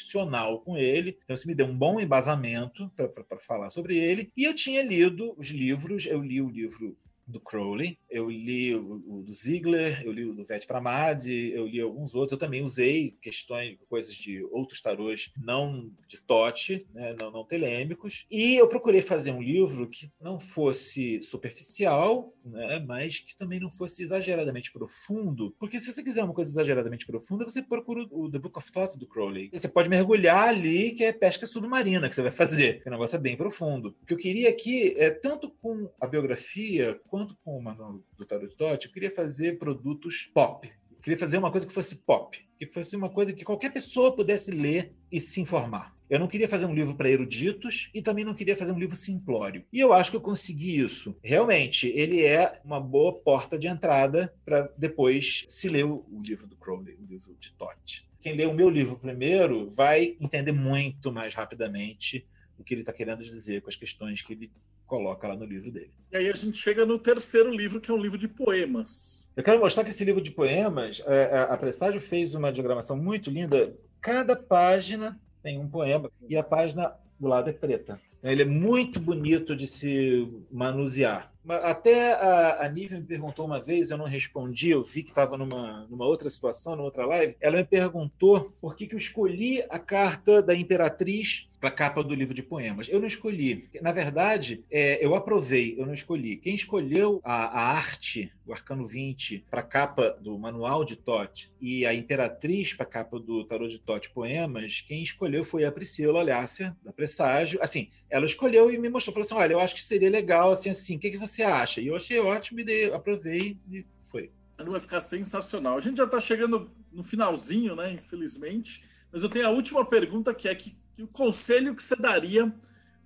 com 0.61 0.77
ele. 0.77 1.19
Então 1.25 1.35
isso 1.35 1.47
me 1.47 1.55
deu 1.55 1.67
um 1.67 1.77
bom 1.77 2.01
embasamento 2.01 2.91
para 2.97 3.39
falar 3.41 3.71
sobre 3.71 3.97
ele. 3.97 4.31
E 4.37 4.45
eu 4.45 4.55
tinha 4.55 4.83
lido 4.83 5.35
os 5.37 5.49
livros, 5.49 6.07
eu 6.07 6.23
li 6.23 6.41
o 6.41 6.49
livro 6.49 6.97
do 7.29 7.41
Crowley, 7.41 7.99
eu 8.11 8.31
li 8.31 8.75
o, 8.75 9.03
o 9.07 9.23
do 9.23 9.33
Ziegler, 9.33 10.03
eu 10.05 10.13
li 10.13 10.25
o 10.25 10.35
do 10.35 10.45
Vete 10.45 10.67
Pramadi, 10.67 11.53
eu 11.53 11.67
li 11.67 11.81
alguns 11.81 12.15
outros. 12.15 12.33
Eu 12.33 12.39
também 12.39 12.63
usei 12.63 13.17
questões, 13.21 13.77
coisas 13.89 14.15
de 14.15 14.43
outros 14.45 14.81
tarôs 14.81 15.31
não 15.37 15.91
de 16.07 16.19
Tote, 16.21 16.87
né, 16.93 17.15
não, 17.21 17.31
não 17.31 17.45
telêmicos. 17.45 18.27
E 18.31 18.57
eu 18.57 18.69
procurei 18.69 19.03
fazer 19.03 19.31
um 19.33 19.43
livro 19.43 19.89
que 19.89 20.11
não 20.21 20.39
fosse 20.39 21.21
superficial, 21.23 22.33
né, 22.45 22.81
mas 22.81 23.21
que 23.21 23.37
também 23.37 23.61
não 23.61 23.69
fosse 23.69 24.03
exageradamente 24.03 24.73
profundo. 24.73 25.55
Porque 25.59 25.81
se 25.81 25.93
você 25.93 26.03
quiser 26.03 26.25
uma 26.25 26.35
coisa 26.35 26.51
exageradamente 26.51 27.07
profunda, 27.07 27.45
você 27.45 27.63
procura 27.63 28.07
o 28.11 28.31
The 28.31 28.39
Book 28.39 28.59
of 28.59 28.73
Thoughts 28.73 28.97
do 28.97 29.07
Crowley. 29.07 29.51
Você 29.53 29.69
pode 29.69 29.89
mergulhar 29.89 30.49
ali, 30.49 30.93
que 30.93 31.05
é 31.05 31.13
pesca 31.13 31.47
submarina 31.47 32.09
que 32.09 32.15
você 32.15 32.23
vai 32.23 32.33
fazer. 32.33 32.83
O 32.87 32.91
negócio 32.91 33.17
é 33.17 33.19
bem 33.19 33.37
profundo. 33.37 33.95
O 34.03 34.07
que 34.07 34.15
eu 34.15 34.19
queria 34.19 34.49
aqui 34.49 34.95
é 34.97 35.11
tanto 35.11 35.51
com 35.51 35.91
a 36.01 36.07
biografia 36.07 36.99
quanto 37.09 37.18
com 37.43 37.59
o 37.59 37.63
manual 37.63 38.01
do 38.17 38.27
Tarot 38.27 38.57
Dot, 38.57 38.87
eu 38.87 38.93
queria 38.93 39.11
fazer 39.11 39.59
produtos 39.59 40.31
pop. 40.33 40.69
Eu 40.91 41.03
queria 41.03 41.19
fazer 41.19 41.39
uma 41.39 41.51
coisa 41.51 41.67
que 41.67 41.73
fosse 41.73 41.97
pop, 41.97 42.39
que 42.59 42.67
fosse 42.67 42.97
uma 42.97 43.09
coisa 43.09 43.33
que 43.33 43.45
qualquer 43.45 43.73
pessoa 43.73 44.15
pudesse 44.15 44.51
ler 44.51 44.93
e 45.11 45.21
se 45.21 45.41
informar. 45.41 45.97
Eu 46.11 46.19
não 46.19 46.27
queria 46.27 46.49
fazer 46.49 46.65
um 46.65 46.75
livro 46.75 46.97
para 46.97 47.11
eruditos 47.11 47.91
e 47.95 48.01
também 48.01 48.25
não 48.25 48.35
queria 48.35 48.57
fazer 48.57 48.73
um 48.73 48.79
livro 48.79 48.97
simplório. 48.97 49.65
E 49.71 49.79
eu 49.79 49.93
acho 49.93 50.11
que 50.11 50.17
eu 50.17 50.21
consegui 50.23 50.81
isso. 50.81 51.15
Realmente, 51.23 51.89
ele 51.89 52.23
é 52.23 52.61
uma 52.65 52.81
boa 52.81 53.13
porta 53.13 53.59
de 53.59 53.69
entrada 53.69 54.35
para 54.45 54.73
depois 54.77 55.45
se 55.49 55.69
ler 55.69 55.85
o 55.85 56.05
livro 56.25 56.47
do 56.47 56.57
Crowley, 56.57 56.97
o 56.97 57.05
livro 57.05 57.37
de 57.39 57.53
Todd. 57.53 58.09
Quem 58.21 58.35
lê 58.35 58.47
o 58.47 58.55
meu 58.55 58.71
livro 58.71 58.99
primeiro 58.99 59.69
vai 59.69 60.17
entender 60.19 60.53
muito 60.53 61.13
mais 61.13 61.35
rapidamente 61.35 62.27
o 62.59 62.65
que 62.65 62.75
ele 62.75 62.81
está 62.81 62.93
querendo 62.93 63.23
dizer 63.23 63.61
com 63.61 63.69
as 63.69 63.77
questões 63.77 64.23
que 64.23 64.33
ele 64.33 64.51
coloca 64.89 65.29
lá 65.29 65.37
no 65.37 65.45
livro 65.45 65.71
dele. 65.71 65.93
E 66.11 66.17
aí 66.17 66.29
a 66.29 66.35
gente 66.35 66.59
chega 66.59 66.85
no 66.85 66.99
terceiro 66.99 67.55
livro, 67.55 67.81
que 67.81 67.91
é 67.91 67.95
um 67.95 68.01
livro 68.01 68.19
de 68.19 68.27
poemas. 68.27 69.29
Eu 69.37 69.45
quero 69.45 69.61
mostrar 69.61 69.85
que 69.85 69.91
esse 69.91 70.05
livro 70.05 70.21
de 70.21 70.33
poemas, 70.33 71.01
é, 71.07 71.23
é, 71.23 71.39
a 71.41 71.57
Presságio 71.57 72.01
fez 72.01 72.35
uma 72.35 72.51
diagramação 72.51 72.97
muito 72.97 73.31
linda. 73.31 73.77
Cada 74.01 74.35
página 74.35 75.21
tem 75.43 75.61
um 75.61 75.69
poema 75.69 76.11
e 76.29 76.37
a 76.37 76.43
página 76.43 76.93
do 77.21 77.29
lado 77.29 77.51
é 77.51 77.53
preta. 77.53 78.01
Ele 78.23 78.43
é 78.43 78.47
muito 78.47 78.99
bonito 78.99 79.55
de 79.55 79.67
se 79.67 80.27
manusear. 80.51 81.33
Até 81.49 82.15
a, 82.15 82.67
a 82.67 82.69
Nívia 82.69 82.99
me 82.99 83.07
perguntou 83.07 83.47
uma 83.47 83.61
vez, 83.61 83.91
eu 83.91 83.97
não 83.97 84.07
respondi, 84.07 84.71
eu 84.71 84.83
vi 84.83 85.03
que 85.03 85.11
estava 85.11 85.39
numa, 85.39 85.87
numa 85.89 86.05
outra 86.05 86.29
situação, 86.29 86.75
numa 86.75 86.85
outra 86.85 87.07
live. 87.07 87.37
Ela 87.41 87.59
me 87.59 87.65
perguntou 87.65 88.53
por 88.61 88.77
que, 88.77 88.87
que 88.87 88.95
eu 88.95 88.99
escolhi 88.99 89.63
a 89.71 89.79
carta 89.79 90.43
da 90.43 90.55
Imperatriz 90.55 91.48
para 91.61 91.69
a 91.69 91.73
capa 91.73 92.03
do 92.03 92.15
livro 92.15 92.35
de 92.35 92.43
poemas. 92.43 92.89
Eu 92.89 93.01
não 93.01 93.07
escolhi. 93.07 93.69
Na 93.83 93.93
verdade, 93.93 94.65
é, 94.71 95.05
eu 95.05 95.15
aprovei, 95.15 95.75
eu 95.79 95.87
não 95.87 95.93
escolhi. 95.93 96.37
Quem 96.37 96.55
escolheu 96.55 97.21
a, 97.25 97.47
a 97.47 97.73
arte, 97.73 98.33
o 98.47 98.53
Arcano 98.53 98.87
20, 98.87 99.45
para 99.51 99.61
a 99.61 99.65
capa 99.65 100.17
do 100.21 100.39
Manual 100.39 100.85
de 100.85 100.97
Tote 100.97 101.53
e 101.61 101.85
a 101.85 101.95
Imperatriz 101.95 102.75
para 102.75 102.87
a 102.87 102.89
capa 102.89 103.19
do 103.19 103.45
Tarot 103.45 103.71
de 103.71 103.79
Tote 103.79 104.11
Poemas, 104.11 104.81
quem 104.87 105.03
escolheu 105.03 105.45
foi 105.45 105.65
a 105.65 105.73
Priscila 105.73 106.21
Olhácia, 106.21 106.77
da 106.85 106.93
Presságio. 106.93 107.59
Assim, 107.63 107.89
ela 108.09 108.27
escolheu 108.27 108.73
e 108.73 108.79
me 108.79 108.89
mostrou, 108.89 109.15
falou 109.15 109.27
assim, 109.27 109.35
olha, 109.35 109.53
eu 109.53 109.61
acho 109.61 109.75
que 109.75 109.83
seria 109.83 110.11
legal, 110.11 110.53
assim, 110.53 110.71
assim, 110.71 110.97
o 110.97 110.99
que, 110.99 111.11
que 111.11 111.19
você 111.19 111.43
acha? 111.43 111.81
E 111.81 111.89
eu 111.89 111.97
achei 111.97 112.19
ótimo, 112.19 112.61
e 112.61 112.65
dei, 112.65 112.93
aprovei 112.93 113.59
e 113.71 113.85
foi. 114.03 114.31
Vai 114.57 114.81
ficar 114.81 115.01
sensacional. 115.01 115.77
A 115.77 115.81
gente 115.81 115.99
já 115.99 116.05
está 116.05 116.19
chegando 116.19 116.71
no 116.93 117.03
finalzinho, 117.03 117.77
né, 117.77 117.93
infelizmente, 117.93 118.85
mas 119.13 119.23
eu 119.23 119.29
tenho 119.29 119.47
a 119.47 119.51
última 119.51 119.85
pergunta, 119.85 120.35
que 120.35 120.49
é 120.49 120.55
que 120.55 120.77
que 120.99 121.03
o 121.05 121.07
conselho 121.07 121.77
que 121.77 121.83
você 121.83 121.95
daria 121.95 122.53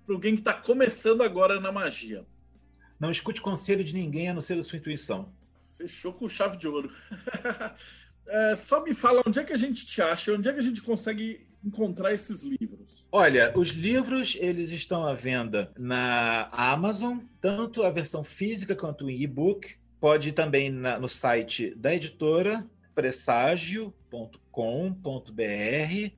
para 0.07 0.15
alguém 0.15 0.35
que 0.35 0.41
está 0.41 0.55
começando 0.55 1.23
agora 1.23 1.61
na 1.61 1.71
magia? 1.71 2.25
Não 2.99 3.11
escute 3.11 3.43
conselho 3.43 3.85
de 3.85 3.93
ninguém 3.93 4.31
a 4.31 4.35
não 4.35 4.41
ser 4.41 4.57
da 4.57 4.65
sua 4.65 4.79
intuição. 4.79 5.31
Fechou 5.77 6.11
com 6.11 6.27
chave 6.27 6.57
de 6.57 6.67
ouro. 6.67 6.91
é, 8.27 8.57
só 8.57 8.83
me 8.83 8.95
fala 8.95 9.23
onde 9.27 9.39
é 9.39 9.45
que 9.45 9.53
a 9.53 9.59
gente 9.59 9.85
te 9.85 10.01
acha, 10.01 10.33
onde 10.33 10.49
é 10.49 10.55
que 10.55 10.61
a 10.61 10.63
gente 10.63 10.81
consegue 10.81 11.47
encontrar 11.63 12.15
esses 12.15 12.43
livros? 12.45 13.07
Olha, 13.13 13.53
os 13.55 13.69
livros 13.73 14.39
eles 14.41 14.71
estão 14.71 15.07
à 15.07 15.13
venda 15.13 15.71
na 15.79 16.49
Amazon, 16.51 17.19
tanto 17.43 17.83
a 17.83 17.91
versão 17.91 18.25
física 18.25 18.75
quanto 18.75 19.11
em 19.11 19.21
e-book. 19.21 19.77
Pode 20.01 20.31
ir 20.31 20.33
também 20.33 20.71
na, 20.71 20.99
no 20.99 21.11
site 21.11 21.75
da 21.75 21.95
editora 21.95 22.67
presságio.com.br 22.95 24.33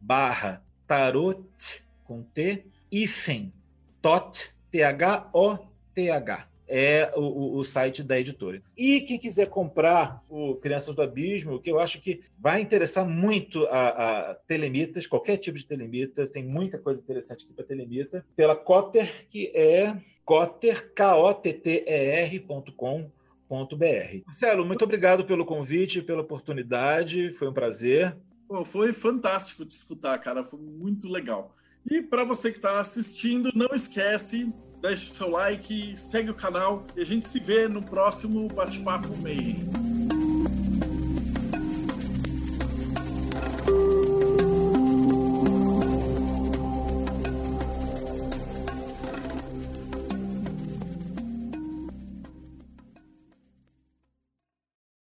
barra 0.00 0.64
tarot 0.86 1.82
com 2.04 2.22
T, 2.22 2.64
hífen, 2.90 3.52
tot, 4.00 4.54
T-H-O-T-H. 4.70 6.48
É 6.66 7.12
o, 7.14 7.58
o, 7.58 7.64
site 7.64 8.02
da 8.02 8.18
editora. 8.18 8.62
E 8.74 9.02
quem 9.02 9.18
quiser 9.18 9.48
comprar 9.48 10.24
o 10.30 10.54
Crianças 10.54 10.96
do 10.96 11.02
Abismo, 11.02 11.60
que 11.60 11.70
eu 11.70 11.78
acho 11.78 12.00
que 12.00 12.22
vai 12.38 12.62
interessar 12.62 13.06
muito 13.06 13.66
a, 13.66 14.30
a 14.30 14.34
telemitas, 14.34 15.06
qualquer 15.06 15.36
tipo 15.36 15.58
de 15.58 15.66
telemita, 15.66 16.26
tem 16.26 16.42
muita 16.42 16.78
coisa 16.78 17.02
interessante 17.02 17.44
aqui 17.44 17.52
para 17.52 17.66
telemita, 17.66 18.24
pela 18.34 18.56
Cotter, 18.56 19.26
que 19.28 19.52
é 19.54 19.94
cotter, 20.24 20.90
K-O-T-T-E-R.com. 20.94 23.10
Marcelo, 24.26 24.64
muito 24.64 24.82
obrigado 24.82 25.24
pelo 25.24 25.44
convite, 25.44 26.02
pela 26.02 26.22
oportunidade, 26.22 27.30
foi 27.30 27.48
um 27.48 27.52
prazer. 27.52 28.16
Pô, 28.46 28.64
foi 28.64 28.92
fantástico 28.92 29.64
te 29.64 29.76
escutar, 29.76 30.18
cara. 30.18 30.44
Foi 30.44 30.60
muito 30.60 31.08
legal. 31.08 31.54
E 31.90 32.00
para 32.00 32.24
você 32.24 32.50
que 32.50 32.58
está 32.58 32.80
assistindo, 32.80 33.50
não 33.54 33.74
esquece, 33.74 34.48
deixe 34.80 35.12
seu 35.12 35.30
like, 35.30 35.98
segue 35.98 36.30
o 36.30 36.34
canal 36.34 36.86
e 36.96 37.00
a 37.00 37.04
gente 37.04 37.28
se 37.28 37.38
vê 37.38 37.68
no 37.68 37.82
próximo 37.82 38.48
Bate-Papo 38.48 39.16
Meio. 39.18 40.03